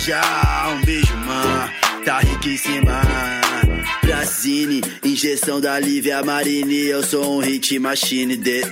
Um 0.00 0.84
beijo, 0.84 1.16
man, 1.26 1.68
tá 2.04 2.20
riquíssima. 2.20 3.02
Brasine, 4.00 4.80
injeção 5.02 5.60
da 5.60 5.80
Lívia 5.80 6.22
Marini. 6.22 6.86
Eu 6.86 7.02
sou 7.02 7.36
um 7.36 7.40
hit 7.40 7.76
machine 7.80 8.36
de, 8.36 8.62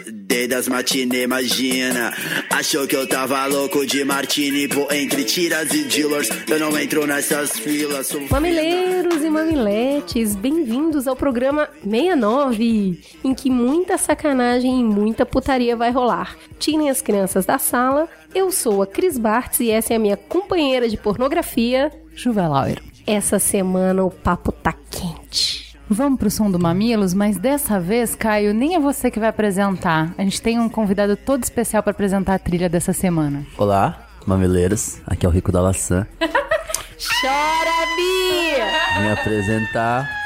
das 0.44 0.68
matinê, 0.68 1.22
imagina. 1.22 2.12
Achou 2.50 2.86
que 2.86 2.94
eu 2.94 3.08
tava 3.08 3.46
louco 3.46 3.86
de 3.86 4.04
martini. 4.04 4.68
Entre 4.90 5.24
tiras 5.24 5.72
e 5.72 5.84
dealers, 5.84 6.28
eu 6.48 6.58
não 6.58 6.78
entro 6.78 7.06
nessas 7.06 7.58
filas. 7.58 8.10
Mamileiros 8.28 9.22
e 9.22 9.30
mamiletes, 9.30 10.34
bem-vindos 10.34 11.06
ao 11.06 11.16
programa 11.16 11.68
69, 11.82 13.00
em 13.24 13.34
que 13.34 13.48
muita 13.48 13.96
sacanagem 13.96 14.80
e 14.80 14.84
muita 14.84 15.24
putaria 15.24 15.76
vai 15.76 15.90
rolar. 15.90 16.36
Tirem 16.58 16.90
as 16.90 17.00
crianças 17.00 17.46
da 17.46 17.58
sala, 17.58 18.08
eu 18.34 18.50
sou 18.52 18.82
a 18.82 18.86
Cris 18.86 19.16
Bartz 19.16 19.60
e 19.60 19.70
essa 19.70 19.94
é 19.94 19.96
a 19.96 20.00
minha 20.00 20.16
companheira 20.16 20.88
de 20.88 20.96
pornografia. 20.96 21.90
Juvelauer. 22.14 22.82
Essa 23.06 23.38
semana 23.38 24.04
o 24.04 24.10
papo 24.10 24.50
tá 24.50 24.74
quente. 24.90 25.65
Vamos 25.88 26.18
pro 26.18 26.28
som 26.28 26.50
do 26.50 26.58
Mamilos, 26.58 27.14
mas 27.14 27.38
dessa 27.38 27.78
vez, 27.78 28.16
Caio, 28.16 28.52
nem 28.52 28.74
é 28.74 28.80
você 28.80 29.08
que 29.08 29.20
vai 29.20 29.28
apresentar. 29.28 30.12
A 30.18 30.22
gente 30.22 30.42
tem 30.42 30.58
um 30.58 30.68
convidado 30.68 31.16
todo 31.16 31.44
especial 31.44 31.80
para 31.80 31.92
apresentar 31.92 32.34
a 32.34 32.38
trilha 32.40 32.68
dessa 32.68 32.92
semana. 32.92 33.46
Olá, 33.56 34.04
mamileiros. 34.26 34.98
Aqui 35.06 35.24
é 35.24 35.28
o 35.28 35.32
Rico 35.32 35.52
da 35.52 35.60
Laçã. 35.60 36.04
Chora, 36.18 37.86
Bia! 37.94 39.00
Vim 39.00 39.10
apresentar. 39.12 40.25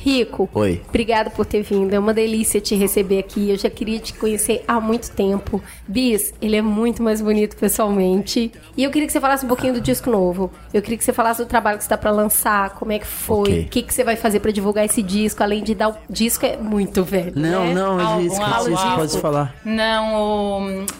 Rico, 0.00 0.48
Oi. 0.54 0.80
obrigado 0.88 1.30
por 1.32 1.44
ter 1.44 1.62
vindo. 1.62 1.92
É 1.92 1.98
uma 1.98 2.14
delícia 2.14 2.60
te 2.60 2.76
receber 2.76 3.18
aqui. 3.18 3.50
Eu 3.50 3.58
já 3.58 3.68
queria 3.68 3.98
te 3.98 4.14
conhecer 4.14 4.64
há 4.66 4.80
muito 4.80 5.10
tempo. 5.10 5.60
Bis, 5.88 6.32
ele 6.40 6.54
é 6.54 6.62
muito 6.62 7.02
mais 7.02 7.20
bonito 7.20 7.56
pessoalmente. 7.56 8.52
E 8.76 8.84
eu 8.84 8.90
queria 8.92 9.06
que 9.06 9.12
você 9.12 9.20
falasse 9.20 9.44
um 9.44 9.48
pouquinho 9.48 9.74
do 9.74 9.80
disco 9.80 10.08
novo. 10.08 10.52
Eu 10.72 10.80
queria 10.80 10.96
que 10.96 11.04
você 11.04 11.12
falasse 11.12 11.42
do 11.42 11.48
trabalho 11.48 11.78
que 11.78 11.82
você 11.84 11.90
tá 11.90 11.98
pra 11.98 12.12
lançar, 12.12 12.70
como 12.70 12.92
é 12.92 12.98
que 13.00 13.06
foi, 13.06 13.62
o 13.62 13.68
que, 13.68 13.82
que 13.82 13.92
você 13.92 14.04
vai 14.04 14.14
fazer 14.14 14.38
pra 14.38 14.52
divulgar 14.52 14.84
esse 14.84 15.02
disco, 15.02 15.42
além 15.42 15.64
de 15.64 15.74
dar 15.74 15.88
o 15.88 15.96
disco 16.08 16.46
é 16.46 16.56
muito 16.56 17.02
velho. 17.02 17.32
Não, 17.34 17.64
né? 17.66 17.74
não, 17.74 17.98
Álbum, 18.00 18.32
é 18.32 18.42
álbum, 18.42 18.64
Pode, 18.70 18.74
álbum. 18.74 18.96
pode 18.96 19.20
falar. 19.20 19.54
Não, 19.64 20.14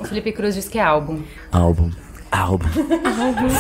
o, 0.01 0.05
Felipe 0.07 0.33
Cruz 0.33 0.55
diz 0.57 0.69
que 0.69 0.79
é 0.79 0.83
álbum. 0.83 1.23
Álbum. 1.53 1.91
Álbum. 2.31 2.69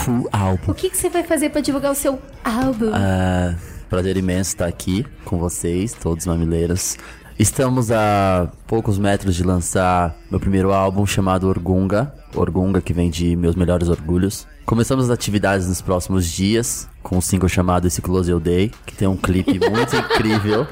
Full 0.05 0.29
álbum. 0.33 0.73
O 0.73 0.75
que, 0.75 0.91
que 0.91 0.97
você 0.97 1.09
vai 1.09 1.23
fazer 1.23 1.51
pra 1.51 1.61
divulgar 1.61 1.93
o 1.93 1.95
seu 1.95 2.19
álbum? 2.45 2.91
Ah, 2.93 3.55
prazer 3.89 4.17
imenso 4.17 4.51
estar 4.51 4.67
aqui 4.67 5.05
com 5.25 5.39
vocês, 5.39 5.95
todos 5.95 6.27
mamileiros. 6.27 6.97
Estamos 7.39 7.91
a 7.91 8.51
poucos 8.67 8.99
metros 8.99 9.37
de 9.37 9.45
lançar 9.45 10.17
meu 10.31 10.41
primeiro 10.41 10.73
álbum 10.73 11.07
chamado 11.07 11.49
Orgunga. 11.49 12.13
Orgunga, 12.35 12.81
que 12.81 12.93
vem 12.93 13.11
de 13.11 13.37
Meus 13.37 13.55
Melhores 13.55 13.89
Orgulhos. 13.89 14.47
Começamos 14.67 15.05
as 15.05 15.11
atividades 15.11 15.69
nos 15.69 15.81
próximos 15.81 16.27
dias 16.27 16.89
com 17.03 17.17
um 17.17 17.21
single 17.21 17.49
chamado 17.49 17.87
Esse 17.87 18.03
Close 18.03 18.31
Eu 18.31 18.41
Day, 18.41 18.71
que 18.85 18.95
tem 18.95 19.09
um 19.09 19.17
clipe 19.17 19.59
muito 19.71 19.95
incrível. 19.97 20.67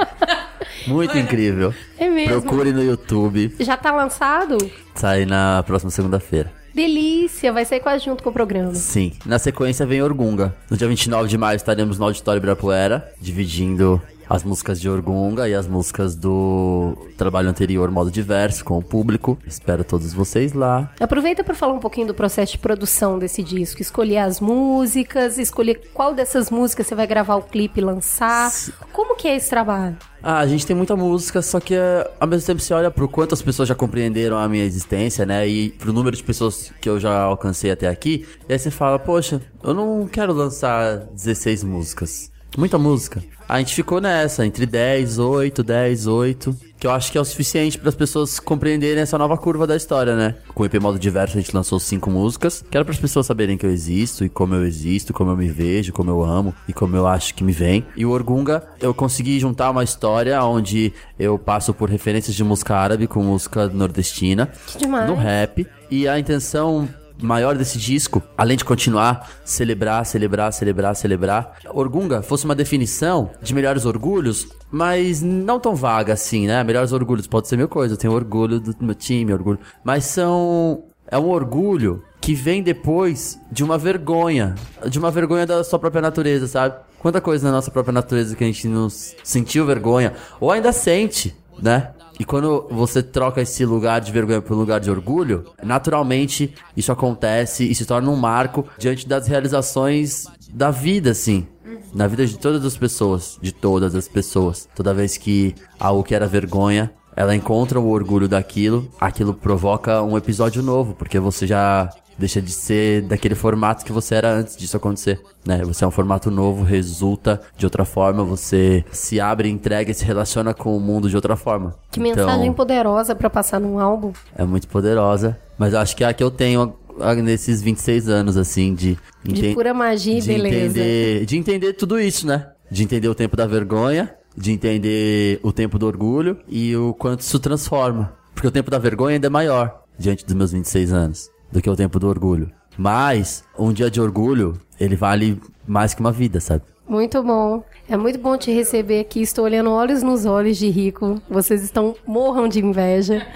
Muito 0.87 1.17
incrível. 1.17 1.73
É 1.99 2.09
mesmo? 2.09 2.43
Procure 2.43 2.73
no 2.73 2.83
YouTube. 2.83 3.55
Já 3.61 3.77
tá 3.77 3.93
lançado? 3.93 4.59
Sai 4.95 5.25
na 5.25 5.63
próxima 5.63 5.91
segunda-feira. 5.91 6.53
Delícia, 6.77 7.55
vai 7.55 7.65
sair 7.65 7.81
quase 7.81 8.05
junto 8.05 8.23
com 8.23 8.29
o 8.29 8.33
programa. 8.35 8.75
Sim. 8.75 9.15
Na 9.25 9.39
sequência 9.39 9.87
vem 9.87 10.03
Orgunga. 10.03 10.55
No 10.71 10.77
dia 10.77 10.87
29 10.87 11.27
de 11.27 11.39
maio 11.39 11.57
estaremos 11.57 11.99
no 11.99 12.05
Auditório 12.05 12.39
Ibirapuera, 12.39 13.11
dividindo 13.19 13.99
as 14.29 14.43
músicas 14.43 14.81
de 14.81 14.89
Orgunga 14.89 15.49
e 15.49 15.55
as 15.55 15.67
músicas 15.67 16.15
do 16.15 16.97
trabalho 17.17 17.49
anterior, 17.49 17.91
modo 17.91 18.11
diverso, 18.11 18.65
com 18.65 18.79
o 18.79 18.83
público. 18.83 19.39
Espero 19.47 19.85
todos 19.85 20.13
vocês 20.13 20.53
lá. 20.53 20.93
Aproveita 21.01 21.45
para 21.45 21.55
falar 21.55 21.73
um 21.73 21.79
pouquinho 21.79 22.09
do 22.09 22.15
processo 22.15 22.53
de 22.53 22.59
produção 22.59 23.19
desse 23.19 23.43
disco, 23.43 23.81
escolher 23.81 24.19
as 24.19 24.41
músicas, 24.41 25.39
escolher 25.39 25.91
qual 25.93 26.15
dessas 26.15 26.51
músicas 26.51 26.87
você 26.87 26.95
vai 26.95 27.07
gravar 27.07 27.37
o 27.37 27.43
clipe 27.43 27.81
e 27.81 27.85
lançar. 27.85 28.51
Como 28.93 29.17
que 29.17 29.29
é 29.29 29.37
esse 29.37 29.51
trabalho? 29.51 29.97
Ah, 30.23 30.41
a 30.41 30.47
gente 30.47 30.67
tem 30.67 30.75
muita 30.75 30.97
música, 30.97 31.41
só 31.41 31.61
que 31.61 31.75
eh, 31.75 32.11
ao 32.19 32.27
mesmo 32.27 32.47
tempo 32.47 32.61
você 32.61 32.75
olha 32.75 32.91
pro 32.91 33.09
quanto 33.09 33.35
as 33.35 33.43
pessoas 33.43 33.69
já 33.69 33.75
compreenderam 33.77 34.37
a 34.37 34.49
minha 34.49 34.65
existência, 34.65 35.25
né? 35.25 35.47
E 35.47 35.71
pro 35.71 35.93
número 35.93 36.17
de 36.17 36.23
pessoas 36.25 36.73
que 36.81 36.89
eu 36.89 36.99
já 36.99 37.21
alcancei 37.21 37.71
até 37.71 37.87
aqui. 37.87 38.27
E 38.49 38.53
aí 38.53 38.59
você 38.59 38.71
fala, 38.71 38.99
poxa, 38.99 39.41
eu 39.63 39.73
não 39.73 40.07
quero 40.09 40.33
lançar 40.33 40.97
16 41.13 41.63
músicas. 41.63 42.33
Muita 42.57 42.79
música. 42.79 43.23
A 43.49 43.59
gente 43.59 43.75
ficou 43.75 44.01
nessa, 44.01 44.45
entre 44.45 44.67
10, 44.67 45.19
8, 45.19 45.63
10, 45.63 46.07
8. 46.07 46.57
Que 46.79 46.87
eu 46.87 46.91
acho 46.91 47.11
que 47.11 47.17
é 47.17 47.21
o 47.21 47.25
suficiente 47.25 47.79
para 47.79 47.89
as 47.89 47.95
pessoas 47.95 48.41
compreenderem 48.41 49.03
essa 49.03 49.17
nova 49.17 49.37
curva 49.39 49.67
da 49.67 49.77
história, 49.77 50.17
né? 50.17 50.35
Com 50.53 50.63
o 50.63 50.67
EP 50.67 50.75
Modo 50.75 50.99
Diverso 50.99 51.39
a 51.39 51.41
gente 51.41 51.55
lançou 51.55 51.79
cinco 51.79 52.11
músicas. 52.11 52.63
Que 52.69 52.77
era 52.77 52.85
para 52.85 52.93
as 52.93 53.01
pessoas 53.01 53.25
saberem 53.25 53.57
que 53.57 53.65
eu 53.65 53.71
existo 53.71 54.25
e 54.25 54.29
como 54.29 54.55
eu 54.55 54.67
existo, 54.67 55.13
como 55.13 55.31
eu 55.31 55.37
me 55.37 55.49
vejo, 55.49 55.93
como 55.93 56.11
eu 56.11 56.23
amo 56.25 56.55
e 56.69 56.73
como 56.73 56.97
eu 56.97 57.07
acho 57.07 57.35
que 57.35 57.45
me 57.45 57.53
vem. 57.53 57.87
E 57.97 58.05
o 58.05 58.11
Orgunga, 58.11 58.65
eu 58.81 58.93
consegui 58.93 59.39
juntar 59.39 59.71
uma 59.71 59.85
história 59.85 60.43
onde 60.43 60.93
eu 61.19 61.39
passo 61.39 61.73
por 61.73 61.89
referências 61.89 62.35
de 62.35 62.43
música 62.43 62.77
árabe 62.77 63.07
com 63.07 63.23
música 63.23 63.69
nordestina. 63.69 64.51
Que 64.67 64.79
demais. 64.79 65.09
No 65.09 65.15
rap. 65.15 65.67
E 65.91 66.09
a 66.09 66.19
intenção 66.19 66.89
maior 67.21 67.57
desse 67.57 67.79
disco, 67.79 68.23
além 68.37 68.57
de 68.57 68.65
continuar 68.65 69.31
celebrar, 69.45 70.05
celebrar, 70.05 70.53
celebrar, 70.53 70.95
celebrar, 70.95 71.57
Orgunga 71.73 72.23
fosse 72.23 72.45
uma 72.45 72.55
definição 72.55 73.31
de 73.43 73.55
melhores 73.55 73.85
orgulhos, 73.85 74.49
mas 74.71 75.23
não 75.23 75.59
tão 75.59 75.75
vaga 75.75 76.13
assim, 76.13 76.47
né? 76.47 76.63
Melhores 76.65 76.93
orgulhos 76.93 77.27
pode 77.27 77.49
ser 77.49 77.57
mil 77.57 77.69
coisas, 77.69 77.97
eu 77.97 78.01
tenho 78.01 78.13
orgulho 78.13 78.61
do 78.61 78.75
meu 78.81 78.95
time, 78.95 79.33
orgulho, 79.33 79.59
mas 79.85 80.05
são 80.05 80.85
é 81.09 81.19
um 81.19 81.29
orgulho 81.29 82.03
que 82.21 82.35
vem 82.35 82.63
depois 82.63 83.39
de 83.53 83.63
uma 83.63 83.79
vergonha, 83.79 84.57
de 84.89 84.99
uma 84.99 85.11
vergonha 85.11 85.47
da 85.47 85.63
sua 85.63 85.79
própria 85.79 86.03
natureza, 86.03 86.49
sabe? 86.49 86.75
Quanta 86.99 87.21
coisa 87.21 87.47
na 87.47 87.53
nossa 87.53 87.71
própria 87.71 87.93
natureza 87.93 88.35
que 88.35 88.43
a 88.43 88.47
gente 88.47 88.67
não 88.67 88.89
sentiu 88.91 89.65
vergonha 89.65 90.13
ou 90.41 90.51
ainda 90.51 90.73
sente, 90.73 91.37
né? 91.61 91.91
E 92.19 92.25
quando 92.25 92.67
você 92.71 93.03
troca 93.03 93.43
esse 93.43 93.65
lugar 93.65 94.01
de 94.01 94.11
vergonha 94.11 94.41
por 94.41 94.55
um 94.57 94.61
lugar 94.61 94.81
de 94.81 94.91
orgulho, 94.91 95.45
naturalmente 95.63 96.55
isso 96.77 96.91
acontece 96.91 97.71
e 97.71 97.75
se 97.75 97.85
torna 97.85 98.11
um 98.11 98.17
marco 98.17 98.67
diante 98.79 99.07
das 99.07 99.27
realizações 99.27 100.27
da 100.51 100.71
vida, 100.71 101.11
assim. 101.11 101.47
Na 101.93 102.07
vida 102.07 102.27
de 102.27 102.39
todas 102.39 102.65
as 102.65 102.77
pessoas, 102.77 103.39
de 103.41 103.53
todas 103.53 103.95
as 103.95 104.09
pessoas. 104.09 104.69
Toda 104.75 104.95
vez 104.95 105.19
que 105.19 105.55
algo 105.79 106.03
que 106.03 106.15
era 106.15 106.27
vergonha, 106.27 106.91
ela 107.15 107.35
encontra 107.35 107.81
o 107.81 107.89
orgulho 107.89 108.29
daquilo, 108.29 108.91
aquilo 109.01 109.35
provoca 109.35 110.03
um 110.03 110.17
episódio 110.17 110.63
novo, 110.63 110.95
porque 110.95 111.19
você 111.19 111.47
já 111.47 111.91
deixa 112.19 112.41
de 112.41 112.51
ser 112.51 113.03
daquele 113.03 113.35
formato 113.35 113.85
que 113.85 113.93
você 113.93 114.15
era 114.15 114.33
antes 114.33 114.57
disso 114.57 114.77
acontecer, 114.77 115.21
né? 115.45 115.63
Você 115.65 115.85
é 115.85 115.87
um 115.87 115.91
formato 115.91 116.31
novo, 116.31 116.65
resulta 116.65 117.41
de 117.57 117.67
outra 117.67 117.85
forma, 117.85 118.25
você 118.25 118.85
se 118.91 119.21
abre, 119.21 119.49
entrega 119.49 119.91
e 119.91 119.95
se 119.95 120.05
relaciona 120.05 120.55
com 120.55 120.77
o 120.77 120.81
mundo 120.81 121.09
de 121.09 121.17
outra 121.17 121.37
forma. 121.37 121.75
Que 121.91 122.01
mensagem 122.01 122.53
poderosa 122.53 123.15
pra 123.15 123.29
passar 123.29 123.61
num 123.61 123.79
álbum. 123.79 124.13
É 124.37 124.45
muito 124.45 124.69
poderosa, 124.69 125.39
mas 125.59 125.73
eu 125.73 125.79
acho 125.79 125.97
que 125.97 126.05
é 126.05 126.09
a 126.09 126.15
que 126.15 126.23
eu 126.23 126.31
tenho 126.31 126.75
nesses 127.23 127.61
26 127.61 128.09
anos, 128.09 128.37
assim, 128.37 128.75
de... 128.75 128.99
De 129.23 129.53
pura 129.53 129.75
magia 129.75 130.19
e 130.19 130.23
beleza. 130.23 130.79
Entender, 130.79 131.27
de 131.27 131.37
entender 131.37 131.73
tudo 131.75 132.01
isso, 132.01 132.27
né? 132.27 132.49
De 132.71 132.83
entender 132.83 133.09
o 133.09 133.15
tempo 133.15 133.37
da 133.37 133.47
vergonha, 133.47 134.15
de 134.37 134.53
entender 134.53 135.39
o 135.43 135.53
tempo 135.53 135.79
do 135.79 135.87
orgulho 135.87 136.39
e 136.49 136.75
o 136.75 136.95
quanto 136.95 137.21
isso 137.21 137.39
transforma. 137.39 138.15
Porque 138.35 138.49
o 138.49 138.51
tempo 138.51 138.71
da 138.71 138.79
vergonha 138.79 139.17
ainda 139.17 139.27
é 139.27 139.31
maior, 139.31 139.83
diante 139.99 140.25
dos 140.25 140.35
meus 140.35 140.53
26 140.53 140.93
anos, 140.93 141.31
do 141.51 141.61
que 141.61 141.71
o 141.71 141.77
tempo 141.77 141.99
do 141.99 142.09
orgulho. 142.09 142.51
Mas, 142.77 143.43
um 143.59 143.73
dia 143.73 143.91
de 143.91 144.01
orgulho, 144.01 144.59
ele 144.79 144.97
vale 144.97 145.41
mais 145.67 145.95
que 145.95 146.01
uma 146.01 146.13
vida, 146.13 146.41
sabe? 146.41 146.63
Muito 146.89 147.23
bom. 147.23 147.65
É 147.89 147.97
muito 147.97 148.19
bom 148.19 148.37
te 148.37 148.53
receber 148.53 149.01
aqui. 149.01 149.21
Estou 149.21 149.45
olhando 149.45 149.71
olhos 149.71 150.03
nos 150.03 150.25
olhos 150.25 150.57
de 150.57 150.69
Rico. 150.69 151.21
Vocês 151.29 151.63
estão 151.63 151.97
morram 152.07 152.47
de 152.49 152.61
inveja. 152.65 153.27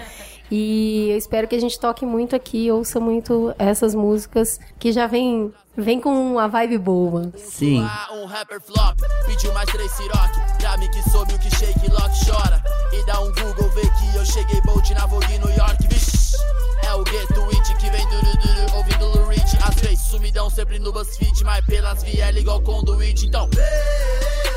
E 0.49 1.09
eu 1.09 1.17
espero 1.17 1.47
que 1.47 1.55
a 1.55 1.59
gente 1.61 1.79
toque 1.79 2.05
muito 2.05 2.35
aqui, 2.35 2.69
ouça 2.69 2.99
muito 2.99 3.55
essas 3.57 3.95
músicas 3.95 4.59
que 4.77 4.91
já 4.91 5.07
vem, 5.07 5.53
vem 5.77 5.97
com 6.01 6.09
uma 6.09 6.45
vibe 6.49 6.77
boa. 6.77 7.31
Sim. 7.37 7.81
Um 8.13 8.25
rapper 8.25 8.59
flop, 8.59 8.99
pediu 9.25 9.53
mais 9.53 9.69
três 9.71 9.89
siroc 9.93 10.31
Pra 10.59 10.75
mim 10.77 10.89
que 10.91 11.09
soube 11.09 11.33
o 11.33 11.39
que 11.39 11.49
shake 11.55 11.89
lock 11.89 12.11
chora 12.25 12.61
E 12.91 13.05
dá 13.05 13.21
um 13.21 13.31
Google, 13.31 13.69
vê 13.69 13.81
que 13.81 14.17
eu 14.17 14.25
cheguei 14.25 14.59
bold 14.63 14.93
na 14.93 15.05
Vogue 15.05 15.39
New 15.39 15.55
York 15.55 15.87
Vixe, 15.87 16.35
é 16.91 16.95
o 16.95 17.05
Get 17.05 17.29
It 17.53 17.75
que 17.75 17.89
vem 17.89 18.05
duro 18.09 18.37
duro 18.37 18.75
ouvindo 18.75 19.05
Lou 19.05 19.27
Reed. 19.27 19.41
Às 19.61 19.75
vezes 19.75 20.01
sumidão 20.07 20.49
sempre 20.49 20.77
no 20.77 20.91
BuzzFeed 20.91 21.43
Mas 21.45 21.65
pelas 21.65 22.03
vielas 22.03 22.35
igual 22.35 22.61
conduit, 22.61 23.25
então. 23.25 23.49
Já 23.55 24.50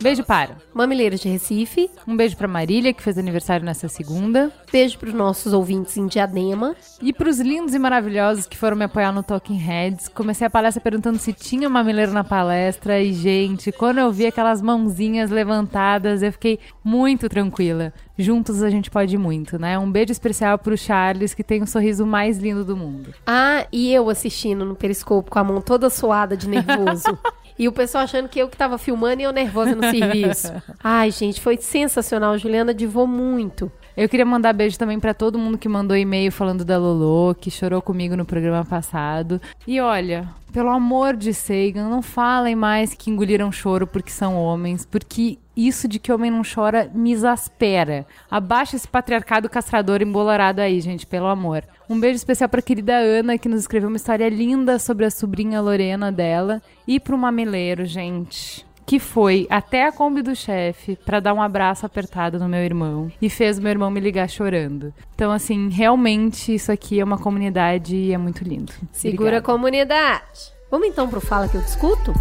Beijo 0.00 0.22
para. 0.22 0.56
Mamileiros 0.72 1.20
de 1.20 1.28
Recife, 1.28 1.90
Um 2.06 2.16
beijo 2.16 2.36
pra 2.36 2.46
Marília, 2.46 2.92
que 2.92 3.02
fez 3.02 3.18
aniversário 3.18 3.66
nessa 3.66 3.88
segunda. 3.88 4.52
beijo 4.70 4.96
pros 4.98 5.12
nossos 5.12 5.52
ouvintes 5.52 5.96
em 5.96 6.06
Diadema. 6.06 6.76
E 7.02 7.12
pros 7.12 7.40
lindos 7.40 7.74
e 7.74 7.78
maravilhosos 7.78 8.46
que 8.46 8.56
foram 8.56 8.76
me 8.76 8.84
apoiar 8.84 9.12
no 9.12 9.22
Talking 9.22 9.58
Heads. 9.58 10.08
Comecei 10.08 10.46
a 10.46 10.50
palestra 10.50 10.80
perguntando 10.80 11.18
se 11.18 11.32
tinha 11.32 11.68
mamileiro 11.68 12.12
na 12.12 12.22
palestra. 12.22 13.00
E, 13.00 13.12
gente, 13.12 13.72
quando 13.72 13.98
eu 13.98 14.12
vi 14.12 14.26
aquelas 14.26 14.62
mãozinhas 14.62 15.30
levantadas, 15.30 16.22
eu 16.22 16.32
fiquei 16.32 16.60
muito 16.84 17.28
tranquila. 17.28 17.92
Juntos 18.16 18.62
a 18.62 18.70
gente 18.70 18.90
pode 18.90 19.16
muito, 19.16 19.58
né? 19.58 19.78
Um 19.78 19.90
beijo 19.90 20.12
especial 20.12 20.58
pro 20.58 20.76
Charles, 20.76 21.34
que 21.34 21.44
tem 21.44 21.62
o 21.62 21.66
sorriso 21.66 22.06
mais 22.06 22.38
lindo 22.38 22.64
do 22.64 22.76
mundo. 22.76 23.14
Ah, 23.26 23.66
e 23.72 23.92
eu 23.92 24.08
assistindo 24.10 24.64
no 24.64 24.74
Periscope 24.74 25.30
com 25.30 25.38
a 25.38 25.44
mão 25.44 25.60
toda 25.60 25.90
suada 25.90 26.36
de 26.36 26.48
nervoso. 26.48 27.18
E 27.58 27.66
o 27.66 27.72
pessoal 27.72 28.04
achando 28.04 28.28
que 28.28 28.38
eu 28.38 28.48
que 28.48 28.56
tava 28.56 28.78
filmando 28.78 29.20
e 29.20 29.24
eu 29.24 29.32
nervosa 29.32 29.74
no 29.74 29.82
serviço. 29.90 30.52
Ai, 30.82 31.10
gente, 31.10 31.40
foi 31.40 31.56
sensacional. 31.56 32.38
Juliana 32.38 32.72
divou 32.72 33.06
muito. 33.06 33.70
Eu 33.96 34.08
queria 34.08 34.24
mandar 34.24 34.52
beijo 34.52 34.78
também 34.78 35.00
pra 35.00 35.12
todo 35.12 35.38
mundo 35.38 35.58
que 35.58 35.68
mandou 35.68 35.96
e-mail 35.96 36.30
falando 36.30 36.64
da 36.64 36.78
Lolo, 36.78 37.34
que 37.34 37.50
chorou 37.50 37.82
comigo 37.82 38.16
no 38.16 38.24
programa 38.24 38.64
passado. 38.64 39.40
E 39.66 39.80
olha, 39.80 40.28
pelo 40.52 40.70
amor 40.70 41.16
de 41.16 41.34
Sagan, 41.34 41.88
não 41.88 42.00
falem 42.00 42.54
mais 42.54 42.94
que 42.94 43.10
engoliram 43.10 43.50
choro 43.50 43.88
porque 43.88 44.10
são 44.10 44.36
homens, 44.36 44.86
porque 44.86 45.36
isso 45.56 45.88
de 45.88 45.98
que 45.98 46.12
homem 46.12 46.30
não 46.30 46.42
chora 46.42 46.88
me 46.94 47.12
exaspera. 47.12 48.06
Abaixa 48.30 48.76
esse 48.76 48.86
patriarcado 48.86 49.48
castrador 49.48 50.00
embolorado 50.00 50.60
aí, 50.60 50.80
gente, 50.80 51.04
pelo 51.04 51.26
amor. 51.26 51.64
Um 51.88 51.98
beijo 51.98 52.16
especial 52.16 52.48
pra 52.48 52.60
querida 52.60 52.96
Ana, 52.96 53.38
que 53.38 53.48
nos 53.48 53.60
escreveu 53.60 53.88
uma 53.88 53.96
história 53.96 54.28
linda 54.28 54.78
sobre 54.78 55.06
a 55.06 55.10
sobrinha 55.10 55.60
Lorena 55.60 56.12
dela. 56.12 56.60
E 56.86 57.00
pro 57.00 57.16
mameleiro, 57.16 57.84
gente 57.86 58.66
que 58.84 58.98
foi 58.98 59.46
até 59.50 59.86
a 59.86 59.92
Kombi 59.92 60.22
do 60.22 60.34
chefe 60.34 60.96
pra 61.04 61.20
dar 61.20 61.34
um 61.34 61.42
abraço 61.42 61.84
apertado 61.84 62.38
no 62.38 62.48
meu 62.48 62.60
irmão 62.60 63.12
e 63.20 63.28
fez 63.28 63.58
meu 63.58 63.70
irmão 63.70 63.90
me 63.90 64.00
ligar 64.00 64.30
chorando. 64.30 64.94
Então, 65.14 65.30
assim, 65.30 65.68
realmente 65.68 66.54
isso 66.54 66.72
aqui 66.72 66.98
é 66.98 67.04
uma 67.04 67.18
comunidade 67.18 67.94
e 67.94 68.14
é 68.14 68.18
muito 68.18 68.42
lindo. 68.42 68.72
Segura 68.90 69.36
a 69.36 69.40
Obrigada. 69.40 69.42
comunidade. 69.44 70.52
Vamos 70.70 70.88
então 70.88 71.06
pro 71.06 71.20
Fala 71.20 71.48
Que 71.48 71.58
Eu 71.58 71.62
Discuto? 71.62 72.14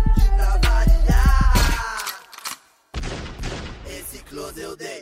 Esse 3.88 4.20
close 4.26 4.60
eu 4.62 4.76
dei 4.76 4.97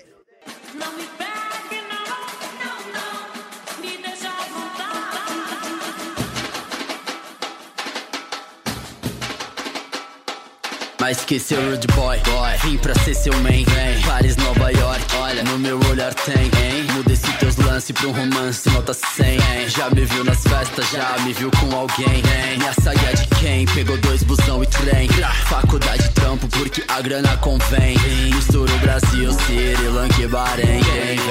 Mas 11.06 11.24
que 11.24 11.38
seu 11.38 11.62
rude 11.62 11.86
boy, 11.94 12.18
boy 12.22 12.58
Vim 12.64 12.80
pra 12.80 12.96
ser 12.96 13.14
seu 13.14 13.32
man, 13.34 13.52
vem 13.52 14.02
Paris, 14.08 14.36
Nova 14.38 14.72
York, 14.72 15.06
olha 15.22 15.44
No 15.44 15.60
meu 15.60 15.80
olhar 15.92 16.12
tem, 16.16 16.46
hein 16.46 16.84
Muda 16.96 17.14
esse 17.14 17.32
teus 17.34 17.58
lance 17.58 17.94
pra 17.94 18.08
um 18.08 18.12
romance 18.12 18.68
Nota 18.72 18.92
100, 18.92 19.34
hein? 19.34 19.70
Já 19.70 19.88
me 19.92 20.04
viu 20.04 20.24
nas 20.24 20.42
festas, 20.42 20.90
já 20.90 21.16
me 21.24 21.32
viu 21.32 21.52
com 21.52 21.76
alguém, 21.76 22.08
hein 22.08 22.58
Minha 22.58 22.74
saia 22.82 23.14
de 23.14 23.28
quem? 23.40 23.68
Pegou 23.68 23.96
dois 24.00 24.24
busão 24.24 24.64
e 24.64 24.66
trem 24.66 25.08
Faculdade 25.46 26.10
trampo 26.10 26.48
porque 26.48 26.84
a 26.88 27.00
grana 27.02 27.38
convém 27.38 27.96
Mistura 28.34 28.74
o 28.74 28.80
Brasil, 28.80 29.32
Sri 29.32 29.76
Lanka 29.88 30.24
e 30.24 30.28
Bahrein 30.28 30.82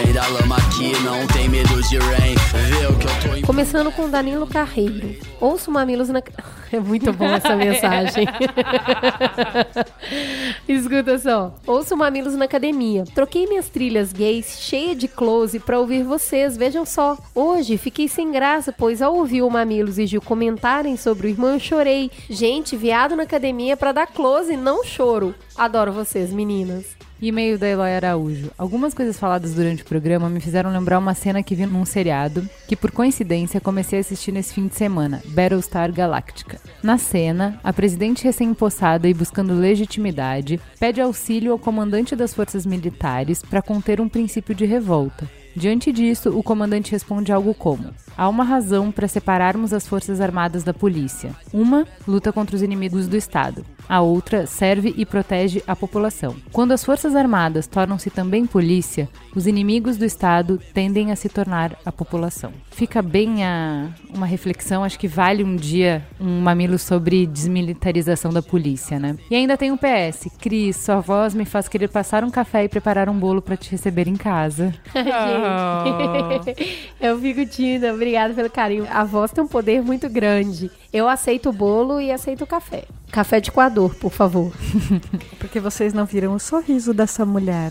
vem 0.04 0.12
da 0.12 0.24
lama 0.28 0.56
aqui 0.56 0.92
não 1.00 1.26
tem 1.26 1.48
medo 1.48 1.82
de 1.82 1.98
rain 1.98 2.36
Vê 2.52 2.86
o 2.86 2.96
que 2.96 3.06
eu 3.08 3.28
tô 3.28 3.36
em 3.36 3.42
Começando 3.42 3.92
com 3.92 4.08
Danilo 4.08 4.46
Carreiro. 4.46 5.14
Ouço 5.40 5.70
mamilos 5.70 6.08
na. 6.08 6.22
É 6.72 6.80
muito 6.80 7.12
bom 7.12 7.26
essa 7.26 7.54
mensagem. 7.54 8.26
Escuta 10.68 11.18
só. 11.18 11.54
Ouço 11.66 11.96
mamilos 11.96 12.34
na 12.34 12.44
academia. 12.44 13.04
Troquei 13.14 13.46
minhas 13.46 13.68
trilhas 13.68 14.12
gays 14.12 14.60
cheia 14.60 14.94
de 14.94 15.08
close 15.08 15.58
pra 15.58 15.78
ouvir 15.78 16.02
vocês. 16.02 16.56
Vejam 16.56 16.84
só. 16.84 17.16
Hoje 17.34 17.76
fiquei 17.76 18.08
sem 18.08 18.30
graça, 18.30 18.72
pois 18.72 19.02
ao 19.02 19.14
ouvir 19.14 19.42
o 19.42 19.50
Mamilos 19.50 19.98
e 19.98 20.06
Gil 20.06 20.22
comentarem 20.22 20.96
sobre 20.96 21.26
o 21.26 21.30
irmão, 21.30 21.54
eu 21.54 21.60
chorei. 21.60 22.10
Gente, 22.28 22.76
viado 22.76 23.16
na 23.16 23.24
academia 23.24 23.76
pra 23.76 23.92
dar 23.92 24.06
close, 24.06 24.56
não 24.56 24.84
choro. 24.84 25.34
Adoro 25.56 25.92
vocês, 25.92 26.32
meninas. 26.32 26.93
E-mail 27.20 27.58
da 27.58 27.68
Eloy 27.68 27.94
Araújo. 27.94 28.50
Algumas 28.58 28.92
coisas 28.92 29.18
faladas 29.18 29.54
durante 29.54 29.82
o 29.82 29.86
programa 29.86 30.28
me 30.28 30.40
fizeram 30.40 30.70
lembrar 30.70 30.98
uma 30.98 31.14
cena 31.14 31.42
que 31.42 31.54
vi 31.54 31.64
num 31.64 31.84
seriado 31.84 32.48
que, 32.66 32.76
por 32.76 32.90
coincidência, 32.90 33.60
comecei 33.60 33.98
a 33.98 34.00
assistir 34.00 34.32
nesse 34.32 34.52
fim 34.52 34.66
de 34.66 34.74
semana, 34.74 35.22
Battlestar 35.26 35.92
Galactica. 35.92 36.60
Na 36.82 36.98
cena, 36.98 37.58
a 37.62 37.72
presidente 37.72 38.24
recém-impossada 38.24 39.08
e 39.08 39.14
buscando 39.14 39.54
legitimidade 39.54 40.60
pede 40.78 41.00
auxílio 41.00 41.52
ao 41.52 41.58
comandante 41.58 42.16
das 42.16 42.34
forças 42.34 42.66
militares 42.66 43.42
para 43.42 43.62
conter 43.62 44.00
um 44.00 44.08
princípio 44.08 44.54
de 44.54 44.64
revolta. 44.64 45.28
Diante 45.56 45.92
disso, 45.92 46.36
o 46.36 46.42
comandante 46.42 46.90
responde 46.90 47.32
algo 47.32 47.54
como: 47.54 47.94
Há 48.16 48.28
uma 48.28 48.44
razão 48.44 48.90
para 48.90 49.06
separarmos 49.06 49.72
as 49.72 49.86
forças 49.86 50.20
armadas 50.20 50.64
da 50.64 50.74
polícia. 50.74 51.34
Uma 51.52 51.86
luta 52.06 52.32
contra 52.32 52.56
os 52.56 52.62
inimigos 52.62 53.06
do 53.06 53.16
Estado. 53.16 53.64
A 53.88 54.00
outra 54.00 54.46
serve 54.46 54.94
e 54.96 55.06
protege 55.06 55.62
a 55.66 55.76
população. 55.76 56.34
Quando 56.52 56.72
as 56.72 56.84
forças 56.84 57.14
armadas 57.14 57.66
tornam-se 57.66 58.10
também 58.10 58.46
polícia, 58.46 59.08
os 59.34 59.46
inimigos 59.46 59.96
do 59.96 60.04
Estado 60.04 60.60
tendem 60.72 61.10
a 61.10 61.16
se 61.16 61.28
tornar 61.28 61.76
a 61.84 61.92
população. 61.92 62.52
Fica 62.70 63.02
bem 63.02 63.44
a, 63.44 63.88
uma 64.12 64.26
reflexão, 64.26 64.84
acho 64.84 64.98
que 64.98 65.08
vale 65.08 65.42
um 65.42 65.56
dia 65.56 66.04
um 66.20 66.40
mamilo 66.40 66.78
sobre 66.78 67.26
desmilitarização 67.26 68.32
da 68.32 68.42
polícia, 68.42 68.98
né? 68.98 69.16
E 69.30 69.34
ainda 69.34 69.56
tem 69.56 69.70
um 69.70 69.76
PS. 69.76 70.28
Cris, 70.40 70.76
sua 70.76 71.00
voz 71.00 71.34
me 71.34 71.44
faz 71.44 71.68
querer 71.68 71.88
passar 71.88 72.24
um 72.24 72.30
café 72.30 72.64
e 72.64 72.68
preparar 72.68 73.08
um 73.08 73.18
bolo 73.18 73.42
para 73.42 73.56
te 73.56 73.70
receber 73.70 74.08
em 74.08 74.16
casa. 74.16 74.74
Eu 77.00 77.18
fico 77.20 77.44
tímida. 77.46 77.94
Obrigada 77.94 78.34
pelo 78.34 78.50
carinho. 78.50 78.86
A 78.90 79.04
voz 79.04 79.32
tem 79.32 79.44
um 79.44 79.48
poder 79.48 79.82
muito 79.82 80.08
grande. 80.08 80.70
Eu 80.92 81.08
aceito 81.08 81.50
o 81.50 81.52
bolo 81.52 82.00
e 82.00 82.10
aceito 82.10 82.44
o 82.44 82.46
café. 82.46 82.84
Café 83.14 83.40
de 83.40 83.52
coador, 83.52 83.94
por 83.94 84.10
favor. 84.10 84.52
Porque 85.38 85.60
vocês 85.60 85.94
não 85.94 86.04
viram 86.04 86.34
o 86.34 86.40
sorriso 86.40 86.92
dessa 86.92 87.24
mulher. 87.24 87.70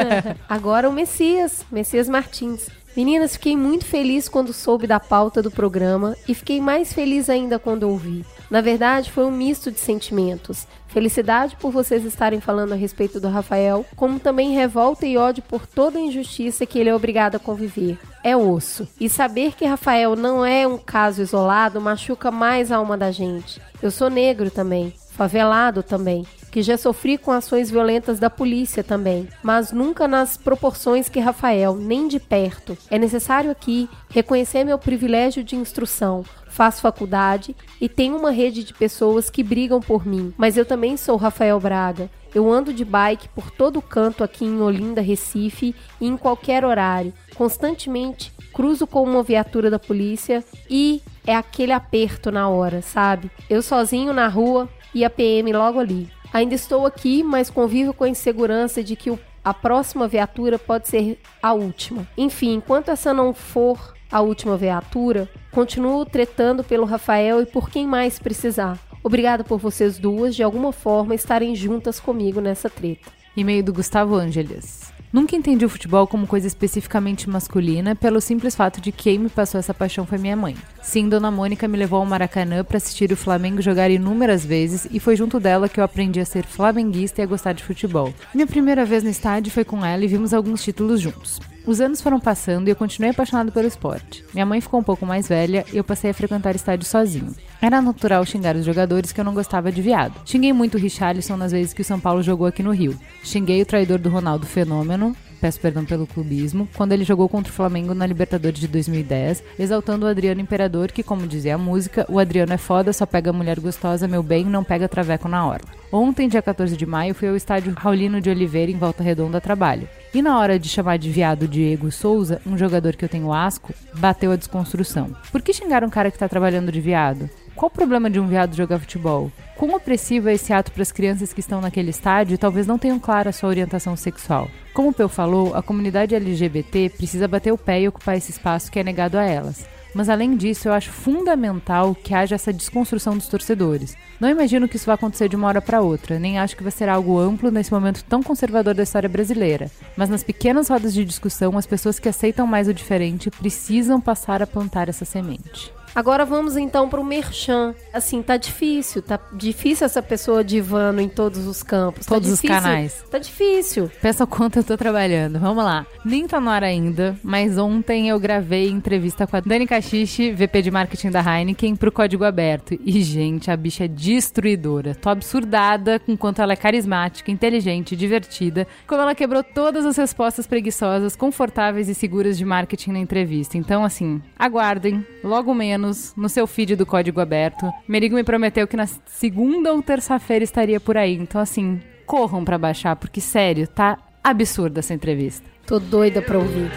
Agora 0.48 0.88
o 0.88 0.92
Messias, 0.94 1.62
Messias 1.70 2.08
Martins. 2.08 2.70
Meninas, 2.96 3.34
fiquei 3.34 3.54
muito 3.54 3.84
feliz 3.84 4.30
quando 4.30 4.50
soube 4.50 4.86
da 4.86 4.98
pauta 4.98 5.42
do 5.42 5.50
programa 5.50 6.16
e 6.26 6.34
fiquei 6.34 6.58
mais 6.58 6.90
feliz 6.90 7.28
ainda 7.28 7.58
quando 7.58 7.82
ouvi. 7.82 8.24
Na 8.50 8.62
verdade, 8.62 9.12
foi 9.12 9.26
um 9.26 9.30
misto 9.30 9.70
de 9.70 9.78
sentimentos. 9.78 10.66
Felicidade 10.88 11.56
por 11.56 11.70
vocês 11.70 12.04
estarem 12.04 12.40
falando 12.40 12.72
a 12.72 12.76
respeito 12.76 13.20
do 13.20 13.28
Rafael, 13.28 13.84
como 13.94 14.18
também 14.18 14.52
revolta 14.52 15.06
e 15.06 15.16
ódio 15.16 15.42
por 15.42 15.66
toda 15.66 15.98
a 15.98 16.02
injustiça 16.02 16.66
que 16.66 16.78
ele 16.78 16.88
é 16.88 16.94
obrigado 16.94 17.36
a 17.36 17.38
conviver. 17.38 17.98
É 18.24 18.36
osso. 18.36 18.88
E 18.98 19.08
saber 19.08 19.54
que 19.54 19.64
Rafael 19.64 20.16
não 20.16 20.44
é 20.44 20.66
um 20.66 20.78
caso 20.78 21.22
isolado 21.22 21.80
machuca 21.80 22.30
mais 22.30 22.72
a 22.72 22.76
alma 22.76 22.96
da 22.96 23.10
gente. 23.10 23.60
Eu 23.80 23.90
sou 23.90 24.10
negro 24.10 24.50
também, 24.50 24.92
favelado 25.12 25.82
também, 25.82 26.26
que 26.50 26.62
já 26.62 26.76
sofri 26.76 27.18
com 27.18 27.30
ações 27.30 27.70
violentas 27.70 28.18
da 28.18 28.30
polícia 28.30 28.82
também, 28.82 29.28
mas 29.42 29.72
nunca 29.72 30.08
nas 30.08 30.36
proporções 30.36 31.08
que 31.08 31.20
Rafael, 31.20 31.76
nem 31.76 32.08
de 32.08 32.18
perto. 32.18 32.76
É 32.90 32.98
necessário 32.98 33.50
aqui 33.50 33.88
reconhecer 34.10 34.64
meu 34.64 34.78
privilégio 34.78 35.44
de 35.44 35.56
instrução. 35.56 36.24
Faço 36.48 36.80
faculdade 36.80 37.54
e 37.80 37.88
tenho 37.88 38.16
uma 38.16 38.30
rede 38.30 38.64
de 38.64 38.74
pessoas 38.74 39.30
que 39.30 39.42
brigam 39.42 39.80
por 39.80 40.06
mim, 40.06 40.32
mas 40.36 40.56
eu 40.56 40.64
também 40.64 40.77
sou 40.96 41.16
Rafael 41.16 41.58
Braga. 41.58 42.10
Eu 42.34 42.50
ando 42.50 42.72
de 42.72 42.84
bike 42.84 43.28
por 43.30 43.50
todo 43.50 43.80
canto 43.80 44.22
aqui 44.22 44.44
em 44.44 44.60
Olinda, 44.60 45.00
Recife 45.00 45.74
e 46.00 46.06
em 46.06 46.16
qualquer 46.16 46.64
horário. 46.64 47.12
Constantemente 47.34 48.32
cruzo 48.52 48.86
com 48.86 49.02
uma 49.02 49.22
viatura 49.22 49.70
da 49.70 49.78
polícia 49.78 50.44
e 50.68 51.02
é 51.26 51.34
aquele 51.34 51.72
aperto 51.72 52.30
na 52.30 52.48
hora, 52.48 52.82
sabe? 52.82 53.30
Eu 53.48 53.62
sozinho 53.62 54.12
na 54.12 54.28
rua 54.28 54.68
e 54.94 55.04
a 55.04 55.10
PM 55.10 55.52
logo 55.52 55.78
ali. 55.78 56.10
Ainda 56.32 56.54
estou 56.54 56.86
aqui, 56.86 57.22
mas 57.22 57.50
convivo 57.50 57.92
com 57.92 58.04
a 58.04 58.08
insegurança 58.08 58.82
de 58.82 58.94
que 58.94 59.16
a 59.44 59.54
próxima 59.54 60.06
viatura 60.06 60.58
pode 60.58 60.88
ser 60.88 61.18
a 61.42 61.52
última. 61.52 62.06
Enfim, 62.16 62.54
enquanto 62.54 62.90
essa 62.90 63.14
não 63.14 63.32
for 63.32 63.94
a 64.10 64.20
última 64.20 64.56
viatura, 64.56 65.28
continuo 65.52 66.04
tretando 66.04 66.64
pelo 66.64 66.84
Rafael 66.84 67.42
e 67.42 67.46
por 67.46 67.70
quem 67.70 67.86
mais 67.86 68.18
precisar. 68.18 68.78
Obrigado 69.08 69.42
por 69.42 69.58
vocês 69.58 69.98
duas, 69.98 70.36
de 70.36 70.42
alguma 70.42 70.70
forma, 70.70 71.14
estarem 71.14 71.54
juntas 71.54 71.98
comigo 71.98 72.42
nessa 72.42 72.68
treta. 72.68 73.10
E-mail 73.34 73.64
do 73.64 73.72
Gustavo 73.72 74.14
Ângeles. 74.14 74.92
Nunca 75.10 75.34
entendi 75.34 75.64
o 75.64 75.68
futebol 75.70 76.06
como 76.06 76.26
coisa 76.26 76.46
especificamente 76.46 77.26
masculina, 77.26 77.96
pelo 77.96 78.20
simples 78.20 78.54
fato 78.54 78.82
de 78.82 78.92
que 78.92 79.04
quem 79.04 79.18
me 79.18 79.30
passou 79.30 79.58
essa 79.58 79.72
paixão 79.72 80.04
foi 80.04 80.18
minha 80.18 80.36
mãe. 80.36 80.54
Sim, 80.82 81.08
Dona 81.08 81.30
Mônica 81.30 81.66
me 81.66 81.78
levou 81.78 82.00
ao 82.00 82.04
Maracanã 82.04 82.62
para 82.62 82.76
assistir 82.76 83.10
o 83.10 83.16
Flamengo 83.16 83.62
jogar 83.62 83.90
inúmeras 83.90 84.44
vezes 84.44 84.86
e 84.90 85.00
foi 85.00 85.16
junto 85.16 85.40
dela 85.40 85.70
que 85.70 85.80
eu 85.80 85.84
aprendi 85.84 86.20
a 86.20 86.26
ser 86.26 86.44
flamenguista 86.44 87.22
e 87.22 87.24
a 87.24 87.26
gostar 87.26 87.54
de 87.54 87.64
futebol. 87.64 88.12
Minha 88.34 88.46
primeira 88.46 88.84
vez 88.84 89.02
no 89.02 89.08
estádio 89.08 89.50
foi 89.50 89.64
com 89.64 89.82
ela 89.82 90.04
e 90.04 90.08
vimos 90.08 90.34
alguns 90.34 90.62
títulos 90.62 91.00
juntos. 91.00 91.40
Os 91.68 91.82
anos 91.82 92.00
foram 92.00 92.18
passando 92.18 92.66
e 92.66 92.70
eu 92.70 92.76
continuei 92.76 93.10
apaixonado 93.10 93.52
pelo 93.52 93.68
esporte. 93.68 94.24
Minha 94.32 94.46
mãe 94.46 94.58
ficou 94.58 94.80
um 94.80 94.82
pouco 94.82 95.04
mais 95.04 95.28
velha 95.28 95.66
e 95.70 95.76
eu 95.76 95.84
passei 95.84 96.08
a 96.10 96.14
frequentar 96.14 96.56
estádio 96.56 96.86
sozinho. 96.86 97.36
Era 97.60 97.82
natural 97.82 98.24
xingar 98.24 98.56
os 98.56 98.64
jogadores 98.64 99.12
que 99.12 99.20
eu 99.20 99.24
não 99.24 99.34
gostava 99.34 99.70
de 99.70 99.82
viado. 99.82 100.18
Xinguei 100.24 100.50
muito 100.50 100.78
o 100.78 100.80
Richarlison 100.80 101.36
nas 101.36 101.52
vezes 101.52 101.74
que 101.74 101.82
o 101.82 101.84
São 101.84 102.00
Paulo 102.00 102.22
jogou 102.22 102.46
aqui 102.46 102.62
no 102.62 102.70
Rio. 102.70 102.98
Xinguei 103.22 103.60
o 103.60 103.66
traidor 103.66 103.98
do 103.98 104.08
Ronaldo 104.08 104.46
Fenômeno, 104.46 105.14
peço 105.40 105.60
perdão 105.60 105.84
pelo 105.84 106.06
clubismo, 106.06 106.68
quando 106.76 106.92
ele 106.92 107.04
jogou 107.04 107.28
contra 107.28 107.52
o 107.52 107.54
Flamengo 107.54 107.94
na 107.94 108.06
Libertadores 108.06 108.58
de 108.58 108.68
2010, 108.68 109.42
exaltando 109.58 110.06
o 110.06 110.08
Adriano 110.08 110.40
Imperador, 110.40 110.92
que, 110.92 111.02
como 111.02 111.26
dizia 111.26 111.54
a 111.54 111.58
música, 111.58 112.06
o 112.08 112.18
Adriano 112.18 112.52
é 112.52 112.58
foda, 112.58 112.92
só 112.92 113.06
pega 113.06 113.32
mulher 113.32 113.58
gostosa, 113.60 114.08
meu 114.08 114.22
bem, 114.22 114.44
não 114.44 114.64
pega 114.64 114.88
traveco 114.88 115.28
na 115.28 115.46
orla. 115.46 115.68
Ontem, 115.90 116.28
dia 116.28 116.42
14 116.42 116.76
de 116.76 116.84
maio, 116.84 117.14
fui 117.14 117.28
ao 117.28 117.36
estádio 117.36 117.74
Raulino 117.76 118.20
de 118.20 118.28
Oliveira, 118.28 118.70
em 118.70 118.76
Volta 118.76 119.02
Redonda, 119.02 119.40
trabalho. 119.40 119.88
E 120.12 120.22
na 120.22 120.38
hora 120.38 120.58
de 120.58 120.68
chamar 120.68 120.98
de 120.98 121.10
viado 121.10 121.46
Diego 121.46 121.90
Souza, 121.90 122.40
um 122.46 122.56
jogador 122.56 122.96
que 122.96 123.04
eu 123.04 123.08
tenho 123.08 123.32
asco, 123.32 123.74
bateu 123.94 124.32
a 124.32 124.36
desconstrução. 124.36 125.14
Por 125.30 125.42
que 125.42 125.52
xingar 125.52 125.84
um 125.84 125.90
cara 125.90 126.10
que 126.10 126.18
tá 126.18 126.28
trabalhando 126.28 126.72
de 126.72 126.80
viado? 126.80 127.28
Qual 127.54 127.68
o 127.68 127.74
problema 127.74 128.08
de 128.08 128.20
um 128.20 128.26
viado 128.26 128.56
jogar 128.56 128.78
futebol? 128.78 129.30
Quão 129.58 129.74
opressivo 129.74 130.28
é 130.28 130.34
esse 130.34 130.52
ato 130.52 130.70
para 130.70 130.82
as 130.82 130.92
crianças 130.92 131.32
que 131.32 131.40
estão 131.40 131.60
naquele 131.60 131.90
estádio 131.90 132.36
e 132.36 132.38
talvez 132.38 132.64
não 132.64 132.78
tenham 132.78 132.96
clara 133.00 133.32
sua 133.32 133.48
orientação 133.48 133.96
sexual? 133.96 134.48
Como 134.72 134.90
o 134.90 134.92
Peu 134.92 135.08
falou, 135.08 135.52
a 135.52 135.60
comunidade 135.60 136.14
LGBT 136.14 136.90
precisa 136.90 137.26
bater 137.26 137.52
o 137.52 137.58
pé 137.58 137.80
e 137.80 137.88
ocupar 137.88 138.16
esse 138.16 138.30
espaço 138.30 138.70
que 138.70 138.78
é 138.78 138.84
negado 138.84 139.18
a 139.18 139.24
elas. 139.24 139.66
Mas 139.92 140.08
além 140.08 140.36
disso, 140.36 140.68
eu 140.68 140.72
acho 140.72 140.92
fundamental 140.92 141.92
que 141.92 142.14
haja 142.14 142.36
essa 142.36 142.52
desconstrução 142.52 143.16
dos 143.16 143.26
torcedores. 143.26 143.96
Não 144.20 144.28
imagino 144.28 144.68
que 144.68 144.76
isso 144.76 144.86
vai 144.86 144.94
acontecer 144.94 145.28
de 145.28 145.34
uma 145.34 145.48
hora 145.48 145.60
para 145.60 145.80
outra, 145.80 146.20
nem 146.20 146.38
acho 146.38 146.56
que 146.56 146.62
vai 146.62 146.70
ser 146.70 146.88
algo 146.88 147.18
amplo 147.18 147.50
nesse 147.50 147.72
momento 147.72 148.04
tão 148.04 148.22
conservador 148.22 148.74
da 148.74 148.84
história 148.84 149.08
brasileira. 149.08 149.68
Mas 149.96 150.08
nas 150.08 150.22
pequenas 150.22 150.68
rodas 150.68 150.94
de 150.94 151.04
discussão, 151.04 151.58
as 151.58 151.66
pessoas 151.66 151.98
que 151.98 152.08
aceitam 152.08 152.46
mais 152.46 152.68
o 152.68 152.74
diferente 152.74 153.28
precisam 153.28 154.00
passar 154.00 154.40
a 154.40 154.46
plantar 154.46 154.88
essa 154.88 155.04
semente. 155.04 155.76
Agora 155.94 156.24
vamos 156.24 156.56
então 156.56 156.88
pro 156.88 157.04
merchan. 157.04 157.74
Assim, 157.92 158.22
tá 158.22 158.36
difícil, 158.36 159.02
tá 159.02 159.18
difícil 159.32 159.84
essa 159.86 160.02
pessoa 160.02 160.44
divando 160.44 161.00
em 161.00 161.08
todos 161.08 161.46
os 161.46 161.62
campos. 161.62 162.06
tá 162.06 162.14
Todos 162.14 162.30
os 162.30 162.40
difícil, 162.40 162.62
canais. 162.62 163.04
Tá 163.10 163.18
difícil. 163.18 163.90
Peça 164.00 164.24
o 164.24 164.26
quanto 164.26 164.58
eu 164.58 164.64
tô 164.64 164.76
trabalhando. 164.76 165.38
Vamos 165.38 165.64
lá. 165.64 165.86
Nem 166.04 166.26
tá 166.26 166.40
no 166.40 166.50
ar 166.50 166.64
ainda, 166.64 167.16
mas 167.22 167.58
ontem 167.58 168.08
eu 168.08 168.18
gravei 168.18 168.68
entrevista 168.68 169.26
com 169.26 169.36
a 169.36 169.40
Dani 169.40 169.66
Cachiche, 169.66 170.32
VP 170.32 170.62
de 170.62 170.70
marketing 170.70 171.10
da 171.10 171.20
Heineken, 171.20 171.76
pro 171.76 171.92
Código 171.92 172.24
Aberto. 172.24 172.78
E, 172.84 173.00
gente, 173.02 173.50
a 173.50 173.56
bicha 173.56 173.84
é 173.84 173.88
destruidora. 173.88 174.94
Tô 174.94 175.08
absurdada 175.08 175.98
com 175.98 176.16
quanto 176.16 176.42
ela 176.42 176.52
é 176.52 176.56
carismática, 176.56 177.30
inteligente, 177.30 177.96
divertida, 177.96 178.66
como 178.86 179.02
ela 179.02 179.14
quebrou 179.14 179.42
todas 179.42 179.84
as 179.84 179.96
respostas 179.96 180.46
preguiçosas, 180.46 181.16
confortáveis 181.16 181.88
e 181.88 181.94
seguras 181.94 182.36
de 182.36 182.44
marketing 182.44 182.92
na 182.92 182.98
entrevista. 182.98 183.56
Então, 183.56 183.84
assim, 183.84 184.20
aguardem, 184.38 185.04
logo 185.22 185.54
menos, 185.54 185.77
no 185.78 186.28
seu 186.28 186.46
feed 186.46 186.76
do 186.76 186.84
Código 186.84 187.20
Aberto. 187.20 187.72
Merigo 187.86 188.14
me 188.16 188.24
prometeu 188.24 188.66
que 188.66 188.76
na 188.76 188.86
segunda 189.06 189.72
ou 189.72 189.80
terça-feira 189.80 190.44
estaria 190.44 190.80
por 190.80 190.96
aí. 190.96 191.14
Então, 191.14 191.40
assim, 191.40 191.80
corram 192.04 192.44
pra 192.44 192.58
baixar, 192.58 192.96
porque, 192.96 193.20
sério, 193.20 193.66
tá 193.66 193.96
absurda 194.22 194.80
essa 194.80 194.92
entrevista. 194.92 195.48
Tô 195.66 195.78
doida 195.78 196.20
pra 196.20 196.38
ouvir. 196.38 196.70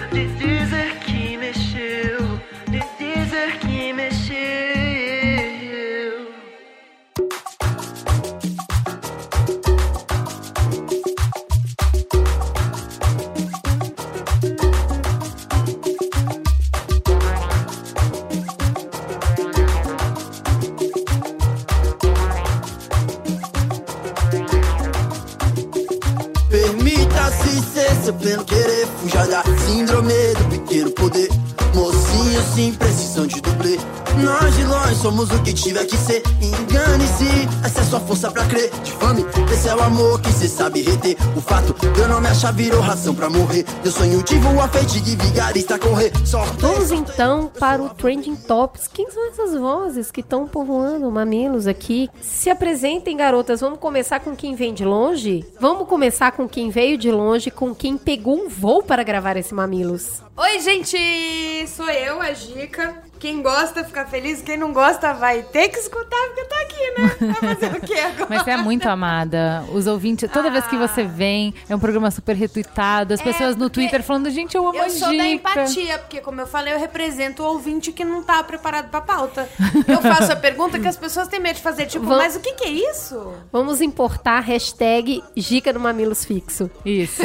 Pleno 28.14 28.44
querer. 28.46 28.88
Fuja 29.00 29.26
da 29.28 29.44
síndrome 29.66 30.34
do 30.34 30.44
pequeno 30.50 30.92
poder. 30.92 31.30
Mocinho 31.74 32.42
sim, 32.54 32.74
precisam 33.22 33.28
de 33.28 33.42
dublê 33.42 33.78
Nós 34.24 34.56
de 34.56 34.64
longe 34.64 34.96
somos 34.96 35.30
o 35.32 35.42
que 35.44 35.54
tiver 35.54 35.86
que 35.86 35.98
ser 35.98 36.24
Engane-se, 36.42 37.48
essa 37.64 37.82
é 37.82 37.84
sua 37.84 38.00
força 38.00 38.32
pra 38.32 38.46
crer 38.46 38.72
Difame, 38.84 39.26
esse 39.52 39.68
é 39.68 39.76
o 39.76 39.82
amor 39.82 40.22
que 40.22 40.32
cê 40.32 40.48
sabe 40.48 40.82
reter 40.82 41.16
O 41.36 41.42
fato, 41.42 41.74
teu 41.74 42.08
nome 42.08 42.28
achar 42.28 42.54
virou 42.54 42.82
ração 42.82 43.14
pra 43.14 43.30
morrer 43.30 43.66
Meu 43.84 43.92
sonho 43.92 44.22
tive 44.24 44.46
uma 44.48 44.68
fadiga 44.68 45.10
e 45.10 45.16
vigarista 45.16 45.78
correr 45.78 46.12
Sorte 46.26 46.58
Vamos 46.60 46.92
então 46.92 47.52
para 47.60 47.82
o 47.82 47.90
Trending 47.90 48.36
Tops. 48.36 48.88
Quem 48.88 49.10
são 49.10 49.30
essas 49.30 49.54
vozes 49.58 50.12
que 50.12 50.22
estão 50.22 50.48
povoando 50.48 51.10
mamilos 51.12 51.68
aqui? 51.68 52.10
Se 52.22 52.50
apresentem, 52.50 53.18
garotas. 53.18 53.62
Vamos 53.62 53.80
começar 53.80 54.20
com 54.20 54.36
quem 54.36 54.56
vem 54.56 54.74
de 54.74 54.86
longe? 54.86 55.46
Vamos 55.60 55.88
começar 55.88 56.32
com 56.32 56.48
quem 56.48 56.70
veio 56.70 56.98
de 56.98 57.12
longe, 57.12 57.52
com 57.52 57.74
quem 57.74 57.98
pegou 57.98 58.38
um 58.38 58.50
voo 58.50 58.84
para 58.84 59.04
gravar 59.04 59.38
esse 59.38 59.54
mamilos. 59.54 60.22
Oi, 60.36 60.60
gente! 60.60 61.68
Sou 61.68 61.90
eu, 61.90 62.22
a 62.22 62.34
Gica. 62.34 63.11
Quem 63.22 63.40
gosta 63.44 63.84
fica 63.84 64.04
feliz, 64.06 64.42
quem 64.42 64.58
não 64.58 64.74
gosta 64.74 65.14
vai 65.14 65.44
ter 65.44 65.70
que 65.70 65.78
escutar 65.78 66.18
porque 66.26 66.42
eu 66.42 66.50
tô 66.50 66.56
aqui, 66.56 66.92
né? 66.98 67.34
Vai 67.40 67.56
fazer 67.56 67.78
o 67.78 67.82
quê 67.82 67.94
agora? 68.00 68.26
Mas 68.28 68.42
você 68.42 68.50
é 68.50 68.58
muito 68.58 68.90
amada. 68.90 69.64
Os 69.72 69.86
ouvintes, 69.86 70.28
toda 70.32 70.50
vez 70.50 70.66
que 70.66 70.76
você 70.76 71.04
vem, 71.04 71.54
é 71.70 71.76
um 71.76 71.80
programa 71.80 72.10
super 72.10 72.36
retweetado. 72.36 73.14
As 73.14 73.22
pessoas 73.22 73.56
no 73.56 73.66
Ah. 73.66 73.70
Twitter 73.70 74.02
falando, 74.02 74.28
gente, 74.32 74.58
eu 74.58 74.68
amo 74.68 74.82
a 74.82 74.86
Eu 74.86 74.90
sou 74.90 75.08
da 75.10 75.14
Gica. 75.14 75.28
empatia, 75.28 76.00
porque 76.00 76.20
como 76.20 76.42
eu 76.42 76.48
falei, 76.48 76.74
eu 76.74 76.80
represento 76.80 77.44
o 77.44 77.46
ouvinte 77.46 77.92
que 77.92 78.04
não 78.04 78.24
tá 78.24 78.44
preparado 78.44 78.90
pra 78.90 79.02
pauta. 79.02 79.48
Eu 79.88 80.02
faço 80.02 80.32
a 80.32 80.36
pergunta 80.36 80.80
que 80.80 80.88
as 80.88 80.98
pessoas 80.98 81.28
têm 81.28 81.40
medo 81.40 81.58
de 81.58 81.62
fazer, 81.62 81.86
tipo, 81.86 82.04
Vam- 82.06 82.18
mas 82.18 82.36
o 82.36 82.40
que 82.40 82.54
que 82.54 82.64
é 82.64 82.70
isso? 82.72 83.34
Vamos 83.52 83.82
importar 83.82 84.38
a 84.38 84.42
hashtag 84.42 85.24
Gica 85.38 85.72
do 85.72 85.80
Mamilos 85.80 86.26
Fixo. 86.26 86.72
Isso. 86.84 87.22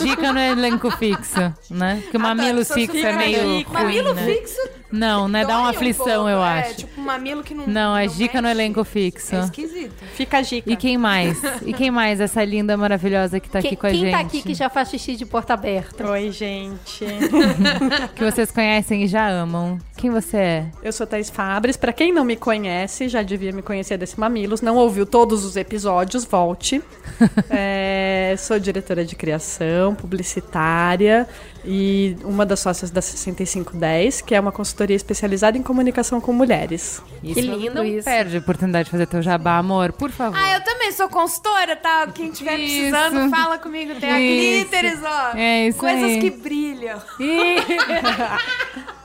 Dica 0.00 0.32
no 0.32 0.38
elenco 0.38 0.90
fixo, 0.92 1.52
né? 1.68 1.98
Porque 2.02 2.16
o 2.16 2.20
mamilo 2.20 2.60
Ah, 2.60 2.64
tá, 2.64 2.74
fixo 2.74 2.96
é 3.04 3.12
meio 3.12 3.42
ruim, 3.42 3.66
Mamilo 3.68 4.14
né? 4.14 4.24
fixo? 4.26 4.60
Não, 4.94 5.26
né? 5.26 5.44
Dá 5.44 5.58
uma 5.58 5.66
um 5.66 5.70
aflição, 5.70 6.04
pouco, 6.04 6.28
eu 6.28 6.42
é, 6.42 6.60
acho. 6.60 6.76
tipo 6.76 7.00
um 7.00 7.04
mamilo 7.04 7.42
que 7.42 7.52
não 7.52 7.66
Não, 7.66 7.96
é 7.96 8.06
dica 8.06 8.40
no 8.40 8.48
elenco 8.48 8.84
fixo. 8.84 9.34
É 9.34 9.40
esquisito. 9.40 10.04
Fica 10.14 10.38
a 10.38 10.40
dica. 10.40 10.70
E 10.70 10.76
quem 10.76 10.96
mais? 10.96 11.42
E 11.64 11.72
quem 11.72 11.90
mais? 11.90 12.20
Essa 12.20 12.44
linda, 12.44 12.76
maravilhosa 12.76 13.40
que 13.40 13.48
tá 13.48 13.58
aqui 13.58 13.70
Quem, 13.70 13.78
com 13.78 13.86
a 13.86 13.90
quem 13.90 14.00
gente. 14.00 14.12
tá 14.12 14.20
aqui 14.20 14.42
que 14.42 14.54
já 14.54 14.68
faz 14.68 14.90
xixi 14.90 15.16
de 15.16 15.24
porta 15.26 15.54
aberta? 15.54 16.08
Oi, 16.10 16.30
gente. 16.30 17.04
Que 18.14 18.24
vocês 18.24 18.50
conhecem 18.50 19.04
e 19.04 19.06
já 19.08 19.28
amam. 19.28 19.78
Quem 19.96 20.10
você 20.10 20.36
é? 20.36 20.66
Eu 20.82 20.92
sou 20.92 21.06
Thaís 21.06 21.30
Fabres. 21.30 21.76
Pra 21.76 21.92
quem 21.92 22.12
não 22.12 22.24
me 22.24 22.36
conhece, 22.36 23.08
já 23.08 23.22
devia 23.22 23.52
me 23.52 23.62
conhecer 23.62 23.96
desse 23.96 24.18
Mamilos. 24.20 24.60
Não 24.60 24.76
ouviu 24.76 25.06
todos 25.06 25.44
os 25.44 25.56
episódios, 25.56 26.24
volte. 26.24 26.82
É, 27.50 28.34
sou 28.38 28.58
diretora 28.58 29.04
de 29.04 29.14
criação, 29.14 29.94
publicitária 29.94 31.28
e 31.64 32.16
uma 32.24 32.44
das 32.44 32.60
sócias 32.60 32.90
da 32.90 33.00
6510, 33.00 34.20
que 34.20 34.34
é 34.34 34.40
uma 34.40 34.52
consultoria 34.52 34.96
especializada 34.96 35.56
em 35.56 35.62
comunicação 35.62 36.20
com 36.20 36.32
mulheres. 36.32 37.02
Isso, 37.22 37.40
lindo 37.40 37.74
não 37.76 37.84
isso. 37.84 38.04
perde 38.04 38.36
a 38.36 38.40
oportunidade 38.40 38.84
de 38.86 38.90
fazer 38.90 39.06
teu 39.06 39.22
jabá, 39.22 39.58
amor, 39.58 39.92
por 39.92 40.10
favor. 40.10 40.38
Ah, 40.38 40.54
eu 40.54 40.60
também 40.62 40.92
sou 40.92 41.08
consultora, 41.08 41.74
tá? 41.76 42.06
Quem 42.08 42.30
tiver 42.30 42.58
Isso. 42.58 42.90
precisando, 42.90 43.30
fala 43.30 43.58
comigo. 43.58 43.94
Tem 43.98 44.10
a 44.10 44.18
glitters, 44.18 45.00
ó. 45.02 45.36
É 45.36 45.68
isso 45.68 45.78
Coisas 45.78 46.02
aí. 46.02 46.20
que 46.20 46.30
brilham. 46.30 46.98
Ih, 47.18 47.56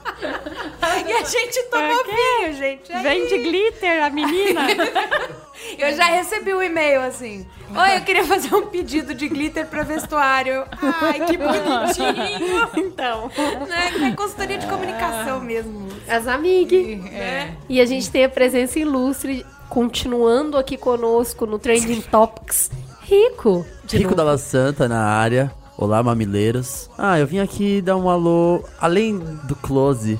E 1.07 1.11
a 1.11 1.23
gente 1.23 1.63
tomou 1.63 2.03
vinho, 2.05 2.53
gente. 2.57 2.91
Aí, 2.91 3.03
Vem 3.03 3.27
de 3.27 3.37
glitter, 3.37 4.03
a 4.03 4.09
menina! 4.09 4.61
Eu 5.77 5.93
já 5.93 6.05
recebi 6.05 6.53
um 6.53 6.61
e-mail 6.63 7.01
assim. 7.01 7.45
Oi, 7.75 7.97
eu 7.97 8.01
queria 8.01 8.23
fazer 8.23 8.55
um 8.55 8.65
pedido 8.67 9.13
de 9.13 9.27
glitter 9.27 9.67
pra 9.67 9.83
vestuário. 9.83 10.65
Ai, 10.81 11.25
que 11.25 11.37
bonitinho. 11.37 12.69
então. 12.87 13.29
né? 13.67 13.91
Que 13.91 14.03
é 14.05 14.11
consultoria 14.13 14.57
de 14.57 14.65
comunicação 14.65 15.41
mesmo. 15.41 15.89
As 16.07 16.27
amigas. 16.27 17.05
é. 17.13 17.51
E 17.67 17.81
a 17.81 17.85
gente 17.85 18.09
tem 18.09 18.23
a 18.23 18.29
presença 18.29 18.79
ilustre, 18.79 19.45
continuando 19.67 20.57
aqui 20.57 20.77
conosco 20.77 21.45
no 21.45 21.59
Trending 21.59 22.01
Topics. 22.01 22.71
Rico. 23.01 23.65
de 23.83 23.97
Rico 23.97 24.11
novo. 24.11 24.15
Dalla 24.15 24.37
Santa 24.37 24.87
na 24.87 25.03
área. 25.03 25.51
Olá, 25.81 26.03
mamileiros. 26.03 26.89
Ah, 26.97 27.17
eu 27.17 27.25
vim 27.25 27.39
aqui 27.39 27.81
dar 27.81 27.95
um 27.95 28.09
alô, 28.09 28.65
além 28.81 29.17
do 29.17 29.55
close, 29.55 30.19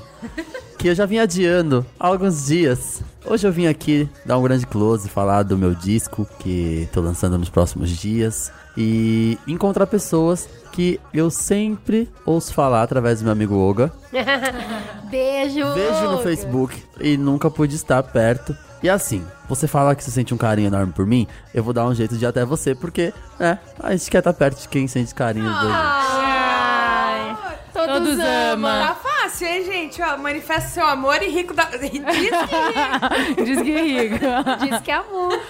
que 0.78 0.88
eu 0.88 0.94
já 0.94 1.04
vim 1.04 1.18
adiando 1.18 1.84
há 2.00 2.06
alguns 2.06 2.46
dias. 2.46 3.02
Hoje 3.26 3.46
eu 3.46 3.52
vim 3.52 3.66
aqui 3.66 4.08
dar 4.24 4.38
um 4.38 4.42
grande 4.42 4.66
close, 4.66 5.06
falar 5.10 5.42
do 5.42 5.58
meu 5.58 5.74
disco 5.74 6.26
que 6.38 6.88
tô 6.94 7.02
lançando 7.02 7.36
nos 7.36 7.50
próximos 7.50 7.90
dias 7.90 8.50
e 8.74 9.36
encontrar 9.46 9.86
pessoas 9.86 10.48
que 10.72 10.98
eu 11.12 11.30
sempre 11.30 12.08
ouço 12.24 12.54
falar 12.54 12.82
através 12.82 13.18
do 13.18 13.24
meu 13.24 13.32
amigo 13.32 13.54
Oga. 13.54 13.92
Beijo! 15.10 15.74
Vejo 15.74 16.10
no 16.10 16.22
Facebook 16.22 16.82
e 16.98 17.18
nunca 17.18 17.50
pude 17.50 17.76
estar 17.76 18.02
perto. 18.02 18.56
E 18.82 18.88
assim, 18.88 19.26
você 19.48 19.66
falar 19.68 19.94
que 19.94 20.02
você 20.02 20.10
sente 20.10 20.32
um 20.32 20.38
carinho 20.38 20.68
enorme 20.68 20.92
por 20.92 21.06
mim, 21.06 21.26
eu 21.54 21.62
vou 21.62 21.72
dar 21.72 21.86
um 21.86 21.94
jeito 21.94 22.16
de 22.16 22.24
ir 22.24 22.28
até 22.28 22.44
você, 22.44 22.74
porque, 22.74 23.12
né, 23.38 23.58
a 23.78 23.92
gente 23.94 24.10
quer 24.10 24.18
estar 24.18 24.32
perto 24.32 24.62
de 24.62 24.68
quem 24.68 24.88
sente 24.88 25.14
carinho 25.14 25.44
por 25.44 25.70
Ai. 25.70 27.36
Todos, 27.72 27.94
Todos 27.94 28.18
amam. 28.18 28.68
amam. 28.70 28.86
Tá 28.88 28.94
fácil, 28.94 29.46
hein, 29.46 29.64
gente? 29.64 30.02
Ó, 30.02 30.18
manifesta 30.18 30.68
seu 30.68 30.86
amor 30.86 31.22
e 31.22 31.28
rico 31.28 31.54
da. 31.54 31.64
Diz 31.76 31.90
que 31.90 32.00
rico. 32.00 33.44
Diz 33.44 33.62
que 33.62 33.82
rico. 33.82 34.18
Diz 34.60 34.80
que 34.80 34.90
é 34.90 34.94
amor. 34.94 35.40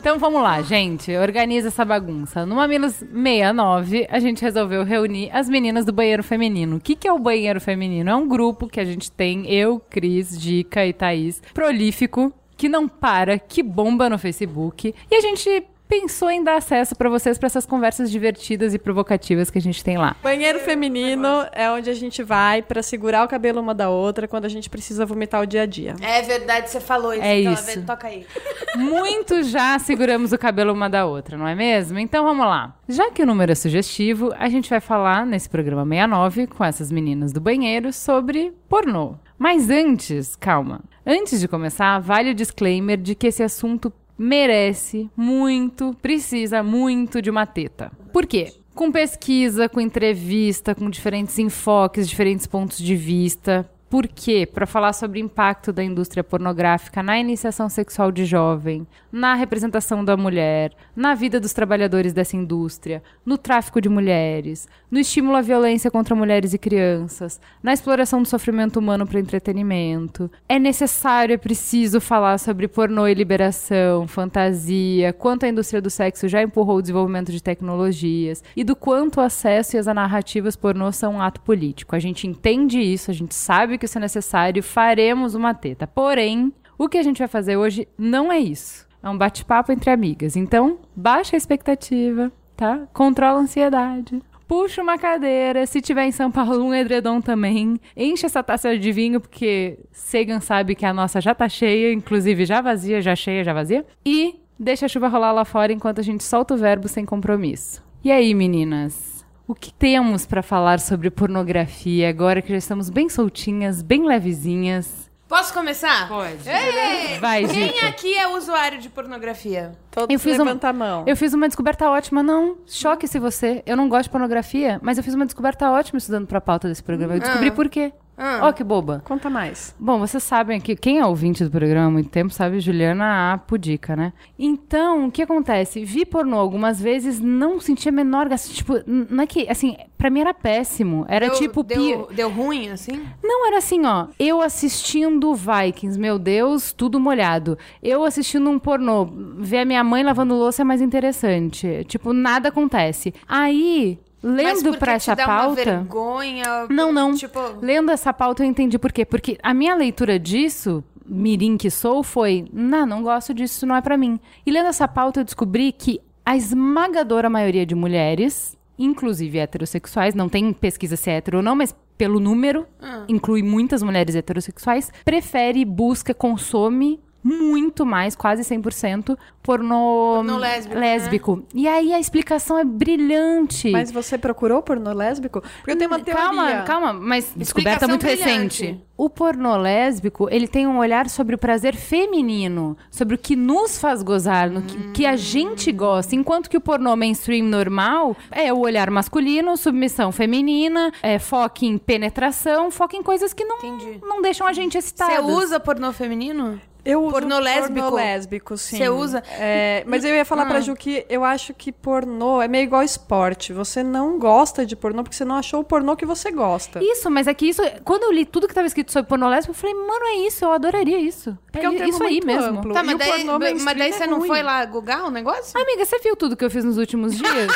Então 0.00 0.18
vamos 0.18 0.42
lá, 0.42 0.60
gente. 0.62 1.14
Organiza 1.16 1.68
essa 1.68 1.84
bagunça. 1.84 2.44
No 2.44 2.56
Mamilos 2.56 2.94
69, 2.94 4.06
a 4.10 4.18
gente 4.18 4.42
resolveu 4.42 4.84
reunir 4.84 5.30
as 5.32 5.48
meninas 5.48 5.84
do 5.84 5.92
banheiro 5.92 6.22
feminino. 6.24 6.76
O 6.76 6.80
que, 6.80 6.96
que 6.96 7.06
é 7.06 7.12
o 7.12 7.18
banheiro 7.18 7.60
feminino? 7.60 8.10
É 8.10 8.14
um 8.16 8.26
grupo 8.26 8.66
que 8.66 8.80
a 8.80 8.84
gente 8.84 9.10
tem, 9.10 9.50
eu, 9.50 9.80
Cris, 9.88 10.38
Dica 10.38 10.84
e 10.84 10.92
Thaís, 10.92 11.40
prolífico, 11.54 12.32
que 12.60 12.68
não 12.68 12.86
para, 12.86 13.38
que 13.38 13.62
bomba 13.62 14.10
no 14.10 14.18
Facebook. 14.18 14.94
E 15.10 15.14
a 15.14 15.20
gente 15.22 15.64
pensou 15.88 16.30
em 16.30 16.44
dar 16.44 16.56
acesso 16.56 16.94
pra 16.94 17.08
vocês 17.08 17.38
pra 17.38 17.46
essas 17.46 17.64
conversas 17.64 18.10
divertidas 18.10 18.74
e 18.74 18.78
provocativas 18.78 19.50
que 19.50 19.56
a 19.56 19.62
gente 19.62 19.82
tem 19.82 19.96
lá. 19.96 20.14
Banheiro 20.22 20.60
feminino 20.60 21.26
é 21.52 21.70
onde 21.70 21.88
a 21.88 21.94
gente 21.94 22.22
vai 22.22 22.60
pra 22.60 22.82
segurar 22.82 23.24
o 23.24 23.28
cabelo 23.28 23.62
uma 23.62 23.74
da 23.74 23.88
outra 23.88 24.28
quando 24.28 24.44
a 24.44 24.48
gente 24.50 24.68
precisa 24.68 25.06
vomitar 25.06 25.40
o 25.40 25.46
dia 25.46 25.62
a 25.62 25.66
dia. 25.66 25.96
É 26.02 26.20
verdade, 26.20 26.68
você 26.68 26.80
falou 26.80 27.14
isso. 27.14 27.22
É 27.22 27.40
então, 27.40 27.54
isso. 27.54 27.82
Toca 27.82 28.08
aí. 28.08 28.26
Muito 28.76 29.42
já 29.42 29.78
seguramos 29.78 30.30
o 30.32 30.38
cabelo 30.38 30.74
uma 30.74 30.90
da 30.90 31.06
outra, 31.06 31.38
não 31.38 31.48
é 31.48 31.54
mesmo? 31.54 31.98
Então 31.98 32.24
vamos 32.26 32.44
lá. 32.44 32.76
Já 32.86 33.10
que 33.10 33.22
o 33.22 33.26
número 33.26 33.52
é 33.52 33.54
sugestivo, 33.54 34.34
a 34.38 34.50
gente 34.50 34.68
vai 34.68 34.80
falar 34.80 35.24
nesse 35.24 35.48
programa 35.48 35.82
69 35.82 36.46
com 36.46 36.62
essas 36.62 36.92
meninas 36.92 37.32
do 37.32 37.40
banheiro 37.40 37.90
sobre 37.90 38.52
pornô. 38.68 39.14
Mas 39.38 39.70
antes, 39.70 40.36
calma. 40.36 40.82
Antes 41.12 41.40
de 41.40 41.48
começar, 41.48 41.98
vale 41.98 42.30
o 42.30 42.34
disclaimer 42.34 42.96
de 42.96 43.16
que 43.16 43.26
esse 43.26 43.42
assunto 43.42 43.92
merece 44.16 45.10
muito, 45.16 45.92
precisa 46.00 46.62
muito 46.62 47.20
de 47.20 47.28
uma 47.28 47.44
teta. 47.44 47.90
Por 48.12 48.26
quê? 48.26 48.52
Com 48.76 48.92
pesquisa, 48.92 49.68
com 49.68 49.80
entrevista, 49.80 50.72
com 50.72 50.88
diferentes 50.88 51.36
enfoques, 51.36 52.08
diferentes 52.08 52.46
pontos 52.46 52.78
de 52.78 52.94
vista. 52.94 53.68
Por 53.90 54.06
quê? 54.06 54.46
Para 54.46 54.68
falar 54.68 54.92
sobre 54.92 55.20
o 55.20 55.24
impacto 55.24 55.72
da 55.72 55.82
indústria 55.82 56.22
pornográfica 56.22 57.02
na 57.02 57.18
iniciação 57.18 57.68
sexual 57.68 58.12
de 58.12 58.24
jovem, 58.24 58.86
na 59.10 59.34
representação 59.34 60.04
da 60.04 60.16
mulher, 60.16 60.72
na 60.94 61.12
vida 61.12 61.40
dos 61.40 61.52
trabalhadores 61.52 62.12
dessa 62.12 62.36
indústria, 62.36 63.02
no 63.26 63.36
tráfico 63.36 63.80
de 63.80 63.88
mulheres, 63.88 64.68
no 64.88 65.00
estímulo 65.00 65.36
à 65.36 65.40
violência 65.40 65.90
contra 65.90 66.14
mulheres 66.14 66.54
e 66.54 66.58
crianças, 66.58 67.40
na 67.60 67.72
exploração 67.72 68.22
do 68.22 68.28
sofrimento 68.28 68.78
humano 68.78 69.04
para 69.04 69.18
entretenimento. 69.18 70.30
É 70.48 70.56
necessário, 70.56 71.34
é 71.34 71.36
preciso 71.36 72.00
falar 72.00 72.38
sobre 72.38 72.68
pornô 72.68 73.08
e 73.08 73.14
liberação, 73.14 74.06
fantasia, 74.06 75.12
quanto 75.12 75.46
a 75.46 75.48
indústria 75.48 75.82
do 75.82 75.90
sexo 75.90 76.28
já 76.28 76.40
empurrou 76.40 76.76
o 76.76 76.80
desenvolvimento 76.80 77.32
de 77.32 77.42
tecnologias 77.42 78.40
e 78.54 78.62
do 78.62 78.76
quanto 78.76 79.16
o 79.16 79.20
acesso 79.20 79.74
e 79.74 79.80
as 79.80 79.86
narrativas 79.86 80.54
pornô 80.54 80.92
são 80.92 81.14
um 81.14 81.20
ato 81.20 81.40
político. 81.40 81.96
A 81.96 81.98
gente 81.98 82.28
entende 82.28 82.78
isso, 82.78 83.10
a 83.10 83.14
gente 83.14 83.34
sabe 83.34 83.79
que 83.80 83.86
isso 83.86 83.98
é 83.98 84.00
necessário, 84.00 84.62
faremos 84.62 85.34
uma 85.34 85.52
teta. 85.52 85.86
Porém, 85.86 86.52
o 86.78 86.88
que 86.88 86.98
a 86.98 87.02
gente 87.02 87.18
vai 87.18 87.26
fazer 87.26 87.56
hoje 87.56 87.88
não 87.98 88.30
é 88.30 88.38
isso. 88.38 88.86
É 89.02 89.08
um 89.08 89.18
bate-papo 89.18 89.72
entre 89.72 89.90
amigas. 89.90 90.36
Então, 90.36 90.78
baixa 90.94 91.34
a 91.34 91.38
expectativa, 91.38 92.30
tá? 92.56 92.86
Controla 92.92 93.38
a 93.38 93.42
ansiedade. 93.42 94.22
Puxa 94.46 94.82
uma 94.82 94.98
cadeira, 94.98 95.64
se 95.64 95.80
tiver 95.80 96.04
em 96.04 96.12
São 96.12 96.30
Paulo, 96.30 96.64
um 96.64 96.74
edredom 96.74 97.20
também. 97.20 97.80
Enche 97.96 98.26
essa 98.26 98.42
taça 98.42 98.76
de 98.76 98.92
vinho, 98.92 99.20
porque 99.20 99.78
Sagan 99.92 100.40
sabe 100.40 100.74
que 100.74 100.84
a 100.84 100.92
nossa 100.92 101.20
já 101.20 101.34
tá 101.34 101.48
cheia, 101.48 101.92
inclusive 101.92 102.44
já 102.44 102.60
vazia, 102.60 103.00
já 103.00 103.14
cheia, 103.16 103.44
já 103.44 103.52
vazia. 103.52 103.86
E 104.04 104.40
deixa 104.58 104.86
a 104.86 104.88
chuva 104.88 105.08
rolar 105.08 105.32
lá 105.32 105.44
fora 105.44 105.72
enquanto 105.72 106.00
a 106.00 106.04
gente 106.04 106.24
solta 106.24 106.54
o 106.54 106.58
verbo 106.58 106.88
sem 106.88 107.04
compromisso. 107.04 107.82
E 108.02 108.10
aí, 108.10 108.34
meninas? 108.34 109.09
O 109.50 109.54
que 109.56 109.72
temos 109.74 110.26
pra 110.26 110.44
falar 110.44 110.78
sobre 110.78 111.10
pornografia 111.10 112.08
agora 112.08 112.40
que 112.40 112.50
já 112.50 112.56
estamos 112.56 112.88
bem 112.88 113.08
soltinhas, 113.08 113.82
bem 113.82 114.06
levezinhas? 114.06 115.10
Posso 115.28 115.52
começar? 115.52 116.06
Pode. 116.06 116.48
Ei, 116.48 117.18
Vai, 117.18 117.44
Quem 117.48 117.72
Dica. 117.72 117.88
aqui 117.88 118.14
é 118.16 118.28
usuário 118.28 118.78
de 118.80 118.88
pornografia? 118.88 119.72
Todos 119.90 120.08
Eu 120.14 120.20
fiz 120.20 120.38
um- 120.38 120.44
levanta 120.44 120.68
a 120.68 120.72
mão. 120.72 121.02
Eu 121.04 121.16
fiz 121.16 121.34
uma 121.34 121.48
descoberta 121.48 121.90
ótima, 121.90 122.22
não. 122.22 122.58
Choque-se 122.64 123.18
você. 123.18 123.60
Eu 123.66 123.76
não 123.76 123.88
gosto 123.88 124.04
de 124.04 124.10
pornografia, 124.10 124.78
mas 124.84 124.98
eu 124.98 125.02
fiz 125.02 125.14
uma 125.14 125.24
descoberta 125.26 125.68
ótima 125.68 125.98
estudando 125.98 126.28
pra 126.28 126.40
pauta 126.40 126.68
desse 126.68 126.82
programa. 126.84 127.14
Eu 127.16 127.18
descobri 127.20 127.50
por 127.50 127.68
quê. 127.68 127.92
Ó, 128.42 128.52
que 128.52 128.62
boba. 128.62 129.02
Conta 129.04 129.30
mais. 129.30 129.74
Bom, 129.78 129.98
vocês 129.98 130.22
sabem 130.22 130.60
que 130.60 130.76
quem 130.76 130.98
é 130.98 131.06
ouvinte 131.06 131.42
do 131.42 131.50
programa 131.50 131.88
há 131.88 131.90
muito 131.90 132.10
tempo 132.10 132.32
sabe 132.32 132.60
Juliana 132.60 133.32
a 133.32 133.38
pudica, 133.38 133.96
né? 133.96 134.12
Então, 134.38 135.06
o 135.06 135.10
que 135.10 135.22
acontece? 135.22 135.84
Vi 135.84 136.04
pornô 136.04 136.36
algumas 136.38 136.80
vezes, 136.80 137.18
não 137.18 137.58
senti 137.60 137.88
a 137.88 137.92
menor 137.92 138.28
gasto. 138.28 138.52
Tipo, 138.52 138.74
não 138.86 139.22
é 139.22 139.26
que, 139.26 139.48
assim, 139.48 139.76
pra 139.96 140.10
mim 140.10 140.20
era 140.20 140.34
péssimo. 140.34 141.04
Era 141.08 141.28
Deu- 141.28 141.38
tipo... 141.38 141.64
pi- 141.64 141.74
Deu, 141.74 142.08
deu 142.14 142.28
ruim, 142.30 142.68
assim? 142.68 143.02
Não, 143.22 143.46
era 143.46 143.58
assim, 143.58 143.84
ó. 143.86 144.06
Eu 144.18 144.40
assistindo 144.42 145.34
Vikings, 145.34 145.98
meu 145.98 146.18
Deus, 146.18 146.72
tudo 146.72 147.00
molhado. 147.00 147.56
Eu 147.82 148.04
assistindo 148.04 148.50
um 148.50 148.58
pornô, 148.58 149.06
ver 149.38 149.58
a 149.60 149.64
minha 149.64 149.82
mãe 149.82 150.02
lavando 150.02 150.34
louça 150.34 150.62
é 150.62 150.64
mais 150.64 150.80
interessante. 150.80 151.84
Tipo, 151.86 152.12
nada 152.12 152.48
acontece. 152.50 153.14
Aí, 153.26 153.98
lendo 154.22 154.76
te 154.76 154.90
essa 154.90 155.14
dá 155.14 155.26
uma 155.26 155.36
pauta. 155.38 155.64
vergonha? 155.64 156.66
Não, 156.68 156.92
não. 156.92 157.14
Tipo, 157.14 157.40
Lendo 157.60 157.90
essa 157.90 158.12
pauta 158.12 158.42
eu 158.42 158.46
entendi 158.46 158.78
por 158.78 158.92
quê. 158.92 159.04
Porque 159.04 159.38
a 159.42 159.54
minha 159.54 159.74
leitura 159.74 160.18
disso, 160.18 160.84
mirim 161.06 161.56
que 161.56 161.70
sou, 161.70 162.02
foi... 162.02 162.46
Não, 162.52 162.86
não 162.86 163.02
gosto 163.02 163.32
disso, 163.32 163.54
isso 163.56 163.66
não 163.66 163.76
é 163.76 163.80
pra 163.80 163.96
mim. 163.96 164.20
E 164.44 164.50
lendo 164.50 164.68
essa 164.68 164.86
pauta 164.86 165.20
eu 165.20 165.24
descobri 165.24 165.72
que 165.72 166.00
a 166.24 166.36
esmagadora 166.36 167.28
maioria 167.30 167.66
de 167.66 167.74
mulheres, 167.74 168.56
inclusive 168.78 169.38
heterossexuais, 169.38 170.14
não 170.14 170.28
tem 170.28 170.52
pesquisa 170.52 170.96
se 170.96 171.10
é 171.10 171.16
hétero 171.16 171.38
ou 171.38 171.42
não, 171.42 171.56
mas 171.56 171.74
pelo 171.96 172.18
número, 172.18 172.66
inclui 173.08 173.42
muitas 173.42 173.82
mulheres 173.82 174.14
heterossexuais, 174.14 174.90
prefere, 175.04 175.64
busca, 175.66 176.14
consome 176.14 176.98
muito 177.22 177.84
mais, 177.84 178.14
quase 178.16 178.42
100%, 178.42 179.16
pornô, 179.42 180.14
Pornô 180.16 180.38
lésbico, 180.38 180.74
né? 180.74 180.80
lésbico. 180.80 181.42
E 181.54 181.68
aí 181.68 181.92
a 181.92 182.00
explicação 182.00 182.58
é 182.58 182.64
brilhante. 182.64 183.70
Mas 183.70 183.90
você 183.90 184.16
procurou 184.18 184.62
pornô 184.62 184.92
lésbico? 184.92 185.40
Porque 185.40 185.70
eu 185.70 185.76
tenho 185.76 185.90
uma 185.90 186.00
teoria. 186.00 186.22
Calma, 186.22 186.62
calma, 186.62 186.92
mas 186.92 187.32
descoberta 187.34 187.86
muito 187.88 188.02
brilhante. 188.06 188.64
recente. 188.64 188.80
O 188.96 189.08
pornô 189.08 189.56
lésbico, 189.56 190.28
ele 190.30 190.46
tem 190.46 190.66
um 190.66 190.78
olhar 190.78 191.08
sobre 191.08 191.34
o 191.34 191.38
prazer 191.38 191.74
feminino, 191.74 192.76
sobre 192.90 193.14
o 193.14 193.18
que 193.18 193.34
nos 193.34 193.78
faz 193.78 194.02
gozar, 194.02 194.50
no 194.50 194.60
que, 194.60 194.92
que 194.92 195.06
a 195.06 195.16
gente 195.16 195.72
gosta, 195.72 196.14
enquanto 196.14 196.50
que 196.50 196.56
o 196.56 196.60
pornô 196.60 196.94
mainstream 196.96 197.46
normal 197.46 198.14
é 198.30 198.52
o 198.52 198.58
olhar 198.58 198.90
masculino, 198.90 199.56
submissão 199.56 200.12
feminina, 200.12 200.92
é 201.02 201.18
foco 201.18 201.64
em 201.64 201.78
penetração, 201.78 202.70
foco 202.70 202.94
em 202.94 203.02
coisas 203.02 203.32
que 203.32 203.44
não, 203.44 203.56
Entendi. 203.56 204.00
não 204.02 204.20
deixam 204.20 204.46
a 204.46 204.52
gente 204.52 204.76
excitada. 204.76 205.22
você 205.22 205.32
usa 205.32 205.58
pornô 205.58 205.92
feminino? 205.94 206.60
Eu 206.84 207.02
uso 207.02 207.12
Pornô 207.12 207.38
lésbico? 207.38 207.80
Pornô 207.80 207.96
lésbico, 207.96 208.56
sim. 208.58 208.78
Você 208.78 208.88
usa? 208.88 209.22
É, 209.38 209.84
mas 209.86 210.04
eu 210.04 210.14
ia 210.14 210.24
falar 210.24 210.42
Ah. 210.42 210.46
pra 210.46 210.60
Ju 210.60 210.74
que 210.74 211.04
eu 211.08 211.24
acho 211.24 211.52
que 211.54 211.70
pornô 211.72 212.40
é 212.40 212.48
meio 212.48 212.64
igual 212.64 212.82
esporte. 212.82 213.52
Você 213.52 213.82
não 213.82 214.18
gosta 214.18 214.64
de 214.64 214.74
pornô 214.76 215.02
porque 215.02 215.16
você 215.16 215.24
não 215.24 215.36
achou 215.36 215.60
o 215.60 215.64
pornô 215.64 215.96
que 215.96 216.06
você 216.06 216.30
gosta. 216.30 216.82
Isso, 216.82 217.10
mas 217.10 217.26
é 217.26 217.34
que 217.34 217.46
isso, 217.48 217.62
quando 217.84 218.04
eu 218.04 218.12
li 218.12 218.24
tudo 218.24 218.48
que 218.48 218.54
tava 218.54 218.66
escrito 218.66 218.92
sobre 218.92 219.08
pornô 219.08 219.28
lésbico, 219.28 219.50
eu 219.50 219.54
falei, 219.54 219.74
mano, 219.74 220.04
é 220.04 220.14
isso, 220.26 220.44
eu 220.44 220.52
adoraria 220.52 220.98
isso. 220.98 221.36
Porque 221.52 221.66
é 221.66 221.68
um 221.68 221.74
é 221.74 221.76
termo 221.76 221.92
isso 221.92 222.02
aí 222.02 222.10
muito 222.14 222.26
mesmo. 222.26 222.58
amplo. 222.58 222.72
Tá, 222.74 222.82
mas 222.82 222.96
daí, 222.98 223.24
pornô 223.24 223.38
mas 223.38 223.78
daí 223.78 223.90
é 223.90 223.92
você 223.92 224.06
não 224.06 224.18
ruim. 224.18 224.28
foi 224.28 224.42
lá 224.42 224.64
gugar 224.64 225.04
o 225.04 225.10
negócio? 225.10 225.60
Amiga, 225.60 225.84
você 225.84 225.98
viu 225.98 226.16
tudo 226.16 226.36
que 226.36 226.44
eu 226.44 226.50
fiz 226.50 226.64
nos 226.64 226.78
últimos 226.78 227.16
dias? 227.16 227.50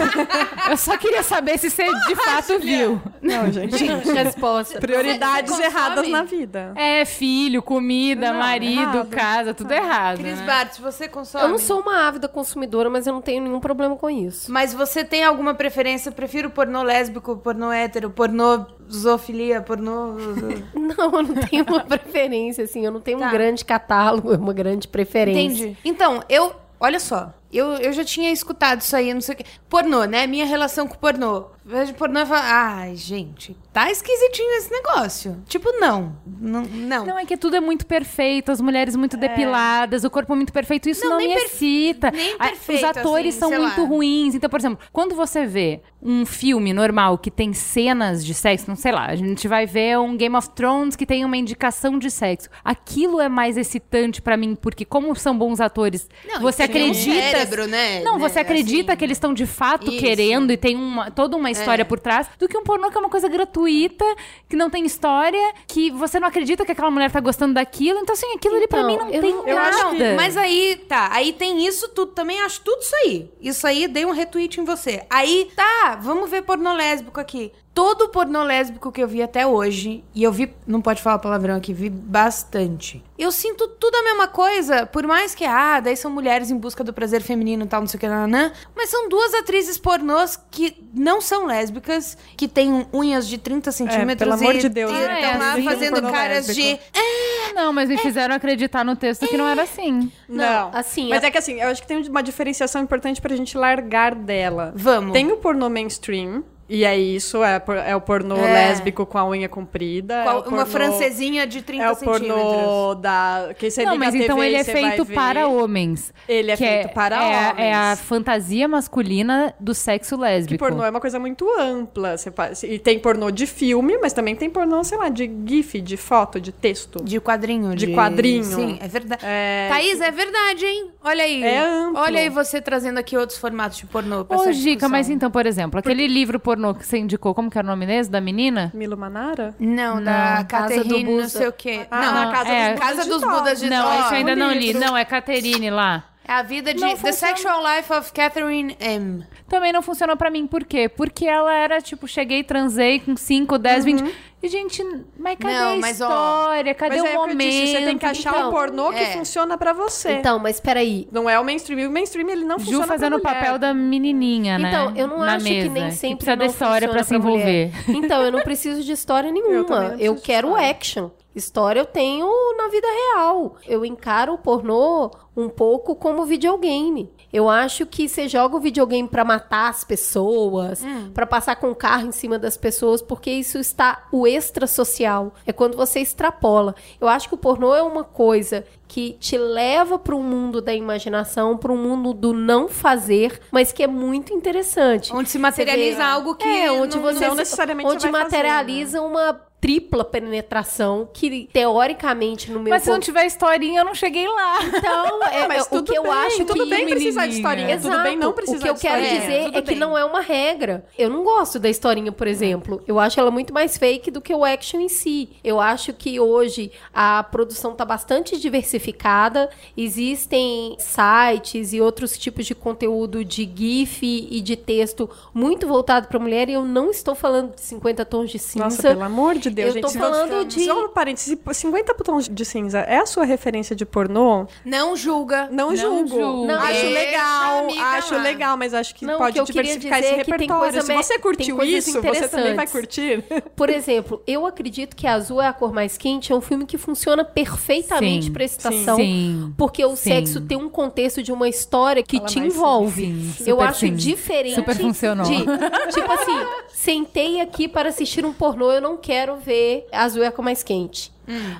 eu 0.70 0.76
só 0.76 0.96
queria 0.96 1.22
saber 1.22 1.58
se 1.58 1.70
você 1.70 1.84
de 1.84 2.14
fato 2.16 2.58
viu. 2.58 3.00
Não, 3.20 3.50
gente. 3.52 3.84
Resposta. 4.10 4.78
Prioridades 4.80 5.58
erradas 5.58 6.08
na 6.08 6.22
vida. 6.22 6.72
É 6.76 7.04
filho, 7.04 7.62
comida, 7.62 8.32
Não, 8.32 8.38
marido, 8.80 8.96
errado. 8.96 9.08
casa, 9.10 9.54
tudo 9.54 9.72
errado. 9.72 10.18
Cris 10.18 10.38
né? 10.38 10.46
Bartz, 10.46 10.78
você 10.78 11.08
consome? 11.08 11.44
Eu 11.44 11.48
não 11.50 11.58
sou 11.58 11.80
uma 11.80 12.06
ávida 12.08 12.28
consumidora, 12.28 12.88
mas 12.90 13.06
eu 13.06 13.12
não 13.12 13.20
tenho 13.22 13.42
nenhum 13.42 13.60
problema 13.60 13.96
com 13.96 14.08
isso. 14.10 14.50
Mas 14.52 14.72
você 14.74 15.04
tem 15.04 15.24
alguma 15.24 15.54
preferência? 15.54 16.08
Eu 16.10 16.14
prefiro 16.14 16.50
pornô 16.50 16.82
lésbico, 16.82 17.36
pornô 17.36 17.70
hétero, 17.72 18.10
pornô 18.10 18.66
zoofilia, 18.90 19.60
pornô... 19.60 20.14
Não, 20.74 21.04
eu 21.14 21.22
não 21.22 21.34
tenho 21.34 21.64
uma 21.64 21.80
preferência, 21.84 22.64
assim. 22.64 22.84
Eu 22.84 22.90
não 22.90 23.00
tenho 23.00 23.18
Tá. 23.20 23.28
um 23.28 23.30
grande 23.30 23.64
catálogo, 23.64 24.34
uma 24.34 24.52
grande 24.52 24.88
preferência. 24.88 25.64
Entendi. 25.64 25.76
Então, 25.84 26.22
eu... 26.28 26.52
Olha 26.80 26.98
só. 26.98 27.32
Eu, 27.52 27.72
eu 27.74 27.92
já 27.92 28.04
tinha 28.04 28.30
escutado 28.30 28.80
isso 28.80 28.94
aí, 28.94 29.12
não 29.12 29.20
sei 29.20 29.34
o 29.34 29.38
quê. 29.38 29.44
Pornô, 29.68 30.04
né? 30.04 30.26
Minha 30.26 30.46
relação 30.46 30.86
com 30.86 30.94
pornô. 30.96 31.46
Vejo 31.64 31.94
pornô 31.94 32.20
e 32.20 32.26
falo, 32.26 32.40
ai, 32.42 32.96
gente, 32.96 33.56
tá 33.72 33.90
esquisitinho 33.90 34.50
esse 34.56 34.70
negócio. 34.72 35.40
Tipo, 35.46 35.70
não. 35.78 36.16
Não. 36.26 36.62
Não, 36.62 37.06
Não, 37.06 37.18
é 37.18 37.24
que 37.26 37.36
tudo 37.36 37.54
é 37.56 37.60
muito 37.60 37.86
perfeito, 37.86 38.50
as 38.50 38.60
mulheres 38.60 38.96
muito 38.96 39.16
depiladas, 39.16 40.02
o 40.02 40.10
corpo 40.10 40.34
muito 40.34 40.52
perfeito, 40.52 40.88
isso 40.88 41.04
Não, 41.04 41.10
não, 41.12 41.18
nem 41.18 41.28
me 41.28 41.34
excita. 41.42 42.10
nem 42.10 42.36
perfeito, 42.38 42.78
Os 42.78 42.84
atores 42.84 43.36
assim, 43.36 43.38
são 43.52 43.60
muito 43.60 43.82
lá. 43.82 43.86
ruins. 43.88 44.34
Então, 44.34 44.48
por 44.50 44.58
exemplo, 44.58 44.78
quando 44.92 45.14
você 45.14 45.46
vê 45.46 45.80
um 46.02 46.24
filme 46.24 46.72
normal 46.72 47.18
que 47.18 47.30
tem 47.30 47.52
cenas 47.52 48.24
de 48.24 48.32
sexo, 48.32 48.66
não 48.68 48.76
sei 48.76 48.90
lá, 48.92 49.06
a 49.06 49.14
gente 49.16 49.46
vai 49.46 49.66
ver 49.66 49.98
um 49.98 50.16
Game 50.16 50.34
of 50.34 50.48
Thrones 50.50 50.96
que 50.96 51.04
tem 51.04 51.24
uma 51.24 51.36
indicação 51.36 51.98
de 51.98 52.10
sexo. 52.10 52.48
Aquilo 52.64 53.20
é 53.20 53.28
mais 53.28 53.56
excitante 53.56 54.22
pra 54.22 54.36
mim, 54.36 54.54
porque 54.56 54.84
como 54.84 55.14
são 55.14 55.36
bons 55.36 55.60
atores, 55.60 56.08
Não, 56.26 56.40
você 56.40 56.62
acredita... 56.64 57.39
cérebro, 57.40 57.66
né? 57.66 58.00
Não, 58.02 58.18
Né, 58.18 58.28
você 58.28 58.38
acredita 58.40 58.92
assim. 58.92 58.98
que 58.98 59.04
eles 59.04 59.16
estão 59.16 59.32
de 59.34 59.46
fato 59.46 59.90
Isso. 59.90 59.98
querendo 59.98 60.52
e 60.52 60.56
tem 60.56 60.76
uma, 60.76 61.10
toda 61.10 61.36
uma 61.36 61.50
história 61.50 61.82
É. 61.82 61.84
por 61.84 61.98
trás, 61.98 62.26
do 62.38 62.48
que 62.48 62.56
um 62.56 62.62
pornô 62.62 62.90
que 62.90 62.96
é 62.96 63.00
uma 63.00 63.08
coisa 63.10 63.28
gratuita, 63.28 64.04
que 64.48 64.56
não 64.56 64.70
tem 64.70 64.84
história, 64.84 65.52
que 65.66 65.90
você 65.90 66.18
não 66.20 66.28
acredita 66.28 66.64
que 66.64 66.72
aquela 66.72 66.90
mulher 66.90 67.10
tá 67.10 67.20
gostando 67.20 67.54
daquilo. 67.54 67.98
Então, 68.00 68.12
assim, 68.14 68.32
aquilo 68.34 68.56
ali 68.56 68.66
pra 68.68 68.80
Então, 68.80 68.90
mim 68.90 68.96
não 68.98 69.10
eu 69.10 69.20
tem 69.20 69.30
eu 69.30 69.56
nada. 69.56 69.68
acho 69.68 69.90
que- 69.96 70.12
Mas 70.14 70.36
aí, 70.36 70.76
tá, 70.88 71.08
aí 71.12 71.32
tem 71.32 71.66
isso 71.66 71.88
tudo, 71.88 72.12
também 72.12 72.40
acho 72.42 72.60
tudo 72.62 72.80
isso 72.80 72.94
aí. 73.04 73.30
Isso 73.40 73.66
aí, 73.66 73.86
dei 73.88 74.04
um 74.04 74.10
retweet 74.12 74.60
em 74.60 74.64
você. 74.64 75.04
Aí, 75.10 75.50
tá, 75.56 75.98
vamos 76.00 76.30
ver 76.30 76.42
pornô 76.42 76.72
lésbico 76.72 77.20
aqui. 77.20 77.52
Todo 77.72 78.08
pornô 78.08 78.42
lésbico 78.42 78.90
que 78.90 79.00
eu 79.00 79.06
vi 79.06 79.22
até 79.22 79.46
hoje, 79.46 80.02
e 80.12 80.24
eu 80.24 80.32
vi, 80.32 80.52
não 80.66 80.82
pode 80.82 81.00
falar 81.00 81.20
palavrão 81.20 81.54
aqui, 81.54 81.72
vi 81.72 81.88
bastante. 81.88 83.02
Eu 83.16 83.30
sinto 83.30 83.68
tudo 83.68 83.94
a 83.94 84.02
mesma 84.02 84.26
coisa, 84.26 84.86
por 84.86 85.06
mais 85.06 85.36
que, 85.36 85.44
ah, 85.44 85.78
daí 85.78 85.96
são 85.96 86.10
mulheres 86.10 86.50
em 86.50 86.56
busca 86.56 86.82
do 86.82 86.92
prazer 86.92 87.22
feminino 87.22 87.64
e 87.64 87.68
tal, 87.68 87.80
não 87.80 87.86
sei 87.86 87.96
o 87.96 88.00
que, 88.00 88.08
nanã, 88.08 88.50
mas 88.74 88.90
são 88.90 89.08
duas 89.08 89.32
atrizes 89.34 89.78
pornôs 89.78 90.38
que 90.50 90.76
não 90.92 91.20
são 91.20 91.46
lésbicas, 91.46 92.18
que 92.36 92.48
têm 92.48 92.86
unhas 92.92 93.28
de 93.28 93.38
30 93.38 93.70
centímetros 93.70 94.16
pelo 94.18 94.32
amor 94.32 94.56
e 94.56 94.58
de 94.58 94.68
Deus, 94.68 94.90
e 94.90 94.94
estão 94.94 95.38
lá 95.38 95.54
Tem 95.54 95.62
um 95.62 95.70
fazendo 95.70 96.02
caras 96.10 96.48
lésbico. 96.48 96.80
de... 96.92 97.54
Não, 97.54 97.72
mas 97.72 97.88
me 97.88 97.98
fizeram 97.98 98.34
acreditar 98.34 98.84
no 98.84 98.96
texto 98.96 99.26
que 99.26 99.36
não 99.36 99.46
era 99.46 99.62
assim. 99.62 100.10
Não, 100.28 100.70
assim, 100.72 101.08
Mas 101.08 101.22
é 101.22 101.30
que 101.30 101.38
assim, 101.38 101.60
eu 101.60 101.68
acho 101.68 101.82
que 101.82 101.88
tem 101.88 101.98
uma 102.08 102.22
diferenciação 102.22 102.82
importante 102.82 103.20
pra 103.20 103.34
gente 103.36 103.56
largar 103.56 104.14
dela. 104.14 104.72
Vamos. 104.74 105.12
Tem 105.12 105.30
o 105.30 105.36
pornô 105.36 105.68
mainstream. 105.68 106.42
E 106.72 106.84
é 106.84 106.96
isso, 106.96 107.42
é, 107.42 107.58
por- 107.58 107.76
é 107.76 107.96
o 107.96 108.00
pornô 108.00 108.36
É. 108.36 108.52
lésbico 108.52 109.04
com 109.04 109.18
a 109.18 109.28
unha 109.28 109.48
comprida. 109.48 110.22
Qual- 110.22 110.36
é 110.36 110.38
o 110.38 110.42
uma 110.42 110.64
pornô- 110.64 110.66
francesinha 110.66 111.44
de 111.44 111.62
30 111.62 111.82
É 111.84 111.90
o 111.90 111.94
centímetros. 111.96 112.28
pornô 112.30 112.94
da. 112.94 113.50
Que 113.58 113.68
você 113.70 113.84
não, 113.84 113.98
mas 113.98 114.14
a 114.14 114.18
então 114.18 114.36
TV 114.36 114.46
ele 114.46 114.56
é 114.56 114.62
feito 114.64 115.04
para 115.06 115.48
homens. 115.48 116.14
Ele 116.28 116.52
é 116.52 116.56
que 116.56 116.64
feito 116.64 116.88
para 116.94 117.16
é, 117.16 117.18
homens. 117.50 117.54
É 117.58 117.74
a 117.74 117.96
fantasia 117.96 118.68
masculina 118.68 119.52
do 119.58 119.74
sexo 119.74 120.14
Que 120.16 120.22
lésbico. 120.22 120.58
pornô 120.64 120.84
é 120.84 120.90
uma 120.90 121.00
coisa 121.00 121.18
muito 121.18 121.44
ampla. 121.58 122.16
Você 122.16 122.30
faz- 122.30 122.62
E 122.62 122.78
tem 122.78 123.00
pornô 123.00 123.32
de 123.32 123.46
filme, 123.48 123.98
mas 124.00 124.12
também 124.12 124.36
tem 124.36 124.48
pornô, 124.48 124.84
sei 124.84 124.96
lá, 124.96 125.08
de 125.08 125.28
GIF, 125.44 125.80
de 125.80 125.96
foto, 125.96 126.40
de 126.40 126.52
texto. 126.52 127.02
De 127.02 127.18
quadrinho. 127.20 127.74
De 127.74 127.88
quadrinho. 127.92 128.44
Sim, 128.44 128.78
é 128.80 128.86
verdade. 128.86 129.22
É, 129.26 129.68
Thaís, 129.70 130.00
é 130.00 130.10
verdade, 130.12 130.64
hein? 130.66 130.90
Olha 131.02 131.24
aí. 131.24 131.42
É 131.42 131.58
amplo. 131.58 132.00
Olha 132.00 132.20
aí 132.20 132.28
você 132.28 132.60
trazendo 132.60 132.98
aqui 132.98 133.16
outros 133.16 133.38
formatos 133.38 133.78
de 133.78 133.86
pornô 133.86 134.24
Ô, 134.28 134.52
Gica, 134.52 134.88
mas 134.88 135.08
então, 135.10 135.30
por 135.32 135.46
exemplo, 135.46 135.80
aquele 135.80 136.06
livro 136.06 136.38
pornô 136.38 136.59
que 136.74 136.86
você 136.86 136.98
indicou, 136.98 137.34
como 137.34 137.50
que 137.50 137.58
era 137.58 137.66
o 137.66 137.70
nome 137.70 137.86
mesmo? 137.86 138.12
Da 138.12 138.20
menina? 138.20 138.70
Milo 138.74 138.96
Manara? 138.96 139.54
Não, 139.58 139.96
Não, 139.96 140.04
da 140.04 140.42
do 140.42 140.98
não 141.00 141.28
sei 141.28 141.48
o 141.48 141.52
quê. 141.52 141.86
Ah, 141.90 142.00
não, 142.00 142.14
na 142.14 142.32
Casa 142.32 142.48
é. 142.50 142.70
dos 142.72 142.80
Casa 142.80 143.08
dos 143.08 143.20
Budas 143.20 143.60
de 143.60 143.70
Não, 143.70 143.92
eu 143.92 144.04
ainda 144.10 144.36
não 144.36 144.52
li. 144.52 144.74
Não, 144.74 144.96
é 144.96 145.04
Caterine 145.04 145.70
lá. 145.70 146.04
É 146.30 146.34
a 146.34 146.42
vida 146.42 146.72
de 146.72 146.80
Não 146.80 146.90
The 146.90 146.96
funciona. 146.96 147.12
Sexual 147.36 147.60
Life 147.60 147.92
of 147.92 148.12
Catherine 148.12 148.76
M. 148.78 149.24
Também 149.48 149.72
não 149.72 149.82
funcionou 149.82 150.16
pra 150.16 150.30
mim. 150.30 150.46
Por 150.46 150.62
quê? 150.62 150.88
Porque 150.88 151.26
ela 151.26 151.52
era, 151.52 151.80
tipo, 151.82 152.06
cheguei, 152.06 152.44
transei 152.44 153.00
com 153.00 153.16
5, 153.16 153.58
10, 153.58 153.84
20. 153.84 154.14
E, 154.40 154.48
gente, 154.48 154.80
mas 155.18 155.36
cadê 155.36 155.52
Não, 155.54 155.72
a 155.72 155.76
mas, 155.76 156.00
ó, 156.00 156.04
história? 156.08 156.72
Cadê 156.72 156.96
mas 156.98 157.02
o 157.02 157.06
é 157.06 157.10
que 157.10 157.16
momento? 157.16 157.38
disse, 157.40 157.72
você 157.72 157.84
tem 157.84 157.98
que 157.98 158.06
achar 158.06 158.30
Então, 158.30 158.48
um 158.48 158.52
pornô 158.52 158.90
que 158.90 159.00
é. 159.00 159.06
funciona 159.06 159.58
pra 159.58 159.72
você. 159.72 160.12
Então, 160.12 160.38
mas 160.38 160.60
peraí. 160.60 161.08
Não 161.10 161.28
é 161.28 161.36
o 161.38 161.44
mainstream. 161.44 161.88
O 161.88 161.92
mainstream 161.92 162.28
ele 162.30 162.44
não 162.44 162.60
Ju 162.60 162.64
funciona 162.66 162.86
fazendo 162.86 163.16
o 163.16 163.20
papel 163.20 163.58
da 163.58 163.74
menininha, 163.74 164.56
né? 164.56 164.68
Então, 164.68 164.96
eu 164.96 165.08
não 165.08 165.18
Na 165.18 165.34
acho 165.34 165.44
mesa, 165.44 165.66
que 165.66 165.74
nem 165.74 165.90
sempre 165.90 166.18
precisa 166.18 166.36
da 166.36 166.44
não 166.44 166.50
história 166.52 166.88
pra 166.88 167.02
funciona 167.02 167.22
se 167.24 167.28
envolver. 167.28 167.72
Então, 167.88 168.22
eu 168.22 168.30
não 168.30 168.40
preciso 168.42 168.84
de 168.84 168.92
história 168.92 169.30
nenhuma. 169.32 169.96
Eu 169.98 169.98
Eu, 169.98 170.14
de 170.14 170.20
quero 170.22 170.46
história. 170.50 170.70
action. 170.70 171.10
História 171.34 171.78
eu 171.78 171.86
tenho 171.86 172.26
na 172.56 172.68
vida 172.68 172.86
real. 172.88 173.56
Eu 173.66 173.84
encaro 173.84 174.32
o 174.34 174.38
pornô 174.38 175.10
um 175.40 175.48
pouco 175.48 175.94
como 175.94 176.24
videogame. 176.24 177.10
Eu 177.32 177.48
acho 177.48 177.86
que 177.86 178.08
você 178.08 178.28
joga 178.28 178.56
o 178.56 178.60
videogame 178.60 179.06
pra 179.08 179.24
matar 179.24 179.70
as 179.70 179.84
pessoas, 179.84 180.82
Hum. 180.82 181.10
pra 181.14 181.24
passar 181.26 181.56
com 181.56 181.70
o 181.70 181.74
carro 181.74 182.08
em 182.08 182.12
cima 182.12 182.38
das 182.38 182.56
pessoas, 182.56 183.00
porque 183.00 183.30
isso 183.30 183.58
está 183.58 184.06
o 184.10 184.26
extra 184.26 184.66
social. 184.66 185.32
É 185.46 185.52
quando 185.52 185.76
você 185.76 186.00
extrapola. 186.00 186.74
Eu 187.00 187.08
acho 187.08 187.28
que 187.28 187.34
o 187.34 187.38
pornô 187.38 187.74
é 187.74 187.82
uma 187.82 188.02
coisa 188.04 188.64
que 188.88 189.12
te 189.20 189.38
leva 189.38 189.96
para 189.98 190.16
um 190.16 190.22
mundo 190.22 190.60
da 190.60 190.74
imaginação, 190.74 191.56
para 191.56 191.70
um 191.72 191.76
mundo 191.76 192.12
do 192.12 192.32
não 192.32 192.68
fazer, 192.68 193.40
mas 193.52 193.70
que 193.70 193.84
é 193.84 193.86
muito 193.86 194.32
interessante. 194.34 195.14
Onde 195.14 195.28
se 195.30 195.38
materializa 195.38 195.90
Você 195.92 195.96
vê- 195.98 196.02
algo 196.02 196.34
que 196.34 196.44
é, 196.48 196.72
onde 196.72 196.96
não- 196.96 197.02
você 197.04 197.28
não 197.28 197.34
necessariamente 197.36 197.88
onde 197.88 198.08
vai 198.08 198.22
fazer, 198.24 198.36
né? 198.38 198.42
materializa 198.42 199.00
uma 199.02 199.40
tripla 199.60 200.04
penetração 200.04 201.08
que 201.12 201.48
teoricamente 201.52 202.50
no 202.50 202.60
meu 202.60 202.70
Mas 202.70 202.82
se 202.82 202.88
não 202.88 202.96
ponto- 202.96 203.04
tiver 203.04 203.26
historinha, 203.26 203.80
eu 203.80 203.84
não 203.84 203.94
cheguei 203.94 204.26
lá. 204.26 204.58
então, 204.64 205.22
é, 205.30 205.46
mas 205.48 205.58
é, 205.58 205.62
o 205.62 205.64
tudo 205.66 205.92
que 205.92 205.98
eu 205.98 206.02
bem, 206.04 206.12
acho 206.12 206.44
tudo 206.46 206.64
que 206.64 206.70
bem 206.70 206.88
precisar 206.88 207.26
de 207.26 207.34
historinha. 207.34 207.74
Exato. 207.74 207.94
Tudo 207.94 208.02
bem 208.02 208.16
não 208.16 208.32
precisar 208.32 208.56
O 208.58 208.62
que 208.62 208.68
eu 208.70 208.74
de 208.74 208.80
quero 208.80 209.02
historinha. 209.02 209.20
dizer 209.20 209.44
Tudo 209.46 209.58
é 209.58 209.62
que 209.62 209.74
não 209.74 209.98
é 209.98 210.04
uma 210.04 210.20
regra. 210.20 210.84
Eu 210.98 211.10
não 211.10 211.22
gosto 211.24 211.58
da 211.58 211.68
historinha, 211.68 212.10
por 212.10 212.26
exemplo. 212.26 212.82
Eu 212.86 212.98
acho 212.98 213.20
ela 213.20 213.30
muito 213.30 213.52
mais 213.52 213.76
fake 213.76 214.10
do 214.10 214.20
que 214.20 214.34
o 214.34 214.44
action 214.44 214.80
em 214.80 214.88
si. 214.88 215.28
Eu 215.44 215.60
acho 215.60 215.92
que 215.92 216.18
hoje 216.18 216.72
a 216.94 217.22
produção 217.22 217.72
está 217.72 217.84
bastante 217.84 218.38
diversificada. 218.38 219.50
Existem 219.76 220.76
sites 220.78 221.72
e 221.72 221.80
outros 221.80 222.16
tipos 222.16 222.46
de 222.46 222.54
conteúdo 222.54 223.24
de 223.24 223.50
GIF 223.54 224.02
e 224.30 224.40
de 224.40 224.56
texto 224.56 225.08
muito 225.34 225.66
voltado 225.66 226.08
para 226.08 226.18
mulher. 226.18 226.48
E 226.48 226.52
eu 226.54 226.64
não 226.64 226.90
estou 226.90 227.14
falando 227.14 227.54
de 227.54 227.60
50 227.60 228.04
tons 228.04 228.30
de 228.30 228.38
cinza. 228.38 228.64
Nossa, 228.64 228.82
pelo 228.88 229.02
amor 229.02 229.36
de 229.36 229.49
Deus, 229.50 229.68
Eu 229.68 229.72
gente. 229.74 229.82
tô 229.82 229.88
se 229.88 229.98
falando 229.98 230.44
de- 230.44 230.64
Só 230.64 230.84
um 230.84 230.88
parênteses. 230.88 231.36
50 231.52 231.94
tons 231.94 232.28
de 232.28 232.44
cinza 232.44 232.80
é 232.80 232.98
a 232.98 233.06
sua 233.06 233.24
referência 233.24 233.74
de 233.76 233.84
pornô? 233.84 234.46
Não 234.64 234.96
julga. 234.96 235.48
Não, 235.50 235.74
julgo. 235.76 236.08
julgo. 236.08 236.46
Não, 236.46 236.58
acho 236.60 236.86
legal, 236.86 237.58
amiga 237.64 237.82
acho 237.82 238.14
lá. 238.14 238.22
legal, 238.22 238.56
mas 238.56 238.74
acho 238.74 238.94
que 238.94 239.04
Não, 239.04 239.18
pode 239.18 239.34
que 239.34 239.40
eu 239.40 239.44
diversificar 239.44 239.98
esse 240.00 240.08
é 240.08 240.16
repertório. 240.16 240.62
coisa 240.62 240.80
Se 240.82 240.94
me- 240.94 241.02
você 241.02 241.18
curtiu 241.18 241.62
isso, 241.62 242.00
você 242.00 242.28
também 242.28 242.54
vai 242.54 242.66
curtir. 242.66 243.22
Por 243.56 243.68
exemplo, 243.70 244.22
eu 244.26 244.46
acredito 244.46 244.94
que 244.96 245.06
Azul 245.06 245.40
é 245.42 245.48
a 245.48 245.52
cor 245.52 245.72
mais 245.72 245.96
quente 245.96 246.32
é 246.32 246.34
um 246.34 246.40
filme 246.40 246.64
que 246.66 246.78
funciona 246.78 247.24
perfeitamente 247.24 248.26
Sim, 248.26 248.32
para 248.32 248.44
excitação. 248.44 248.96
Sim. 248.96 249.52
Porque 249.56 249.84
o 249.84 249.90
Sim. 249.96 250.10
sexo 250.10 250.40
tem 250.40 250.56
um 250.56 250.68
contexto 250.68 251.22
de 251.22 251.32
uma 251.32 251.48
história 251.48 252.02
que 252.02 252.16
Fala 252.16 252.28
te 252.28 252.34
sim, 252.34 252.46
envolve. 252.46 253.34
sim. 253.36 253.44
eu 253.50 253.60
acho 253.60 253.80
sim. 253.80 253.94
diferente. 253.94 254.54
Super 254.54 254.76
funcionou. 254.76 255.26
de- 255.26 255.44
tipo 255.92 256.12
assim, 256.12 256.46
sentei 256.68 257.40
aqui 257.40 257.68
para 257.68 257.88
assistir 257.88 258.24
um 258.24 258.32
pornô, 258.32 258.72
eu 258.72 258.80
não 258.80 258.96
quero 258.96 259.36
ver 259.40 259.86
Azul 259.92 260.22
é 260.22 260.26
a 260.28 260.32
cor 260.32 260.44
mais 260.44 260.62
quente. 260.62 261.12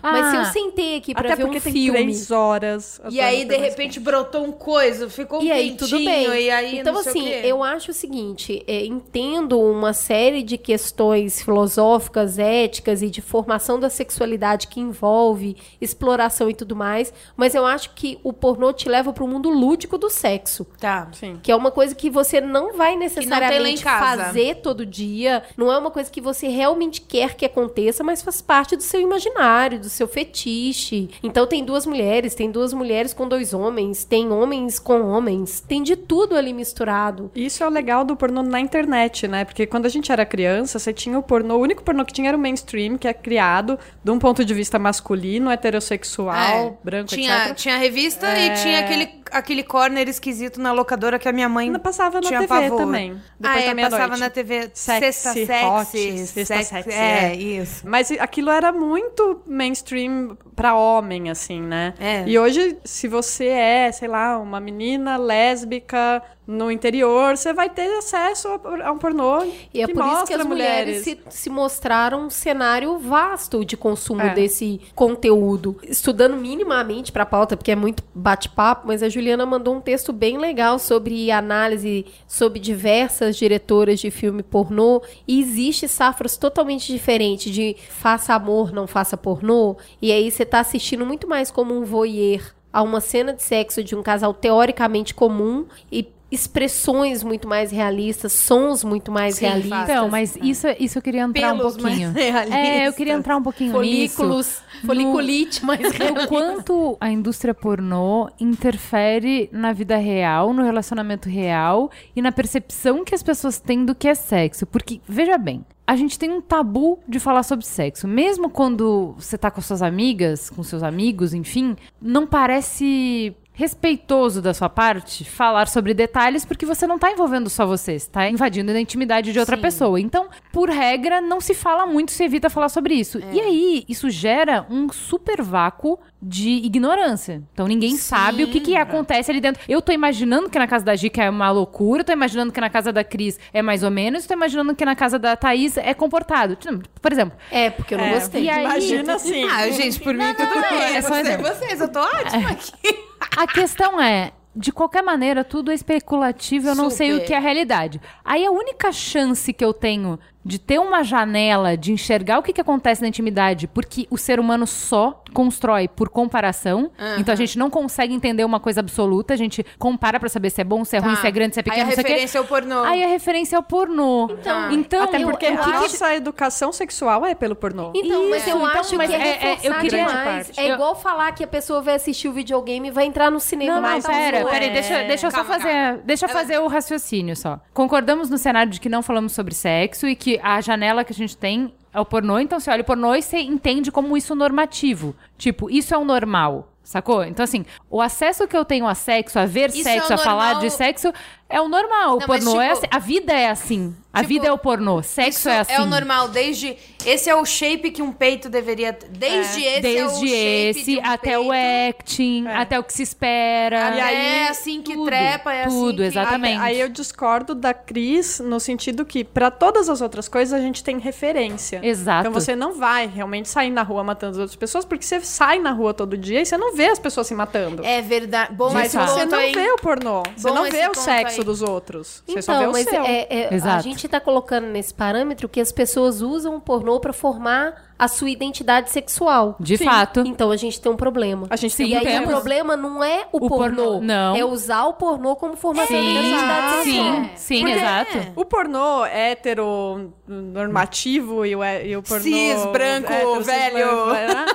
Mas 0.02 0.26
se 0.26 0.36
eu 0.36 0.40
Ah, 0.40 0.44
sentei 0.46 0.96
aqui 0.96 1.12
para 1.14 1.28
Até 1.28 1.36
ver 1.36 1.42
porque 1.44 1.58
um 1.58 1.60
tem 1.60 1.72
filme. 1.72 1.98
três 1.98 2.30
horas. 2.30 3.00
E 3.10 3.20
aí, 3.20 3.44
de 3.44 3.56
repente, 3.56 3.98
brotou 4.00 4.44
um 4.44 4.52
coisa, 4.52 5.08
ficou 5.08 5.40
um 5.40 5.42
E 5.42 5.50
aí, 5.52 5.74
tudo 5.76 5.96
bem. 5.98 6.26
E 6.28 6.50
aí, 6.50 6.78
então, 6.78 6.92
não 6.94 7.02
sei 7.02 7.12
o 7.12 7.16
assim, 7.16 7.24
quê. 7.28 7.40
eu 7.44 7.62
acho 7.62 7.90
o 7.90 7.94
seguinte: 7.94 8.62
é, 8.66 8.84
entendo 8.84 9.60
uma 9.60 9.92
série 9.92 10.42
de 10.42 10.56
questões 10.58 11.40
filosóficas, 11.42 12.38
éticas 12.38 13.02
e 13.02 13.10
de 13.10 13.20
formação 13.20 13.78
da 13.78 13.88
sexualidade 13.90 14.66
que 14.66 14.80
envolve 14.80 15.56
exploração 15.80 16.48
e 16.50 16.54
tudo 16.54 16.74
mais, 16.74 17.12
mas 17.36 17.54
eu 17.54 17.64
acho 17.66 17.90
que 17.94 18.18
o 18.22 18.32
pornô 18.32 18.72
te 18.72 18.88
leva 18.88 19.12
para 19.12 19.24
o 19.24 19.28
mundo 19.28 19.50
lúdico 19.50 19.96
do 19.98 20.08
sexo. 20.10 20.66
Tá. 20.78 21.08
Sim. 21.12 21.38
Que 21.42 21.52
é 21.52 21.56
uma 21.56 21.70
coisa 21.70 21.94
que 21.94 22.10
você 22.10 22.40
não 22.40 22.76
vai 22.76 22.96
necessariamente 22.96 23.82
casa. 23.82 24.24
fazer 24.24 24.56
todo 24.56 24.84
dia. 24.86 25.42
Não 25.56 25.70
é 25.72 25.78
uma 25.78 25.90
coisa 25.90 26.10
que 26.10 26.20
você 26.20 26.48
realmente 26.48 27.00
quer 27.00 27.34
que 27.34 27.44
aconteça, 27.44 28.02
mas 28.02 28.22
faz 28.22 28.40
parte 28.40 28.76
do 28.76 28.82
seu 28.82 29.00
imaginário, 29.00 29.50
do 29.68 29.88
seu 29.88 30.08
fetiche. 30.08 31.10
Então 31.22 31.46
tem 31.46 31.64
duas 31.64 31.86
mulheres, 31.86 32.34
tem 32.34 32.50
duas 32.50 32.72
mulheres 32.72 33.12
com 33.12 33.28
dois 33.28 33.52
homens, 33.52 34.04
tem 34.04 34.30
homens 34.32 34.78
com 34.78 35.02
homens, 35.02 35.60
tem 35.60 35.82
de 35.82 35.96
tudo 35.96 36.34
ali 36.36 36.52
misturado. 36.52 37.30
Isso 37.34 37.62
é 37.62 37.66
o 37.66 37.70
legal 37.70 38.04
do 38.04 38.16
pornô 38.16 38.42
na 38.42 38.60
internet, 38.60 39.26
né? 39.28 39.44
Porque 39.44 39.66
quando 39.66 39.86
a 39.86 39.88
gente 39.88 40.10
era 40.10 40.24
criança, 40.24 40.78
você 40.78 40.92
tinha 40.92 41.18
o 41.18 41.22
pornô, 41.22 41.56
o 41.56 41.60
único 41.60 41.82
pornô 41.82 42.04
que 42.04 42.12
tinha 42.12 42.28
era 42.28 42.36
o 42.36 42.40
mainstream, 42.40 42.96
que 42.96 43.06
é 43.08 43.12
criado 43.12 43.78
de 44.02 44.10
um 44.10 44.18
ponto 44.18 44.44
de 44.44 44.54
vista 44.54 44.78
masculino, 44.78 45.50
heterossexual, 45.50 46.34
É, 46.34 46.74
branco, 46.84 47.08
tinha, 47.08 47.44
etc. 47.44 47.54
tinha 47.56 47.76
revista 47.76 48.26
e 48.38 48.54
tinha 48.54 48.80
aquele, 48.80 49.08
aquele 49.30 49.62
corner 49.62 50.08
esquisito 50.08 50.60
na 50.60 50.72
locadora 50.72 51.18
que 51.18 51.28
a 51.28 51.32
minha 51.32 51.48
mãe 51.48 51.72
passava 51.78 52.20
na 52.20 52.26
tinha 52.28 52.40
TV 52.40 52.48
pavor. 52.48 52.78
também. 52.78 53.10
Depois 53.38 53.56
ah, 53.62 53.66
da 53.66 53.70
é, 53.70 53.74
meia-noite. 53.74 53.90
passava 54.02 54.16
na 54.16 54.30
TV 54.30 54.70
Sexy, 54.74 55.12
Sexta 55.12 55.68
hot, 55.68 55.86
Sexy, 55.90 56.26
Sexta 56.26 56.54
sex- 56.56 56.68
Sexy, 56.68 56.90
é, 56.90 57.32
é. 57.32 57.34
isso. 57.36 57.88
Mas 57.88 58.10
aquilo 58.12 58.50
era 58.50 58.70
muito 58.72 59.39
mainstream 59.46 60.36
pra 60.54 60.74
homem, 60.74 61.30
assim, 61.30 61.60
né? 61.60 61.94
É. 61.98 62.24
E 62.26 62.38
hoje, 62.38 62.76
se 62.84 63.08
você 63.08 63.46
é, 63.46 63.92
sei 63.92 64.08
lá, 64.08 64.38
uma 64.38 64.60
menina 64.60 65.16
lésbica 65.16 66.22
no 66.50 66.68
interior, 66.70 67.36
você 67.36 67.52
vai 67.52 67.70
ter 67.70 67.96
acesso 67.96 68.48
a, 68.48 68.88
a 68.88 68.92
um 68.92 68.98
pornô 68.98 69.44
E 69.72 69.80
é 69.80 69.86
por 69.86 70.04
isso 70.04 70.24
que 70.24 70.36
mostra 70.36 70.36
as 70.38 70.46
mulheres 70.46 71.02
se, 71.04 71.18
se 71.28 71.48
mostraram 71.48 72.26
um 72.26 72.30
cenário 72.30 72.98
vasto 72.98 73.64
de 73.64 73.76
consumo 73.76 74.20
É. 74.22 74.34
desse 74.34 74.80
conteúdo. 74.94 75.76
Estudando 75.84 76.36
minimamente 76.36 77.12
pra 77.12 77.24
pauta, 77.24 77.56
porque 77.56 77.70
é 77.70 77.76
muito 77.76 78.02
bate-papo, 78.12 78.88
mas 78.88 79.00
a 79.02 79.08
Juliana 79.08 79.46
mandou 79.46 79.76
um 79.76 79.80
texto 79.80 80.12
bem 80.12 80.38
legal 80.38 80.78
sobre 80.78 81.30
análise 81.30 82.04
sobre 82.26 82.58
diversas 82.58 83.36
diretoras 83.36 84.00
de 84.00 84.10
filme 84.10 84.42
pornô. 84.42 85.02
E 85.28 85.40
existe 85.40 85.86
safras 85.86 86.36
totalmente 86.36 86.92
diferentes 86.92 87.52
de 87.54 87.76
faça 87.90 88.34
amor, 88.34 88.72
não 88.72 88.88
faça 88.88 89.16
pornô. 89.16 89.76
E 90.02 90.10
aí 90.10 90.30
você 90.30 90.44
tá 90.44 90.58
assistindo 90.58 91.06
muito 91.06 91.28
mais 91.28 91.50
como 91.50 91.78
um 91.78 91.84
voyeur 91.84 92.54
a 92.72 92.82
uma 92.82 93.00
cena 93.00 93.32
de 93.32 93.42
sexo 93.42 93.82
de 93.82 93.94
um 93.96 94.02
casal 94.02 94.32
teoricamente 94.32 95.14
comum 95.14 95.66
e 95.90 96.08
expressões 96.30 97.22
muito 97.22 97.48
mais 97.48 97.70
realistas, 97.70 98.32
sons 98.32 98.84
muito 98.84 99.10
mais 99.10 99.36
Sim, 99.36 99.46
realistas. 99.46 99.82
Então, 99.82 100.08
mas 100.08 100.36
isso, 100.36 100.66
isso 100.78 100.98
eu 100.98 101.02
queria 101.02 101.22
entrar 101.22 101.56
Pelos 101.56 101.76
um 101.76 101.78
pouquinho. 101.78 102.14
É, 102.50 102.86
eu 102.86 102.92
queria 102.92 103.14
entrar 103.14 103.36
um 103.36 103.42
pouquinho 103.42 103.72
folículos, 103.72 104.46
nisso. 104.46 104.86
foliculite 104.86 105.64
mais 105.64 105.80
O 105.90 105.90
realista. 105.90 106.26
quanto 106.28 106.96
a 107.00 107.10
indústria 107.10 107.54
pornô 107.54 108.28
interfere 108.38 109.48
na 109.52 109.72
vida 109.72 109.96
real, 109.96 110.52
no 110.52 110.62
relacionamento 110.62 111.28
real 111.28 111.90
e 112.14 112.22
na 112.22 112.30
percepção 112.30 113.04
que 113.04 113.14
as 113.14 113.22
pessoas 113.22 113.58
têm 113.58 113.84
do 113.84 113.94
que 113.94 114.08
é 114.08 114.14
sexo. 114.14 114.66
Porque, 114.66 115.00
veja 115.08 115.36
bem, 115.36 115.64
a 115.86 115.96
gente 115.96 116.18
tem 116.18 116.30
um 116.30 116.40
tabu 116.40 117.00
de 117.08 117.18
falar 117.18 117.42
sobre 117.42 117.66
sexo. 117.66 118.06
Mesmo 118.06 118.48
quando 118.48 119.14
você 119.18 119.36
tá 119.36 119.50
com 119.50 119.60
suas 119.60 119.82
amigas, 119.82 120.48
com 120.48 120.62
seus 120.62 120.84
amigos, 120.84 121.34
enfim, 121.34 121.74
não 122.00 122.26
parece 122.26 123.34
respeitoso 123.60 124.40
da 124.40 124.54
sua 124.54 124.68
parte 124.68 125.24
falar 125.24 125.68
sobre 125.68 125.92
detalhes 125.94 126.44
porque 126.44 126.64
você 126.66 126.86
não 126.86 126.98
tá 126.98 127.10
envolvendo 127.12 127.48
só 127.50 127.66
você, 127.66 127.98
você 127.98 128.08
tá 128.10 128.28
invadindo 128.28 128.72
a 128.72 128.80
intimidade 128.80 129.32
de 129.32 129.38
outra 129.38 129.56
pessoa. 129.56 130.00
Então, 130.00 130.28
por 130.52 130.68
regra, 130.70 131.20
não 131.20 131.40
se 131.40 131.54
fala 131.54 131.86
muito, 131.86 132.10
se 132.10 132.24
evita 132.24 132.48
falar 132.50 132.68
sobre 132.70 132.94
isso. 132.94 133.20
E 133.32 133.40
aí, 133.40 133.84
isso 133.88 134.08
gera 134.10 134.66
um 134.70 134.88
super 134.90 135.42
vácuo 135.42 135.98
de 136.22 136.50
ignorância. 136.50 137.42
Então, 137.52 137.66
ninguém 137.66 137.96
sabe 137.96 138.44
o 138.44 138.48
que, 138.48 138.60
que 138.60 138.76
acontece 138.76 139.30
ali 139.30 139.40
dentro. 139.40 139.62
Eu 139.68 139.80
tô 139.80 139.92
imaginando 139.92 140.48
que 140.50 140.58
na 140.58 140.66
casa 140.66 140.84
da 140.84 140.94
Gica 140.96 141.22
é 141.24 141.30
uma 141.30 141.50
loucura, 141.50 142.02
tô 142.04 142.12
imaginando 142.12 142.52
que 142.52 142.60
na 142.60 142.68
casa 142.70 142.92
da 142.92 143.04
Cris 143.04 143.38
é 143.52 143.62
mais 143.62 143.82
ou 143.82 143.90
menos, 143.90 144.26
tô 144.26 144.34
imaginando 144.34 144.74
que 144.74 144.84
na 144.84 144.94
casa 144.96 145.18
da 145.18 145.36
Thaís 145.36 145.76
é 145.76 145.94
comportado. 145.94 146.56
Por 147.00 147.12
exemplo, 147.12 147.36
É, 147.50 147.70
porque 147.70 147.94
eu 147.94 147.98
não 147.98 148.04
É, 148.04 148.14
gostei. 148.14 148.48
Aí- 148.48 148.64
Imagina 148.64 149.14
assim. 149.14 149.44
Ah, 149.44 149.70
gente, 149.70 150.00
por 150.00 150.14
mim 150.14 150.32
tudo 150.34 150.54
não, 150.54 150.60
bem. 150.70 150.82
é 150.82 150.96
É 150.96 151.02
só 151.02 151.08
vocês, 151.10 151.80
eu 151.80 151.88
tô 151.88 152.00
ótima 152.00 152.50
aqui. 152.50 153.09
A 153.36 153.46
questão 153.46 154.00
é, 154.00 154.32
de 154.54 154.72
qualquer 154.72 155.02
maneira, 155.02 155.44
tudo 155.44 155.70
é 155.70 155.74
especulativo, 155.74 156.68
eu 156.68 156.74
não 156.74 156.90
sei 156.90 157.14
o 157.14 157.24
que 157.24 157.32
é 157.32 157.36
a 157.36 157.40
realidade. 157.40 158.00
Aí 158.24 158.44
a 158.44 158.50
única 158.50 158.92
chance 158.92 159.52
que 159.52 159.64
eu 159.64 159.72
tenho 159.72 160.18
de 160.44 160.58
ter 160.58 160.78
uma 160.78 161.02
janela, 161.04 161.76
de 161.76 161.92
enxergar 161.92 162.38
o 162.38 162.42
que, 162.42 162.52
que 162.52 162.60
acontece 162.60 163.02
na 163.02 163.08
intimidade, 163.08 163.66
porque 163.66 164.06
o 164.10 164.16
ser 164.16 164.40
humano 164.40 164.66
só 164.66 165.22
constrói 165.34 165.86
por 165.86 166.08
comparação. 166.08 166.90
Então 167.18 167.32
a 167.32 167.36
gente 167.36 167.58
não 167.58 167.68
consegue 167.70 168.14
entender 168.14 168.44
uma 168.44 168.58
coisa 168.58 168.80
absoluta, 168.80 169.34
a 169.34 169.36
gente 169.36 169.64
compara 169.78 170.18
pra 170.18 170.28
saber 170.28 170.50
se 170.50 170.60
é 170.60 170.64
bom, 170.64 170.84
se 170.84 170.96
é 170.96 170.98
ruim, 170.98 171.14
Tá. 171.14 171.20
se 171.20 171.26
é 171.26 171.30
grande, 171.30 171.54
se 171.54 171.60
é 171.60 171.62
Aí 171.62 171.64
pequeno, 171.64 171.82
a 171.82 171.86
não 171.86 171.92
sei 171.94 172.02
o 172.02 172.06
quê. 172.06 172.12
referência 172.12 172.38
é 172.38 172.40
o 172.40 172.44
pornô. 172.44 172.82
Aí 172.84 173.04
a 173.04 173.06
referência 173.08 173.56
é 173.56 173.58
o 173.58 173.62
pornô. 173.62 174.28
Então, 174.32 174.72
então 174.72 175.02
Até 175.04 175.22
eu- 175.22 175.28
porque 175.28 175.46
eu 175.46 175.56
a 175.56 175.60
acho- 175.60 175.70
nossa 175.70 176.14
educação 176.14 176.72
sexual 176.72 177.24
é 177.26 177.34
pelo 177.34 177.54
pornô. 177.54 177.92
Então, 177.94 178.30
mas 178.30 178.40
Isso, 178.42 178.50
eu 178.50 178.56
então, 178.56 178.80
acho 178.80 178.96
mas 178.96 179.10
que 179.10 179.16
é, 179.16 179.18
é- 179.18 179.44
é, 179.52 179.58
eu 179.62 179.74
queria- 179.74 180.06
demais. 180.06 180.52
É 180.56 180.72
igual 180.72 180.94
falar 180.96 181.32
que 181.32 181.44
a 181.44 181.46
pessoa 181.48 181.82
vai 181.82 181.94
assistir 181.96 182.28
o 182.28 182.32
videogame 182.32 182.88
e 182.88 182.90
vai 182.90 183.04
entrar 183.04 183.30
no 183.30 183.40
cinema. 183.40 183.74
Não, 183.74 183.82
mas 183.82 184.06
pera, 184.06 184.40
não 184.42 184.50
pera, 184.50 184.64
é. 184.64 184.70
deixa, 184.70 185.02
deixa 185.04 185.26
eu 185.26 185.30
só 185.30 185.44
Calma, 185.44 185.54
fazer, 185.60 185.98
deixa 186.04 186.24
eu 186.26 186.28
fazer 186.30 186.58
o 186.58 186.66
raciocínio 186.66 187.36
só. 187.36 187.60
Concordamos 187.74 188.30
no 188.30 188.38
cenário 188.38 188.70
de 188.72 188.80
que 188.80 188.88
não 188.88 189.02
falamos 189.02 189.32
sobre 189.32 189.54
sexo 189.54 190.06
e 190.06 190.14
que 190.16 190.29
a 190.42 190.60
janela 190.60 191.04
que 191.04 191.12
a 191.12 191.16
gente 191.16 191.36
tem 191.36 191.72
é 191.92 191.98
o 192.00 192.04
pornô, 192.04 192.38
então 192.38 192.60
você 192.60 192.70
olha 192.70 192.82
o 192.82 192.84
pornô 192.84 193.14
e 193.14 193.22
você 193.22 193.38
entende 193.40 193.90
como 193.90 194.16
isso 194.16 194.34
normativo. 194.34 195.14
Tipo, 195.36 195.68
isso 195.70 195.94
é 195.94 195.98
o 195.98 196.04
normal. 196.04 196.68
Sacou? 196.82 197.22
Então, 197.24 197.44
assim, 197.44 197.64
o 197.88 198.00
acesso 198.00 198.48
que 198.48 198.56
eu 198.56 198.64
tenho 198.64 198.86
a 198.86 198.94
sexo, 198.94 199.38
a 199.38 199.46
ver 199.46 199.70
Isso 199.70 199.84
sexo, 199.84 200.12
é 200.12 200.16
a 200.16 200.18
o 200.18 200.22
falar 200.22 200.44
normal- 200.54 200.62
de 200.62 200.70
sexo, 200.70 201.12
é 201.50 201.60
o 201.60 201.68
normal. 201.68 202.16
O 202.16 202.20
Não, 202.20 202.26
mas, 202.28 202.44
pornô 202.44 202.60
é 202.60 202.68
tipo- 202.68 202.78
assim. 202.78 202.86
A 202.90 202.98
vida 202.98 203.32
é 203.32 203.48
assim. 203.50 203.94
A 204.12 204.18
Tipo, 204.22 204.28
vida 204.28 204.48
é 204.48 204.52
o 204.52 204.58
pornô. 204.58 205.02
Sexo 205.04 205.38
Isso 205.38 205.48
é 205.48 205.60
assim. 205.60 205.72
é 205.72 205.80
o 205.80 205.86
normal, 205.86 206.26
desde. 206.28 206.76
Esse 207.06 207.30
é 207.30 207.36
o 207.36 207.44
shape 207.44 207.92
que 207.92 208.02
um 208.02 208.10
peito 208.10 208.48
deveria. 208.50 208.90
Desde 209.08 209.62
esse 209.62 209.96
é 209.96 210.04
o 210.04 210.08
Desde 210.08 210.28
shape 210.28 210.78
esse 210.80 210.84
de 210.94 210.98
um 210.98 211.06
até 211.06 211.38
o 211.38 211.48
peito, 211.48 211.90
acting, 212.00 212.46
até 212.48 212.78
o 212.78 212.82
que 212.82 212.92
se 212.92 213.04
espera. 213.04 213.94
E 213.96 214.00
aí, 214.00 214.48
assim 214.48 214.82
que 214.82 214.94
tudo, 214.94 215.06
trepa, 215.06 215.52
é 215.54 215.64
assim. 215.64 215.76
tudo, 215.80 215.96
que- 215.98 216.02
exatamente. 216.02 216.60
Aí 216.60 216.80
eu 216.80 216.88
discordo 216.88 217.54
da 217.54 217.72
Cris 217.72 218.40
no 218.40 218.58
sentido 218.58 219.04
que 219.04 219.22
pra 219.22 219.48
todas 219.48 219.88
as 219.88 220.00
outras 220.00 220.28
coisas 220.28 220.52
a 220.52 220.60
gente 220.60 220.82
tem 220.82 220.98
referência. 220.98 221.78
Exato. 221.80 222.28
Então 222.28 222.32
você 222.32 222.56
não 222.56 222.72
vai 222.72 223.06
realmente 223.06 223.48
sair 223.48 223.70
na 223.70 223.82
rua 223.84 224.02
matando 224.02 224.32
as 224.32 224.38
outras 224.38 224.56
pessoas, 224.56 224.84
porque 224.84 225.04
você 225.04 225.20
sai 225.20 225.60
na 225.60 225.70
rua 225.70 225.94
todo 225.94 226.16
dia 226.16 226.40
e 226.42 226.44
você 226.46 226.56
não 226.58 226.74
vê 226.74 226.86
as 226.88 226.98
pessoas 226.98 227.28
se 227.28 227.34
matando. 227.34 227.84
É 227.84 228.02
verdade. 228.02 228.52
Bom, 228.54 228.72
Mas 228.72 228.86
esse 228.92 228.96
você 228.98 229.24
não 229.24 229.38
aí. 229.38 229.52
vê 229.52 229.70
o 229.70 229.76
pornô. 229.76 230.24
Você 230.36 230.48
Bom 230.48 230.54
não 230.56 230.66
esse 230.66 230.76
vê 230.76 230.88
o 230.88 230.94
sexo 230.96 231.39
aí. 231.39 231.39
Dos 231.44 231.62
outros. 231.62 232.22
Você 232.26 232.42
só 232.42 232.52
vê 232.52 232.58
Então, 232.58 232.70
o 232.70 232.72
mas 232.72 232.84
seu. 232.88 233.02
é, 233.04 233.26
é- 233.30 233.48
a 233.50 233.54
Exato. 233.54 233.82
gente 233.84 234.08
tá 234.08 234.20
colocando 234.20 234.66
nesse 234.66 234.92
parâmetro 234.94 235.48
que 235.48 235.60
as 235.60 235.70
pessoas 235.72 236.20
usam 236.22 236.56
o 236.56 236.60
pornô 236.60 236.98
pra 237.00 237.12
formar 237.12 237.90
a 237.98 238.08
sua 238.08 238.30
identidade 238.30 238.90
sexual. 238.90 239.56
De 239.60 239.76
Sim. 239.76 239.84
fato. 239.84 240.20
Então 240.26 240.50
a 240.50 240.56
gente 240.56 240.80
tem 240.80 240.90
um 240.90 240.96
problema. 240.96 241.46
A 241.50 241.56
gente 241.56 241.74
e 241.74 241.76
tem 241.76 241.94
um 241.94 241.98
aí 241.98 242.02
problema. 242.04 242.26
o 242.26 242.30
problema 242.30 242.76
não 242.76 243.04
é 243.04 243.26
o, 243.32 243.44
O 243.44 243.48
pornô, 243.48 243.82
pornô, 243.84 244.00
não. 244.00 244.34
É 244.36 244.44
usar 244.44 244.86
o 244.86 244.94
pornô 244.94 245.36
como 245.36 245.54
formação 245.56 245.94
da 245.94 246.02
Sim, 246.02 246.10
identidade 246.18 246.84
sexual. 246.84 247.14
sim, 247.14 247.30
sim, 247.36 247.60
Porque 247.60 247.74
exato. 247.76 248.18
O 248.36 248.44
pornô 248.44 249.04
hétero 249.04 250.12
normativo 250.26 251.44
e 251.44 251.54
o, 251.54 251.62
é- 251.62 251.86
e 251.86 251.96
o 251.96 252.02
pornô. 252.02 252.22
Cis, 252.22 252.64
branco, 252.72 253.12
hétero, 253.12 253.36
cis, 253.36 253.46
velho. 253.46 253.72
branco, 254.06 254.12
né? 254.12 254.46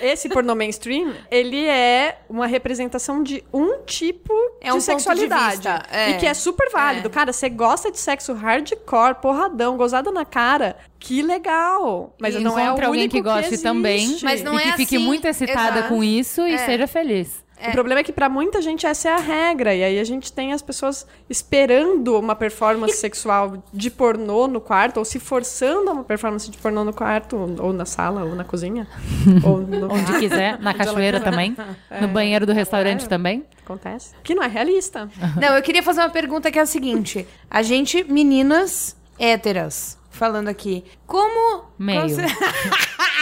Esse 0.00 0.28
pornô 0.28 0.54
mainstream, 0.54 1.14
ele 1.30 1.64
é 1.66 2.18
uma 2.28 2.46
representação 2.46 3.22
de 3.22 3.44
um 3.52 3.82
tipo 3.84 4.32
É 4.60 4.72
um 4.72 4.76
ponto 4.76 4.80
de 4.80 4.80
de 4.80 4.82
sexualidade. 4.84 5.50
vista, 5.56 5.82
é. 5.90 6.10
E 6.10 6.14
que 6.18 6.26
é 6.26 6.34
super 6.34 6.70
válido. 6.70 7.08
É. 7.08 7.10
Cara, 7.10 7.32
você 7.32 7.48
gosta 7.48 7.90
de 7.90 7.98
sexo 7.98 8.32
hardcore, 8.32 9.16
porradão, 9.20 9.76
gozada 9.76 10.10
na 10.10 10.24
cara. 10.24 10.76
Que 10.98 11.20
legal. 11.22 12.14
Mas 12.18 12.34
E 12.34 12.38
não 12.40 12.58
é 12.58 12.64
o 12.68 12.70
alguém 12.72 12.88
único 12.90 13.16
que 13.16 13.20
goste 13.22 13.46
existe. 13.48 13.62
também. 13.62 14.18
Mas 14.22 14.42
não 14.42 14.58
e 14.58 14.62
que 14.62 14.68
é 14.68 14.72
fique 14.76 14.96
assim, 14.96 15.04
muito 15.04 15.26
excitada 15.26 15.78
exato. 15.80 15.88
com 15.94 16.02
isso 16.02 16.46
e 16.46 16.56
seja 16.58 16.86
feliz. 16.86 17.41
O 17.68 17.72
problema 17.72 18.00
é 18.00 18.04
que 18.04 18.12
pra 18.12 18.28
muita 18.28 18.60
gente 18.62 18.86
essa 18.86 19.08
é 19.08 19.12
a 19.12 19.18
regra. 19.18 19.74
E 19.74 19.82
aí 19.84 19.98
a 19.98 20.04
gente 20.04 20.32
tem 20.32 20.52
as 20.52 20.60
pessoas 20.62 21.06
esperando 21.28 22.18
uma 22.18 22.34
performance 22.34 22.96
sexual 22.96 23.62
de 23.72 23.90
pornô 23.90 24.46
no 24.46 24.60
quarto, 24.60 24.96
ou 24.98 25.04
se 25.04 25.18
forçando 25.18 25.90
a 25.90 25.92
uma 25.92 26.04
performance 26.04 26.50
de 26.50 26.58
pornô 26.58 26.84
no 26.84 26.92
quarto, 26.92 27.36
ou 27.60 27.72
na 27.72 27.84
sala, 27.84 28.24
ou 28.24 28.34
na 28.34 28.44
cozinha. 28.44 28.86
ou 29.44 29.58
no 29.58 29.92
Onde 29.92 30.18
quiser, 30.18 30.58
na 30.60 30.74
cachoeira 30.74 31.20
também. 31.20 31.56
No 32.00 32.08
banheiro 32.08 32.46
do 32.46 32.52
restaurante 32.52 33.04
É. 33.04 33.08
também. 33.08 33.44
Acontece. 33.64 34.14
Que 34.24 34.34
não 34.34 34.42
é 34.42 34.48
realista. 34.48 35.08
Não, 35.40 35.54
eu 35.56 35.62
queria 35.62 35.82
fazer 35.82 36.00
uma 36.00 36.10
pergunta 36.10 36.50
que 36.50 36.58
é 36.58 36.62
a 36.62 36.66
seguinte: 36.66 37.26
a 37.50 37.62
gente, 37.62 38.02
meninas 38.04 38.96
héteras, 39.18 39.98
falando 40.10 40.48
aqui, 40.48 40.84
como. 41.06 41.64
Meio. 41.78 42.00
como 42.02 42.14
você- 42.14 42.26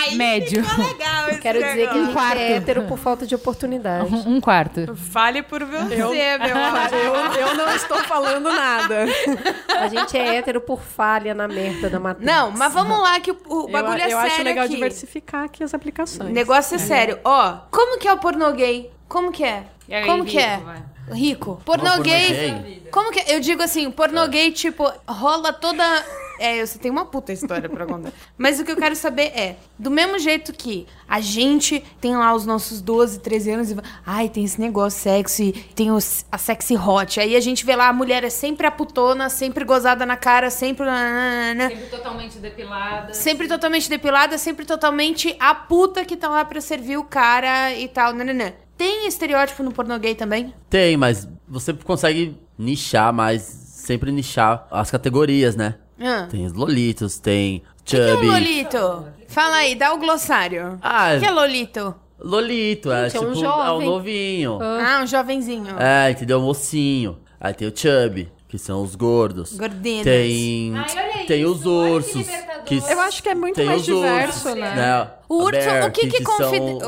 Ai, 0.08 0.14
Médio. 0.14 0.64
ficou 0.64 0.86
legal 0.86 1.28
esse 1.30 1.40
Quero 1.40 1.58
dizer 1.62 1.88
que 1.88 1.94
gente 2.04 2.12
quarto. 2.12 2.38
é 2.38 2.52
hétero 2.52 2.82
por 2.84 2.98
falta 2.98 3.26
de 3.26 3.34
oportunidade. 3.34 4.14
Um, 4.14 4.36
um 4.36 4.40
quarto. 4.40 4.94
Fale 4.96 5.42
por 5.42 5.64
você, 5.64 5.94
Eu- 5.94 6.10
meu 6.10 6.56
amor. 6.56 6.92
Eu, 6.92 7.48
eu 7.48 7.54
não 7.56 7.74
estou 7.74 7.98
falando 8.04 8.50
nada. 8.52 9.04
A 9.78 9.88
gente 9.88 10.16
é 10.16 10.36
hétero 10.36 10.60
por 10.60 10.80
falha 10.80 11.34
na 11.34 11.46
merda 11.46 11.88
da 11.90 12.00
matéria. 12.00 12.32
Não, 12.32 12.50
mas 12.52 12.72
vamos 12.72 12.98
lá 13.00 13.18
que 13.20 13.30
o, 13.30 13.36
o 13.48 13.60
Eu, 13.62 13.68
bagulho 13.68 14.00
é 14.00 14.06
eu 14.06 14.18
sério 14.18 14.26
acho 14.26 14.42
legal 14.42 14.64
aqui. 14.64 14.74
diversificar 14.74 15.44
aqui 15.44 15.62
as 15.64 15.72
O 15.72 15.76
aplicações. 15.76 16.30
negócio 16.32 16.74
é 16.74 16.78
sério. 16.78 17.18
Ó, 17.24 17.58
como 17.70 17.98
que 17.98 18.08
é 18.08 18.12
o 18.12 18.18
pornô 18.18 18.50
gay? 18.52 18.90
Como 19.08 19.30
que 19.32 19.44
é? 19.44 19.64
E 19.88 19.94
aí, 19.94 20.06
como 20.06 20.24
que 20.24 20.38
Rico, 20.38 20.48
é? 20.50 20.56
vai. 20.58 20.82
Rico. 21.12 21.62
Pornô 21.64 21.84
pornô 21.90 22.02
gay. 22.04 22.28
gay? 22.28 22.82
Como 22.92 23.10
que 23.10 23.18
é? 23.20 23.34
Eu 23.34 23.40
digo 23.40 23.60
assim, 23.62 23.90
pornô 23.90 24.26
gay, 24.28 24.52
tipo, 24.52 24.90
rola 25.08 25.52
toda. 25.52 25.82
É, 26.40 26.64
você 26.64 26.78
tem 26.78 26.90
uma 26.90 27.04
puta 27.04 27.34
história 27.34 27.68
pra 27.68 27.84
contar. 27.84 28.12
Mas 28.38 28.58
o 28.58 28.64
que 28.64 28.72
eu 28.72 28.76
quero 28.76 28.96
saber 28.96 29.26
é, 29.38 29.56
do 29.78 29.90
mesmo 29.90 30.18
jeito 30.18 30.54
que 30.54 30.86
a 31.06 31.20
gente 31.20 31.84
tem 32.00 32.16
lá 32.16 32.34
os 32.34 32.46
nossos 32.46 32.80
12, 32.80 33.20
13 33.20 33.50
anos 33.50 33.70
e 33.70 33.74
vai, 33.74 33.84
ai, 34.06 34.28
tem 34.30 34.42
esse 34.42 34.58
negócio 34.58 34.98
sexy, 34.98 35.52
tem 35.74 35.90
os, 35.90 36.24
a 36.32 36.38
sexy 36.38 36.78
hot. 36.78 37.20
Aí 37.20 37.36
a 37.36 37.40
gente 37.40 37.66
vê 37.66 37.76
lá, 37.76 37.88
a 37.88 37.92
mulher 37.92 38.24
é 38.24 38.30
sempre 38.30 38.66
a 38.66 38.70
putona, 38.70 39.28
sempre 39.28 39.66
gozada 39.66 40.06
na 40.06 40.16
cara, 40.16 40.48
sempre. 40.48 40.86
Sempre 41.68 41.86
totalmente 41.90 42.38
depilada. 42.38 43.12
Sempre 43.12 43.46
totalmente 43.46 43.90
depilada, 43.90 44.38
sempre 44.38 44.64
totalmente 44.64 45.36
a 45.38 45.54
puta 45.54 46.06
que 46.06 46.16
tá 46.16 46.30
lá 46.30 46.42
pra 46.42 46.62
servir 46.62 46.96
o 46.96 47.04
cara 47.04 47.74
e 47.74 47.86
tal. 47.86 48.14
Nananã. 48.14 48.54
Tem 48.78 49.06
estereótipo 49.06 49.62
no 49.62 49.72
pornô 49.72 49.98
gay 49.98 50.14
também? 50.14 50.54
Tem, 50.70 50.96
mas 50.96 51.28
você 51.46 51.74
consegue 51.74 52.34
nichar 52.58 53.12
mais, 53.12 53.42
sempre 53.42 54.10
nichar 54.10 54.66
as 54.70 54.90
categorias, 54.90 55.54
né? 55.54 55.74
Ah. 56.00 56.26
Tem 56.30 56.46
os 56.46 56.52
lolitos, 56.52 57.18
tem 57.18 57.62
O 57.80 57.84
que 57.84 57.96
é 57.96 58.00
um 58.00 58.08
chubby. 58.14 58.26
lolito? 58.26 59.06
Fala 59.28 59.56
aí, 59.56 59.74
dá 59.74 59.92
o 59.92 59.98
glossário. 59.98 60.78
Ah, 60.82 61.14
O 61.16 61.20
que 61.20 61.26
é 61.26 61.30
Lolito? 61.30 61.94
Lolito, 62.18 62.90
é 62.90 63.08
Gente, 63.08 63.16
é 63.16 63.20
tipo, 63.20 63.24
um 63.26 63.28
é 63.28 63.32
um 63.32 63.40
jovem. 63.40 63.88
novinho. 63.88 64.58
Ah, 64.62 65.00
um 65.02 65.06
jovenzinho. 65.06 65.76
É, 65.78 66.10
entendeu? 66.10 66.40
Mocinho. 66.40 67.18
Aí 67.40 67.54
tem 67.54 67.66
o 67.68 67.72
Chubby, 67.74 68.30
que 68.48 68.58
são 68.58 68.82
os 68.82 68.94
gordos. 68.94 69.56
Gordinhos. 69.56 70.04
Tem, 70.04 70.74
tem 71.26 71.44
os 71.46 71.64
ursos. 71.64 72.26
Que 72.66 72.76
Eu 72.90 73.00
acho 73.00 73.22
que 73.22 73.28
é 73.30 73.34
muito 73.34 73.64
mais 73.64 73.82
diverso, 73.84 74.48
ursos, 74.48 74.60
né? 74.60 75.08
O 75.28 75.36
urso, 75.44 75.50
Bear, 75.60 75.86
o 75.88 75.90
que 75.92 76.06
que, 76.08 76.22
são 76.24 76.36
confi- 76.36 76.60
os- 76.60 76.82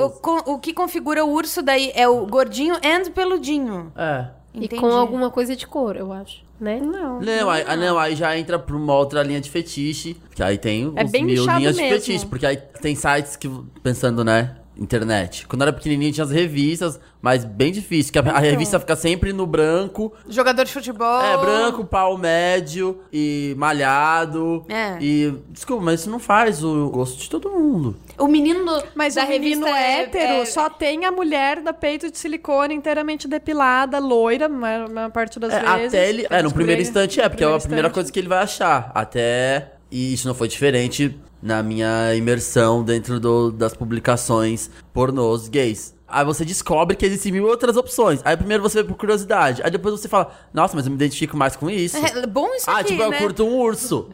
o, 0.47 0.53
o 0.55 0.59
que 0.59 0.75
configura 0.75 1.25
o 1.25 1.31
urso 1.33 1.63
daí 1.63 1.91
é 1.95 2.07
o 2.07 2.27
gordinho 2.27 2.75
and 2.77 3.11
peludinho. 3.15 3.91
É. 3.97 4.27
E 4.55 4.67
Entendi. 4.67 4.81
com 4.81 4.89
alguma 4.93 5.31
coisa 5.31 5.57
de 5.57 5.67
cor, 5.67 5.97
eu 5.97 6.13
acho, 6.13 6.43
né? 6.61 6.79
Não. 6.79 7.21
Não, 7.21 7.51
aí, 7.51 7.65
ah, 7.67 7.75
não, 7.77 7.99
aí 7.99 8.15
já 8.15 8.37
entra 8.37 8.59
pra 8.59 8.77
uma 8.77 8.95
outra 8.95 9.23
linha 9.23 9.41
de 9.41 9.51
fetiche. 9.51 10.15
Que 10.35 10.43
aí 10.43 10.59
tem 10.59 10.93
É 10.95 11.05
mil 11.05 11.25
linhas 11.47 11.75
de 11.77 11.83
mesmo. 11.83 11.89
fetiche. 12.01 12.27
Porque 12.27 12.45
aí 12.45 12.57
tem 12.57 12.95
sites 12.95 13.35
que, 13.37 13.49
pensando, 13.83 14.23
né? 14.23 14.57
Internet. 14.83 15.47
Quando 15.47 15.63
eu 15.63 15.69
era 15.69 15.73
pequenininho 15.73 16.13
tinha 16.13 16.25
as 16.25 16.31
revistas, 16.31 16.99
mas 17.21 17.45
bem 17.45 17.71
difícil. 17.73 18.13
Que 18.13 18.19
a, 18.19 18.23
Então. 18.23 18.35
a 18.35 18.39
revista 18.39 18.79
fica 18.81 18.97
sempre 18.97 19.33
no 19.33 19.47
branco. 19.47 20.13
Jogador 20.29 20.65
de 20.65 20.73
futebol. 20.73 21.21
É, 21.23 21.37
branco, 21.37 21.85
pau 21.85 22.17
médio 22.19 23.01
e 23.13 23.55
malhado. 23.59 24.65
É. 24.69 24.97
E, 25.01 25.35
desculpa, 25.51 25.85
mas 25.85 26.01
isso 26.01 26.11
não 26.11 26.19
faz 26.19 26.63
o 26.65 26.89
gosto 26.91 27.19
de 27.19 27.29
todo 27.31 27.51
mundo. 27.51 27.97
O 28.19 28.27
menino 28.29 28.65
do- 28.65 28.85
Mas 28.95 29.15
da 29.15 29.25
o 29.25 29.29
menino 29.29 29.67
revista 29.67 29.79
é- 29.81 30.01
hétero 30.03 30.33
é- 30.43 30.45
só 30.45 30.69
tem 30.69 31.05
a 31.05 31.13
mulher 31.13 31.61
da 31.63 31.73
peito 31.73 32.11
de 32.11 32.19
silicone 32.19 32.75
inteiramente 32.75 33.27
depilada, 33.29 33.99
loira, 33.99 34.47
a 34.47 34.49
maior 34.49 35.11
parte 35.11 35.39
das 35.41 35.53
É, 35.53 35.61
vezes. 35.61 35.89
até 35.95 36.09
ele. 36.09 36.27
É, 36.31 36.43
no 36.43 36.53
primeiro 36.53 36.81
instante 36.83 37.21
é, 37.21 37.29
porque 37.29 37.43
é 37.45 37.47
a 37.47 37.59
primeira 37.59 37.89
instante. 37.89 37.95
coisa 37.95 38.13
que 38.13 38.19
ele 38.19 38.29
vai 38.29 38.39
achar. 38.43 38.91
Até. 38.95 39.73
E 39.91 40.15
isso 40.15 40.27
não 40.27 40.35
foi 40.35 40.49
diferente 40.49 41.19
na 41.43 41.63
minha 41.63 42.15
imersão 42.15 42.83
dentro 42.85 43.19
do- 43.19 43.51
das 43.51 43.75
publicações 43.75 44.71
pornôs 44.93 45.49
gays. 45.49 45.95
Aí 46.07 46.25
você 46.27 46.45
descobre 46.45 46.95
que 46.95 47.07
existem 47.07 47.33
mil 47.33 47.47
outras 47.47 47.75
opções. 47.77 48.21
Aí 48.23 48.37
primeiro 48.37 48.63
você 48.63 48.83
vê 48.83 48.89
por 48.89 48.97
curiosidade. 48.99 49.63
Aí 49.65 49.71
depois 49.71 49.99
você 49.99 50.09
fala, 50.09 50.31
nossa, 50.53 50.77
mas 50.77 50.85
eu 50.85 50.91
me 50.91 50.97
identifico 50.97 51.35
mais 51.39 51.57
com 51.57 51.71
isso. 51.71 51.97
É 51.97 52.27
bom 52.27 52.49
isso 52.55 52.71
Ah, 52.71 52.81
aqui, 52.81 52.91
tipo, 52.91 53.03
eu 53.03 53.11
né? 53.11 53.19
curto 53.19 53.45
um 53.45 53.57
urso. 53.59 54.09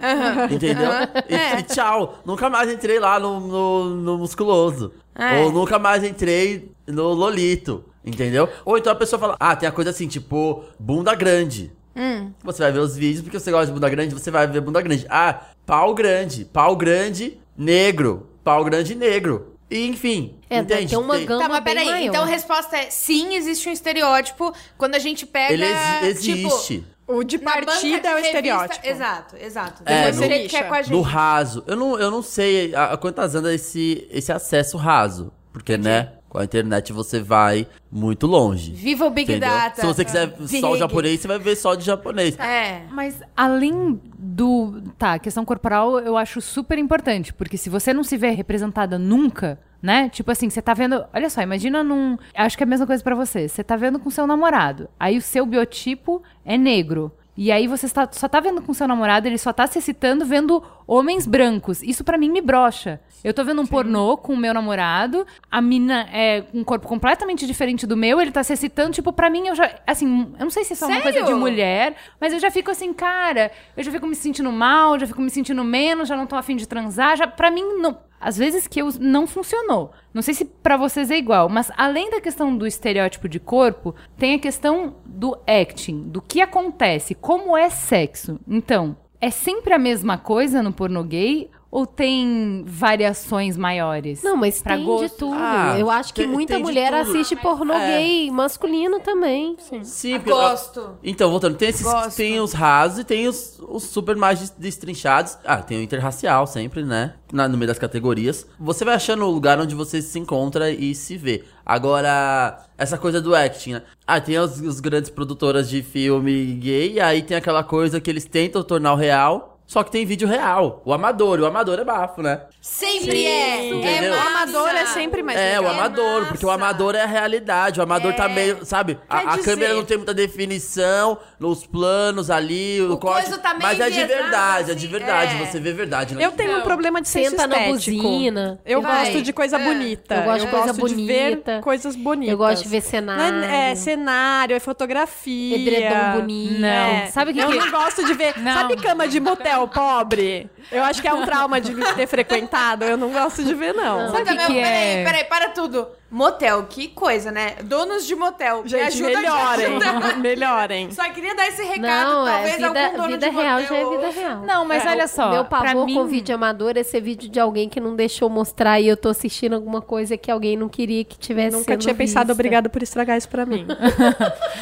Entendeu? 0.49 0.91
E, 1.29 1.35
É. 1.35 1.59
e 1.59 1.63
tchau. 1.65 2.19
Nunca 2.25 2.49
mais 2.49 2.71
entrei 2.73 3.01
lá 3.01 3.19
no, 3.19 3.41
no, 3.41 3.85
no 3.97 4.19
musculoso. 4.19 4.93
É. 5.15 5.43
Ou 5.43 5.53
nunca 5.53 5.77
mais 5.79 6.05
entrei 6.05 6.71
no 6.87 7.13
lolito. 7.13 7.85
Entendeu? 8.05 8.49
Ou 8.65 8.79
então 8.79 8.93
a 8.93 8.97
pessoa 8.97 9.19
fala, 9.19 9.37
ah, 9.39 9.55
tem 9.57 9.69
a 9.69 9.73
coisa 9.73 9.91
assim, 9.91 10.07
tipo, 10.07 10.63
bunda 10.79 11.15
grande. 11.17 11.73
Hum. 11.97 12.33
Você 12.45 12.63
vai 12.63 12.73
ver 12.73 12.79
os 12.81 12.97
vídeos, 12.97 13.23
porque 13.23 13.39
você 13.39 13.51
gosta 13.51 13.67
de 13.67 13.73
bunda 13.73 13.89
grande, 13.89 14.15
você 14.15 14.31
vai 14.31 14.47
ver 14.47 14.61
bunda 14.61 14.81
grande. 14.81 15.07
Ah, 15.11 15.41
pau 15.67 15.95
grande. 15.95 16.45
Pau 16.45 16.77
grande, 16.77 17.39
negro. 17.57 18.29
Pau 18.45 18.65
grande, 18.65 18.95
negro. 18.95 19.55
E, 19.71 19.87
enfim, 19.87 20.39
É, 20.49 20.59
entende? 20.61 20.89
tem 20.89 20.99
uma 20.99 21.19
gama 21.19 21.43
Tá, 21.43 21.49
mas 21.49 21.65
bem 21.65 21.75
peraí. 21.75 21.87
maior. 21.91 22.07
Então 22.07 22.23
a 22.23 22.27
resposta 22.27 22.77
é 22.77 22.89
sim, 22.91 23.35
existe 23.35 23.69
um 23.69 23.73
estereótipo. 23.73 24.53
Quando 24.79 24.95
a 24.95 24.99
gente 24.99 25.27
pega. 25.27 25.53
Ele 25.53 25.65
exi- 25.67 26.07
existe. 26.07 26.79
Tipo, 26.79 26.99
O 27.13 27.23
de 27.25 27.39
na 27.39 27.53
partida 27.63 28.09
é 28.09 28.15
o 28.15 28.19
estereótipo. 28.19 28.87
Exato, 28.87 29.37
exato. 29.37 29.83
É, 29.85 29.97
Depois 30.11 30.17
no- 30.17 30.23
você 30.27 30.49
quer 30.49 30.69
com 30.69 30.75
a 30.75 30.83
gente. 30.83 30.93
No 30.93 31.01
raso. 31.03 31.65
Eu 31.67 31.77
não, 31.77 31.99
eu 31.99 32.11
não 32.11 32.23
sei 32.23 32.75
a, 32.75 32.93
a 32.93 32.97
quantas 32.97 33.35
anda 33.35 33.53
esse, 33.55 34.07
esse 34.11 34.31
acesso 34.33 34.77
raso. 34.79 35.33
Porque, 35.53 35.77
né, 35.77 36.13
com 36.29 36.39
a 36.39 36.45
internet 36.45 36.93
você 36.93 37.21
vai 37.21 37.67
muito 37.91 38.27
longe. 38.27 38.73
Viva 38.73 39.07
o 39.07 39.11
Big 39.11 39.31
entendeu? 39.31 39.49
Data. 39.49 39.81
Se 39.81 39.87
você 39.87 40.05
quiser 40.05 40.27
Big. 40.27 40.61
só 40.61 40.73
o 40.73 40.77
japonês, 40.77 41.21
você 41.21 41.29
vai 41.29 41.39
ver 41.39 41.57
só 41.57 41.75
de 41.75 41.85
japonês. 41.85 42.39
É. 42.39 42.83
Mas 42.91 43.21
além 43.37 44.01
do. 44.19 44.83
Tá, 44.99 45.19
questão 45.19 45.45
corporal 45.45 45.99
eu 45.99 46.17
acho 46.17 46.41
super 46.41 46.79
importante. 46.79 47.33
Porque 47.33 47.57
se 47.57 47.71
você 47.71 47.93
não 47.93 48.05
se 48.05 48.17
vê 48.17 48.31
representada 48.31 48.99
nunca, 48.99 49.59
né? 49.83 50.09
Tipo 50.09 50.31
assim, 50.31 50.51
você 50.51 50.61
tá 50.61 50.75
vendo. 50.75 51.05
Olha 51.15 51.31
só, 51.31 51.41
imagina 51.41 51.83
num. 51.83 52.19
Acho 52.35 52.57
que 52.57 52.63
é 52.63 52.67
a 52.67 52.69
mesma 52.69 52.87
coisa 52.87 53.03
pra 53.03 53.15
você. 53.15 53.49
Você 53.49 53.65
tá 53.65 53.77
vendo 53.77 53.99
com 53.99 54.11
seu 54.11 54.27
namorado. 54.27 54.89
Aí 54.99 55.17
o 55.17 55.23
seu 55.23 55.47
biotipo 55.47 56.23
é 56.45 56.59
negro. 56.59 57.13
E 57.41 57.53
aí 57.53 57.69
você 57.69 57.87
está, 57.87 58.09
só 58.11 58.27
tá 58.27 58.41
vendo 58.41 58.61
com 58.61 58.75
seu 58.75 58.89
namorado, 58.89 59.29
ele 59.29 59.39
só 59.39 59.53
tá 59.53 59.65
se 59.65 59.79
excitando 59.79 60.27
vendo 60.27 60.61
homens 60.89 61.25
brancos. 61.25 61.85
Isso 61.85 62.03
pra 62.03 62.19
mim 62.19 62.29
me 62.29 62.41
brocha. 62.41 63.01
Eu 63.23 63.33
tô 63.33 63.45
vendo 63.45 63.63
um 63.63 63.67
pornô 63.67 64.17
com 64.17 64.33
o 64.33 64.37
meu 64.37 64.53
namorado, 64.53 65.25
a 65.49 65.61
mina 65.61 66.09
é 66.13 66.47
um 66.53 66.65
corpo 66.65 66.89
completamente 66.89 67.47
diferente 67.47 67.87
do 67.87 67.97
meu, 67.97 68.21
ele 68.21 68.33
tá 68.33 68.43
se 68.43 68.53
excitando, 68.53 68.93
tipo, 68.93 69.13
pra 69.13 69.31
mim 69.31 69.47
eu 69.47 69.55
já, 69.55 69.73
assim, 69.87 70.33
eu 70.37 70.45
não 70.45 70.51
sei 70.51 70.65
se 70.65 70.73
isso 70.73 70.85
é 70.85 70.89
uma 70.89 71.01
coisa 71.01 71.23
de 71.23 71.33
mulher, 71.33 71.95
mas 72.21 72.33
eu 72.33 72.41
já 72.41 72.51
fico 72.51 72.73
assim, 72.73 72.93
cara, 72.93 73.53
eu 73.77 73.85
já 73.85 73.93
fico 73.93 74.07
me 74.07 74.17
sentindo 74.17 74.51
mal, 74.51 74.99
já 74.99 75.07
fico 75.07 75.23
me 75.23 75.31
sentindo 75.31 75.63
menos, 75.63 76.09
já 76.09 76.17
não 76.17 76.27
tô 76.27 76.35
afim 76.35 76.57
de 76.57 76.67
transar, 76.67 77.17
já, 77.17 77.29
pra 77.29 77.53
mim, 77.53 77.63
não, 77.79 77.99
às 78.21 78.37
vezes 78.37 78.67
que 78.67 78.81
eu 78.81 78.89
não 79.01 79.27
funcionou. 79.27 79.93
Não 80.13 80.23
sei 80.23 80.35
se 80.35 80.45
pra 80.45 80.77
vocês 80.77 81.11
é 81.11 81.19
igual, 81.19 81.49
mas 81.49 81.71
além 81.77 82.11
da 82.11 82.21
questão 82.21 82.57
do 82.57 82.67
estereótipo 82.67 83.29
de 83.29 83.39
corpo, 83.39 83.95
tem 84.17 84.35
a 84.35 84.39
questão 84.39 84.97
do 85.05 85.37
acting, 85.47 86.03
do 86.09 86.21
que 86.21 86.41
acontece, 86.41 87.15
como 87.15 87.57
é 87.57 87.71
sexo. 87.71 88.39
Então, 88.47 88.97
é 89.21 89.31
sempre 89.31 89.75
a 89.75 89.79
mesma 89.79 90.17
coisa 90.17 90.63
no 90.63 90.73
pornô 90.73 91.03
gay 91.03 91.51
ou 91.71 91.87
tem 91.87 92.65
variações 92.67 93.57
maiores? 93.57 94.23
Não, 94.23 94.37
mas 94.37 94.63
Pra 94.63 94.75
tem 94.75 94.81
de 94.85 94.87
gosto? 94.91 95.17
tudo. 95.19 95.35
Ah, 95.39 95.77
eu 95.79 95.91
acho 95.91 96.15
que 96.15 96.23
tem- 96.23 96.31
muita 96.31 96.55
tem 96.55 96.63
de 96.63 96.69
mulher 96.69 96.91
tudo. 97.05 97.11
assiste 97.19 97.37
pornô 97.37 97.75
É. 97.75 97.99
gay 97.99 98.31
masculino 98.31 99.01
também. 99.01 99.57
Sim, 99.83 100.15
porque- 100.15 100.31
Gosto. 100.31 100.97
Então, 101.03 101.31
voltando, 101.31 101.57
tem 101.57 101.69
esses 101.69 101.83
Gosto. 101.83 102.17
tem 102.17 102.41
os 102.41 102.53
rasos 102.53 103.01
e 103.01 103.05
tem 103.05 103.29
os, 103.29 103.59
os 103.69 103.83
super 103.85 104.17
mais 104.17 104.39
des- 104.39 104.51
destrinchados. 104.51 105.37
Ah, 105.45 105.59
tem 105.63 105.79
o 105.79 105.83
interracial 105.83 106.47
sempre, 106.47 106.83
né? 106.85 107.15
Na- 107.33 107.47
no 107.49 107.59
meio 107.59 107.69
das 107.69 107.79
categorias. 107.79 108.47
Você 108.59 108.85
vai 108.85 108.95
achando 108.95 109.25
o 109.27 109.31
lugar 109.31 109.61
onde 109.61 109.75
você 109.75 110.01
se 110.01 110.19
encontra 110.19 110.71
e 110.71 110.95
se 110.95 111.17
vê. 111.19 111.45
Agora, 111.67 112.59
essa 112.79 112.97
coisa 112.97 113.21
do 113.21 113.35
acting, 113.35 113.75
né? 113.75 113.83
Ah, 114.07 114.21
tem 114.21 114.39
os, 114.39 114.59
os 114.61 114.81
grandes 114.81 115.11
produtoras 115.11 115.69
de 115.69 115.83
filme 115.83 116.55
gay, 116.55 116.93
e 116.95 117.01
aí 117.01 117.23
tem 117.23 117.37
aquela 117.37 117.63
coisa 117.63 118.01
que 118.01 118.09
eles 118.09 118.25
tentam 118.25 118.63
tornar 118.63 118.95
o 118.95 118.97
real. 118.97 119.58
Só 119.69 119.83
que 119.85 119.91
tem 119.91 120.07
vídeo 120.07 120.27
real. 120.27 120.81
O 120.83 120.95
amador, 120.95 121.39
o 121.41 121.45
amador 121.45 121.79
é 121.79 121.85
bafo, 121.85 122.23
né? 122.23 122.41
Sempre 122.59 123.27
é. 123.27 123.69
Entendeu? 123.69 124.15
É 124.15 124.17
O 124.17 124.21
amador 124.27 124.69
é 124.71 124.87
sempre 124.87 125.23
mais 125.23 125.39
É, 125.39 125.61
o 125.61 125.63
legal. 125.63 125.75
amador, 125.79 126.27
porque 126.29 126.47
o 126.47 126.51
amador 126.51 126.95
é 126.95 127.03
a 127.03 127.07
realidade. 127.07 127.79
O 127.79 127.83
amador 127.83 128.15
tá 128.15 128.25
É. 128.25 128.29
meio, 128.31 128.65
sabe? 128.65 128.99
A, 129.07 129.35
a 129.35 129.39
câmera 129.39 129.75
não 129.75 129.85
tem 129.85 129.99
muita 129.99 130.15
definição 130.15 131.19
nos 131.39 131.67
planos 131.67 132.31
ali, 132.31 132.81
o, 132.81 132.95
O 132.95 132.97
corte. 132.99 133.25
coisa 133.27 133.37
tá 133.39 133.51
meio 133.51 133.63
mas 133.63 133.79
é 133.79 133.91
de 133.91 134.05
verdade, 134.05 134.71
é 134.71 134.75
de 134.75 134.87
assim, 134.87 134.89
verdade. 134.89 135.35
é. 135.43 135.45
Você 135.47 135.61
vê 135.61 135.73
verdade. 135.75 136.15
né? 136.15 136.25
Eu 136.25 136.33
tenho 136.33 136.57
um 136.59 136.63
problema 136.63 137.03
de 137.03 137.09
Senta 137.09 137.47
na 137.47 137.59
buzina. 137.59 138.59
Eu 138.65 138.81
Vai. 138.81 139.05
gosto 139.05 139.23
de 139.23 139.33
coisa 139.35 139.59
É. 139.59 139.65
bonita. 139.65 140.15
Eu 140.15 140.23
gosto 140.25 140.45
de 140.47 140.51
coisa 140.51 140.73
de 140.73 140.95
ver 141.07 141.31
bonita. 141.31 141.61
coisas 141.63 141.95
bonitas. 141.95 142.33
Eu 142.33 142.39
gosto 142.39 142.63
de 142.63 142.69
ver 142.71 142.83
Não 142.83 142.89
cenário. 142.91 143.45
É, 143.45 143.71
é 143.73 143.75
cenário, 143.75 144.57
é 144.57 144.61
fotografia. 144.61 145.57
Edredom 145.57 146.21
bonito. 146.21 146.59
Não. 146.61 146.69
É. 146.69 147.07
Sabe 147.13 147.33
o 147.33 147.35
que 147.35 147.41
Eu 147.41 147.49
que- 147.49 147.59
não 147.59 147.71
gosto 147.71 148.05
de 148.05 148.15
ver. 148.15 148.39
Não. 148.39 148.55
Sabe 148.55 148.77
cama 148.77 149.07
de 149.07 149.21
motel 149.21 149.58
pobre? 149.67 150.49
Eu 150.71 150.85
acho 150.85 151.01
que 151.03 151.09
é 151.09 151.13
um 151.13 151.25
trauma 151.25 151.61
de 151.61 151.75
ter 151.95 152.07
frequentado. 152.07 152.85
Eu 152.85 152.97
não 152.97 153.11
gosto 153.11 153.43
de 153.43 153.55
ver, 153.55 153.75
não. 153.75 154.11
Sabe 154.11 154.23
o 154.23 154.27
que, 154.27 154.37
que 154.37 154.47
peraí, 154.47 154.61
é? 154.61 155.05
peraí, 155.05 155.25
para 155.25 155.49
tudo. 155.49 155.89
Motel, 156.11 156.65
que 156.71 156.89
coisa, 156.89 157.31
né? 157.31 157.57
Donos 157.65 158.07
de 158.07 158.15
motel. 158.15 158.63
me 158.63 158.69
Gente, 158.69 158.83
ajuda, 159.05 159.09
me 159.11 159.17
melhorem. 159.17 159.67
ajuda. 159.77 160.17
melhorem. 160.17 160.91
Só 160.91 161.05
queria 161.11 161.35
dar 161.35 161.47
esse 161.49 161.63
recado, 161.63 161.81
Não, 162.11 162.25
talvez 162.25 162.55
é 162.55 162.57
vida, 162.57 162.67
algum 162.87 162.97
dono 162.97 163.09
vida 163.09 163.29
de 163.31 163.37
real 163.37 163.61
motel 163.61 163.69
já 163.69 163.77
é 163.77 163.91
vida 163.91 164.21
real. 164.21 164.41
Não, 164.47 164.65
mas 164.65 164.85
É, 164.87 164.89
olha 164.89 165.07
só. 165.07 165.31
Meu 165.31 165.45
pra 165.45 165.63
pavor 165.65 165.85
mim, 165.85 165.95
com 165.95 166.07
vídeo 166.07 166.35
amador 166.35 166.73
é 166.79 166.83
ser 166.83 167.03
vídeo 167.03 167.29
de 167.29 167.39
alguém 167.39 167.69
que 167.69 167.79
não 167.79 167.95
deixou 167.95 168.31
mostrar 168.31 168.81
e 168.81 168.89
eu 168.89 168.97
tô 168.97 169.11
assistindo 169.11 169.53
alguma 169.55 169.83
coisa 169.83 170.17
que 170.17 170.31
alguém 170.31 170.57
não 170.57 170.69
queria 170.69 171.05
que 171.05 171.19
tivesse 171.19 171.55
Nunca 171.57 171.73
sendo 171.73 171.81
tinha 171.83 171.95
pensado, 171.95 172.29
vista. 172.29 172.33
obrigado 172.33 172.71
por 172.71 172.83
estragar 172.83 173.19
isso 173.19 173.29
pra 173.29 173.45
mim. 173.45 173.67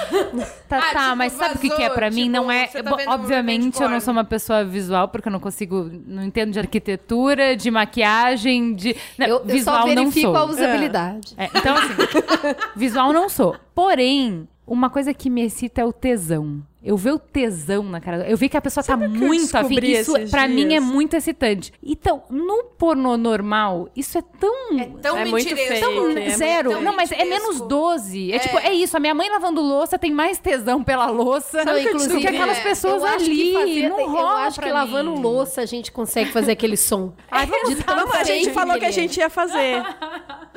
Tá, 0.68 0.78
Ah, 0.78 0.92
tá, 0.92 1.02
tipo, 1.04 1.16
mas 1.16 1.32
sabe 1.32 1.54
o 1.54 1.58
que, 1.60 1.68
que 1.68 1.74
é 1.76 1.78
vazou, 1.82 1.94
pra 1.94 2.10
mim? 2.10 2.22
tipo, 2.24 2.32
Não 2.32 2.50
é. 2.50 2.66
tá 2.66 3.14
obviamente, 3.14 3.80
eu 3.80 3.88
não 3.88 4.00
sou 4.00 4.12
uma 4.12 4.24
pessoa 4.24 4.64
visual, 4.64 5.06
porque 5.06 5.28
eu 5.28 5.32
não 5.32 5.38
consigo. 5.38 5.88
Não 6.06 6.24
entendo 6.24 6.50
de 6.50 6.58
arquitetura, 6.58 7.54
de 7.56 7.70
maquiagem, 7.70 8.74
de. 8.74 8.96
Não, 9.16 9.26
Eu, 9.28 9.36
eu 9.38 9.44
visual 9.44 9.82
só 9.82 9.86
não 9.86 9.94
verifico 9.94 10.26
sou. 10.32 10.36
a 10.36 10.44
usabilidade. 10.44 11.34
É, 11.36 11.46
então, 11.54 11.76
assim, 11.76 11.94
visual 12.74 13.12
não 13.12 13.28
sou. 13.28 13.56
Porém, 13.74 14.48
uma 14.66 14.90
coisa 14.90 15.12
que 15.12 15.30
me 15.30 15.42
excita 15.42 15.82
é 15.82 15.84
o 15.84 15.92
tesão. 15.92 16.62
Eu 16.86 16.96
ver 16.96 17.12
o 17.12 17.18
tesão 17.18 17.82
na 17.82 18.00
cara. 18.00 18.28
Eu 18.30 18.36
vi 18.36 18.48
que 18.48 18.56
a 18.56 18.60
pessoa 18.62 18.82
tá 18.84 18.92
Sabe 18.92 19.08
que 19.08 19.16
eu 19.22 19.26
muito 19.28 19.56
afim. 19.56 19.74
Isso, 19.84 20.12
pra 20.30 20.46
mim, 20.46 20.64
é 20.64 20.68
dias? 20.68 20.84
muito 20.84 21.14
excitante. 21.14 21.72
Então, 21.82 22.22
no 22.30 22.62
pornô 22.78 23.16
normal, 23.16 23.88
isso 23.96 24.16
é 24.16 24.22
tão. 24.38 24.78
É 24.78 24.84
tão 25.02 25.16
É 25.16 25.24
muito 25.24 25.44
mentiresco. 25.48 25.68
fake, 25.68 25.80
tão- 25.80 26.10
é 26.18 26.30
Zero. 26.30 26.70
tão 26.70 26.80
não, 26.82 26.94
mas 26.94 27.10
é 27.10 27.16
mentiresco. 27.16 27.42
menos 27.48 27.60
12. 27.68 28.32
É, 28.32 28.38
tipo, 28.38 28.56
é 28.58 28.72
isso. 28.72 28.96
A 28.96 29.00
minha 29.00 29.14
mãe 29.14 29.28
lavando 29.28 29.60
louça 29.60 29.98
tem 29.98 30.12
mais 30.12 30.38
tesão 30.38 30.84
pela 30.84 31.06
louça 31.06 31.64
que 31.66 31.80
inclusive, 31.80 32.26
aquelas 32.28 32.58
é, 32.58 32.62
pessoas 32.62 33.02
eu 33.02 33.08
acho 33.08 33.24
ali. 33.24 33.36
que 33.36 33.52
fazer- 33.52 33.88
não 33.88 34.00
eu 34.00 34.06
rola 34.10 34.40
acho 34.46 34.60
que 34.60 34.66
pra 34.66 34.74
lavando 34.74 35.10
mim. 35.10 35.22
louça 35.22 35.60
a 35.62 35.66
gente 35.66 35.90
consegue 35.90 36.30
fazer 36.30 36.52
aquele 36.52 36.76
som. 36.76 37.12
Ai, 37.30 37.46
vamos 37.46 37.74
Vamos, 37.84 38.14
a 38.14 38.22
gente 38.24 38.50
falou 38.52 38.78
que 38.78 38.84
a 38.84 38.88
é. 38.88 38.92
gente 38.92 39.18
ia 39.18 39.28
fazer. 39.28 39.82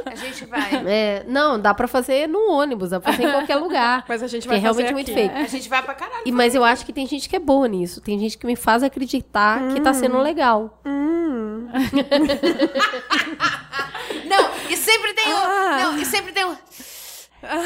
A 0.06 0.16
gente 0.16 0.46
vai. 0.46 0.82
É, 0.88 1.26
não, 1.28 1.60
dá 1.60 1.74
pra 1.74 1.86
fazer 1.86 2.26
no 2.26 2.50
ônibus, 2.50 2.92
dá 2.92 3.02
pra 3.02 3.12
fazer 3.12 3.28
em 3.28 3.32
qualquer 3.32 3.58
lugar. 3.58 4.06
Mas 4.08 4.24
a 4.24 4.28
gente 4.28 4.44
que 4.44 4.48
vai 4.48 4.58
é 4.58 4.60
realmente 4.62 4.84
fazer 4.86 4.94
muito 4.94 5.12
aqui. 5.12 5.22
fake. 5.22 5.36
A 5.36 5.46
gente 5.48 5.70
vai 5.70 5.84
pra 5.84 5.94
caralho. 5.94 6.19
E, 6.26 6.32
mas 6.32 6.54
eu 6.56 6.64
acho 6.64 6.86
que 6.86 6.94
tem 6.94 7.08
gente 7.08 7.28
que 7.30 7.36
é 7.36 7.40
boa 7.40 7.68
nisso. 7.68 8.02
Tem 8.02 8.20
gente 8.20 8.38
que 8.38 8.46
me 8.46 8.56
faz 8.56 8.84
acreditar 8.84 9.70
que 9.74 9.80
tá 9.82 9.94
sendo 9.94 10.18
legal. 10.20 10.80
Não, 14.26 14.50
e 14.70 14.78
sempre 14.78 15.14
tem 15.14 15.34
o. 15.34 15.38
Não, 15.38 15.98
e 15.98 16.06
sempre 16.06 16.32
tem 16.32 16.46
o. 16.46 16.58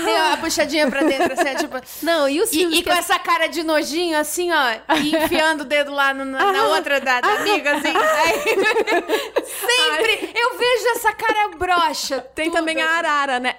Tem 0.06 0.16
a 0.18 0.38
puxadinha 0.38 0.88
pra 0.88 1.02
dentro, 1.02 1.34
assim, 1.34 1.48
é 1.48 1.56
tipo. 1.56 1.76
Não, 2.04 2.30
e 2.30 2.46
filmes 2.46 2.78
E, 2.78 2.82
e 2.82 2.84
com 2.84 2.92
as- 2.92 3.00
essa 3.00 3.18
cara 3.18 3.48
de 3.48 3.64
nojinho, 3.64 4.18
assim, 4.20 4.52
ó, 4.52 4.96
e 4.98 5.16
enfiando 5.18 5.62
o 5.62 5.66
dedo 5.66 5.92
lá 5.92 6.14
no- 6.14 6.26
na, 6.26 6.52
na 6.52 6.64
outra 6.68 7.02
da, 7.02 7.20
da 7.22 7.34
amiga, 7.38 7.76
assim. 7.78 7.88
Aí, 7.88 8.40
sempre 9.44 10.32
eu 10.36 10.58
vejo 10.58 10.88
essa 10.96 11.12
cara 11.14 11.48
broxa. 11.58 12.20
Tem 12.36 12.46
tudo, 12.52 12.58
também 12.60 12.80
a 12.82 12.88
arara, 12.88 13.40
né? 13.40 13.56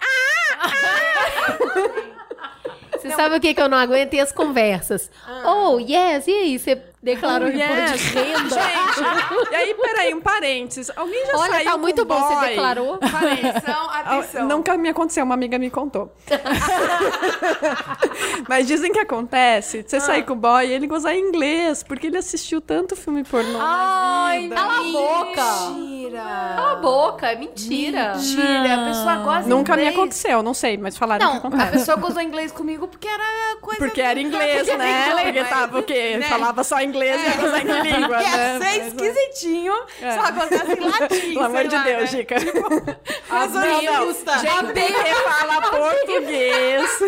Você 3.05 3.17
sabe 3.17 3.37
o 3.37 3.41
que, 3.41 3.53
que 3.53 3.61
eu 3.61 3.69
não 3.69 3.77
aguento? 3.77 4.15
E 4.15 4.21
as 4.21 4.33
conversas. 4.33 5.11
Oh, 5.45 5.79
yes, 5.79 6.27
e 6.27 6.33
aí? 6.33 6.59
Você 6.59 6.81
declarou 7.05 7.49
Oh, 7.49 7.53
imposto 7.53 7.99
de 7.99 8.09
renda? 8.09 8.49
Gente, 8.49 9.53
e 9.53 9.55
aí, 9.55 9.75
peraí, 9.75 10.15
um 10.15 10.21
parênteses. 10.21 10.91
Alguém 10.97 11.27
já 11.27 11.37
Olha, 11.37 11.53
saiu 11.53 11.65
tá 11.65 11.73
com 11.73 11.79
muito 11.79 12.05
bom, 12.05 12.21
você 12.21 12.35
boy? 12.35 12.49
declarou. 12.49 12.95
Atenção, 12.95 13.91
Ah, 13.91 14.01
atenção. 14.01 14.49
Nunca 14.49 14.77
me 14.77 14.89
aconteceu, 14.89 15.25
uma 15.25 15.35
amiga 15.35 15.59
me 15.59 15.71
contou. 15.71 16.13
Mas 18.49 18.67
dizem 18.67 18.93
que 18.93 18.99
acontece. 18.99 19.81
Ah. 19.81 19.85
Você 19.87 20.01
sair 20.01 20.23
com 20.25 20.33
o 20.33 20.37
boy 20.37 20.67
e 20.67 20.73
ele 20.73 20.87
gozar 20.87 21.15
em 21.15 21.21
inglês, 21.29 21.83
porque 21.83 22.07
ele 22.07 22.17
assistiu 22.19 22.61
tanto 22.61 22.97
filme 22.97 23.23
pornô 23.25 23.59
na 23.59 24.33
vida. 24.39 24.55
Cala 24.55 24.79
a 24.79 24.83
boca! 24.83 25.71
Mentira. 25.75 26.53
Cala 26.57 26.73
a 26.73 26.77
boca, 26.77 27.27
é 27.33 27.37
mentira. 27.37 28.15
Mentira, 28.15 28.75
a 28.75 28.85
pessoa 28.89 29.17
gosta 29.17 29.49
Nunca 29.49 29.77
me 29.77 29.83
inglês. 29.83 29.99
aconteceu, 29.99 30.43
não 30.43 30.55
sei, 30.55 30.77
mas 30.77 30.97
falaram 30.97 31.21
que 31.21 31.27
Não, 31.27 31.35
a 31.35 31.39
acontece. 31.39 31.71
pessoa 31.73 31.97
gozou 31.97 32.23
inglês 32.23 32.53
comigo 32.53 32.87
porque 32.89 33.09
era 33.09 33.57
coisa... 33.61 33.79
Porque 33.79 34.01
era 34.01 34.19
inglês, 34.21 34.59
Porque 34.67 34.77
né? 34.77 34.91
era 34.91 35.15
Porque 35.15 35.29
inglês, 35.29 35.49
tava 35.49 35.79
o 35.79 35.83
quê? 35.83 36.17
né? 36.19 36.29
Falava 36.29 36.65
só 36.65 36.81
inglês 36.81 36.94
e 37.03 37.07
ia 37.07 37.37
gozar 37.37 37.61
em 37.61 37.67
que 37.67 37.93
língua, 37.93 38.23
Ia 38.23 38.37
né? 38.37 38.59
ser 38.59 38.81
é. 38.81 38.87
esquisitinho 38.87 39.75
se 39.99 40.05
ela 40.05 40.31
gozasse 40.31 40.73
em 40.73 40.81
latim, 40.81 41.33
Pelo 41.35 41.45
amor 41.45 41.69
de 41.69 41.75
lá, 41.75 41.83
Deus, 41.83 42.13
né? 42.13 42.19
Dica. 42.19 42.37
Mas 43.29 43.53
não, 43.53 43.83
não. 43.83 44.07
justa. 44.07 44.39
Gente 44.39 44.73
que 44.73 45.15
fala 45.15 45.63
português. 45.71 46.99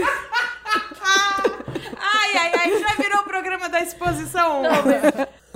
Ai, 1.99 2.37
ai, 2.37 2.53
ai, 2.55 2.78
já 2.78 2.95
virou 3.03 3.20
o 3.20 3.24
programa 3.24 3.68
da 3.68 3.80
exposição. 3.80 4.62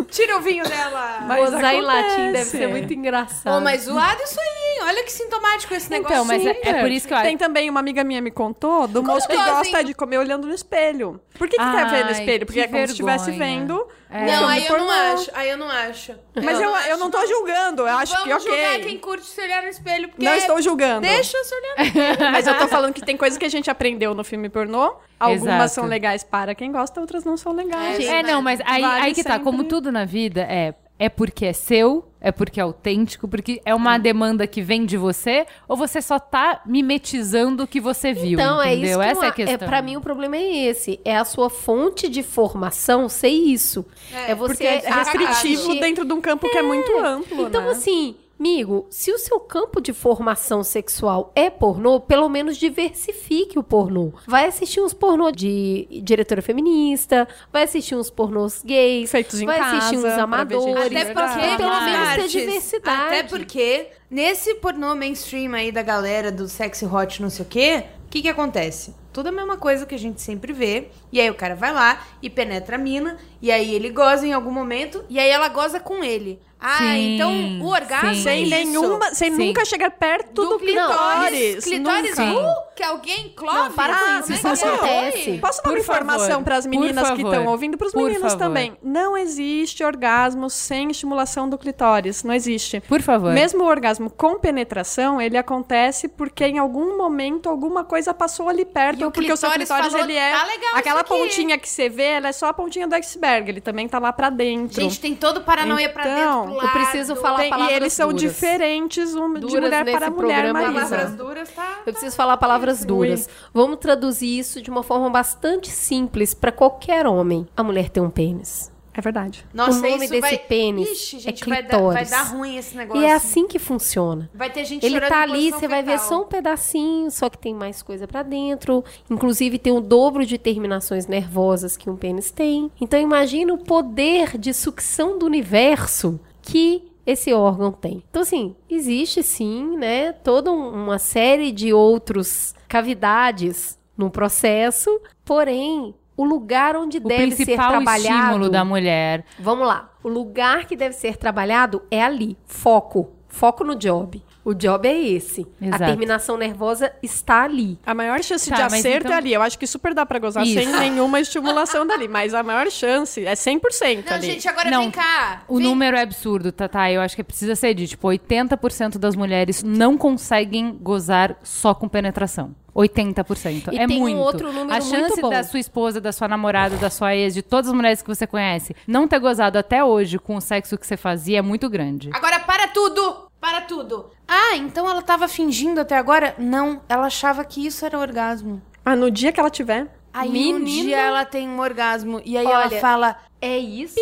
Tira 0.08 0.36
o 0.36 0.40
vinho 0.40 0.64
dela. 0.64 1.20
Mas 1.26 1.50
Gozar 1.50 1.74
em 1.74 1.80
latim 1.80 2.32
deve 2.32 2.44
ser 2.44 2.66
muito 2.68 2.92
engraçado. 2.92 3.54
Pô, 3.54 3.60
mas 3.60 3.82
zoado 3.82 4.22
isso 4.22 4.40
aí, 4.40 4.46
hein? 4.46 4.80
Olha 4.84 5.04
que 5.04 5.12
sintomático 5.12 5.74
esse 5.74 5.90
negócio. 5.90 6.14
Então, 6.14 6.24
mas 6.24 6.44
é, 6.44 6.60
é 6.62 6.80
por 6.80 6.90
isso 6.90 7.06
que 7.06 7.14
eu 7.14 7.20
Tem 7.22 7.36
também 7.36 7.68
uma 7.68 7.80
amiga 7.80 8.02
minha 8.04 8.20
me 8.20 8.30
contou 8.30 8.86
do 8.86 9.02
moço 9.02 9.26
que 9.28 9.34
Gostosinho. 9.34 9.56
gosta 9.64 9.84
de 9.84 9.94
comer 9.94 10.18
olhando 10.18 10.46
no 10.46 10.54
espelho. 10.54 11.20
Por 11.38 11.48
que, 11.48 11.56
que 11.56 11.62
quer 11.64 11.90
ver 11.90 12.04
no 12.04 12.10
Ai, 12.10 12.12
espelho? 12.12 12.46
Porque 12.46 12.60
que 12.60 12.66
é 12.66 12.68
como 12.68 12.86
se 12.86 12.92
estivesse 12.92 13.30
vergonha. 13.30 13.60
vendo. 13.60 13.88
É. 14.10 14.26
Não, 14.26 14.48
aí 14.48 14.66
eu 14.66 14.78
não 14.78 14.90
acho. 14.90 15.30
Aí 15.34 15.50
eu 15.50 15.56
não 15.56 15.70
acho. 15.70 16.14
Mas 16.34 16.60
eu, 16.60 16.68
eu 16.68 16.98
não 16.98 17.10
tô 17.10 17.24
julgando, 17.26 17.82
eu 17.82 17.96
acho 17.96 18.12
Vamos 18.12 18.26
que 18.26 18.34
ok. 18.34 18.50
julgar 18.50 18.80
quem 18.80 18.98
curte 18.98 19.24
se 19.24 19.40
olhar 19.40 19.62
no 19.62 19.68
espelho, 19.68 20.08
porque... 20.08 20.24
Não 20.24 20.34
estou 20.34 20.60
julgando. 20.60 21.02
Deixa 21.02 21.38
se 21.44 21.54
olhar 21.54 21.76
no 21.76 21.84
espelho. 21.84 22.30
Mas 22.32 22.46
eu 22.46 22.58
tô 22.58 22.66
falando 22.66 22.92
que 22.92 23.02
tem 23.02 23.16
coisas 23.16 23.38
que 23.38 23.44
a 23.44 23.48
gente 23.48 23.70
aprendeu 23.70 24.12
no 24.14 24.24
filme 24.24 24.48
pornô. 24.48 24.96
Algumas 25.20 25.54
Exato. 25.54 25.74
são 25.74 25.84
legais 25.84 26.24
para 26.24 26.54
quem 26.54 26.72
gosta, 26.72 26.98
outras 27.00 27.24
não 27.24 27.36
são 27.36 27.52
legais. 27.52 28.02
É, 28.02 28.22
não, 28.22 28.40
mas 28.40 28.58
aí, 28.64 28.80
Vale 28.80 29.02
aí 29.02 29.14
que 29.14 29.22
tá. 29.22 29.32
sempre. 29.32 29.44
Como 29.44 29.64
tudo 29.64 29.89
na 29.90 30.04
vida, 30.04 30.42
é, 30.42 30.74
é 30.98 31.08
porque 31.08 31.46
é 31.46 31.52
seu, 31.52 32.06
é 32.20 32.30
porque 32.30 32.60
é 32.60 32.62
autêntico, 32.62 33.26
porque 33.26 33.60
é 33.64 33.74
uma 33.74 33.96
demanda 33.98 34.46
que 34.46 34.60
vem 34.60 34.84
de 34.84 34.96
você, 34.98 35.46
ou 35.66 35.76
você 35.76 36.02
só 36.02 36.18
tá 36.18 36.60
mimetizando 36.66 37.62
o 37.62 37.66
que 37.66 37.80
você 37.80 38.12
viu, 38.12 38.32
Então, 38.38 38.60
é 38.60 38.74
entendeu? 38.74 38.90
isso 38.90 38.98
que 39.00 39.04
Essa 39.06 39.20
é 39.20 39.24
a 39.24 39.28
eu, 39.28 39.32
questão. 39.34 39.54
é, 39.54 39.68
pra 39.68 39.80
mim 39.82 39.96
o 39.96 40.00
problema 40.02 40.36
é 40.36 40.66
esse. 40.66 41.00
É 41.04 41.16
a 41.16 41.24
sua 41.24 41.48
fonte 41.48 42.08
de 42.08 42.22
formação 42.22 43.08
ser 43.08 43.28
isso. 43.28 43.86
É, 44.12 44.34
você 44.34 44.48
Porque 44.54 44.66
é 44.66 44.78
restritivo 44.90 45.30
assistir- 45.30 45.80
dentro 45.80 46.04
de 46.04 46.12
um 46.12 46.20
campo 46.20 46.48
que 46.50 46.58
é 46.58 46.62
muito 46.62 46.98
amplo, 46.98 47.46
Então, 47.46 47.62
né? 47.64 47.70
assim, 47.70 48.14
amigo, 48.40 48.86
se 48.90 49.12
o 49.12 49.18
seu 49.18 49.38
campo 49.38 49.80
de 49.80 49.92
formação 49.92 50.64
sexual 50.64 51.30
é 51.34 51.50
pornô, 51.50 52.00
pelo 52.00 52.28
menos 52.28 52.56
diversifique 52.56 53.58
o 53.58 53.62
pornô. 53.62 54.12
Vai 54.26 54.46
assistir 54.46 54.80
uns 54.80 54.94
pornô 54.94 55.30
de 55.30 55.86
diretora 56.02 56.40
feminista, 56.40 57.28
vai 57.52 57.64
assistir 57.64 57.94
uns 57.94 58.08
pornôs 58.08 58.62
gays, 58.64 59.10
Feitos 59.10 59.40
em 59.40 59.46
vai 59.46 59.60
assistir 59.60 59.98
uns 59.98 60.02
casa, 60.02 60.26
pra 60.26 60.44
ver 60.44 60.56
amadores. 60.56 60.86
Até 60.86 61.04
porque, 61.12 61.56
pelo 61.56 61.80
menos 61.82 62.14
ter 62.14 62.28
diversidade. 62.28 63.02
Até 63.02 63.22
porque, 63.24 63.88
nesse 64.10 64.54
pornô 64.54 64.94
mainstream 64.94 65.52
aí 65.52 65.70
da 65.70 65.82
galera 65.82 66.32
do 66.32 66.48
sexy 66.48 66.86
hot 66.86 67.20
não 67.20 67.28
sei 67.28 67.44
o 67.44 67.48
quê, 67.48 67.84
o 68.06 68.08
que 68.10 68.22
que 68.22 68.28
acontece? 68.28 68.94
Tudo 69.12 69.28
a 69.28 69.32
mesma 69.32 69.56
coisa 69.56 69.86
que 69.86 69.94
a 69.94 69.98
gente 69.98 70.20
sempre 70.20 70.52
vê. 70.52 70.88
E 71.12 71.20
aí 71.20 71.28
o 71.30 71.34
cara 71.34 71.54
vai 71.54 71.72
lá 71.72 72.04
e 72.22 72.30
penetra 72.30 72.76
a 72.76 72.78
mina. 72.78 73.16
E 73.42 73.50
aí 73.50 73.74
ele 73.74 73.90
goza 73.90 74.26
em 74.26 74.32
algum 74.32 74.50
momento. 74.50 75.04
E 75.08 75.18
aí 75.18 75.28
ela 75.28 75.48
goza 75.48 75.78
com 75.78 76.02
ele. 76.02 76.40
Ah, 76.60 76.78
Sim, 76.78 77.14
então 77.14 77.32
o 77.62 77.68
orgasmo 77.70 78.14
sim. 78.14 78.20
é 78.20 78.22
Sem 78.22 78.46
nenhuma, 78.46 79.14
sem 79.14 79.34
Sim. 79.34 79.46
nunca 79.46 79.64
chegar 79.64 79.90
perto 79.90 80.32
do, 80.34 80.44
do 80.50 80.58
clitóris. 80.58 81.64
clitóris. 81.64 81.64
Clitóris, 81.64 82.18
nunca. 82.18 82.40
uh, 82.48 82.69
que 82.80 82.84
alguém 82.86 83.28
clove. 83.36 83.58
Não, 83.68 83.72
para 83.72 83.94
com 83.94 84.04
Ah, 84.04 84.18
isso, 84.20 84.30
né? 84.30 84.34
isso 84.36 84.62
Que 84.62 84.68
acontece. 84.68 85.38
Posso 85.38 85.62
dar 85.62 85.68
uma 85.68 85.74
Por 85.74 85.80
informação 85.80 86.42
para 86.42 86.56
as 86.56 86.64
meninas 86.66 87.10
que 87.10 87.22
estão 87.22 87.46
ouvindo, 87.46 87.76
para 87.76 87.86
os 87.86 87.94
meninos 87.94 88.34
também? 88.34 88.72
Não 88.82 89.16
existe 89.16 89.84
orgasmo 89.84 90.48
sem 90.48 90.90
estimulação 90.90 91.48
do 91.48 91.58
clitóris. 91.58 92.24
Não 92.24 92.32
existe. 92.32 92.80
Por 92.80 93.02
favor. 93.02 93.32
Mesmo 93.32 93.64
o 93.64 93.66
orgasmo 93.66 94.08
com 94.10 94.38
penetração, 94.38 95.20
ele 95.20 95.36
acontece 95.36 96.08
porque 96.08 96.44
em 96.46 96.58
algum 96.58 96.96
momento 96.96 97.48
alguma 97.48 97.84
coisa 97.84 98.14
passou 98.14 98.48
ali 98.48 98.64
perto, 98.64 99.00
E 99.00 99.02
o 99.02 99.06
ou 99.06 99.10
porque 99.12 99.30
o 99.32 99.36
seu 99.36 99.50
clitóris 99.50 99.92
falou, 99.92 100.04
ele 100.06 100.16
é 100.16 100.30
"Tá 100.32 100.44
legal 100.44 100.70
aquela 100.76 101.00
isso 101.02 101.12
aqui." 101.12 101.22
pontinha 101.22 101.58
que 101.58 101.68
você 101.68 101.88
vê, 101.88 102.04
ela 102.04 102.28
é 102.28 102.32
só 102.32 102.46
a 102.46 102.54
pontinha 102.54 102.86
do 102.88 102.94
iceberg, 102.94 103.50
ele 103.50 103.60
também 103.60 103.86
tá 103.88 103.98
lá 103.98 104.12
pra 104.12 104.30
dentro. 104.30 104.80
Gente, 104.80 104.98
tem 105.00 105.14
todo 105.14 105.38
o 105.38 105.40
paranoia 105.42 105.88
pra 105.90 106.04
dentro, 106.04 106.20
Então, 106.20 106.62
eu 106.62 106.68
preciso 106.70 107.16
falar 107.16 107.38
Tem- 107.38 107.46
e 107.48 107.50
palavras 107.50 107.76
eles 107.76 107.92
são 107.92 108.08
duras. 108.08 108.22
diferentes 108.22 109.14
um, 109.14 109.34
de 109.34 109.46
mulher 109.60 109.84
para 109.90 110.10
mulher, 110.10 110.42
programa, 110.52 110.52
Marisa. 110.72 110.80
Palavras 110.96 111.14
duras, 111.16 111.48
tá? 111.50 111.78
Eu 111.86 111.92
preciso 111.92 112.14
falar 112.16 112.36
palavras 112.36 112.69
duras. 112.78 113.28
Vamos 113.52 113.78
traduzir 113.78 114.38
isso 114.38 114.62
de 114.62 114.70
uma 114.70 114.82
forma 114.82 115.10
bastante 115.10 115.68
simples 115.68 116.32
pra 116.32 116.52
qualquer 116.52 117.06
homem. 117.06 117.46
A 117.56 117.62
mulher 117.62 117.88
tem 117.90 118.02
um 118.02 118.10
pênis. 118.10 118.70
É 118.92 119.00
verdade. 119.00 119.46
Nossa, 119.54 119.78
o 119.78 119.82
nome 119.82 120.04
isso 120.04 120.08
desse 120.10 120.20
vai... 120.20 120.36
pênis 120.38 120.88
Ixi, 120.90 121.16
é 121.16 121.20
gente, 121.20 121.48
vai, 121.48 121.62
dar, 121.62 121.68
vai 121.78 122.04
clitóris. 122.04 122.10
dar 122.10 122.22
ruim 122.24 122.56
esse 122.56 122.76
negócio. 122.76 123.00
E 123.00 123.04
é 123.06 123.12
assim 123.14 123.46
que 123.46 123.58
funciona. 123.58 124.28
Vai 124.34 124.50
ter 124.50 124.64
gente 124.64 124.84
Ele 124.84 125.00
tá 125.00 125.22
ali, 125.22 125.52
você 125.52 125.68
vai 125.68 125.80
ver 125.82 125.98
só 126.00 126.22
um 126.22 126.26
pedacinho, 126.26 127.08
só 127.10 127.30
que 127.30 127.38
tem 127.38 127.54
mais 127.54 127.82
coisa 127.82 128.08
pra 128.08 128.24
dentro. 128.24 128.84
Inclusive 129.08 129.58
tem 129.60 129.72
o 129.72 129.80
dobro 129.80 130.26
de 130.26 130.36
terminações 130.38 131.06
nervosas 131.06 131.76
que 131.76 131.88
um 131.88 131.94
pênis 131.96 132.32
tem. 132.32 132.68
Então 132.80 132.98
imagina 133.00 133.54
o 133.54 133.58
poder 133.58 134.36
de 134.36 134.52
sucção 134.52 135.16
do 135.18 135.24
universo 135.24 136.18
que 136.42 136.82
esse 137.06 137.32
órgão 137.32 137.70
tem. 137.70 138.02
Então 138.10 138.22
assim, 138.22 138.56
existe 138.68 139.22
sim, 139.22 139.76
né, 139.76 140.12
toda 140.12 140.50
um- 140.50 140.68
uma 140.84 140.98
série 140.98 141.52
de 141.52 141.72
outros 141.72 142.54
cavidades 142.70 143.76
no 143.98 144.08
processo, 144.08 145.02
porém 145.24 145.92
o 146.16 146.24
lugar 146.24 146.76
onde 146.76 146.98
o 146.98 147.00
deve 147.00 147.32
ser 147.32 147.56
trabalhado 147.56 148.20
estímulo 148.20 148.48
da 148.48 148.64
mulher. 148.64 149.24
Vamos 149.40 149.66
lá. 149.66 149.90
O 150.04 150.08
lugar 150.08 150.66
que 150.66 150.76
deve 150.76 150.94
ser 150.94 151.16
trabalhado 151.16 151.82
é 151.90 152.00
ali. 152.00 152.38
Foco. 152.46 153.10
Foco 153.26 153.64
no 153.64 153.74
job. 153.74 154.22
O 154.44 154.54
job 154.54 154.88
é 154.88 154.98
esse. 154.98 155.46
Exato. 155.60 155.82
A 155.84 155.86
terminação 155.86 156.36
nervosa 156.36 156.90
está 157.02 157.42
ali. 157.44 157.78
A 157.84 157.92
maior 157.94 158.22
chance 158.22 158.48
Tá, 158.48 158.56
de 158.56 158.62
acerto 158.62 159.06
então- 159.06 159.12
é 159.12 159.16
ali. 159.16 159.32
Eu 159.34 159.42
acho 159.42 159.58
que 159.58 159.66
super 159.66 159.92
dá 159.92 160.06
pra 160.06 160.18
gozar 160.18 160.44
Isso. 160.44 160.54
sem 160.54 160.66
nenhuma 160.78 161.20
estimulação 161.20 161.86
dali. 161.86 162.08
Mas 162.08 162.32
a 162.32 162.42
maior 162.42 162.70
chance 162.70 163.24
é 163.24 163.34
100% 163.34 164.06
Não, 164.08 164.16
ali. 164.16 164.26
gente, 164.26 164.48
agora 164.48 164.70
Não, 164.70 164.80
vem 164.82 164.90
cá. 164.90 165.42
O 165.46 165.56
Vem- 165.58 165.66
número 165.66 165.96
é 165.96 166.00
absurdo, 166.02 166.50
Tatá. 166.52 166.90
Eu 166.90 167.00
acho 167.02 167.14
que 167.14 167.22
precisa 167.22 167.54
ser 167.54 167.74
dito. 167.74 167.90
Tipo, 167.90 168.08
80% 168.08 168.98
das 168.98 169.14
mulheres 169.14 169.62
não 169.62 169.98
conseguem 169.98 170.72
gozar 170.80 171.36
só 171.42 171.74
com 171.74 171.86
penetração. 171.88 172.54
80%. 172.74 173.72
E 173.72 173.78
é 173.78 173.86
tem 173.86 173.98
um 173.98 174.00
muito. 174.00 174.18
outro 174.20 174.52
número 174.52 174.72
A 174.72 174.80
chance 174.80 174.96
muito 174.96 175.20
bom. 175.22 175.30
da 175.30 175.42
sua 175.42 175.58
esposa, 175.60 176.00
da 176.00 176.12
sua 176.12 176.28
namorada, 176.28 176.76
da 176.76 176.88
sua 176.88 177.14
ex, 177.14 177.34
de 177.34 177.42
todas 177.42 177.68
as 177.68 177.74
mulheres 177.74 178.00
que 178.00 178.08
você 178.08 178.26
conhece, 178.26 178.74
não 178.86 179.06
ter 179.08 179.18
gozado 179.18 179.58
até 179.58 179.84
hoje 179.84 180.18
com 180.18 180.36
o 180.36 180.40
sexo 180.40 180.78
que 180.78 180.86
você 180.86 180.96
fazia 180.96 181.38
é 181.40 181.42
muito 181.42 181.68
grande. 181.68 182.10
Agora 182.12 182.38
para 182.40 182.68
tudo! 182.68 183.28
Para 183.40 183.62
tudo! 183.62 184.10
Ah, 184.28 184.56
então 184.56 184.88
ela 184.88 185.00
tava 185.00 185.26
fingindo 185.26 185.80
até 185.80 185.96
agora? 185.96 186.34
Não, 186.38 186.82
ela 186.88 187.06
achava 187.06 187.44
que 187.44 187.66
isso 187.66 187.84
era 187.86 187.98
orgasmo. 187.98 188.60
Mas 188.84 188.98
no 188.98 189.10
dia 189.10 189.32
que 189.32 189.40
ela 189.40 189.50
tiver. 189.50 189.88
Aí 190.12 190.28
um 190.28 190.32
Menina. 190.32 190.82
dia 190.82 190.98
ela 190.98 191.24
tem 191.24 191.48
um 191.48 191.60
orgasmo 191.60 192.20
e 192.24 192.36
aí 192.36 192.46
Olha, 192.46 192.74
ela 192.74 192.80
fala... 192.80 193.16
É 193.40 193.56
isso? 193.56 193.98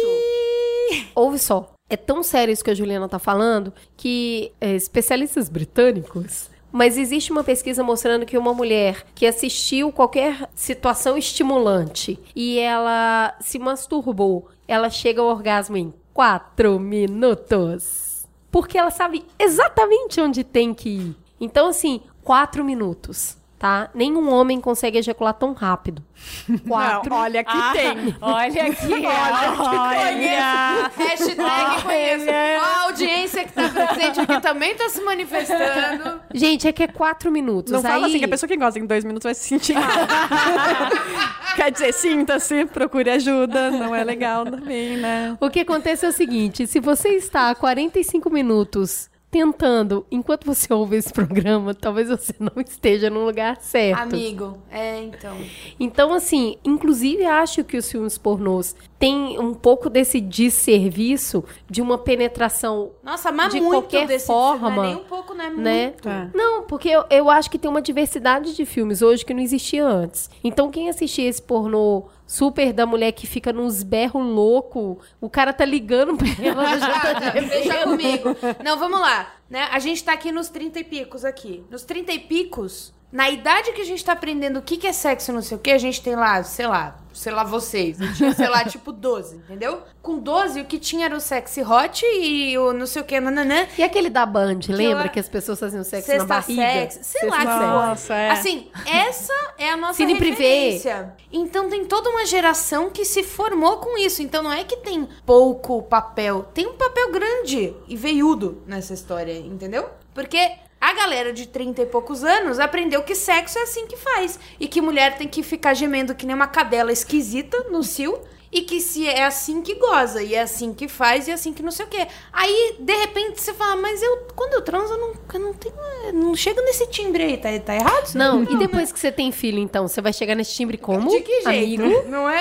Ouve 1.14 1.39
só. 1.39 1.72
É 1.89 1.97
tão 1.97 2.22
sério 2.22 2.53
isso 2.53 2.64
que 2.64 2.70
a 2.70 2.74
Juliana 2.74 3.09
tá 3.09 3.18
falando 3.18 3.72
que 3.97 4.53
é, 4.61 4.74
especialistas 4.74 5.49
britânicos. 5.49 6.51
Mas 6.70 6.99
existe 6.99 7.30
uma 7.32 7.43
pesquisa 7.43 7.82
mostrando 7.82 8.26
que 8.26 8.36
uma 8.36 8.53
mulher 8.53 9.07
que 9.14 9.26
assistiu 9.26 9.91
qualquer 9.91 10.49
situação 10.55 11.16
estimulante 11.16 12.18
e 12.36 12.59
ela 12.59 13.34
se 13.41 13.59
masturbou, 13.59 14.49
ela 14.66 14.91
chega 14.91 15.22
ao 15.22 15.28
orgasmo 15.28 15.76
em 15.76 15.95
quatro 16.12 16.78
minutos. 16.78 18.07
Porque 18.51 18.78
ela 18.78 18.90
sabe 18.90 19.24
exatamente 19.38 20.20
onde 20.20 20.42
tem 20.42 20.72
que 20.72 20.88
ir. 20.88 21.16
Então, 21.40 21.68
assim, 21.68 22.03
quatro 22.22 22.64
minutos, 22.64 23.36
tá? 23.59 23.90
Nenhum 23.92 24.32
homem 24.32 24.61
consegue 24.61 24.98
ejacular 24.98 25.34
tão 25.34 25.52
rápido. 25.52 26.02
Quatro. 26.66 27.11
Não, 27.11 27.18
olha 27.18 27.42
que 27.42 27.72
tem. 27.72 28.16
Olha 28.20 28.62
aqui, 28.66 28.92
olha. 29.04 30.90
Hashtag 30.96 31.82
conheço. 31.82 32.26
Ó, 32.28 32.64
a 32.64 32.82
audiência 32.84 33.44
que 33.44 33.52
tá 33.52 33.68
presente 33.68 34.20
aqui 34.20 34.40
também 34.40 34.74
tá 34.74 34.88
se 34.88 35.02
manifestando. 35.02 36.20
Gente, 36.32 36.68
é 36.68 36.72
que 36.72 36.84
é 36.84 36.86
quatro 36.86 37.30
minutos. 37.32 37.72
Não 37.72 37.80
Aí... 37.80 37.86
fala 37.86 38.06
assim 38.06 38.18
que 38.18 38.24
a 38.24 38.28
pessoa 38.28 38.48
que 38.48 38.56
gosta 38.56 38.78
em 38.78 38.86
dois 38.86 39.04
minutos 39.04 39.24
vai 39.24 39.34
se 39.34 39.48
sentir 39.48 39.74
mal. 39.74 39.88
Quer 41.56 41.72
dizer, 41.72 41.92
sinta-se, 41.92 42.66
procure 42.66 43.11
ajuda. 43.11 43.70
Não 43.70 43.94
é 43.94 44.04
legal 44.04 44.44
também, 44.44 44.96
né? 44.96 45.36
O 45.40 45.50
que 45.50 45.61
acontece 45.61 46.06
é 46.06 46.09
o 46.09 46.12
seguinte: 46.12 46.66
se 46.66 46.78
você 46.78 47.09
está 47.11 47.50
há 47.50 47.54
45 47.54 48.30
minutos 48.30 49.11
tentando, 49.30 50.06
enquanto 50.10 50.46
você 50.46 50.72
ouve 50.72 50.96
esse 50.96 51.12
programa, 51.12 51.74
talvez 51.74 52.08
você 52.08 52.34
não 52.38 52.62
esteja 52.64 53.10
no 53.10 53.24
lugar 53.24 53.60
certo. 53.60 54.14
Amigo, 54.14 54.58
é, 54.70 55.02
então. 55.02 55.36
Então, 55.78 56.14
assim, 56.14 56.56
inclusive 56.64 57.24
acho 57.24 57.62
que 57.64 57.76
os 57.76 57.90
filmes 57.90 58.16
pornôs 58.16 58.74
têm 58.98 59.38
um 59.38 59.54
pouco 59.54 59.90
desse 59.90 60.20
desserviço 60.20 61.44
de 61.68 61.80
uma 61.80 61.98
penetração 61.98 62.90
Nossa, 63.02 63.30
mas 63.30 63.52
De 63.52 63.60
muito 63.60 63.82
qualquer 63.82 64.06
desse 64.06 64.26
forma, 64.26 64.70
Não 64.70 64.84
é 64.84 64.86
nem 64.86 64.96
um 64.96 65.04
pouco, 65.04 65.34
né? 65.34 65.50
né? 65.50 65.94
É. 66.04 66.28
Não, 66.34 66.62
porque 66.62 66.88
eu, 66.88 67.04
eu 67.10 67.30
acho 67.30 67.50
que 67.50 67.58
tem 67.58 67.70
uma 67.70 67.82
diversidade 67.82 68.56
de 68.56 68.64
filmes 68.64 69.02
hoje 69.02 69.24
que 69.24 69.34
não 69.34 69.42
existia 69.42 69.86
antes. 69.86 70.30
Então, 70.42 70.70
quem 70.70 70.88
assistia 70.88 71.28
esse 71.28 71.42
pornô 71.42 72.06
super 72.28 72.74
da 72.74 72.84
mulher 72.84 73.10
que 73.12 73.26
fica 73.26 73.52
nos 73.54 73.82
berros 73.82 74.22
louco, 74.22 75.00
o 75.18 75.30
cara 75.30 75.50
tá 75.52 75.64
ligando 75.64 76.14
pra 76.14 76.28
ela, 76.44 76.78
já 76.78 77.00
tá 77.00 77.30
Deixa 77.40 77.82
comigo. 77.84 78.36
Não, 78.62 78.78
vamos 78.78 79.00
lá. 79.00 79.38
Né? 79.49 79.66
A 79.70 79.78
gente 79.78 80.03
tá 80.05 80.12
aqui 80.12 80.30
nos 80.30 80.49
30 80.49 80.80
e 80.80 80.84
picos 80.84 81.24
aqui. 81.24 81.64
Nos 81.70 81.82
30 81.82 82.12
e 82.12 82.18
picos, 82.18 82.92
na 83.11 83.30
idade 83.30 83.72
que 83.72 83.80
a 83.80 83.84
gente 83.84 84.05
tá 84.05 84.12
aprendendo 84.12 84.59
o 84.59 84.62
que, 84.62 84.76
que 84.76 84.86
é 84.86 84.92
sexo 84.92 85.30
e 85.30 85.34
não 85.34 85.42
sei 85.42 85.57
o 85.57 85.61
que, 85.61 85.70
a 85.70 85.78
gente 85.78 86.03
tem 86.03 86.14
lá, 86.14 86.42
sei 86.42 86.66
lá, 86.66 86.99
sei 87.14 87.32
lá 87.32 87.42
vocês. 87.44 87.99
Eu 88.01 88.12
tinha, 88.14 88.34
sei 88.34 88.49
lá, 88.49 88.62
tipo 88.68 88.92
12, 88.92 89.36
entendeu? 89.36 89.82
Com 90.03 90.18
12, 90.18 90.61
o 90.61 90.64
que 90.64 90.78
tinha 90.78 91.07
era 91.07 91.16
o 91.16 91.20
sexy 91.20 91.62
hot 91.62 92.05
e 92.05 92.57
o 92.59 92.72
não 92.72 92.86
sei 92.86 93.03
o 93.03 93.05
que, 93.05 93.18
nananã. 93.20 93.66
E 93.76 93.82
aquele 93.82 94.09
da 94.09 94.24
Band, 94.24 94.61
lembra 94.68 95.05
lá- 95.05 95.09
que 95.09 95.18
as 95.20 95.28
pessoas 95.28 95.59
faziam 95.59 95.82
sexo 95.84 96.07
Sexta 96.07 96.22
na 96.22 96.28
barriga? 96.28 96.62
sexo, 96.62 96.99
sei 97.03 97.28
lá 97.28 97.36
Sexta 97.36 97.53
que 97.53 97.59
sexo. 97.59 97.66
Nossa, 97.72 98.14
é. 98.14 98.30
Assim, 98.30 98.70
essa 98.86 99.32
é 99.59 99.70
a 99.70 99.76
nossa 99.76 99.94
Cine 99.94 100.14
privê. 100.16 100.44
referência. 100.70 101.14
Então 101.32 101.68
tem 101.68 101.84
toda 101.84 102.09
uma 102.09 102.24
geração 102.24 102.88
que 102.88 103.05
se 103.05 103.22
formou 103.22 103.78
com 103.78 103.99
isso. 103.99 104.22
Então 104.22 104.42
não 104.42 104.53
é 104.53 104.64
que 104.64 104.76
tem 104.76 105.07
pouco 105.26 105.82
papel, 105.82 106.44
tem 106.55 106.66
um 106.66 106.74
papel 106.74 107.11
grande 107.11 107.74
e 107.86 107.96
veiudo 107.96 108.62
nessa 108.66 108.94
história, 108.94 109.32
entendeu? 109.41 109.89
Porque 110.14 110.39
a 110.80 110.93
galera 110.93 111.32
de 111.32 111.47
30 111.49 111.82
e 111.82 111.86
poucos 111.86 112.22
anos 112.24 112.59
aprendeu 112.59 113.03
que 113.03 113.14
sexo 113.14 113.59
é 113.59 113.62
assim 113.62 113.86
que 113.86 113.97
faz. 113.97 114.39
E 114.61 114.68
que 114.68 114.80
mulher 114.80 115.16
tem 115.16 115.26
que 115.28 115.43
ficar 115.43 115.74
gemendo 115.74 116.14
que 116.14 116.24
nem 116.26 116.34
uma 116.36 116.47
cadela 116.47 116.93
esquisita 116.93 117.64
no 117.70 117.82
cio. 117.82 118.18
E 118.51 118.62
que 118.62 118.80
se 118.80 119.07
é 119.07 119.26
assim 119.26 119.61
que 119.61 119.74
goza, 119.74 120.22
e 120.22 120.34
é 120.34 120.41
assim 120.41 120.72
que 120.72 120.89
faz, 120.89 121.28
e 121.28 121.30
é 121.30 121.34
assim 121.34 121.53
que 121.53 121.62
não 121.62 121.70
sei 121.70 121.84
o 121.84 121.89
quê. 121.91 122.07
Aí, 122.32 122.76
de 122.80 122.95
repente, 122.95 123.39
você 123.43 123.53
fala, 123.53 123.76
mas 123.76 124.03
eu, 124.03 124.26
quando 124.34 124.55
eu 124.55 124.62
transo, 124.62 124.91
eu 124.95 124.99
não, 124.99 125.12
eu 125.34 125.41
não 125.41 125.53
tenho. 125.53 125.74
Não 126.14 126.34
chego 126.34 126.59
nesse 126.62 126.86
timbre 126.86 127.22
aí, 127.24 127.36
tá, 127.36 127.51
tá 127.62 127.74
errado? 127.74 128.05
isso? 128.07 128.16
Não, 128.16 128.43
e 128.45 128.57
depois 128.57 128.91
que 128.91 128.99
você 128.99 129.12
tem 129.12 129.30
filho, 129.32 129.59
então, 129.59 129.86
você 129.86 130.01
vai 130.01 130.14
chegar 130.14 130.34
nesse 130.34 130.55
timbre 130.55 130.78
como? 130.78 131.11
De 131.11 131.20
que 131.20 131.43
jeito? 131.43 131.82
Amigo, 131.82 132.05
Não 132.09 132.26
é? 132.26 132.41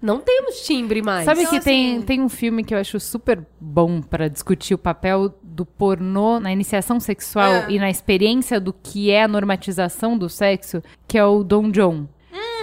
não 0.00 0.20
temos 0.20 0.62
timbre 0.62 1.02
mais. 1.02 1.26
Sabe 1.26 1.42
Então, 1.42 1.52
que 1.58 1.60
tem, 1.62 1.96
assim- 1.96 2.06
tem 2.06 2.22
um 2.22 2.30
filme 2.30 2.64
que 2.64 2.72
eu 2.74 2.78
acho 2.78 2.98
super 2.98 3.46
bom 3.60 4.00
pra 4.00 4.28
discutir 4.28 4.72
o 4.72 4.78
papel 4.78 5.34
do 5.52 5.64
pornô 5.66 6.40
na 6.40 6.50
iniciação 6.52 6.98
sexual 6.98 7.52
Ah. 7.52 7.66
e 7.70 7.78
na 7.78 7.90
experiência 7.90 8.58
do 8.58 8.72
que 8.72 9.10
é 9.10 9.22
a 9.22 9.28
normatização 9.28 10.16
do 10.18 10.28
sexo, 10.28 10.82
que 11.06 11.16
é 11.18 11.24
o 11.24 11.44
Don 11.44 11.70
John. 11.70 12.06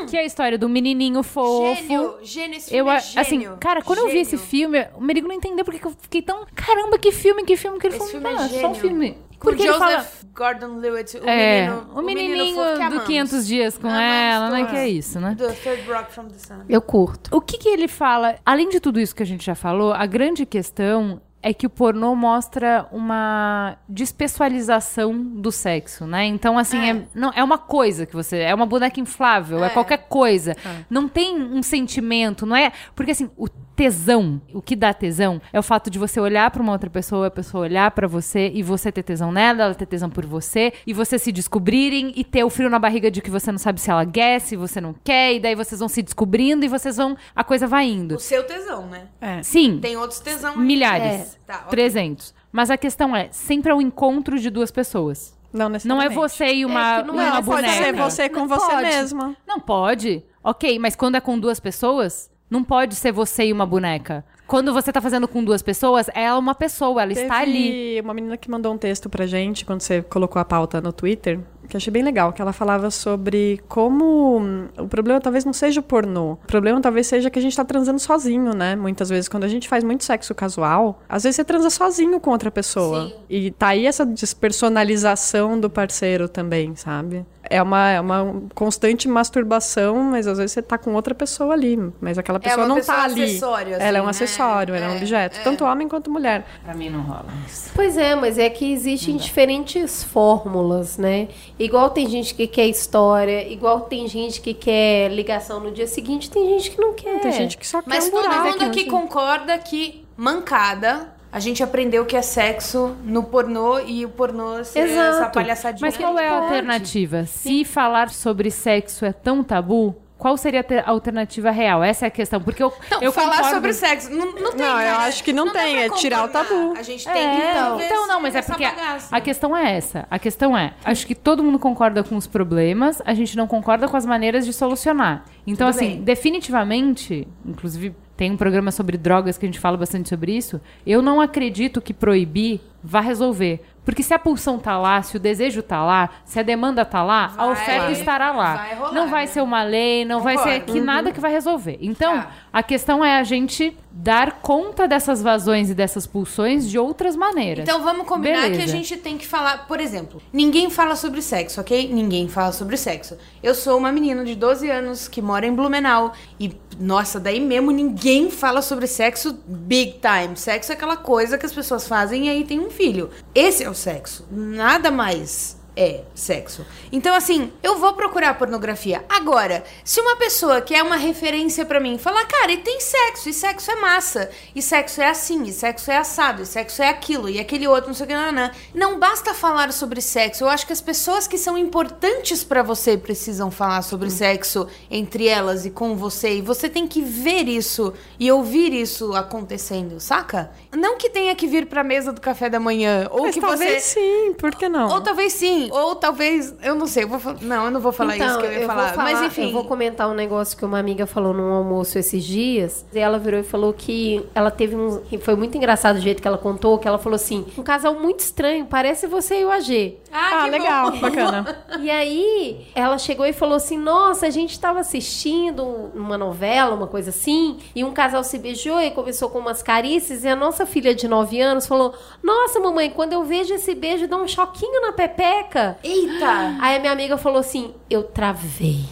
Que 0.10 0.18
é 0.18 0.22
a 0.22 0.26
história 0.26 0.58
do 0.58 0.68
menininho 0.68 1.22
fofo. 1.22 1.76
Gênio, 1.76 2.16
gênio, 2.24 2.58
esse 2.58 2.74
Eu, 2.76 2.86
filme 2.86 2.92
é 2.92 2.94
a- 2.96 3.22
assim, 3.22 3.42
gênio. 3.42 3.58
cara, 3.60 3.82
quando 3.84 4.00
eu 4.00 4.08
vi 4.08 4.20
esse 4.20 4.32
Gênio. 4.32 4.46
filme, 4.46 4.88
o 4.96 5.02
Merigo 5.02 5.28
não 5.28 5.36
entendeu 5.36 5.64
porque 5.64 5.80
que 5.80 5.86
eu 5.86 5.94
fiquei 6.02 6.22
tão. 6.22 6.46
Caramba, 6.56 6.98
que 6.98 7.12
filme, 7.12 7.44
que 7.44 7.56
filme, 7.56 7.78
que 7.78 7.86
ele 7.86 7.96
Esse 7.96 8.12
falou. 8.14 8.30
filme 8.30 8.30
é 8.30 8.46
"Ah, 8.46 8.50
só 8.50 8.72
um 8.72 8.74
gênio." 8.74 8.76
filme. 8.76 9.18
Porque 9.40 9.62
ele 9.64 9.74
fala. 9.74 9.98
Joseph 10.00 10.24
Gordon-Levitt, 10.34 11.18
o 11.18 11.30
É, 11.30 11.62
menino, 11.70 11.88
o 11.96 12.02
menininho 12.02 12.56
do 12.56 12.62
amamos. 12.82 13.04
500 13.04 13.46
dias 13.48 13.78
com 13.78 13.88
Amamos 13.88 14.04
ela, 14.04 14.50
né? 14.50 14.66
Que 14.66 14.76
é 14.78 14.90
isso, 14.90 15.20
né? 15.20 15.36
Do 15.38 15.48
Third 15.54 15.84
Rock 15.92 16.12
from 16.14 16.26
the 16.28 16.40
Sun. 16.40 16.62
Eu 16.68 16.82
curto. 16.82 17.30
O 17.36 17.40
que, 17.40 17.58
que 17.58 17.70
ele 17.70 17.88
fala? 17.88 18.36
Além 18.46 18.68
de 18.70 18.80
tudo 18.80 19.00
isso 19.00 19.16
que 19.16 19.22
a 19.24 19.26
gente 19.26 19.46
já 19.46 19.54
falou, 19.56 19.94
a 19.94 20.06
grande 20.06 20.46
questão 20.46 21.22
é 21.42 21.54
que 21.54 21.66
o 21.66 21.70
pornô 21.70 22.16
mostra 22.16 22.86
uma 22.92 23.78
despessoalização 23.88 25.18
do 25.24 25.52
sexo, 25.52 26.06
né? 26.06 26.26
Então, 26.26 26.58
assim, 26.58 26.78
é, 26.90 27.02
não, 27.16 27.32
é 27.34 27.44
uma 27.44 27.58
coisa 27.58 28.06
que 28.06 28.14
você. 28.14 28.38
É 28.40 28.54
uma 28.54 28.66
boneca 28.66 29.00
inflável, 29.00 29.64
é, 29.64 29.68
É. 29.68 29.70
qualquer 29.70 30.00
coisa. 30.10 30.56
Não 30.90 31.08
tem 31.08 31.42
um 31.42 31.64
sentimento, 31.64 32.46
não 32.46 32.56
é. 32.56 32.72
Porque, 32.96 33.12
assim, 33.12 33.30
o 33.38 33.48
tesão, 33.84 34.42
o 34.54 34.62
que 34.62 34.76
dá 34.76 34.94
tesão, 34.94 35.42
é 35.54 35.58
o 35.58 35.64
fato 35.64 35.90
de 35.90 35.98
você 35.98 36.20
olhar 36.20 36.52
pra 36.52 36.62
uma 36.62 36.74
outra 36.74 36.90
pessoa, 36.90 37.28
a 37.28 37.32
pessoa 37.32 37.64
olhar 37.64 37.90
pra 37.92 38.10
você 38.10 38.52
e 38.54 38.62
você 38.62 38.92
ter 38.92 39.04
tesão 39.04 39.32
nela, 39.32 39.64
ela 39.64 39.74
ter 39.74 39.86
tesão 39.86 40.10
por 40.10 40.26
você, 40.26 40.74
e 40.86 40.92
você 40.92 41.18
se 41.18 41.32
descobrirem 41.32 42.12
e 42.14 42.26
ter 42.26 42.44
o 42.44 42.50
frio 42.50 42.70
na 42.70 42.78
barriga 42.78 43.10
de 43.10 43.22
que 43.22 43.30
você 43.30 43.54
não 43.54 43.58
sabe 43.58 43.80
se 43.80 43.90
ela 43.90 44.06
quer, 44.06 44.42
se 44.42 44.58
você 44.58 44.82
não 44.82 44.94
quer, 45.02 45.34
e 45.36 45.40
daí 45.40 45.56
vocês 45.56 45.80
vão 45.80 45.88
se 45.88 46.02
descobrindo 46.02 46.66
e 46.66 46.68
vocês 46.68 46.98
vão. 46.98 47.16
A 47.34 47.42
coisa 47.42 47.68
vai 47.68 47.86
indo. 47.88 48.16
O 48.16 48.20
seu 48.20 48.44
tesão, 48.44 48.86
né? 48.86 49.08
É. 49.22 49.42
Sim, 49.44 49.80
Tem 49.82 49.96
outros 49.96 50.20
tesão 50.20 50.56
aí. 50.56 50.60
milhares. 50.60 51.38
É. 51.38 51.40
Tá, 51.48 51.56
ok. 51.60 51.70
300. 51.70 52.34
Mas 52.52 52.70
a 52.70 52.78
questão 52.78 53.16
é, 53.16 53.30
sempre 53.32 53.72
é 53.72 53.74
o 53.76 53.82
encontro 53.82 54.38
de 54.38 54.50
duas 54.50 54.72
pessoas. 54.72 55.38
Não 55.54 55.70
Não 55.86 56.02
é 56.02 56.10
você 56.10 56.54
e 56.54 56.66
uma, 56.66 57.00
É 57.00 57.04
não 57.04 57.20
é, 57.20 57.32
uma 57.32 57.42
pode 57.42 57.62
boneca. 57.66 57.84
ser 57.86 57.94
você 57.94 58.30
com 58.30 58.42
Não 58.42 58.48
você 58.50 58.68
pode. 58.72 58.82
mesmo. 58.88 59.36
Não 59.48 59.60
pode. 59.60 60.22
Ok, 60.44 60.78
mas 60.80 60.98
quando 60.98 61.16
é 61.16 61.22
com 61.22 61.40
duas 61.40 61.60
pessoas, 61.62 62.30
não 62.50 62.64
pode 62.64 62.96
ser 62.96 63.12
você 63.12 63.46
e 63.46 63.54
uma 63.54 63.66
boneca. 63.66 64.26
Quando 64.48 64.74
você 64.74 64.92
tá 64.92 65.00
fazendo 65.00 65.28
com 65.28 65.44
duas 65.44 65.62
pessoas, 65.62 66.10
ela 66.16 66.36
é 66.36 66.40
uma 66.40 66.56
pessoa, 66.56 67.04
ela 67.04 67.14
está 67.14 67.38
ali. 67.38 67.72
Teve 67.72 68.02
uma 68.02 68.16
menina 68.16 68.36
que 68.36 68.50
mandou 68.50 68.74
um 68.74 68.80
texto 68.80 69.08
pra 69.08 69.28
gente 69.28 69.64
quando 69.64 69.82
você 69.82 70.02
colocou 70.02 70.40
a 70.42 70.46
pauta 70.46 70.82
no 70.82 70.92
Twitter, 70.92 71.40
que 71.70 71.76
eu 71.76 71.78
achei 71.78 71.94
bem 71.94 72.02
legal, 72.02 72.34
que 72.34 72.42
ela 72.42 72.52
falava 72.52 72.90
sobre 72.90 73.62
como 73.70 74.40
hum, 74.40 74.68
o 74.76 74.88
problema 74.88 75.22
talvez 75.22 75.46
não 75.46 75.54
seja 75.54 75.80
o 75.80 75.84
pornô. 75.84 76.32
O 76.32 76.48
problema 76.48 76.82
talvez 76.82 77.06
seja 77.06 77.30
que 77.30 77.38
a 77.38 77.42
gente 77.42 77.56
tá 77.56 77.64
transando 77.64 78.00
sozinho, 78.00 78.56
né? 78.56 78.76
Muitas 78.76 79.08
vezes 79.10 79.30
quando 79.30 79.44
a 79.44 79.48
gente 79.48 79.70
faz 79.70 79.84
muito 79.84 80.04
sexo 80.04 80.34
casual, 80.34 81.00
às 81.08 81.24
vezes 81.24 81.36
você 81.36 81.44
transa 81.44 81.70
sozinho 81.70 82.20
com 82.20 82.32
outra 82.32 82.50
pessoa. 82.50 83.10
Sim. 83.10 83.14
E 83.30 83.52
tá 83.52 83.68
aí 83.68 83.86
essa 83.86 84.04
despersonalização 84.04 85.60
do 85.60 85.70
parceiro 85.70 86.28
também, 86.28 86.76
sabe? 86.76 87.24
É 87.50 87.62
uma, 87.62 87.90
é 87.92 88.00
uma 88.00 88.42
constante 88.54 89.08
masturbação, 89.08 89.96
mas 90.04 90.28
às 90.28 90.38
vezes 90.38 90.52
você 90.52 90.62
tá 90.62 90.78
com 90.78 90.94
outra 90.94 91.16
pessoa 91.16 91.54
ali, 91.54 91.78
mas 92.00 92.18
aquela 92.18 92.40
pessoa 92.40 92.66
É 92.66 92.68
não 92.68 92.76
pessoa 92.76 92.98
tá 92.98 93.04
ali. 93.06 93.24
assim, 93.24 93.42
ela 93.80 93.98
é 93.98 94.02
um 94.02 94.06
né? 94.06 94.10
acessório, 94.12 94.76
ela 94.76 94.86
é 94.86 94.90
um 94.90 94.94
É, 94.94 94.98
objeto, 94.98 95.38
é. 95.40 95.42
tanto 95.44 95.66
homem 95.66 95.88
quanto 95.88 96.12
mulher. 96.12 96.46
Pra 96.64 96.74
mim 96.74 96.90
não 96.90 97.02
rola 97.02 97.26
isso. 97.48 97.72
Pois 97.74 97.98
é, 97.98 98.14
mas 98.16 98.38
é 98.38 98.50
que 98.50 98.72
existem 98.72 99.18
diferentes 99.18 100.04
fórmulas, 100.04 100.98
né? 100.98 101.28
Igual 101.58 101.90
tem 101.90 102.08
gente 102.08 102.36
que 102.36 102.46
quer 102.46 102.68
história, 102.68 103.52
igual 103.52 103.82
tem 103.82 104.08
gente 104.08 104.42
que 104.42 104.54
quer 104.54 105.10
ligação 105.12 105.60
no 105.60 105.72
dia 105.72 105.88
seguinte, 105.88 106.30
tem 106.30 106.48
gente 106.50 106.72
que 106.72 106.80
não 106.80 106.94
quer. 106.94 107.20
Tem 107.20 107.32
gente 107.32 107.58
que 107.58 107.68
só 107.68 107.82
quer 107.82 107.90
Mas 107.90 108.08
um 108.08 108.12
todo 108.12 108.24
buraco, 108.24 108.48
mundo 108.50 108.64
aqui 108.66 108.86
concorda 108.86 109.58
que 109.58 110.06
mancada. 110.16 111.18
A 111.32 111.40
gente 111.40 111.62
aprendeu 111.62 112.06
que 112.06 112.16
é 112.16 112.22
sexo 112.22 112.96
no 113.04 113.24
pornô 113.24 113.80
e 113.80 114.04
o 114.06 114.10
pornô 114.10 114.64
ser 114.64 114.80
Exato. 114.80 115.18
essa 115.18 115.30
palhaçadinha. 115.30 115.88
Mas 115.88 115.96
qual 115.98 116.18
é 116.18 116.28
a 116.28 116.40
alternativa? 116.42 117.26
Se 117.26 117.64
falar 117.64 118.10
sobre 118.10 118.50
sexo 118.50 119.06
é 119.06 119.14
tão 119.14 119.44
tabu, 119.44 119.96
qual 120.18 120.36
seria 120.36 120.60
a 120.62 120.64
te- 120.64 120.80
a 120.80 120.90
alternativa 120.90 121.52
real? 121.52 121.84
Essa 121.84 122.06
é 122.06 122.08
a 122.08 122.12
questão. 122.12 122.42
Porque 122.42 122.62
eu, 122.64 122.74
Não, 122.92 123.02
eu 123.02 123.12
falar 123.12 123.36
concordo... 123.38 123.56
sobre 123.56 123.74
sexo. 123.74 124.10
Não, 124.12 124.26
não 124.34 124.52
tem. 124.52 124.60
Não, 124.60 124.82
eu 124.82 124.92
cara. 124.92 125.04
acho 125.08 125.24
que 125.24 125.32
não 125.32 125.46
dá 125.46 125.54
tem, 125.54 125.78
é 125.84 125.90
tirar 125.92 126.26
o 126.26 126.30
tabu. 126.30 126.74
A 126.76 126.82
gente 126.82 127.08
É, 127.08 127.14
tem 127.14 127.30
que 127.30 127.38
então, 127.48 127.80
então 127.80 128.08
não, 128.08 128.20
mas 128.20 128.36
é 128.36 128.42
porque 128.42 128.66
a, 128.66 128.98
a 129.12 129.22
questão 129.22 129.56
é 129.56 129.78
essa. 129.78 130.08
A 130.10 130.18
questão 130.20 130.58
é, 130.58 130.74
acho 130.84 131.06
que 131.08 131.14
todo 131.16 131.44
mundo 131.44 131.60
concorda 131.60 132.04
com 132.04 132.18
os 132.18 132.26
problemas, 132.26 133.02
a 133.06 133.14
gente 133.14 133.38
não 133.38 133.46
concorda 133.48 133.88
com 133.88 133.96
as 133.96 134.06
maneiras 134.06 134.46
de 134.48 134.52
solucionar. 134.52 135.24
Então, 135.48 135.68
Tudo 135.70 135.78
assim, 135.78 135.90
bem. 135.92 136.02
definitivamente, 136.02 137.28
inclusive 137.46 137.96
tem 138.20 138.30
um 138.32 138.36
programa 138.36 138.70
sobre 138.70 138.98
drogas 138.98 139.38
que 139.38 139.46
a 139.46 139.48
gente 139.48 139.62
fala 139.62 139.78
bastante 139.78 140.10
sobre 140.10 140.36
isso, 140.36 140.60
eu 140.86 141.02
não 141.02 141.22
acredito 141.22 141.80
que 141.80 141.94
proibir 141.94 142.60
vá 142.84 143.00
resolver. 143.00 143.62
Porque 143.86 144.04
se 144.04 144.14
a 144.14 144.20
pulsão 144.20 144.60
tá 144.60 144.78
lá, 144.78 145.02
se 145.02 145.16
o 145.18 145.20
desejo 145.20 145.64
tá 145.64 145.84
lá, 145.84 146.10
se 146.26 146.38
a 146.40 146.44
demanda 146.44 146.86
tá 146.86 147.02
lá, 147.02 147.26
a 147.38 147.46
Vai- 147.46 147.52
oferta 147.54 147.92
estará 147.92 148.32
lá. 148.32 148.56
vai 148.56 148.76
rolar, 148.76 148.92
não 148.94 149.10
vai 149.10 149.22
né? 149.22 149.28
ser 149.28 149.42
uma 149.42 149.64
lei, 149.64 150.06
não 150.06 150.20
vai 150.22 150.38
ser 150.38 150.60
Concordo. 150.60 150.74
que 150.74 150.82
nada 150.82 151.12
que 151.12 151.20
vai 151.20 151.32
resolver. 151.32 151.78
Então, 151.82 152.14
Tá. 152.22 152.32
a 152.54 152.62
questão 152.62 153.04
é 153.04 153.18
a 153.18 153.24
gente 153.24 153.76
dar 153.92 154.34
conta 154.42 154.88
dessas 154.88 155.22
vazões 155.24 155.70
e 155.70 155.74
dessas 155.74 156.06
pulsões 156.06 156.70
de 156.70 156.78
outras 156.78 157.16
maneiras. 157.16 157.64
Então 157.68 157.82
vamos 157.82 158.06
combinar 158.06 158.42
Beleza. 158.44 158.58
que 158.58 158.64
a 158.64 158.68
gente 158.68 158.98
tem 158.98 159.18
que 159.18 159.26
falar, 159.26 159.66
por 159.68 159.80
exemplo, 159.80 160.22
ninguém 160.32 160.70
fala 160.70 160.96
sobre 160.96 161.22
sexo, 161.22 161.60
ok? 161.60 161.90
Ninguém 161.92 162.28
fala 162.30 162.52
sobre 162.52 162.78
sexo. 162.78 163.18
Eu 163.42 163.56
sou 163.56 163.78
uma 163.78 163.92
menina 163.92 164.24
de 164.24 164.36
12 164.36 164.70
anos 164.70 165.08
que 165.08 165.22
mora 165.22 165.48
em 165.48 165.54
Blumenau 165.54 166.14
e, 166.40 166.50
nossa, 166.80 167.20
daí 167.20 167.42
mesmo 167.42 167.72
ninguém 167.72 168.32
fala 168.32 168.62
sobre 168.62 168.88
sexo 168.88 169.38
big 169.46 170.00
time. 170.00 170.38
Sexo 170.38 170.72
é 170.72 170.76
aquela 170.76 170.96
coisa 170.96 171.38
que 171.38 171.46
as 171.46 171.52
pessoas 171.52 171.86
fazem 171.86 172.28
e 172.28 172.30
aí 172.30 172.46
tem 172.46 172.60
um 172.60 172.70
filho. 172.70 173.10
Esse 173.36 173.66
é 173.66 173.70
o 173.70 173.74
sexo. 173.76 174.26
Nada 174.32 174.90
mais 174.90 175.59
é 175.80 176.04
sexo. 176.14 176.66
Então, 176.92 177.16
assim, 177.16 177.54
eu 177.64 177.78
vou 177.78 177.94
procurar 177.94 178.38
pornografia. 178.38 179.06
Agora, 179.08 179.64
se 179.82 180.02
uma 180.02 180.18
pessoa 180.18 180.60
que 180.60 180.76
é 180.76 180.84
uma 180.84 180.98
referência 180.98 181.66
pra 181.66 181.80
mim 181.80 181.98
falar, 181.98 182.26
cara, 182.26 182.52
e 182.52 182.58
tem 182.58 182.82
sexo, 182.82 183.30
e 183.30 183.34
sexo 183.34 183.72
é 183.72 183.76
massa, 183.76 184.30
e 184.54 184.62
sexo 184.62 185.02
é 185.02 185.10
assim, 185.10 185.44
e 185.44 185.54
sexo 185.54 185.90
é 185.90 185.96
assado, 185.96 186.42
e 186.42 186.46
sexo 186.46 186.84
é 186.84 186.90
aquilo, 186.90 187.30
e 187.30 187.40
aquele 187.40 187.66
outro, 187.66 187.88
não 187.88 187.94
sei 187.96 188.06
o 188.06 188.10
que, 188.10 188.14
não, 188.14 188.32
não. 188.34 188.52
Não 188.76 189.00
basta 189.00 189.34
falar 189.34 189.72
sobre 189.72 190.02
sexo. 190.02 190.44
Eu 190.44 190.50
acho 190.50 190.68
que 190.68 190.74
as 190.74 190.82
pessoas 190.82 191.28
que 191.28 191.38
são 191.38 191.58
importantes 191.58 192.44
pra 192.44 192.62
você 192.62 192.98
precisam 192.98 193.50
falar 193.50 193.82
sobre 193.82 194.10
sexo 194.10 194.68
entre 194.92 195.28
elas 195.28 195.66
e 195.66 195.70
com 195.70 195.96
você. 195.96 196.36
E 196.36 196.42
você 196.42 196.68
tem 196.68 196.86
que 196.86 197.02
ver 197.02 197.48
isso 197.48 197.94
e 198.20 198.30
ouvir 198.30 198.74
isso 198.74 199.14
acontecendo, 199.14 200.00
saca? 200.02 200.52
Não 200.76 200.98
que 200.98 201.10
tenha 201.10 201.34
que 201.36 201.48
vir 201.48 201.68
pra 201.68 201.86
mesa 201.86 202.12
do 202.12 202.20
café 202.20 202.50
da 202.50 202.60
manhã, 202.60 203.08
ou 203.12 203.24
Mas 203.24 203.36
que 203.36 203.40
talvez 203.42 203.84
você. 203.84 204.00
sim, 204.00 204.34
por 204.34 204.54
que 204.56 204.68
não? 204.68 204.90
Ou 204.90 205.02
talvez 205.02 205.32
sim, 205.34 205.69
ou 205.72 205.96
talvez, 205.96 206.54
eu 206.64 206.76
não 206.76 206.88
sei, 206.88 207.04
eu 207.04 207.08
vou 207.08 207.20
não, 207.42 207.66
eu 207.66 207.72
não 207.72 207.80
vou 207.80 207.92
falar 207.92 208.18
isso 208.18 208.40
que 208.40 208.46
eu 208.46 208.52
ia 208.52 208.64
Então, 208.64 208.76
vou 208.76 208.86
falar, 208.86 209.04
mas 209.04 209.22
enfim. 209.22 209.48
Eu 209.48 209.52
vou 209.52 209.66
comentar 209.66 210.10
um 210.10 210.14
negócio 210.14 210.58
que 210.58 210.66
uma 210.66 210.80
amiga 210.80 211.06
falou 211.06 211.34
num 211.34 211.52
almoço 211.52 211.98
esses 211.98 212.24
dias. 212.24 212.86
E 212.94 213.00
ela 213.00 213.18
virou 213.18 213.40
e 213.40 213.44
falou 213.44 213.74
que 213.74 214.26
ela 214.34 214.52
teve 214.52 214.76
um. 214.76 215.02
que 215.02 215.18
Foi 215.18 215.36
muito 215.36 215.58
engraçado 215.58 215.98
o 215.98 216.00
jeito 216.00 216.22
que 216.22 216.28
ela 216.28 216.38
contou, 216.38 216.78
que 216.78 216.88
ela 216.88 216.98
falou 216.98 217.16
assim: 217.16 217.46
um 217.58 217.64
casal 217.64 217.96
muito 217.96 218.20
estranho, 218.22 218.66
parece 218.66 219.08
você 219.08 219.42
e 219.42 219.46
o 219.46 219.52
AG. 219.52 219.98
Ah, 220.12 220.44
que 220.44 220.50
legal, 220.52 220.92
bom. 220.92 221.00
bacana. 221.00 221.64
E 221.80 221.90
aí, 221.90 222.68
ela 222.76 222.98
chegou 222.98 223.26
e 223.26 223.32
falou 223.34 223.56
assim: 223.56 223.78
Nossa, 223.78 224.26
a 224.28 224.30
gente 224.30 224.60
tava 224.60 224.80
assistindo 224.80 225.64
uma 225.94 226.18
novela, 226.18 226.76
uma 226.76 226.88
coisa 226.88 227.10
assim, 227.10 227.58
e 227.76 227.84
um 227.84 227.92
casal 227.94 228.24
se 228.24 228.38
beijou 228.38 228.82
e 228.82 228.92
começou 228.92 229.30
com 229.30 229.40
umas 229.40 229.62
carícias, 229.64 230.24
e 230.24 230.28
a 230.28 230.36
nossa 230.36 230.66
filha 230.66 230.94
de 230.94 231.08
9 231.08 231.40
anos 231.40 231.66
falou: 231.68 231.94
Nossa, 232.22 232.60
mamãe, 232.60 232.90
quando 232.90 233.14
eu 233.14 233.24
vejo 233.24 233.54
esse 233.54 233.74
beijo, 233.76 234.08
dá 234.08 234.18
um 234.18 234.28
choquinho 234.28 234.82
na 234.82 234.92
pepeca. 234.92 235.78
Eita! 235.84 236.56
Aí 236.60 236.76
a 236.76 236.80
minha 236.80 236.92
amiga 236.92 237.18
falou 237.18 237.40
assim: 237.40 237.74
Eu 237.90 238.04
travei. 238.04 238.84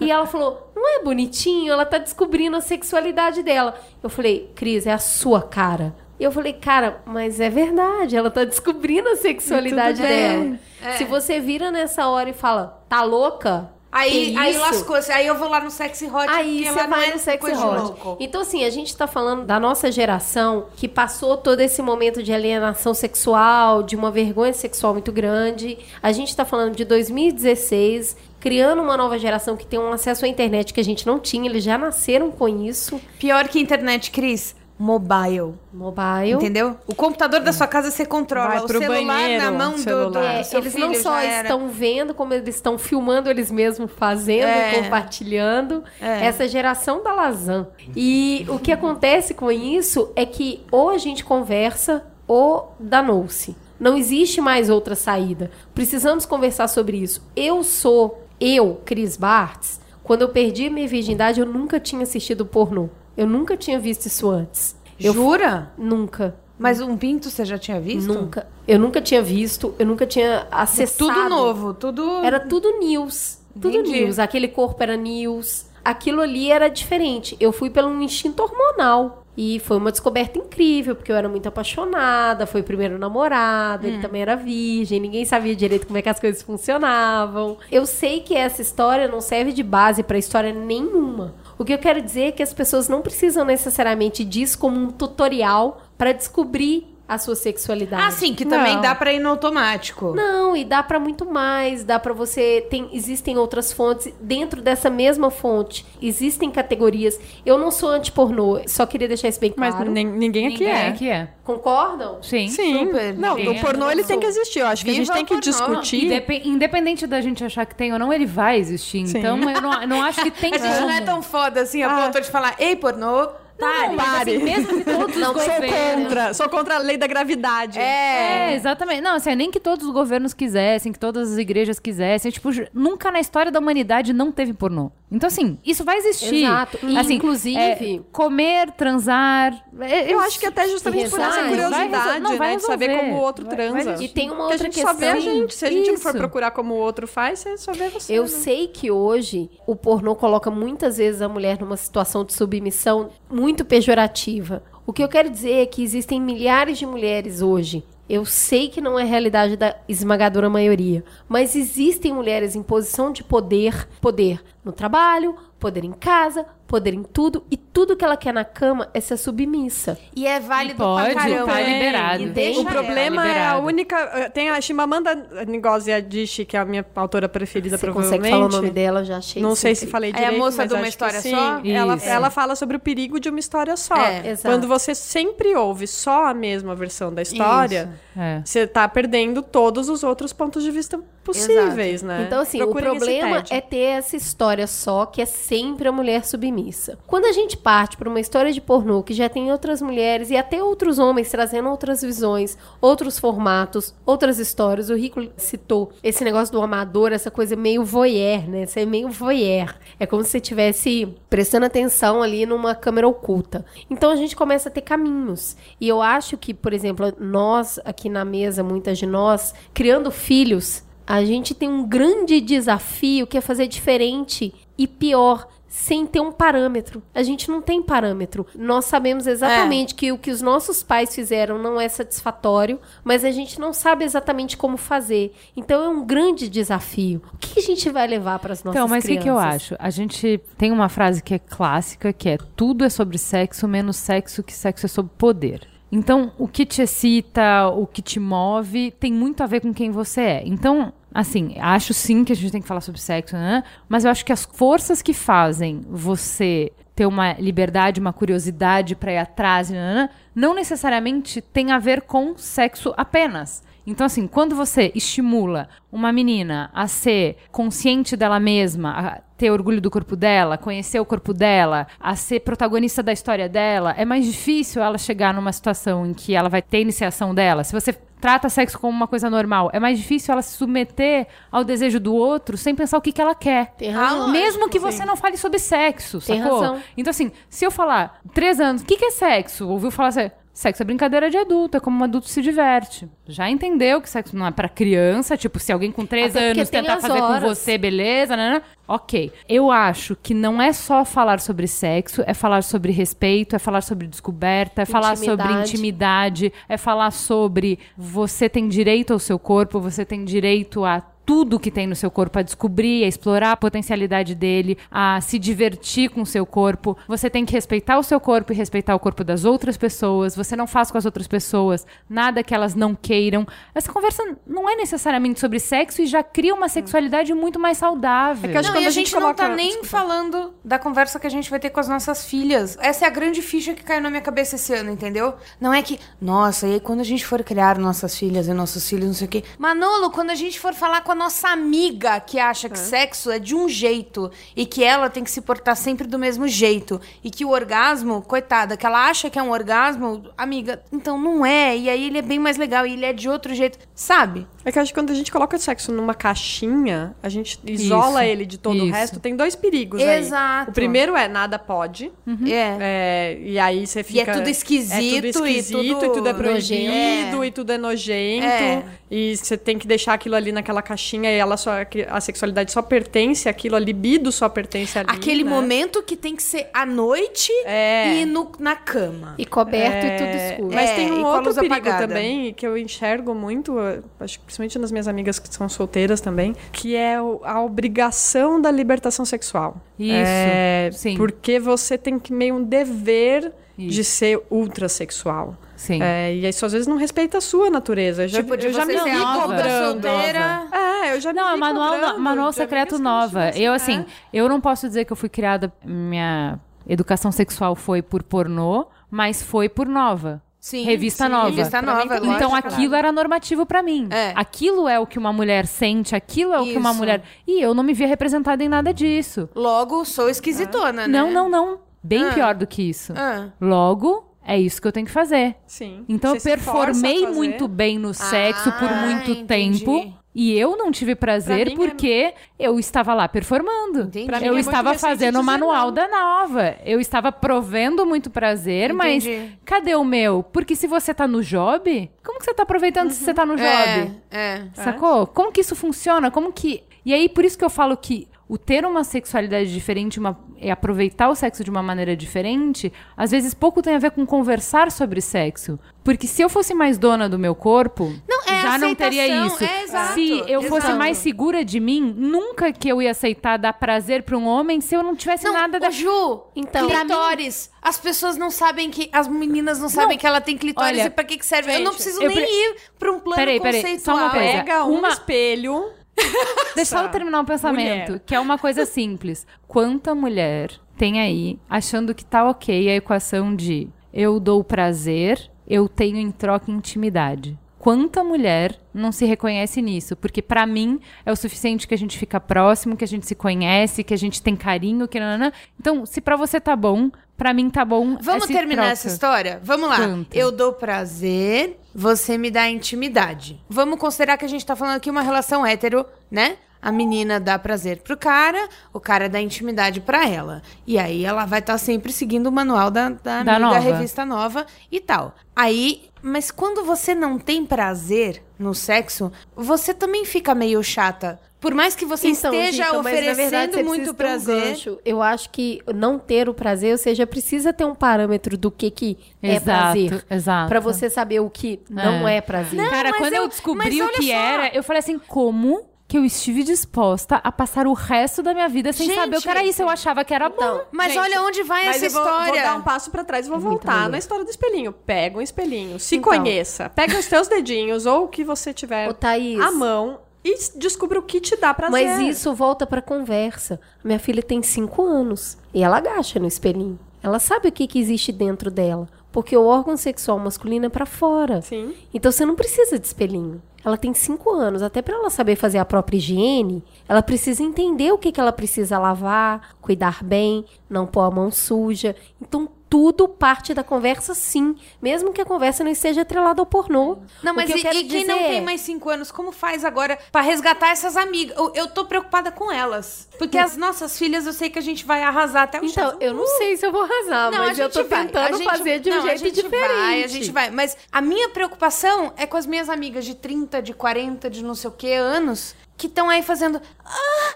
e 0.00 0.10
ela 0.10 0.26
falou: 0.26 0.70
Não 0.76 0.88
é 0.88 1.02
bonitinho? 1.02 1.72
Ela 1.72 1.84
tá 1.86 1.98
descobrindo 1.98 2.56
a 2.56 2.60
sexualidade 2.60 3.42
dela. 3.42 3.74
Eu 4.02 4.10
falei: 4.10 4.50
Cris, 4.54 4.86
é 4.86 4.92
a 4.92 4.98
sua 4.98 5.42
cara. 5.42 5.94
E 6.20 6.24
eu 6.24 6.30
falei, 6.30 6.52
cara, 6.52 7.00
mas 7.06 7.40
é 7.40 7.48
verdade, 7.48 8.14
ela 8.14 8.30
tá 8.30 8.44
descobrindo 8.44 9.08
a 9.08 9.16
sexualidade 9.16 10.02
dela. 10.02 10.58
Se 10.98 11.04
você 11.04 11.40
vira 11.40 11.70
nessa 11.70 12.06
hora 12.08 12.28
e 12.28 12.34
fala, 12.34 12.84
tá 12.90 13.02
louca? 13.02 13.70
Aí, 13.90 14.36
aí 14.36 14.52
isso? 14.52 14.60
lascou-se. 14.60 15.10
Aí 15.10 15.26
eu 15.26 15.36
vou 15.36 15.48
lá 15.48 15.60
no 15.60 15.70
sexy 15.70 16.06
hot, 16.06 16.28
Aí 16.28 16.64
você 16.64 16.86
vai 16.86 17.08
é 17.08 17.12
no 17.14 17.18
sexy 17.18 17.52
hot. 17.52 18.16
Então, 18.20 18.42
assim, 18.42 18.64
a 18.64 18.70
gente 18.70 18.94
tá 18.94 19.06
falando 19.06 19.46
da 19.46 19.58
nossa 19.58 19.90
geração 19.90 20.66
que 20.76 20.86
passou 20.86 21.38
todo 21.38 21.60
esse 21.60 21.80
momento 21.80 22.22
de 22.22 22.32
alienação 22.32 22.92
sexual, 22.92 23.82
de 23.82 23.96
uma 23.96 24.10
vergonha 24.10 24.52
sexual 24.52 24.92
muito 24.92 25.10
grande. 25.10 25.78
A 26.02 26.12
gente 26.12 26.36
tá 26.36 26.44
falando 26.44 26.76
de 26.76 26.84
2016, 26.84 28.16
criando 28.38 28.82
uma 28.82 28.96
nova 28.96 29.18
geração 29.18 29.56
que 29.56 29.66
tem 29.66 29.80
um 29.80 29.90
acesso 29.90 30.24
à 30.24 30.28
internet 30.28 30.72
que 30.72 30.80
a 30.80 30.84
gente 30.84 31.06
não 31.06 31.18
tinha. 31.18 31.48
Eles 31.48 31.64
já 31.64 31.76
nasceram 31.76 32.30
com 32.30 32.46
isso. 32.46 33.00
Pior 33.18 33.48
que 33.48 33.58
internet, 33.58 34.10
Cris, 34.12 34.54
mobile. 34.80 35.54
Mobile. 35.70 36.32
Entendeu? 36.32 36.74
O 36.86 36.94
computador 36.94 37.40
da 37.40 37.52
sua 37.52 37.66
casa 37.66 37.90
você 37.90 38.06
controla. 38.06 38.48
Vai 38.48 38.64
o 38.64 38.66
celular 38.66 39.04
banheiro, 39.04 39.44
na 39.44 39.50
mão 39.50 39.72
do, 39.72 39.76
do, 39.76 39.82
celular. 39.82 40.34
É, 40.36 40.56
eles 40.56 40.74
não 40.74 40.94
só 40.94 41.22
estão 41.22 41.68
vendo, 41.68 42.14
como 42.14 42.32
eles 42.32 42.54
estão 42.54 42.78
filmando 42.78 43.28
eles 43.28 43.50
mesmos 43.50 43.90
fazendo, 43.92 44.46
É. 44.48 44.82
compartilhando. 44.82 45.84
É. 46.00 46.24
Essa 46.24 46.48
geração 46.48 47.02
da 47.02 47.12
Lazan. 47.12 47.68
E 47.94 48.46
o 48.48 48.58
que 48.58 48.72
acontece 48.72 49.34
com 49.34 49.52
isso 49.52 50.10
é 50.16 50.24
que 50.24 50.64
ou 50.72 50.88
a 50.88 50.96
gente 50.96 51.24
conversa 51.24 52.02
ou 52.26 52.74
danou-se. 52.80 53.54
Não 53.78 53.98
existe 53.98 54.40
mais 54.40 54.70
outra 54.70 54.94
saída. 54.94 55.50
Precisamos 55.74 56.24
conversar 56.24 56.68
sobre 56.68 56.96
isso. 56.96 57.22
Eu 57.36 57.62
sou, 57.62 58.26
eu, 58.40 58.80
Cris 58.86 59.16
Bartz, 59.16 59.78
quando 60.02 60.22
eu 60.22 60.30
perdi 60.30 60.70
minha 60.70 60.88
virgindade, 60.88 61.38
eu 61.38 61.46
nunca 61.46 61.78
tinha 61.78 62.02
assistido 62.02 62.46
pornô. 62.46 62.88
Eu 63.20 63.26
nunca 63.26 63.54
tinha 63.54 63.78
visto 63.78 64.06
isso 64.06 64.30
antes. 64.30 64.74
Eu 64.98 65.12
Jura? 65.12 65.70
Nunca. 65.76 66.34
Mas 66.58 66.80
um 66.80 66.96
pinto 66.96 67.28
você 67.28 67.44
já 67.44 67.58
tinha 67.58 67.78
visto? 67.78 68.08
Nunca. 68.10 68.46
Eu 68.66 68.78
nunca 68.78 68.98
tinha 68.98 69.20
visto, 69.20 69.74
eu 69.78 69.84
nunca 69.84 70.06
tinha 70.06 70.46
acessado. 70.50 71.12
Tudo 71.12 71.28
novo, 71.28 71.74
tudo... 71.74 72.24
Era 72.24 72.40
tudo 72.40 72.78
news. 72.78 73.38
Tudo 73.52 73.68
Entendi. 73.76 74.04
news. 74.04 74.18
Aquele 74.18 74.48
corpo 74.48 74.82
era 74.82 74.96
news. 74.96 75.66
Aquilo 75.84 76.22
ali 76.22 76.50
era 76.50 76.68
diferente. 76.68 77.36
Eu 77.38 77.52
fui 77.52 77.68
pelo 77.68 77.90
instinto 78.02 78.42
hormonal. 78.42 79.18
E 79.36 79.58
foi 79.60 79.76
uma 79.76 79.90
descoberta 79.90 80.38
incrível, 80.38 80.94
porque 80.96 81.10
eu 81.12 81.16
era 81.16 81.28
muito 81.28 81.46
apaixonada, 81.48 82.46
foi 82.46 82.60
o 82.62 82.64
primeiro 82.64 82.98
namorado, 82.98 83.86
Hum. 83.86 83.90
ele 83.90 83.98
também 84.02 84.20
era 84.20 84.34
virgem, 84.34 84.98
ninguém 85.00 85.24
sabia 85.24 85.54
direito 85.54 85.86
como 85.86 85.96
é 85.98 86.02
que 86.02 86.08
as 86.08 86.18
coisas 86.20 86.42
funcionavam. 86.42 87.56
Eu 87.70 87.86
sei 87.86 88.20
que 88.20 88.34
essa 88.34 88.60
história 88.60 89.08
não 89.08 89.20
serve 89.20 89.52
de 89.52 89.62
base 89.62 90.02
pra 90.02 90.18
história 90.18 90.52
nenhuma. 90.52 91.32
O 91.60 91.64
que 91.64 91.74
eu 91.74 91.78
quero 91.78 92.00
dizer 92.00 92.22
é 92.22 92.32
que 92.32 92.42
as 92.42 92.54
pessoas 92.54 92.88
não 92.88 93.02
precisam 93.02 93.44
necessariamente 93.44 94.24
disso 94.24 94.58
como 94.58 94.80
um 94.80 94.90
tutorial 94.90 95.82
pra 95.98 96.10
descobrir 96.10 96.89
a 97.12 97.18
sua 97.18 97.34
sexualidade. 97.34 98.02
Ah, 98.02 98.10
sim, 98.10 98.34
que 98.34 98.44
também 98.44 98.74
Não. 98.76 98.82
dá 98.82 98.94
pra 98.94 99.12
ir 99.12 99.18
no 99.18 99.30
automático. 99.30 100.14
Não, 100.14 100.56
e 100.56 100.64
dá 100.64 100.80
pra 100.82 101.00
muito 101.00 101.26
mais, 101.28 101.82
dá 101.82 101.98
pra 101.98 102.12
você 102.12 102.64
tem 102.70 102.88
existem 102.92 103.36
outras 103.36 103.72
fontes 103.72 104.12
dentro 104.20 104.62
dessa 104.62 104.88
mesma 104.88 105.30
fonte. 105.30 105.84
Existem 106.00 106.50
categorias. 106.50 107.18
Eu 107.44 107.58
não 107.58 107.70
sou 107.72 107.88
anti-pornô, 107.88 108.60
só 108.66 108.86
queria 108.86 109.08
deixar 109.08 109.28
isso 109.28 109.40
bem 109.40 109.52
Mas 109.56 109.74
claro. 109.74 109.90
nem- 109.90 110.06
ninguém 110.06 110.46
aqui 110.46 110.58
Ninguém 110.60 110.72
é. 110.72 110.88
aqui 110.88 111.08
é. 111.08 111.28
Concordam? 111.44 112.22
Sim. 112.22 112.46
Sim. 112.48 112.86
Super. 112.86 113.14
Não, 113.18 113.34
Sim, 113.36 113.48
o 113.48 113.60
pornô 113.60 113.90
ele 113.90 114.04
tem 114.04 114.20
que 114.20 114.26
existir. 114.26 114.60
Eu 114.60 114.68
acho 114.68 114.84
que 114.84 114.90
a 114.90 114.94
gente 114.94 115.06
Viva 115.06 115.14
tem 115.14 115.24
que 115.24 115.40
discutir. 115.40 116.04
Indepe- 116.06 116.42
independente 116.44 117.06
da 117.08 117.20
gente 117.20 117.42
achar 117.44 117.66
que 117.66 117.74
tem 117.74 117.92
ou 117.92 117.98
não, 117.98 118.12
ele 118.12 118.24
vai 118.26 118.56
existir. 118.58 119.06
Sim. 119.08 119.18
Então, 119.18 119.36
eu 119.50 119.60
não, 119.60 119.86
não 119.86 120.02
acho 120.02 120.22
que 120.22 120.30
tem 120.40 120.54
A 120.54 120.58
gente 120.58 120.80
não 120.80 120.90
é 120.90 121.00
tão 121.00 121.20
foda 121.22 121.60
assim 121.62 121.82
a 121.82 121.90
Ah. 121.90 122.04
ponto 122.06 122.20
de 122.20 122.30
falar, 122.30 122.54
ei, 122.58 122.76
pornô, 122.76 123.28
pare. 123.60 123.88
Não, 123.88 123.96
mas 123.96 124.20
assim, 124.22 124.38
mesmo 124.38 124.68
que 124.78 124.84
todos 124.84 125.14
os 125.16 125.20
Não, 125.20 125.34
Sou 125.34 125.42
governos... 125.44 126.02
contra. 126.04 126.34
Sou 126.34 126.48
contra 126.48 126.74
a 126.76 126.78
lei 126.78 126.96
da 126.96 127.06
gravidade. 127.06 127.78
É, 127.78 128.54
exatamente. 128.54 129.00
Não, 129.00 129.14
assim, 129.16 129.34
nem 129.34 129.50
que 129.50 129.60
todos 129.60 129.86
os 129.86 129.92
governos 129.92 130.34
quisessem, 130.34 130.92
que 130.92 130.98
todas 130.98 131.32
as 131.32 131.38
igrejas 131.38 131.78
quisessem. 131.78 132.30
Tipo, 132.30 132.48
nunca 132.74 133.10
na 133.10 133.20
história 133.20 133.50
da 133.52 133.58
humanidade 133.58 134.12
não 134.12 134.32
teve 134.32 134.52
pornô. 134.52 134.90
Então, 135.12 135.26
assim, 135.26 135.58
isso 135.64 135.82
vai 135.84 135.96
existir. 135.98 136.44
Exato. 136.44 136.78
E, 136.84 136.96
Assim, 136.96 137.14
inclusive- 137.14 137.58
é, 137.58 138.00
comer, 138.12 138.70
transar. 138.72 139.52
é, 139.80 140.12
Eu 140.12 140.20
acho 140.20 140.38
que 140.38 140.46
até 140.46 140.68
justamente 140.68 141.10
por 141.10 141.18
essa 141.20 141.42
curiosidade, 141.48 142.20
não, 142.20 142.38
né? 142.38 142.56
De 142.56 142.62
saber 142.62 142.96
como 142.96 143.14
o 143.16 143.20
outro 143.20 143.44
Vai- 143.44 143.56
transa. 143.56 143.94
vai 143.96 144.04
E 144.04 144.08
tem 144.08 144.30
uma 144.30 144.44
outra 144.44 144.54
a 144.54 144.70
gente 144.70 144.80
só 144.80 144.92
vê 144.94 145.08
a 145.08 145.14
questão. 145.14 145.32
gente. 145.34 145.54
Se 145.54 145.66
a 145.66 145.70
gente 145.70 145.90
não 145.90 145.98
for 145.98 146.10
Isso. 146.10 146.18
procurar 146.18 146.52
como 146.52 146.74
o 146.74 146.76
outro 146.78 147.08
faz, 147.08 147.40
você 147.40 147.56
só 147.58 147.72
vê 147.72 147.88
você. 147.88 148.12
Eu 148.12 148.22
né? 148.22 148.28
sei 148.28 148.68
que 148.68 148.88
hoje 148.90 149.50
o 149.66 149.74
pornô 149.74 150.14
coloca 150.14 150.48
muitas 150.48 150.98
vezes 150.98 151.20
a 151.22 151.28
mulher 151.28 151.58
numa 151.60 151.76
situação 151.76 152.24
de 152.24 152.32
submissão 152.32 153.10
muito 153.28 153.49
pejorativa. 153.64 154.62
O 154.86 154.92
que 154.92 155.02
eu 155.02 155.08
quero 155.08 155.30
dizer 155.30 155.52
é 155.52 155.66
que 155.66 155.82
existem 155.82 156.20
milhares 156.20 156.78
de 156.78 156.86
mulheres 156.86 157.42
hoje. 157.42 157.84
Eu 158.08 158.24
sei 158.24 158.68
que 158.68 158.80
não 158.80 158.98
é 158.98 159.04
realidade 159.04 159.56
da 159.56 159.76
esmagadora 159.88 160.50
maioria, 160.50 161.04
mas 161.28 161.54
existem 161.54 162.12
mulheres 162.12 162.56
em 162.56 162.62
posição 162.62 163.12
de 163.12 163.22
poder, 163.22 163.88
poder 164.00 164.42
no 164.64 164.72
trabalho, 164.72 165.36
poder 165.60 165.84
em 165.84 165.92
casa, 165.92 166.44
poder 166.70 166.94
em 166.94 167.02
tudo, 167.02 167.44
e 167.50 167.56
tudo 167.56 167.96
que 167.96 168.04
ela 168.04 168.16
quer 168.16 168.32
na 168.32 168.44
cama 168.44 168.88
é 168.94 169.00
ser 169.00 169.16
submissa. 169.16 169.98
E 170.14 170.24
é 170.24 170.38
válido 170.38 170.76
pode, 170.76 171.12
pra 171.12 171.22
caramba. 171.22 171.46
tá 171.52 171.60
liberado. 171.60 172.22
E 172.22 172.26
O 172.26 172.32
deixa 172.32 172.60
O 172.60 172.64
problema 172.64 173.22
Tá 173.22 173.28
é 173.28 173.44
a 173.48 173.58
única. 173.58 174.30
Tem 174.30 174.50
a 174.50 174.60
Shimamanda 174.60 175.10
Ngozi 175.48 175.90
Adichie, 175.92 176.44
que 176.44 176.56
é 176.56 176.60
a 176.60 176.64
minha 176.64 176.86
autora 176.94 177.28
preferida, 177.28 177.76
Você 177.76 177.86
provavelmente. 177.86 178.20
consegue 178.20 178.34
falar 178.34 178.46
o 178.46 178.48
nome 178.48 178.70
dela? 178.70 179.04
Já 179.04 179.16
achei 179.16 179.42
Não 179.42 179.56
sei 179.56 179.74
se 179.74 179.88
falei 179.88 180.10
É 180.12 180.14
a 180.14 180.18
direito, 180.18 180.38
moça 180.38 180.64
de 180.64 180.74
uma 180.74 180.86
história 180.86 181.20
só? 181.20 181.60
Ela, 181.64 181.96
Isso. 181.96 182.08
ela 182.08 182.30
fala 182.30 182.54
sobre 182.54 182.76
o 182.76 182.80
perigo 182.80 183.18
de 183.18 183.28
uma 183.28 183.40
história 183.40 183.76
só. 183.76 183.96
É, 183.96 184.28
exato. 184.28 184.54
Quando 184.54 184.68
você 184.68 184.94
sempre 184.94 185.56
ouve 185.56 185.88
só 185.88 186.26
a 186.26 186.34
mesma 186.34 186.76
versão 186.76 187.12
da 187.12 187.22
história, 187.22 187.90
É. 188.16 188.42
você 188.44 188.64
tá 188.66 188.86
perdendo 188.88 189.42
todos 189.42 189.88
os 189.88 190.04
outros 190.04 190.32
pontos 190.32 190.62
de 190.62 190.70
vista 190.70 191.00
possíveis, 191.24 192.02
né? 192.02 192.24
Então, 192.26 192.40
assim, 192.42 192.58
Procurem 192.58 192.88
o 192.88 192.96
problema 192.96 193.44
é 193.50 193.60
ter 193.60 193.78
essa 193.98 194.16
história 194.16 194.66
só, 194.66 195.06
que 195.06 195.20
é 195.22 195.26
sempre 195.26 195.88
a 195.88 195.92
mulher 195.92 196.24
submissa. 196.24 196.59
Quando 197.06 197.24
a 197.24 197.32
gente 197.32 197.56
parte 197.56 197.96
para 197.96 198.08
uma 198.08 198.20
história 198.20 198.52
de 198.52 198.60
pornô 198.60 199.02
que 199.02 199.14
já 199.14 199.28
tem 199.28 199.50
outras 199.50 199.80
mulheres 199.80 200.30
e 200.30 200.36
até 200.36 200.62
outros 200.62 200.98
homens 200.98 201.30
trazendo 201.30 201.68
outras 201.68 202.02
visões, 202.02 202.56
outros 202.80 203.18
formatos, 203.18 203.94
outras 204.04 204.38
histórias. 204.38 204.90
O 204.90 204.94
Rico 204.94 205.26
citou 205.36 205.92
esse 206.02 206.24
negócio 206.24 206.52
do 206.52 206.62
amador, 206.62 207.12
essa 207.12 207.30
coisa 207.30 207.56
meio 207.56 207.84
voyeur, 207.84 208.48
né? 208.48 208.66
Você 208.66 208.80
é 208.80 208.86
meio 208.86 209.08
voyeur. 209.08 209.74
É 209.98 210.06
como 210.06 210.22
se 210.22 210.30
você 210.30 210.38
estivesse 210.38 211.14
prestando 211.28 211.66
atenção 211.66 212.22
ali 212.22 212.46
numa 212.46 212.74
câmera 212.74 213.08
oculta. 213.08 213.64
Então 213.88 214.10
a 214.10 214.16
gente 214.16 214.36
começa 214.36 214.68
a 214.68 214.72
ter 214.72 214.82
caminhos. 214.82 215.56
E 215.80 215.88
eu 215.88 216.00
acho 216.02 216.36
que, 216.36 216.52
por 216.52 216.72
exemplo, 216.72 217.12
nós 217.18 217.78
aqui 217.84 218.08
na 218.08 218.24
mesa, 218.24 218.62
muitas 218.62 218.98
de 218.98 219.06
nós, 219.06 219.54
criando 219.72 220.10
filhos, 220.10 220.82
a 221.06 221.24
gente 221.24 221.54
tem 221.54 221.68
um 221.68 221.86
grande 221.86 222.40
desafio 222.40 223.26
que 223.26 223.36
é 223.36 223.40
fazer 223.40 223.66
diferente 223.66 224.54
e 224.78 224.86
pior, 224.86 225.48
sem 225.70 226.04
ter 226.04 226.20
um 226.20 226.32
parâmetro. 226.32 227.00
A 227.14 227.22
gente 227.22 227.48
não 227.48 227.62
tem 227.62 227.80
parâmetro. 227.80 228.44
Nós 228.56 228.86
sabemos 228.86 229.28
exatamente 229.28 229.94
que 229.94 230.10
o 230.10 230.18
que 230.18 230.32
os 230.32 230.42
nossos 230.42 230.82
pais 230.82 231.14
fizeram 231.14 231.58
não 231.58 231.80
é 231.80 231.88
satisfatório, 231.88 232.80
mas 233.04 233.24
a 233.24 233.30
gente 233.30 233.60
não 233.60 233.72
sabe 233.72 234.04
exatamente 234.04 234.56
como 234.56 234.76
fazer. 234.76 235.32
Então 235.56 235.84
é 235.84 235.88
um 235.88 236.04
grande 236.04 236.48
desafio. 236.48 237.22
O 237.32 237.38
que 237.38 237.60
a 237.60 237.62
gente 237.62 237.88
vai 237.88 238.08
levar 238.08 238.40
para 238.40 238.52
as 238.52 238.64
nossas 238.64 238.80
Então, 238.80 238.88
mas 238.88 239.04
o 239.04 239.06
que, 239.06 239.16
crianças? 239.16 239.24
que 239.24 239.30
eu 239.30 239.38
acho? 239.38 239.76
A 239.78 239.90
gente 239.90 240.40
tem 240.58 240.72
uma 240.72 240.88
frase 240.88 241.22
que 241.22 241.34
é 241.34 241.38
clássica, 241.38 242.12
que 242.12 242.28
é 242.28 242.38
tudo 242.56 242.84
é 242.84 242.88
sobre 242.88 243.16
sexo, 243.16 243.68
menos 243.68 243.96
sexo, 243.96 244.42
que 244.42 244.52
sexo 244.52 244.86
é 244.86 244.88
sobre 244.88 245.12
poder. 245.16 245.68
Então, 245.92 246.32
o 246.38 246.46
que 246.46 246.64
te 246.64 246.82
excita, 246.82 247.68
o 247.68 247.86
que 247.86 248.00
te 248.00 248.20
move, 248.20 248.92
tem 248.92 249.12
muito 249.12 249.42
a 249.42 249.46
ver 249.46 249.60
com 249.60 249.74
quem 249.74 249.90
você 249.90 250.20
é. 250.20 250.42
Então, 250.46 250.92
assim, 251.12 251.56
acho 251.58 251.92
sim 251.92 252.24
que 252.24 252.32
a 252.32 252.36
gente 252.36 252.52
tem 252.52 252.62
que 252.62 252.68
falar 252.68 252.80
sobre 252.80 253.00
sexo, 253.00 253.36
né? 253.36 253.64
Mas 253.88 254.04
eu 254.04 254.10
acho 254.10 254.24
que 254.24 254.32
as 254.32 254.44
forças 254.44 255.02
que 255.02 255.12
fazem 255.12 255.82
você 255.88 256.72
ter 256.94 257.06
uma 257.06 257.32
liberdade, 257.34 258.00
uma 258.00 258.12
curiosidade 258.12 258.94
pra 258.94 259.12
ir 259.12 259.18
atrás, 259.18 259.70
né, 259.70 260.10
não 260.34 260.54
necessariamente 260.54 261.40
tem 261.40 261.72
a 261.72 261.78
ver 261.78 262.02
com 262.02 262.36
sexo 262.36 262.92
apenas. 262.96 263.62
Então, 263.90 264.06
assim, 264.06 264.26
quando 264.28 264.54
você 264.54 264.92
estimula 264.94 265.68
uma 265.90 266.12
menina 266.12 266.70
a 266.72 266.86
ser 266.86 267.36
consciente 267.50 268.16
dela 268.16 268.38
mesma, 268.38 268.90
a 268.90 269.20
ter 269.36 269.50
orgulho 269.50 269.80
do 269.80 269.90
corpo 269.90 270.14
dela, 270.14 270.56
conhecer 270.56 271.00
o 271.00 271.04
corpo 271.04 271.34
dela, 271.34 271.88
a 271.98 272.14
ser 272.14 272.40
protagonista 272.40 273.02
da 273.02 273.12
história 273.12 273.48
dela, 273.48 273.92
é 273.98 274.04
mais 274.04 274.24
difícil 274.24 274.80
ela 274.80 274.96
chegar 274.96 275.34
numa 275.34 275.52
situação 275.52 276.06
em 276.06 276.14
que 276.14 276.34
ela 276.34 276.48
vai 276.48 276.62
ter 276.62 276.80
iniciação 276.80 277.34
dela. 277.34 277.64
Se 277.64 277.72
você 277.72 277.92
trata 277.92 278.48
sexo 278.48 278.78
como 278.78 278.94
uma 278.96 279.08
coisa 279.08 279.28
normal, 279.28 279.70
é 279.72 279.80
mais 279.80 279.98
difícil 279.98 280.32
ela 280.32 280.42
se 280.42 280.56
submeter 280.56 281.26
ao 281.50 281.64
desejo 281.64 281.98
do 281.98 282.14
outro 282.14 282.56
sem 282.56 282.74
pensar 282.74 282.98
o 282.98 283.00
que, 283.00 283.12
que 283.12 283.20
ela 283.20 283.34
quer. 283.34 283.72
Tem 283.78 283.90
razão. 283.90 284.30
Mesmo 284.30 284.68
que 284.68 284.78
você 284.78 285.04
não 285.04 285.16
fale 285.16 285.36
sobre 285.36 285.58
sexo, 285.58 286.20
Tem 286.20 286.40
sacou? 286.40 286.60
razão. 286.60 286.82
Então, 286.96 287.10
assim, 287.10 287.32
se 287.48 287.64
eu 287.64 287.70
falar 287.70 288.20
três 288.34 288.60
anos, 288.60 288.82
o 288.82 288.84
que, 288.84 288.96
que 288.96 289.06
é 289.06 289.10
sexo? 289.10 289.66
Ouviu 289.68 289.90
falar 289.90 290.08
assim, 290.10 290.30
sexo 290.60 290.82
é 290.82 290.84
brincadeira 290.84 291.30
de 291.30 291.38
adulto, 291.38 291.78
é 291.78 291.80
como 291.80 291.98
um 291.98 292.04
adulto 292.04 292.28
se 292.28 292.42
diverte. 292.42 293.08
Já 293.26 293.48
entendeu 293.48 293.98
que 293.98 294.10
sexo 294.10 294.36
não 294.36 294.46
é 294.46 294.50
pra 294.50 294.68
criança, 294.68 295.34
tipo, 295.34 295.58
se 295.58 295.72
alguém 295.72 295.90
com 295.90 296.04
três 296.04 296.36
Até 296.36 296.48
porque 296.48 296.60
anos 296.60 296.70
tem 296.70 296.82
tentar 296.82 297.00
fazer 297.00 297.18
com 297.18 297.24
horas. 297.24 297.42
você, 297.58 297.78
beleza, 297.78 298.36
né? 298.36 298.60
Ok. 298.86 299.32
Eu 299.48 299.70
acho 299.70 300.14
que 300.22 300.34
não 300.34 300.60
é 300.60 300.70
só 300.74 301.02
falar 301.02 301.40
sobre 301.40 301.66
sexo, 301.66 302.22
é 302.26 302.34
falar 302.34 302.62
sobre 302.62 302.92
respeito, 302.92 303.56
é 303.56 303.58
falar 303.58 303.80
sobre 303.80 304.06
descoberta, 304.06 304.82
é 304.82 304.84
falar 304.84 305.16
sobre 305.16 305.32
Intimidade. 305.32 305.70
intimidade, 305.70 306.52
é 306.68 306.76
falar 306.76 307.10
sobre 307.10 307.78
você 307.96 308.46
tem 308.46 308.68
direito 308.68 309.14
ao 309.14 309.18
seu 309.18 309.38
corpo, 309.38 309.80
você 309.80 310.04
tem 310.04 310.24
direito 310.26 310.84
a 310.84 311.00
tudo 311.30 311.60
que 311.60 311.70
tem 311.70 311.86
no 311.86 311.94
seu 311.94 312.10
corpo, 312.10 312.40
a 312.40 312.42
descobrir, 312.42 313.04
a 313.04 313.06
explorar 313.06 313.52
a 313.52 313.56
potencialidade 313.56 314.34
dele, 314.34 314.76
a 314.90 315.20
se 315.20 315.38
divertir 315.38 316.10
com 316.10 316.22
o 316.22 316.26
seu 316.26 316.44
corpo. 316.44 316.96
Você 317.06 317.30
tem 317.30 317.44
que 317.46 317.52
respeitar 317.52 317.98
o 317.98 318.02
seu 318.02 318.18
corpo 318.18 318.52
e 318.52 318.56
respeitar 318.56 318.96
o 318.96 318.98
corpo 318.98 319.22
das 319.22 319.44
outras 319.44 319.76
pessoas. 319.76 320.34
Você 320.34 320.56
não 320.56 320.66
faz 320.66 320.90
com 320.90 320.98
as 320.98 321.04
outras 321.04 321.28
pessoas 321.28 321.86
nada 322.08 322.42
que 322.42 322.52
elas 322.52 322.74
não 322.74 322.96
queiram. 322.96 323.46
Essa 323.72 323.92
conversa 323.92 324.24
não 324.44 324.68
é 324.68 324.74
necessariamente 324.74 325.38
sobre 325.38 325.60
sexo 325.60 326.02
e 326.02 326.06
já 326.06 326.20
cria 326.20 326.52
uma 326.52 326.68
sexualidade 326.68 327.32
muito 327.32 327.60
mais 327.60 327.78
saudável. 327.78 328.50
É 328.50 328.52
que 328.52 328.56
eu 328.56 328.60
acho 328.62 328.72
Não, 328.72 328.80
e 328.80 328.84
a 328.86 328.88
a 328.88 328.90
gente 328.90 329.10
gente 329.10 329.14
não 329.20 329.32
tá 329.32 329.44
coloca- 329.44 329.54
nem 329.54 329.68
Desculpa. 329.68 329.86
falando 329.88 330.54
da 330.64 330.80
conversa 330.80 331.20
que 331.20 331.28
a 331.28 331.30
gente 331.30 331.48
vai 331.48 331.60
ter 331.60 331.70
com 331.70 331.78
as 331.78 331.86
nossas 331.88 332.24
filhas. 332.24 332.76
Essa 332.80 333.04
é 333.04 333.06
a 333.06 333.10
grande 333.10 333.40
ficha 333.40 333.72
que 333.72 333.84
caiu 333.84 334.00
na 334.02 334.10
minha 334.10 334.20
cabeça 334.20 334.56
esse 334.56 334.74
ano, 334.74 334.90
entendeu? 334.90 335.34
Não 335.60 335.72
é 335.72 335.80
que, 335.80 335.96
nossa, 336.20 336.66
e 336.66 336.74
aí 336.74 336.80
quando 336.80 336.98
a 337.02 337.04
gente 337.04 337.24
for 337.24 337.40
criar 337.44 337.78
nossas 337.78 338.18
filhas 338.18 338.48
e 338.48 338.52
nossos 338.52 338.88
filhos, 338.88 339.06
não 339.06 339.14
sei 339.14 339.28
o 339.28 339.30
quê. 339.30 339.44
Manolo, 339.60 340.10
quando 340.10 340.30
a 340.30 340.34
gente 340.34 340.58
for 340.58 340.74
falar 340.74 341.02
com 341.02 341.12
a 341.12 341.19
nossa 341.20 341.50
amiga 341.50 342.18
que 342.18 342.38
acha 342.38 342.66
que 342.70 342.78
sexo 342.78 343.30
é 343.30 343.38
de 343.38 343.54
um 343.54 343.68
jeito 343.68 344.30
e 344.56 344.64
que 344.64 344.82
ela 344.82 345.10
tem 345.10 345.22
que 345.22 345.30
se 345.30 345.42
portar 345.42 345.76
sempre 345.76 346.06
do 346.06 346.18
mesmo 346.18 346.48
jeito 346.48 346.98
e 347.22 347.30
que 347.30 347.44
o 347.44 347.50
orgasmo, 347.50 348.22
coitada, 348.22 348.74
que 348.74 348.86
ela 348.86 349.06
acha 349.06 349.28
que 349.28 349.38
é 349.38 349.42
um 349.42 349.50
orgasmo, 349.50 350.30
amiga, 350.36 350.82
então 350.90 351.20
não 351.20 351.44
é. 351.44 351.76
E 351.76 351.90
aí 351.90 352.06
ele 352.06 352.16
é 352.16 352.22
bem 352.22 352.38
mais 352.38 352.56
legal 352.56 352.86
e 352.86 352.94
ele 352.94 353.04
é 353.04 353.12
de 353.12 353.28
outro 353.28 353.54
jeito, 353.54 353.78
sabe? 353.94 354.46
É 354.64 354.72
que 354.72 354.78
eu 354.78 354.82
acho 354.82 354.92
que 354.94 354.98
quando 354.98 355.10
a 355.10 355.14
gente 355.14 355.30
coloca 355.30 355.56
o 355.56 355.60
sexo 355.60 355.92
numa 355.92 356.14
caixinha, 356.14 357.14
a 357.22 357.28
gente 357.28 357.58
isola 357.66 358.24
Isso, 358.24 358.32
ele 358.32 358.46
de 358.46 358.56
todo 358.56 358.80
o 358.80 358.86
isso. 358.86 358.94
resto. 358.94 359.20
Tem 359.20 359.36
dois 359.36 359.54
perigos 359.54 360.00
Exato. 360.00 360.68
aí. 360.68 360.70
O 360.70 360.72
primeiro 360.72 361.14
é 361.16 361.28
nada 361.28 361.58
pode. 361.58 362.10
É. 362.46 362.76
É, 362.80 363.38
e 363.42 363.58
aí 363.58 363.86
você 363.86 364.02
fica... 364.02 364.32
tudo 364.32 364.48
esquisito 364.48 365.26
É 365.26 365.32
tudo 365.32 365.46
e 365.46 365.58
esquisito 365.58 365.78
tudo 365.78 366.04
e 366.04 366.14
tudo 366.14 366.28
é 366.28 366.32
proibido 366.32 366.54
nojento. 366.54 367.44
e 367.44 367.50
tudo 367.50 367.72
é 367.72 367.78
nojento. 367.78 368.46
É. 368.46 368.84
E 369.10 369.36
você 369.36 369.56
tem 369.56 369.78
que 369.78 369.86
deixar 369.86 370.14
aquilo 370.14 370.36
ali 370.36 370.52
naquela 370.52 370.80
caixinha 370.80 370.99
e 371.30 371.38
ela 371.38 371.56
só, 371.56 371.70
a 372.08 372.20
sexualidade 372.20 372.70
só 372.72 372.82
pertence 372.82 373.48
àquilo, 373.48 373.76
a 373.76 373.78
libido 373.78 374.30
só 374.30 374.48
pertence 374.48 374.98
ali. 374.98 375.08
Aquele 375.10 375.42
né? 375.44 375.50
momento 375.50 376.02
que 376.02 376.16
tem 376.16 376.36
que 376.36 376.42
ser 376.42 376.68
à 376.72 376.84
noite 376.86 377.50
É. 377.64 378.16
e 378.20 378.24
no, 378.26 378.50
na 378.58 378.76
cama. 378.76 379.34
E 379.38 379.46
coberto 379.46 380.06
e 380.06 380.08
É, 380.10 380.16
tudo 380.16 380.52
escuro. 380.52 380.74
Mas 380.74 380.90
É, 380.90 380.94
tem 380.96 381.08
e 381.08 381.12
um 381.12 381.24
outro 381.24 381.54
perigo 381.54 381.74
apagada. 381.74 382.06
também 382.08 382.52
que 382.54 382.66
eu 382.66 382.76
enxergo 382.76 383.34
muito, 383.34 383.74
acho 384.20 384.38
que 384.38 384.44
principalmente 384.44 384.78
nas 384.78 384.90
minhas 384.92 385.08
amigas 385.08 385.38
que 385.38 385.52
são 385.54 385.68
solteiras 385.68 386.20
também, 386.20 386.54
que 386.72 386.94
é 386.96 387.16
a 387.16 387.60
obrigação 387.62 388.60
da 388.60 388.70
libertação 388.70 389.24
sexual. 389.24 389.76
Isso, 389.98 390.12
É, 390.14 390.90
sim. 390.92 391.16
Porque 391.16 391.58
você 391.58 391.96
tem 391.98 392.18
que 392.18 392.32
meio 392.32 392.54
um 392.56 392.62
dever 392.62 393.52
Isso. 393.78 393.88
de 393.94 394.04
ser 394.04 394.40
ultrasexual. 394.50 395.56
Sim. 395.80 396.02
É, 396.02 396.34
e 396.34 396.46
isso 396.46 396.66
às 396.66 396.72
vezes 396.72 396.86
não 396.86 396.98
respeita 396.98 397.38
a 397.38 397.40
sua 397.40 397.70
natureza. 397.70 398.24
Eu 398.24 398.28
já, 398.28 398.42
tipo, 398.42 398.54
de 398.54 398.66
eu 398.66 398.72
já 398.74 398.84
me 398.84 398.92
vi 398.92 399.00
cobrando. 399.00 400.02
solteira. 400.02 400.66
É, 400.70 401.14
eu 401.16 401.20
já 401.22 401.32
me 401.32 401.40
Não, 401.40 401.48
é 401.54 401.56
manual, 401.56 401.92
cobrando 401.94 402.20
manual 402.20 402.50
de 402.50 402.56
secreto 402.56 402.98
nova. 402.98 403.48
acham 403.48 403.62
Eu, 403.62 403.72
assim, 403.72 404.00
assim, 404.00 404.06
eu 404.30 404.46
não 404.46 404.60
posso 404.60 404.86
dizer 404.86 405.06
que 405.06 405.12
eu 405.12 405.16
fui 405.16 405.30
criada, 405.30 405.72
minha 405.82 406.60
educação 406.86 407.32
sexual 407.32 407.74
foi 407.74 408.02
por 408.02 408.22
pornô, 408.22 408.88
mas 409.10 409.42
foi 409.42 409.70
por 409.70 409.88
nova. 409.88 410.42
Sim, 410.60 410.84
Revista 410.84 411.24
sim, 411.24 411.30
nova. 411.30 411.48
Revista 411.48 411.80
nova. 411.80 412.04
Então 412.04 412.50
lógico. 412.50 412.56
aquilo 412.68 412.94
era 412.94 413.10
normativo 413.10 413.64
pra 413.64 413.82
mim. 413.82 414.06
É. 414.10 414.34
Aquilo 414.36 414.86
é 414.86 414.98
o 415.00 415.06
que 415.06 415.18
uma 415.18 415.32
mulher 415.32 415.66
sente, 415.66 416.14
aquilo 416.14 416.52
é 416.52 416.60
o 416.60 416.64
que 416.64 416.76
uma 416.76 416.92
mulher. 416.92 417.22
E 417.46 417.62
eu 417.62 417.72
não 417.72 417.82
me 417.82 417.94
via 417.94 418.06
representada 418.06 418.62
em 418.62 418.68
nada 418.68 418.92
disso. 418.92 419.48
Logo, 419.56 420.04
sou 420.04 420.28
esquisitona, 420.28 421.08
né? 421.08 421.18
Não, 421.18 421.30
não, 421.32 421.48
não. 421.48 421.78
Bem 422.02 422.24
Ah. 422.28 422.32
pior 422.34 422.54
do 422.54 422.66
que 422.66 422.82
isso. 422.82 423.14
Ah. 423.16 423.48
Logo, 423.58 424.29
é 424.46 424.58
isso 424.58 424.80
que 424.80 424.88
eu 424.88 424.92
tenho 424.92 425.06
que 425.06 425.12
fazer. 425.12 425.56
Sim. 425.66 426.04
Então 426.08 426.34
Você 426.38 426.50
eu 426.50 426.54
performei 426.54 427.26
muito 427.26 427.66
bem 427.68 427.98
no 427.98 428.12
sexo 428.14 428.70
por 428.72 428.88
Ah, 428.88 429.06
muito 429.06 429.30
entendi. 429.30 429.84
tempo. 429.84 430.14
E 430.32 430.56
eu 430.56 430.76
não 430.76 430.92
tive 430.92 431.16
prazer 431.16 431.64
Pra 431.66 431.84
é- 431.84 431.88
porque 431.88 432.34
eu 432.56 432.78
estava 432.78 433.12
lá 433.14 433.26
performando. 433.26 434.02
Entendi. 434.02 434.32
É 434.32 434.46
Eu 434.48 434.52
muito 434.52 434.66
estava 434.66 434.94
fazendo 434.94 435.40
o 435.40 435.42
manual 435.42 435.86
não. 435.86 435.92
da 435.94 436.06
nova. 436.06 436.76
Eu 436.84 437.00
estava 437.00 437.32
provendo 437.32 438.06
muito 438.06 438.30
prazer, 438.30 438.92
mas 438.92 439.26
Entendi. 439.26 439.58
cadê 439.64 439.96
o 439.96 440.04
meu? 440.04 440.44
Porque 440.44 440.76
se 440.76 440.86
você 440.86 441.12
tá 441.12 441.26
no 441.26 441.42
job, 441.42 442.08
como 442.24 442.38
que 442.38 442.44
você 442.44 442.54
tá 442.54 442.62
aproveitando 442.62 443.10
se 443.10 443.24
você 443.24 443.34
tá 443.34 443.44
no 443.44 443.56
job? 443.56 443.66
É, 443.66 444.12
é. 444.30 444.62
Sacou? 444.74 445.26
Como 445.26 445.50
que 445.50 445.62
isso 445.62 445.74
funciona? 445.74 446.30
Como 446.30 446.52
que. 446.52 446.84
E 447.04 447.12
aí, 447.12 447.28
por 447.28 447.44
isso 447.44 447.58
que 447.58 447.64
eu 447.64 447.70
falo 447.70 447.96
que 447.96 448.28
o 448.52 448.58
ter 448.58 448.84
uma 448.84 449.04
sexualidade 449.04 449.72
diferente 449.72 450.18
uma... 450.18 450.36
e 450.58 450.68
aproveitar 450.72 451.28
o 451.28 451.36
sexo 451.36 451.62
de 451.62 451.70
uma 451.70 451.82
maneira 451.84 452.16
diferente, 452.16 452.92
às 453.16 453.30
vezes 453.30 453.54
pouco 453.54 453.80
tem 453.80 453.94
a 453.94 453.98
ver 454.00 454.10
com 454.10 454.26
conversar 454.26 454.90
sobre 454.90 455.20
sexo. 455.20 455.78
Porque 456.02 456.26
se 456.26 456.42
eu 456.42 456.48
fosse 456.48 456.74
mais 456.74 456.98
dona 456.98 457.28
do 457.28 457.38
meu 457.38 457.54
corpo, 457.54 458.12
Não, 458.28 458.40
é 458.52 458.62
já 458.62 458.76
não 458.78 458.92
teria 458.94 459.46
isso. 459.46 459.62
é, 459.62 459.82
exato, 459.84 460.14
se 460.14 460.42
eu 460.48 460.62
fosse 460.62 460.86
exato. 460.86 460.98
mais 460.98 461.18
segura 461.18 461.64
de 461.64 461.78
mim, 461.78 462.12
nunca 462.16 462.72
que 462.72 462.88
eu 462.88 463.00
ia 463.00 463.12
aceitar 463.12 463.56
dar 463.56 463.72
prazer 463.74 464.24
pra 464.24 464.36
um 464.36 464.46
homem 464.48 464.80
se 464.80 464.96
eu 464.96 465.02
não 465.04 465.14
tivesse 465.14 465.44
Não, 465.44 465.52
nada 465.52 465.78
da. 465.78 465.90
Ju, 465.90 466.42
Então- 466.56 466.88
clitóris. 466.88 467.70
As 467.80 467.98
pessoas 467.98 468.36
não 468.36 468.50
sabem 468.50 468.90
que... 468.90 469.08
As 469.12 469.28
meninas 469.28 469.78
não 469.78 469.88
sabem 469.88 470.18
que 470.18 470.26
ela 470.26 470.40
tem 470.40 470.56
clitóris 470.58 470.98
olha, 470.98 471.06
e 471.06 471.10
pra 471.10 471.22
que 471.24 471.38
que 471.38 471.46
serve. 471.46 471.70
eu 471.70 471.76
gente, 471.76 471.84
não 471.84 471.94
preciso 471.94 472.20
eu 472.22 472.28
nem 472.28 472.36
pre- 472.38 472.46
ir 472.46 472.76
pra 472.98 473.12
um 473.12 473.20
plano 473.20 473.36
Peraí, 473.36 473.60
peraí, 473.60 473.80
conceitual. 473.82 474.16
só 474.18 474.22
uma 474.24 474.30
coisa. 474.32 474.52
Pega 474.58 474.84
um 474.86 474.98
Uma- 474.98 475.08
espelho. 475.08 475.84
Deixa 476.74 477.02
eu 477.02 477.08
terminar 477.08 477.40
um 477.40 477.44
pensamento, 477.44 478.12
Mulher. 478.12 478.22
que 478.24 478.34
é 478.34 478.40
uma 478.40 478.58
coisa 478.58 478.86
simples. 478.86 479.46
Quanta 479.66 480.14
mulher 480.14 480.70
tem 480.96 481.20
aí 481.20 481.58
achando 481.68 482.14
que 482.14 482.24
tá 482.24 482.48
ok 482.48 482.88
a 482.88 482.96
equação 482.96 483.54
de 483.54 483.88
eu 484.12 484.40
dou 484.40 484.62
prazer, 484.62 485.50
eu 485.66 485.88
tenho 485.88 486.16
em 486.16 486.30
troca 486.30 486.70
intimidade. 486.70 487.58
Quanta 487.78 488.22
mulher 488.22 488.78
não 488.92 489.10
se 489.10 489.24
reconhece 489.24 489.80
nisso? 489.80 490.14
Porque 490.14 490.42
pra 490.42 490.66
mim 490.66 491.00
é 491.24 491.32
o 491.32 491.36
suficiente 491.36 491.88
que 491.88 491.94
a 491.94 491.98
gente 491.98 492.18
fica 492.18 492.38
próximo, 492.38 492.94
que 492.94 493.04
a 493.04 493.08
gente 493.08 493.26
se 493.26 493.34
conhece, 493.34 494.04
que 494.04 494.12
a 494.12 494.18
gente 494.18 494.42
tem 494.42 494.54
carinho, 494.54 495.08
que 495.08 495.18
nanana. 495.18 495.50
Então, 495.80 496.04
se 496.04 496.20
pra 496.20 496.36
você 496.36 496.60
tá 496.60 496.76
bom, 496.76 497.10
pra 497.40 497.54
mim 497.54 497.70
tá 497.70 497.86
bom. 497.86 498.18
Vamos 498.20 498.44
essa 498.44 498.52
terminar 498.52 498.82
troca. 498.82 498.92
essa 498.92 499.08
história? 499.08 499.60
Vamos 499.64 499.88
lá. 499.88 499.96
Eu 500.30 500.52
dou 500.52 500.74
prazer, 500.74 501.80
você 501.94 502.36
me 502.36 502.50
dá 502.50 502.68
intimidade. 502.68 503.58
Vamos 503.66 503.98
considerar 503.98 504.36
que 504.36 504.44
a 504.44 504.48
gente 504.48 504.64
tá 504.64 504.76
falando 504.76 504.96
aqui 504.96 505.08
uma 505.08 505.22
relação 505.22 505.64
hétero, 505.64 506.04
né? 506.30 506.58
a 506.82 506.90
menina 506.90 507.38
dá 507.38 507.58
prazer 507.58 508.00
pro 508.00 508.16
cara, 508.16 508.68
o 508.92 508.98
cara 508.98 509.28
dá 509.28 509.40
intimidade 509.40 510.00
pra 510.00 510.26
ela. 510.26 510.62
E 510.86 510.98
aí 510.98 511.24
ela 511.24 511.44
vai 511.44 511.60
estar 511.60 511.76
sempre 511.78 512.12
seguindo 512.12 512.46
o 512.46 512.52
manual 512.52 512.90
da, 512.90 513.10
da, 513.10 513.42
Da 513.42 513.58
nova. 513.58 513.78
revista 513.78 514.24
nova 514.24 514.66
e 514.90 514.98
tal. 514.98 515.34
Aí, 515.54 516.09
mas 516.22 516.50
quando 516.50 516.84
você 516.84 517.14
não 517.14 517.38
tem 517.38 517.64
prazer 517.66 518.42
no 518.58 518.74
sexo, 518.74 519.32
você 519.54 519.92
também 519.94 520.24
fica 520.24 520.54
meio 520.54 520.82
chata. 520.82 521.40
Por 521.60 521.74
mais 521.74 521.94
que 521.94 522.06
você 522.06 522.28
Então, 522.28 522.54
esteja 522.54 522.84
Gica, 522.86 522.98
oferecendo 522.98 523.36
verdade, 523.36 523.72
você 523.74 523.82
muito 523.82 524.10
um 524.12 524.14
prazer. 524.14 524.62
gancho. 524.70 524.98
Eu 525.04 525.20
acho 525.20 525.50
que 525.50 525.82
não 525.94 526.18
ter 526.18 526.48
o 526.48 526.54
prazer, 526.54 526.92
ou 526.92 526.98
seja, 526.98 527.26
precisa 527.26 527.70
ter 527.70 527.84
um 527.84 527.94
parâmetro 527.94 528.56
do 528.56 528.70
que, 528.70 528.90
que 528.90 529.18
é 529.42 529.56
Exato, 529.56 529.64
prazer. 529.92 530.24
exato. 530.30 530.68
Pra 530.70 530.80
você 530.80 531.10
saber 531.10 531.40
o 531.40 531.50
que 531.50 531.78
não 531.90 532.26
é, 532.26 532.40
prazer. 532.40 532.88
Cara, 532.88 533.10
mas 533.10 533.18
quando 533.18 533.34
eu, 533.34 533.42
eu- 533.42 533.48
descobri 533.48 534.00
o 534.02 534.08
que 534.08 534.28
só. 534.28 534.32
era, 534.32 534.74
eu 534.74 534.82
falei 534.82 535.00
assim, 535.00 535.18
como 535.18 535.82
que 536.10 536.18
eu 536.18 536.24
estive 536.24 536.64
disposta 536.64 537.36
a 537.36 537.52
passar 537.52 537.86
o 537.86 537.92
resto 537.92 538.42
da 538.42 538.52
minha 538.52 538.68
vida 538.68 538.92
sem 538.92 539.06
Gente, 539.06 539.14
saber 539.14 539.36
o 539.36 539.40
que 539.40 539.48
era 539.48 539.62
isso? 539.64 539.80
Eu 539.80 539.88
achava 539.88 540.24
que 540.24 540.34
era 540.34 540.46
Então, 540.48 540.78
bom. 540.78 540.84
Mas 540.90 541.12
Gente, 541.12 541.22
olha 541.22 541.42
onde 541.42 541.62
vai 541.62 541.86
Mas 541.86 541.96
essa 542.02 542.06
eu 542.06 542.10
vou, 542.10 542.22
história. 542.22 542.52
vou 542.52 542.62
dar 542.62 542.76
um 542.76 542.82
passo 542.82 543.12
pra 543.12 543.22
trás 543.22 543.46
e 543.46 543.48
vou 543.48 543.60
Muito 543.60 543.84
voltar 543.84 544.08
na 544.08 544.18
história 544.18 544.44
do 544.44 544.50
espelhinho. 544.50 544.92
Pega 544.92 545.38
um 545.38 545.40
espelhinho, 545.40 546.00
se 546.00 546.16
Então. 546.16 546.32
conheça. 546.32 546.88
Pega 546.90 547.16
os 547.16 547.26
teus 547.26 547.46
dedinhos 547.46 548.06
ou 548.06 548.24
o 548.24 548.28
que 548.28 548.42
você 548.42 548.74
tiver 548.74 549.08
Ô, 549.08 549.14
Thaís. 549.14 549.60
à 549.60 549.70
mão 549.70 550.18
e 550.44 550.56
descubra 550.74 551.20
o 551.20 551.22
que 551.22 551.40
te 551.40 551.54
dá 551.56 551.72
prazer. 551.72 551.92
Mas 552.08 552.20
isso 552.20 552.52
volta 552.54 552.84
pra 552.88 553.00
conversa. 553.00 553.80
Minha 554.02 554.18
filha 554.18 554.42
tem 554.42 554.62
cinco 554.64 555.02
anos 555.04 555.56
e 555.72 555.80
ela 555.84 555.98
agacha 555.98 556.40
no 556.40 556.48
espelhinho. 556.48 556.98
Ela 557.22 557.38
sabe 557.38 557.68
o 557.68 557.72
que, 557.72 557.86
que 557.86 558.00
existe 558.00 558.32
dentro 558.32 558.68
dela. 558.68 559.06
Porque 559.30 559.56
o 559.56 559.64
órgão 559.64 559.96
sexual 559.96 560.40
masculino 560.40 560.86
é 560.86 560.88
pra 560.88 561.06
fora. 561.06 561.62
Sim. 561.62 561.94
Então 562.12 562.32
você 562.32 562.44
não 562.44 562.56
precisa 562.56 562.98
de 562.98 563.06
espelhinho. 563.06 563.62
Ela 563.84 563.96
tem 563.96 564.12
cinco 564.14 564.50
anos. 564.50 564.82
Até 564.82 565.00
pra 565.02 565.14
ela 565.14 565.30
saber 565.30 565.56
fazer 565.56 565.78
a 565.78 565.84
própria 565.84 566.16
higiene, 566.18 566.82
ela 567.08 567.22
precisa 567.22 567.62
entender 567.62 568.12
o 568.12 568.18
que, 568.18 568.32
que 568.32 568.40
ela 568.40 568.52
precisa 568.52 568.98
lavar, 568.98 569.74
cuidar 569.80 570.22
bem, 570.22 570.64
não 570.90 571.06
pôr 571.06 571.20
a 571.22 571.30
mão 571.30 571.50
suja. 571.50 572.14
Então 572.42 572.68
tudo 572.90 573.28
parte 573.28 573.72
da 573.72 573.84
conversa, 573.84 574.34
sim. 574.34 574.74
Mesmo 575.00 575.32
que 575.32 575.40
a 575.40 575.44
conversa 575.44 575.84
não 575.84 575.92
esteja 575.92 576.22
atrelada 576.22 576.60
ao 576.60 576.66
pornô. 576.66 577.18
Não, 577.40 577.54
mas 577.54 577.72
que 577.72 577.78
e, 577.86 578.00
e 578.00 578.04
quem 578.08 578.24
não 578.26 578.36
tem 578.36 578.58
é- 578.58 578.60
mais 578.60 578.80
cinco 578.80 579.08
anos, 579.08 579.30
como 579.30 579.52
faz 579.52 579.84
agora 579.84 580.18
pra 580.32 580.40
resgatar 580.40 580.88
essas 580.90 581.16
amigas? 581.16 581.56
Eu, 581.56 581.72
eu 581.76 581.86
tô 581.86 582.04
preocupada 582.06 582.50
com 582.50 582.72
elas. 582.72 583.28
Porque 583.38 583.56
as 583.56 583.76
nossas 583.76 584.18
filhas, 584.18 584.44
eu 584.44 584.52
sei 584.52 584.68
que 584.70 584.78
a 584.80 584.82
gente 584.82 585.04
vai 585.06 585.22
arrasar 585.22 585.62
até 585.62 585.80
o 585.80 585.84
Então, 585.84 586.10
chão. 586.10 586.18
eu 586.20 586.34
não 586.34 586.44
sei 586.58 586.76
se 586.76 586.84
eu 586.84 586.90
vou 586.90 587.02
arrasar, 587.02 587.52
mas 587.52 587.78
eu 587.78 587.88
tô 587.88 588.02
vai, 588.02 588.26
tentando 588.26 588.54
a 588.56 588.58
gente- 588.58 588.64
fazer 588.68 588.98
de 588.98 589.08
um 589.10 589.14
não, 589.14 589.20
a 589.22 589.26
jeito 589.36 589.38
gente 589.38 589.62
diferente. 589.62 589.94
Vai, 590.00 590.24
a 590.24 590.26
gente 590.26 590.50
vai. 590.50 590.70
Mas 590.72 590.96
a 591.12 591.20
minha 591.20 591.48
preocupação 591.50 592.32
é 592.36 592.44
com 592.44 592.56
as 592.56 592.66
minhas 592.66 592.88
amigas 592.88 593.24
de 593.24 593.36
30, 593.36 593.80
de 593.80 593.94
40, 593.94 594.50
de 594.50 594.64
não 594.64 594.74
sei 594.74 594.90
o 594.90 594.92
que 594.92 595.12
anos, 595.12 595.76
que 595.96 596.08
estão 596.08 596.28
aí 596.28 596.42
fazendo. 596.42 596.80
Ah, 597.04 597.54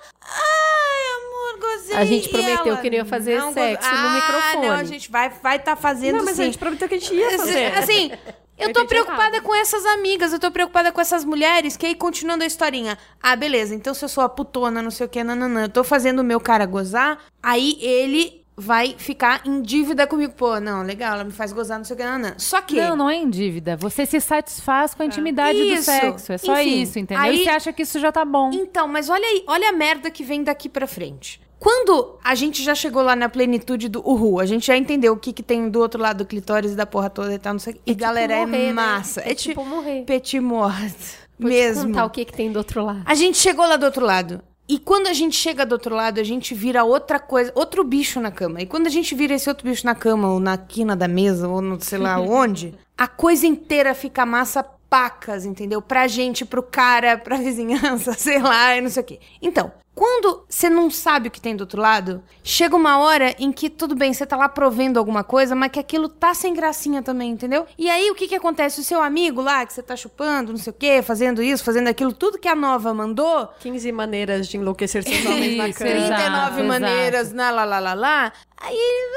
amor, 1.54 1.76
gozei. 1.76 1.96
A 1.96 2.04
gente 2.04 2.28
prometeu 2.28 2.72
ela, 2.72 2.76
que 2.80 2.90
não 2.90 2.96
ia 2.96 3.04
fazer 3.04 3.38
não 3.38 3.52
sexo 3.52 3.88
no 3.90 3.96
ah, 3.96 4.14
microfone. 4.14 4.66
Não, 4.66 4.74
a 4.74 4.84
gente 4.84 5.10
vai 5.10 5.26
estar 5.28 5.40
vai 5.42 5.58
tá 5.58 5.76
fazendo 5.76 6.18
Não, 6.18 6.24
mas 6.24 6.36
sim. 6.36 6.42
a 6.42 6.44
gente 6.46 6.58
prometeu 6.58 6.88
que 6.88 6.94
a 6.94 6.98
gente 6.98 7.14
ia 7.14 7.38
fazer. 7.38 7.66
Assim, 7.78 8.10
eu 8.58 8.68
Eu 8.68 8.72
tô 8.72 8.86
preocupada 8.86 9.36
errado. 9.36 9.42
com 9.42 9.54
essas 9.54 9.84
amigas, 9.84 10.32
eu 10.32 10.38
tô 10.38 10.50
preocupada 10.50 10.92
com 10.92 11.00
essas 11.00 11.24
mulheres, 11.24 11.76
que 11.76 11.86
aí 11.86 11.94
continuando 11.94 12.44
a 12.44 12.46
historinha. 12.46 12.96
Ah, 13.22 13.34
beleza, 13.34 13.74
então 13.74 13.92
se 13.92 14.04
eu 14.04 14.08
sou 14.08 14.22
a 14.22 14.28
putona, 14.28 14.80
não 14.80 14.90
sei 14.90 15.06
o 15.06 15.08
que, 15.08 15.22
nananã, 15.24 15.64
eu 15.64 15.68
tô 15.68 15.82
fazendo 15.82 16.20
o 16.20 16.24
meu 16.24 16.38
cara 16.38 16.64
gozar, 16.64 17.18
aí 17.42 17.76
ele 17.80 18.44
vai 18.56 18.94
ficar 18.96 19.42
em 19.44 19.60
dívida 19.60 20.06
comigo. 20.06 20.32
Pô, 20.34 20.60
não, 20.60 20.82
legal, 20.82 21.14
ela 21.14 21.24
me 21.24 21.32
faz 21.32 21.52
gozar, 21.52 21.78
não 21.78 21.84
sei 21.84 21.94
o 21.94 21.96
que, 21.96 22.04
nananã. 22.04 22.34
Só 22.38 22.60
que... 22.60 22.76
Não, 22.76 22.94
não 22.94 23.10
é 23.10 23.16
em 23.16 23.28
dívida. 23.28 23.76
Você 23.76 24.06
se 24.06 24.20
satisfaz 24.20 24.94
com 24.94 25.02
a 25.02 25.06
intimidade 25.06 25.58
do 25.58 25.82
sexo. 25.82 26.32
É 26.32 26.38
só 26.38 26.60
Enfim, 26.60 26.82
isso, 26.82 26.98
entendeu? 26.98 27.22
aí- 27.24 27.40
E 27.40 27.44
você 27.44 27.50
acha 27.50 27.72
que 27.72 27.82
isso 27.82 27.98
já 27.98 28.12
tá 28.12 28.24
bom. 28.24 28.50
Então, 28.52 28.86
mas 28.86 29.10
olha 29.10 29.26
aí, 29.26 29.42
olha 29.48 29.70
a 29.70 29.72
merda 29.72 30.10
que 30.10 30.22
vem 30.22 30.44
daqui 30.44 30.68
pra 30.68 30.86
frente. 30.86 31.40
Quando 31.58 32.18
a 32.22 32.34
gente 32.34 32.62
já 32.62 32.74
chegou 32.74 33.02
lá 33.02 33.16
na 33.16 33.28
plenitude 33.28 33.88
do 33.88 34.00
uhul, 34.06 34.40
a 34.40 34.46
gente 34.46 34.66
já 34.66 34.76
entendeu 34.76 35.12
o 35.14 35.16
que, 35.16 35.32
que 35.32 35.42
tem 35.42 35.68
do 35.68 35.80
outro 35.80 36.00
lado 36.00 36.18
do 36.18 36.26
clitóris 36.26 36.72
e 36.72 36.76
da 36.76 36.84
porra 36.84 37.08
toda 37.08 37.32
e 37.32 37.38
tal, 37.38 37.54
não 37.54 37.60
sei 37.60 37.72
o 37.72 37.76
que. 37.76 37.82
E 37.86 37.92
tipo 37.92 38.00
galera, 38.00 38.46
morrer, 38.46 38.56
é 38.56 38.66
né? 38.66 38.72
massa. 38.72 39.22
É 39.24 39.34
tipo 39.34 39.64
morrer. 39.64 40.02
Petit 40.04 40.40
mort. 40.40 40.94
Vou 41.38 41.50
te 41.50 41.56
Mesmo. 41.56 41.86
contar 41.86 42.04
o 42.04 42.10
que, 42.10 42.24
que 42.24 42.32
tem 42.32 42.52
do 42.52 42.58
outro 42.58 42.84
lado. 42.84 43.02
A 43.04 43.14
gente 43.14 43.38
chegou 43.38 43.66
lá 43.66 43.76
do 43.76 43.86
outro 43.86 44.04
lado. 44.04 44.42
E 44.66 44.78
quando 44.78 45.08
a 45.08 45.12
gente 45.12 45.36
chega 45.36 45.66
do 45.66 45.72
outro 45.72 45.94
lado, 45.94 46.18
a 46.18 46.24
gente 46.24 46.54
vira 46.54 46.84
outra 46.84 47.18
coisa, 47.18 47.52
outro 47.54 47.84
bicho 47.84 48.18
na 48.18 48.30
cama. 48.30 48.62
E 48.62 48.66
quando 48.66 48.86
a 48.86 48.90
gente 48.90 49.14
vira 49.14 49.34
esse 49.34 49.48
outro 49.48 49.68
bicho 49.68 49.84
na 49.84 49.94
cama, 49.94 50.32
ou 50.32 50.40
na 50.40 50.56
quina 50.56 50.96
da 50.96 51.06
mesa, 51.06 51.48
ou 51.48 51.60
no 51.60 51.78
sei 51.82 51.98
lá 51.98 52.18
onde, 52.20 52.74
a 52.96 53.06
coisa 53.06 53.46
inteira 53.46 53.94
fica 53.94 54.24
massa 54.24 54.64
pacas, 54.88 55.44
entendeu? 55.44 55.82
Pra 55.82 56.06
gente, 56.06 56.46
pro 56.46 56.62
cara, 56.62 57.18
pra 57.18 57.36
vizinhança, 57.36 58.14
sei 58.16 58.40
lá, 58.40 58.76
e 58.76 58.80
não 58.80 58.88
sei 58.88 59.02
o 59.02 59.06
quê. 59.06 59.20
Então, 59.42 59.70
quando 59.94 60.44
você 60.48 60.68
não 60.68 60.90
sabe 60.90 61.28
o 61.28 61.30
que 61.30 61.40
tem 61.40 61.54
do 61.54 61.60
outro 61.60 61.80
lado, 61.80 62.22
chega 62.42 62.74
uma 62.74 62.98
hora 62.98 63.34
em 63.38 63.52
que, 63.52 63.70
tudo 63.70 63.94
bem, 63.94 64.12
você 64.12 64.26
tá 64.26 64.36
lá 64.36 64.48
provendo 64.48 64.98
alguma 64.98 65.22
coisa, 65.22 65.54
mas 65.54 65.70
que 65.70 65.78
aquilo 65.78 66.08
tá 66.08 66.34
sem 66.34 66.52
gracinha 66.52 67.02
também, 67.02 67.30
entendeu? 67.30 67.66
E 67.78 67.88
aí, 67.88 68.10
o 68.10 68.14
que 68.14 68.26
que 68.26 68.34
acontece? 68.34 68.80
O 68.80 68.84
seu 68.84 69.00
amigo 69.00 69.40
lá, 69.40 69.64
que 69.64 69.72
você 69.72 69.82
tá 69.82 69.94
chupando, 69.94 70.52
não 70.52 70.58
sei 70.58 70.72
o 70.72 70.76
quê, 70.76 71.00
fazendo 71.00 71.42
isso, 71.42 71.62
fazendo 71.62 71.88
aquilo, 71.88 72.12
tudo 72.12 72.38
que 72.38 72.48
a 72.48 72.56
nova 72.56 72.92
mandou, 72.92 73.48
15 73.60 73.92
maneiras 73.92 74.48
de 74.48 74.56
enlouquecer 74.56 75.04
seus 75.04 75.24
homens 75.24 75.56
na 75.56 75.72
cama. 75.72 75.90
exato. 75.90 76.22
39 76.22 76.62
maneiras, 76.64 77.32
na 77.32 77.50
lá, 77.50 77.64
lá, 77.64 77.78
lá, 77.78 77.94
lá. 77.94 78.32
Aí 78.64 78.74
ele, 78.74 79.14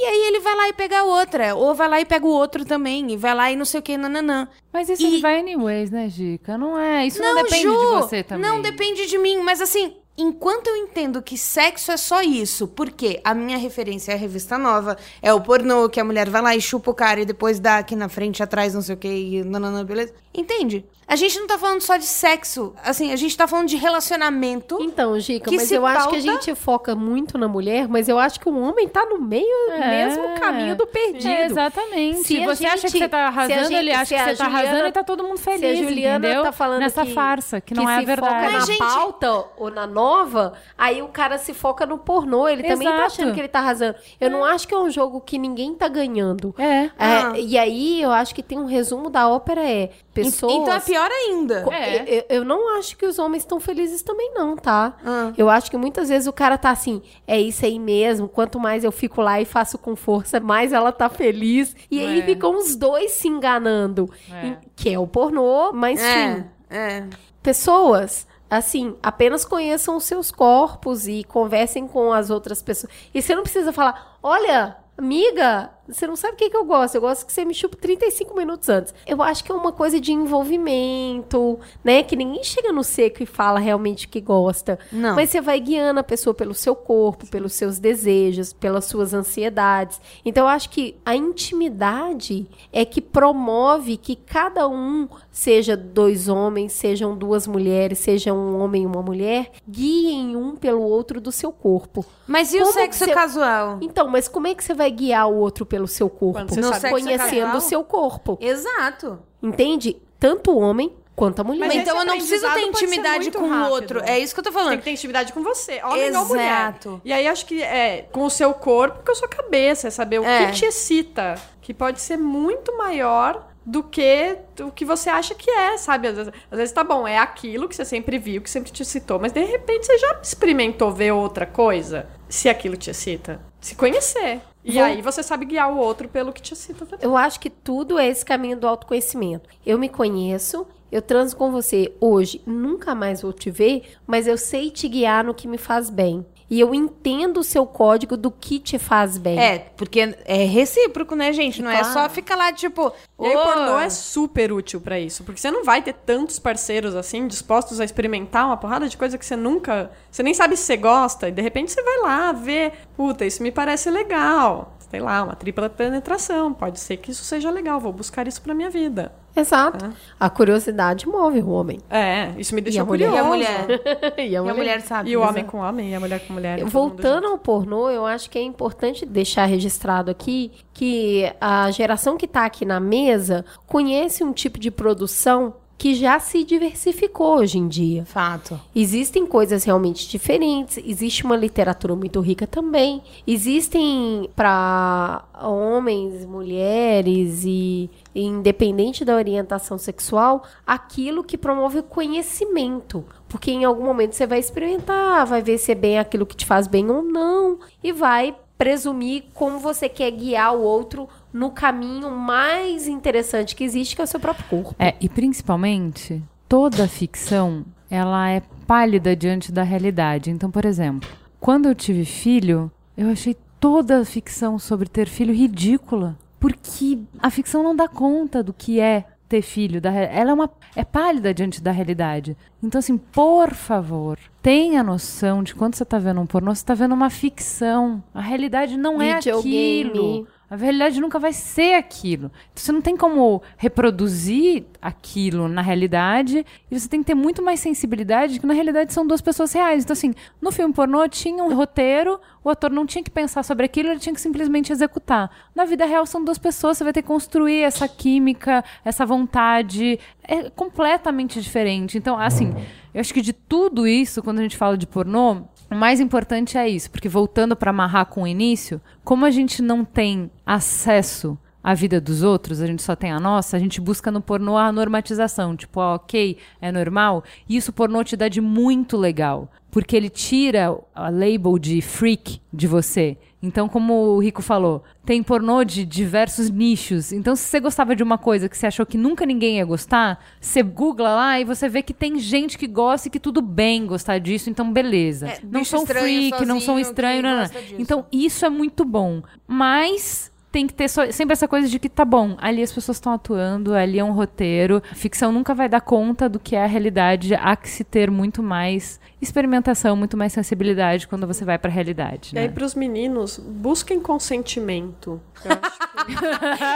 e 0.00 0.04
aí 0.06 0.26
ele 0.28 0.40
vai 0.40 0.54
lá 0.56 0.68
e 0.68 0.72
pega 0.72 1.00
a 1.00 1.04
outra. 1.04 1.54
Ou 1.54 1.74
vai 1.74 1.88
lá 1.88 2.00
e 2.00 2.04
pega 2.04 2.26
o 2.26 2.30
outro 2.30 2.64
também. 2.64 3.12
E 3.12 3.16
vai 3.16 3.34
lá 3.34 3.50
e 3.50 3.56
não 3.56 3.64
sei 3.64 3.80
o 3.80 3.82
que, 3.82 3.96
nananã. 3.96 4.48
Mas 4.72 4.88
isso 4.88 5.02
E- 5.02 5.06
ele 5.06 5.20
vai 5.20 5.38
anyways, 5.40 5.90
né, 5.90 6.08
Gica? 6.08 6.56
Não 6.58 6.78
é. 6.78 7.06
Isso 7.06 7.20
não, 7.20 7.34
depende 7.34 7.62
Ju, 7.62 7.70
de 7.78 7.86
você 8.02 8.22
também. 8.22 8.48
Não 8.48 8.60
depende 8.62 9.06
de 9.06 9.18
mim, 9.18 9.38
mas 9.38 9.60
assim, 9.60 9.96
enquanto 10.16 10.68
eu 10.68 10.76
entendo 10.76 11.22
que 11.22 11.36
sexo 11.38 11.90
é 11.92 11.96
só 11.96 12.22
isso, 12.22 12.68
porque 12.68 13.20
a 13.24 13.34
minha 13.34 13.58
referência 13.58 14.12
é 14.12 14.14
a 14.14 14.18
revista 14.18 14.56
nova, 14.58 14.96
é 15.22 15.32
o 15.32 15.40
pornô 15.40 15.88
que 15.88 15.98
a 16.00 16.04
mulher 16.04 16.28
vai 16.30 16.42
lá 16.42 16.54
e 16.56 16.60
chupa 16.60 16.90
o 16.90 16.94
cara 16.94 17.20
e 17.20 17.24
depois 17.24 17.58
dá 17.58 17.78
aqui 17.78 17.96
na 17.96 18.08
frente, 18.08 18.42
atrás, 18.42 18.74
não 18.74 18.82
sei 18.82 18.94
o 18.94 18.98
que, 18.98 19.08
e 19.08 19.42
nananã, 19.44 19.84
beleza? 19.84 20.12
Entende? 20.32 20.84
A 21.06 21.16
gente 21.16 21.38
não 21.38 21.46
tá 21.46 21.58
falando 21.58 21.80
só 21.80 21.96
de 21.96 22.04
sexo, 22.06 22.74
assim, 22.82 23.12
a 23.12 23.16
gente 23.16 23.36
tá 23.36 23.46
falando 23.46 23.68
de 23.68 23.76
relacionamento. 23.76 24.78
Então, 24.80 25.18
Gica, 25.20 25.50
Que 25.50 25.56
mas 25.56 25.68
se 25.68 25.74
eu 25.74 25.84
acho 25.86 26.08
que 26.08 26.16
a 26.16 26.22
pauta- 26.22 26.44
gente 26.46 26.54
foca 26.54 26.94
muito 26.94 27.36
na 27.36 27.46
mulher, 27.48 27.86
mas 27.88 28.08
eu 28.08 28.18
acho 28.18 28.40
que 28.40 28.48
o 28.48 28.58
homem 28.58 28.88
tá 28.88 29.04
no 29.04 29.20
meio, 29.20 29.70
É. 29.72 29.88
mesmo 30.06 30.34
caminho 30.38 30.74
do 30.76 30.86
perdido. 30.86 31.28
É, 31.28 31.44
exatamente. 31.46 32.18
Se 32.18 32.24
Se 32.36 32.42
a 32.42 32.46
você 32.46 32.66
acha 32.66 32.76
que 32.82 32.88
gente- 32.88 32.98
você 32.98 33.08
tá 33.08 33.18
se 33.18 33.24
arrasando, 33.38 33.60
gente- 33.68 33.74
ele 33.74 33.92
acha 33.92 34.04
se 34.06 34.14
que 34.14 34.20
você 34.20 34.36
tá 34.36 34.44
Juliana- 34.44 34.58
arrasando 34.68 34.88
e 34.88 34.92
tá 34.92 35.04
todo 35.04 35.24
mundo 35.24 35.38
feliz, 35.38 35.60
Se 35.78 35.84
a 35.84 35.88
Juliana 35.88 36.26
entendeu? 36.26 36.42
tá 36.42 36.52
falando 36.52 36.80
Nessa 36.80 37.04
que, 37.04 37.12
farsa, 37.12 37.60
que, 37.60 37.74
não 37.74 37.88
é 37.88 37.96
a 37.96 38.00
se 38.00 38.06
foca 38.06 38.22
verdade. 38.22 38.46
na 38.52 38.58
Mas, 38.58 38.66
gente- 38.66 38.78
pauta 38.78 39.44
ou 39.56 39.70
na 39.70 39.86
nova, 39.86 40.54
aí 40.78 41.02
o 41.02 41.08
cara 41.08 41.38
se 41.38 41.52
foca 41.54 41.84
no 41.86 41.98
pornô. 41.98 42.48
Ele 42.48 42.62
também 42.62 42.88
tá 42.88 42.94
Exato. 42.94 43.06
achando 43.12 43.34
que 43.34 43.40
ele 43.40 43.48
tá 43.48 43.58
arrasando. 43.60 43.96
Eu 44.20 44.30
não 44.30 44.44
acho 44.44 44.66
que 44.66 44.74
é 44.74 44.78
um 44.78 44.90
jogo 44.90 45.20
que 45.20 45.38
ninguém 45.38 45.74
tá 45.74 45.88
ganhando. 45.88 46.54
É. 46.58 46.84
É, 46.84 46.90
Ah. 46.98 47.32
E 47.38 47.58
aí, 47.58 48.00
eu 48.02 48.10
acho 48.10 48.34
que 48.34 48.42
tem 48.42 48.58
um 48.58 48.66
resumo 48.66 49.10
da 49.10 49.28
ópera 49.28 49.62
é 49.62 49.90
pessoas... 50.12 50.52
Então 50.52 50.72
é 50.72 50.80
pior 50.94 51.10
ainda. 51.10 51.66
É. 51.72 52.18
Eu, 52.18 52.24
eu 52.38 52.44
não 52.44 52.76
acho 52.78 52.96
que 52.96 53.04
os 53.04 53.18
homens 53.18 53.42
estão 53.42 53.58
felizes 53.58 54.02
também, 54.02 54.32
não, 54.34 54.56
tá? 54.56 54.96
Ah. 55.04 55.32
Eu 55.36 55.50
acho 55.50 55.70
que 55.70 55.76
muitas 55.76 56.08
vezes 56.08 56.28
o 56.28 56.32
cara 56.32 56.56
tá 56.56 56.70
assim, 56.70 57.02
é 57.26 57.40
isso 57.40 57.64
aí 57.64 57.78
mesmo. 57.78 58.28
Quanto 58.28 58.60
mais 58.60 58.84
eu 58.84 58.92
fico 58.92 59.20
lá 59.20 59.40
e 59.40 59.44
faço 59.44 59.76
com 59.76 59.96
força, 59.96 60.38
mais 60.40 60.72
ela 60.72 60.92
tá 60.92 61.08
feliz. 61.08 61.74
E 61.90 62.00
aí 62.00 62.20
É. 62.20 62.22
ficam 62.24 62.56
os 62.56 62.76
dois 62.76 63.12
se 63.12 63.26
enganando. 63.28 64.08
É. 64.32 64.56
Que 64.76 64.92
é 64.94 64.98
o 64.98 65.06
pornô, 65.06 65.72
mas 65.72 65.98
sim. 66.00 66.06
É, 66.06 66.44
é. 66.70 67.06
Pessoas, 67.42 68.26
assim, 68.48 68.96
apenas 69.02 69.44
conheçam 69.44 69.96
os 69.96 70.04
seus 70.04 70.30
corpos 70.30 71.06
e 71.08 71.24
conversem 71.24 71.86
com 71.86 72.12
as 72.12 72.30
outras 72.30 72.62
pessoas. 72.62 72.92
E 73.12 73.20
você 73.20 73.34
não 73.34 73.42
precisa 73.42 73.72
falar, 73.72 74.16
olha, 74.22 74.76
amiga, 74.96 75.70
você 75.88 76.06
não 76.06 76.16
sabe 76.16 76.34
o 76.34 76.36
que, 76.36 76.50
que 76.50 76.56
eu 76.56 76.64
gosto. 76.64 76.94
Eu 76.94 77.00
gosto 77.00 77.26
que 77.26 77.32
você 77.32 77.44
me 77.44 77.54
chupe 77.54 77.76
35 77.76 78.34
minutos 78.36 78.68
antes. 78.68 78.94
Eu 79.06 79.22
acho 79.22 79.44
que 79.44 79.52
é 79.52 79.54
uma 79.54 79.72
coisa 79.72 80.00
de 80.00 80.12
envolvimento, 80.12 81.58
né? 81.82 82.02
Que 82.02 82.16
ninguém 82.16 82.42
chega 82.44 82.72
no 82.72 82.82
seco 82.84 83.22
e 83.22 83.26
fala 83.26 83.58
realmente 83.58 84.06
o 84.06 84.08
que 84.08 84.20
gosta. 84.20 84.78
Não. 84.92 85.14
Mas 85.16 85.30
você 85.30 85.40
vai 85.40 85.60
guiando 85.60 86.00
a 86.00 86.04
pessoa 86.04 86.34
pelo 86.34 86.54
seu 86.54 86.74
corpo, 86.74 87.26
pelos 87.26 87.52
seus 87.52 87.78
desejos, 87.78 88.52
pelas 88.52 88.84
suas 88.86 89.12
ansiedades. 89.14 90.00
Então, 90.24 90.44
eu 90.44 90.48
acho 90.48 90.70
que 90.70 90.96
a 91.04 91.14
intimidade 91.14 92.46
é 92.72 92.84
que 92.84 93.00
promove 93.00 93.96
que 93.96 94.16
cada 94.16 94.68
um, 94.68 95.08
seja 95.30 95.76
dois 95.76 96.28
homens, 96.28 96.72
sejam 96.72 97.16
duas 97.16 97.46
mulheres, 97.46 97.98
seja 97.98 98.32
um 98.32 98.60
homem 98.60 98.82
e 98.82 98.86
uma 98.86 99.02
mulher, 99.02 99.50
guiem 99.68 100.36
um 100.36 100.56
pelo 100.56 100.82
outro 100.82 101.20
do 101.20 101.32
seu 101.32 101.52
corpo. 101.52 102.04
Mas 102.26 102.52
e 102.52 102.58
o 102.58 102.60
Como 102.60 102.72
sexo 102.72 103.00
que 103.00 103.04
você- 103.06 103.14
casual? 103.14 103.78
Então, 103.80 104.08
mas 104.08 104.28
como 104.28 104.46
é 104.46 104.54
que 104.54 104.62
você 104.64 104.74
vai 104.74 104.90
guiar 104.90 105.28
o 105.28 105.36
outro 105.36 105.66
pelo 105.74 105.88
seu 105.88 106.08
corpo? 106.08 106.54
Sabe 106.54 106.80
sexo 106.80 106.88
Conhecendo 106.88 107.56
o 107.56 107.60
seu 107.60 107.82
corpo. 107.82 108.38
Exato. 108.40 109.18
Entende? 109.42 109.96
Tanto 110.20 110.52
o 110.52 110.58
homem 110.60 110.94
quanto 111.16 111.40
a 111.40 111.44
mulher. 111.44 111.66
Mas 111.66 111.74
então 111.76 111.98
eu 111.98 112.04
não 112.06 112.14
preciso 112.16 112.48
ter 112.52 112.60
intimidade 112.60 113.30
com 113.32 113.42
o 113.42 113.70
outro. 113.70 114.00
É 114.04 114.16
isso 114.18 114.32
que 114.32 114.38
eu 114.38 114.44
tô 114.44 114.50
Tem 114.50 114.58
falando. 114.60 114.78
que 114.78 114.84
ter 114.84 114.92
intimidade 114.92 115.32
com 115.32 115.42
você, 115.42 115.80
homem 115.82 116.16
ou 116.16 116.26
mulher. 116.26 116.44
Exato. 116.44 117.00
E 117.04 117.12
aí 117.12 117.26
acho 117.26 117.44
que 117.44 117.60
é 117.60 118.06
com 118.12 118.24
o 118.24 118.30
seu 118.30 118.54
corpo, 118.54 119.04
com 119.04 119.10
a 119.10 119.14
sua 119.16 119.26
cabeça, 119.28 119.88
é 119.88 119.90
saber 119.90 120.20
o 120.20 120.24
É. 120.24 120.46
que 120.46 120.52
te 120.52 120.64
excita, 120.64 121.34
que 121.60 121.74
pode 121.74 122.00
ser 122.00 122.16
muito 122.16 122.76
maior 122.78 123.48
do 123.66 123.82
que 123.82 124.36
o 124.60 124.70
que 124.70 124.84
você 124.84 125.08
acha 125.10 125.34
que 125.34 125.50
é, 125.50 125.76
sabe? 125.76 126.06
Às 126.08 126.16
vezes, 126.16 126.32
às 126.52 126.58
vezes 126.58 126.72
tá 126.72 126.84
bom, 126.84 127.08
é 127.08 127.18
aquilo 127.18 127.66
que 127.68 127.74
você 127.74 127.84
sempre 127.84 128.18
viu, 128.18 128.40
que 128.42 128.50
sempre 128.50 128.70
te 128.70 128.84
citou, 128.84 129.18
mas 129.18 129.32
de 129.32 129.42
repente 129.42 129.86
você 129.86 129.98
já 129.98 130.20
experimentou 130.22 130.92
ver 130.92 131.12
outra 131.12 131.46
coisa, 131.46 132.06
se 132.28 132.48
aquilo 132.48 132.76
te 132.76 132.90
excita. 132.90 133.40
Se 133.64 133.74
conhecer. 133.74 134.42
E 134.62 134.72
Vou- 134.74 134.82
aí 134.82 135.00
você 135.00 135.22
sabe 135.22 135.46
guiar 135.46 135.72
o 135.72 135.78
outro 135.78 136.06
pelo 136.06 136.34
que 136.34 136.42
te 136.42 136.52
excita 136.52 136.84
também. 136.84 137.02
Eu 137.02 137.16
acho 137.16 137.40
que 137.40 137.48
tudo 137.48 137.98
é 137.98 138.06
esse 138.06 138.22
caminho 138.22 138.58
do 138.58 138.66
autoconhecimento. 138.68 139.48
Eu 139.64 139.78
me 139.78 139.88
conheço, 139.88 140.66
eu 140.92 141.00
transo 141.00 141.34
com 141.34 141.50
você 141.50 141.90
hoje, 141.98 142.42
nunca 142.44 142.94
mais 142.94 143.22
vou 143.22 143.32
te 143.32 143.50
ver, 143.50 143.94
mas 144.06 144.26
eu 144.26 144.36
sei 144.36 144.70
te 144.70 144.86
guiar 144.86 145.24
no 145.24 145.32
que 145.32 145.48
me 145.48 145.56
faz 145.56 145.88
bem. 145.88 146.26
E 146.54 146.60
eu 146.60 146.72
entendo 146.72 147.40
o 147.40 147.42
seu 147.42 147.66
código 147.66 148.16
do 148.16 148.30
que 148.30 148.60
te 148.60 148.78
faz 148.78 149.18
bem. 149.18 149.36
É, 149.40 149.58
porque 149.76 150.14
é 150.24 150.44
recíproco, 150.44 151.16
né, 151.16 151.32
gente? 151.32 151.60
Não 151.60 151.68
é 151.68 151.80
Claro. 151.80 151.92
só 151.92 152.08
ficar 152.08 152.36
lá, 152.36 152.52
tipo. 152.52 152.92
E 153.20 153.26
aí 153.26 153.34
o 153.34 153.40
"Ô, 153.40 153.42
pornô 153.42 153.76
é 153.80 153.90
super 153.90 154.52
útil 154.52 154.80
pra 154.80 155.00
isso, 155.00 155.24
porque 155.24 155.40
você 155.40 155.50
não 155.50 155.64
vai 155.64 155.82
ter 155.82 155.92
tantos 155.94 156.38
parceiros 156.38 156.94
assim 156.94 157.26
dispostos 157.26 157.80
a 157.80 157.84
experimentar 157.84 158.46
uma 158.46 158.56
porrada 158.56 158.88
de 158.88 158.96
coisa 158.96 159.18
que 159.18 159.26
você 159.26 159.34
nunca, 159.34 159.90
você 160.08 160.22
nem 160.22 160.32
sabe 160.32 160.56
se 160.56 160.62
você 160.62 160.76
gosta 160.76 161.28
e 161.28 161.32
de 161.32 161.42
repente 161.42 161.72
você 161.72 161.82
vai 161.82 161.98
lá 162.02 162.30
ver, 162.30 162.72
puta, 162.96 163.24
isso 163.24 163.42
me 163.42 163.50
parece 163.50 163.90
legal. 163.90 164.73
Sei 164.94 165.00
lá, 165.00 165.24
uma 165.24 165.34
tripla 165.34 165.68
penetração, 165.68 166.54
pode 166.54 166.78
ser 166.78 166.98
que 166.98 167.10
isso 167.10 167.24
seja 167.24 167.50
legal, 167.50 167.80
vou 167.80 167.92
buscar 167.92 168.28
isso 168.28 168.40
pra 168.40 168.54
minha 168.54 168.70
vida. 168.70 169.10
Exato. 169.34 169.92
A 170.20 170.30
curiosidade 170.30 171.08
move 171.08 171.40
o 171.40 171.48
homem. 171.48 171.80
É, 171.90 172.32
isso 172.38 172.54
me 172.54 172.60
deixa 172.60 172.84
mulher? 172.84 173.06
E 173.06 173.08
curioso. 173.08 173.26
a 173.26 173.28
mulher? 173.28 173.66
e 174.18 174.20
a 174.20 174.26
E 174.26 174.36
a 174.36 174.54
mulher 174.54 174.80
sabe. 174.82 175.10
E 175.10 175.16
o 175.16 175.20
homem 175.20 175.44
com 175.44 175.58
homem, 175.58 175.90
e 175.90 175.94
a 175.96 175.98
mulher 175.98 176.24
com 176.24 176.32
mulher. 176.32 176.64
Voltando 176.64 177.26
ao 177.26 177.36
pornô, 177.36 177.90
eu 177.90 178.06
acho 178.06 178.30
que 178.30 178.38
é 178.38 178.42
importante 178.42 179.04
deixar 179.04 179.46
registrado 179.46 180.12
aqui 180.12 180.52
que 180.72 181.28
a 181.40 181.68
geração 181.72 182.16
que 182.16 182.26
está 182.26 182.44
aqui 182.44 182.64
na 182.64 182.78
mesa 182.78 183.44
conhece 183.66 184.22
um 184.22 184.32
tipo 184.32 184.60
de 184.60 184.70
produção 184.70 185.54
que 185.76 185.94
já 185.94 186.18
se 186.18 186.44
diversificou 186.44 187.38
hoje 187.38 187.58
em 187.58 187.68
dia. 187.68 188.04
Fato. 188.04 188.60
Existem 188.74 189.26
coisas 189.26 189.64
realmente 189.64 190.08
diferentes, 190.08 190.78
existe 190.84 191.24
uma 191.24 191.36
literatura 191.36 191.94
muito 191.94 192.20
rica 192.20 192.46
também. 192.46 193.02
Existem 193.26 194.28
para 194.34 195.24
homens, 195.42 196.24
mulheres 196.24 197.42
e 197.44 197.90
independente 198.14 199.04
da 199.04 199.16
orientação 199.16 199.76
sexual, 199.76 200.44
aquilo 200.66 201.24
que 201.24 201.36
promove 201.36 201.80
o 201.80 201.82
conhecimento. 201.82 203.04
Porque 203.28 203.50
em 203.50 203.64
algum 203.64 203.84
momento 203.84 204.14
você 204.14 204.26
vai 204.26 204.38
experimentar, 204.38 205.26
vai 205.26 205.42
ver 205.42 205.58
se 205.58 205.72
é 205.72 205.74
bem 205.74 205.98
aquilo 205.98 206.26
que 206.26 206.36
te 206.36 206.46
faz 206.46 206.66
bem 206.66 206.88
ou 206.90 207.02
não 207.02 207.58
e 207.82 207.92
vai 207.92 208.34
presumir 208.56 209.24
como 209.34 209.58
você 209.58 209.88
quer 209.88 210.10
guiar 210.12 210.54
o 210.54 210.62
outro 210.62 211.08
no 211.34 211.50
caminho 211.50 212.12
mais 212.12 212.86
interessante 212.86 213.56
que 213.56 213.64
existe, 213.64 213.96
que 213.96 214.00
é 214.00 214.04
o 214.04 214.06
seu 214.06 214.20
próprio 214.20 214.46
corpo. 214.48 214.76
É, 214.78 214.94
e 215.00 215.08
principalmente, 215.08 216.22
toda 216.48 216.86
ficção, 216.86 217.66
ela 217.90 218.30
é 218.30 218.40
pálida 218.68 219.16
diante 219.16 219.50
da 219.50 219.64
realidade. 219.64 220.30
Então, 220.30 220.48
por 220.48 220.64
exemplo, 220.64 221.10
quando 221.40 221.66
eu 221.66 221.74
tive 221.74 222.04
filho, 222.04 222.70
eu 222.96 223.10
achei 223.10 223.36
toda 223.58 224.00
a 224.00 224.04
ficção 224.04 224.60
sobre 224.60 224.88
ter 224.88 225.08
filho 225.08 225.34
ridícula. 225.34 226.16
Porque 226.38 227.00
a 227.18 227.30
ficção 227.30 227.62
não 227.64 227.74
dá 227.74 227.88
conta 227.88 228.42
do 228.42 228.52
que 228.52 228.78
é 228.78 229.04
ter 229.28 229.42
filho. 229.42 229.80
Da, 229.80 229.90
ela 229.90 230.30
é, 230.30 230.34
uma, 230.34 230.50
é 230.76 230.84
pálida 230.84 231.34
diante 231.34 231.60
da 231.60 231.72
realidade. 231.72 232.36
Então, 232.62 232.78
assim, 232.78 232.96
por 232.96 233.52
favor, 233.54 234.18
tenha 234.40 234.82
noção 234.82 235.42
de 235.42 235.54
quando 235.54 235.74
você 235.74 235.84
tá 235.84 235.98
vendo 235.98 236.20
um 236.20 236.26
pornô, 236.26 236.54
você 236.54 236.64
tá 236.64 236.74
vendo 236.74 236.94
uma 236.94 237.10
ficção. 237.10 238.04
A 238.14 238.20
realidade 238.20 238.76
não 238.76 239.02
é 239.02 239.12
aquilo. 239.14 240.28
A 240.54 240.56
realidade 240.56 241.00
nunca 241.00 241.18
vai 241.18 241.32
ser 241.32 241.74
aquilo. 241.74 242.30
Então, 242.52 242.62
você 242.62 242.70
não 242.70 242.80
tem 242.80 242.96
como 242.96 243.42
reproduzir 243.56 244.64
aquilo 244.80 245.48
na 245.48 245.60
realidade 245.60 246.46
e 246.70 246.78
você 246.78 246.88
tem 246.88 247.00
que 247.00 247.06
ter 247.06 247.14
muito 247.14 247.42
mais 247.42 247.58
sensibilidade 247.58 248.38
que 248.38 248.46
na 248.46 248.54
realidade 248.54 248.92
são 248.92 249.04
duas 249.04 249.20
pessoas 249.20 249.52
reais. 249.52 249.82
Então, 249.82 249.94
assim, 249.94 250.14
no 250.40 250.52
filme 250.52 250.72
pornô 250.72 251.08
tinha 251.08 251.42
um 251.42 251.52
roteiro, 251.54 252.20
o 252.44 252.48
ator 252.48 252.70
não 252.70 252.86
tinha 252.86 253.02
que 253.02 253.10
pensar 253.10 253.42
sobre 253.42 253.66
aquilo, 253.66 253.88
ele 253.88 253.98
tinha 253.98 254.14
que 254.14 254.20
simplesmente 254.20 254.70
executar. 254.70 255.28
Na 255.56 255.64
vida 255.64 255.84
real 255.86 256.06
são 256.06 256.24
duas 256.24 256.38
pessoas, 256.38 256.78
você 256.78 256.84
vai 256.84 256.92
ter 256.92 257.02
que 257.02 257.08
construir 257.08 257.62
essa 257.62 257.88
química, 257.88 258.62
essa 258.84 259.04
vontade. 259.04 259.98
É 260.22 260.50
completamente 260.50 261.42
diferente. 261.42 261.98
Então, 261.98 262.16
assim, 262.16 262.54
eu 262.94 263.00
acho 263.00 263.12
que 263.12 263.20
de 263.20 263.32
tudo 263.32 263.88
isso, 263.88 264.22
quando 264.22 264.38
a 264.38 264.42
gente 264.42 264.56
fala 264.56 264.78
de 264.78 264.86
pornô, 264.86 265.48
o 265.70 265.74
mais 265.74 266.00
importante 266.00 266.56
é 266.56 266.68
isso, 266.68 266.90
porque 266.90 267.08
voltando 267.08 267.56
para 267.56 267.70
amarrar 267.70 268.06
com 268.06 268.22
o 268.22 268.26
início, 268.26 268.80
como 269.02 269.24
a 269.24 269.30
gente 269.30 269.62
não 269.62 269.84
tem 269.84 270.30
acesso 270.44 271.38
à 271.62 271.72
vida 271.72 272.00
dos 272.00 272.22
outros, 272.22 272.60
a 272.60 272.66
gente 272.66 272.82
só 272.82 272.94
tem 272.94 273.10
a 273.10 273.18
nossa, 273.18 273.56
a 273.56 273.60
gente 273.60 273.80
busca 273.80 274.10
no 274.10 274.20
pornô 274.20 274.56
a 274.56 274.70
normatização, 274.70 275.56
tipo, 275.56 275.80
ó, 275.80 275.94
ok, 275.94 276.36
é 276.60 276.70
normal, 276.70 277.24
e 277.48 277.56
isso 277.56 277.72
pornô 277.72 278.04
te 278.04 278.16
dá 278.16 278.28
de 278.28 278.40
muito 278.40 278.96
legal, 278.96 279.50
porque 279.70 279.96
ele 279.96 280.10
tira 280.10 280.78
a 280.94 281.08
label 281.08 281.58
de 281.58 281.80
freak 281.80 282.40
de 282.52 282.66
você. 282.66 283.16
Então, 283.44 283.68
como 283.68 283.92
o 283.92 284.18
Rico 284.18 284.40
falou, 284.42 284.82
tem 285.04 285.22
pornô 285.22 285.62
de 285.64 285.84
diversos 285.84 286.48
nichos. 286.50 287.12
Então, 287.12 287.36
se 287.36 287.42
você 287.44 287.60
gostava 287.60 287.94
de 287.94 288.02
uma 288.02 288.16
coisa 288.16 288.48
que 288.48 288.56
você 288.56 288.66
achou 288.66 288.86
que 288.86 288.96
nunca 288.96 289.26
ninguém 289.26 289.58
ia 289.58 289.64
gostar, 289.64 290.18
você 290.40 290.62
googla 290.62 291.14
lá 291.14 291.38
e 291.40 291.44
você 291.44 291.68
vê 291.68 291.82
que 291.82 291.92
tem 291.92 292.18
gente 292.18 292.56
que 292.56 292.66
gosta 292.66 293.08
e 293.08 293.10
que 293.10 293.20
tudo 293.20 293.42
bem 293.42 293.86
gostar 293.86 294.18
disso, 294.18 294.48
então 294.48 294.72
beleza. 294.72 295.28
É, 295.28 295.38
não 295.44 295.64
são 295.64 295.82
estranho 295.82 296.04
freak, 296.30 296.46
não 296.46 296.58
são 296.60 296.74
sozinho 296.74 296.78
estranhos, 296.80 297.50
que 297.50 297.56
não, 297.56 297.70
não. 297.72 297.80
Então, 297.80 298.06
isso 298.10 298.44
é 298.46 298.48
muito 298.48 298.84
bom. 298.84 299.22
Mas 299.46 300.32
tem 300.50 300.66
que 300.68 300.72
ter 300.74 300.88
só- 300.88 301.10
sempre 301.10 301.32
essa 301.32 301.48
coisa 301.48 301.68
de 301.68 301.78
que 301.80 301.88
tá 301.88 302.04
bom, 302.04 302.36
ali 302.38 302.62
as 302.62 302.72
pessoas 302.72 302.96
estão 302.96 303.12
atuando, 303.12 303.74
ali 303.74 303.98
é 303.98 304.04
um 304.04 304.12
roteiro. 304.12 304.80
A 304.90 304.94
ficção 304.94 305.32
nunca 305.32 305.52
vai 305.52 305.68
dar 305.68 305.80
conta 305.80 306.28
do 306.28 306.38
que 306.38 306.54
é 306.54 306.62
a 306.62 306.66
realidade. 306.66 307.34
Há 307.34 307.56
que 307.56 307.68
se 307.68 307.82
ter 307.82 308.08
muito 308.10 308.40
mais 308.42 309.00
experimentação, 309.24 309.96
muito 309.96 310.16
mais 310.16 310.32
sensibilidade 310.32 311.08
quando 311.08 311.26
você 311.26 311.44
vai 311.44 311.58
pra 311.58 311.70
realidade. 311.70 312.30
E 312.34 312.38
aí, 312.38 312.46
Né? 312.46 312.52
pros 312.52 312.74
meninos, 312.74 313.38
busquem 313.38 313.98
consentimento. 314.00 315.20
Eu 315.44 315.50
acho 315.52 315.84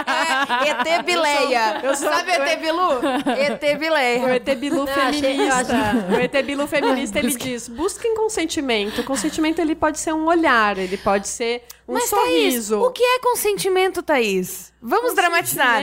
É, 0.06 0.70
ET 0.98 1.04
Bileia. 1.04 1.80
Eu 1.82 1.94
sou- 1.94 2.08
Sabe 2.10 2.30
ET 2.32 2.60
Bilu? 2.60 2.90
ET 3.38 3.74
O 3.74 3.78
Bileia. 3.78 4.34
ET 4.36 4.54
Bilu 4.56 4.78
eu 4.80 4.86
feminista. 4.86 5.74
O 6.10 6.14
ET 6.20 6.42
Bilu 6.44 6.66
feminista, 6.66 7.18
ele 7.18 7.34
diz, 7.36 7.68
busquem 7.68 8.14
consentimento. 8.16 9.00
O 9.00 9.04
consentimento, 9.04 9.60
ele 9.60 9.74
pode 9.74 9.98
ser 10.00 10.12
um 10.14 10.26
olhar, 10.26 10.78
ele 10.78 10.96
pode 10.96 11.28
ser 11.28 11.62
um 11.86 11.94
Mas, 11.94 12.04
sorriso. 12.08 12.74
Thaís, 12.76 12.86
o 12.88 12.90
que 12.90 13.02
é 13.02 13.18
consentimento, 13.20 14.02
Thaís? 14.02 14.72
Vamos 14.80 15.12
dramatizar. 15.14 15.82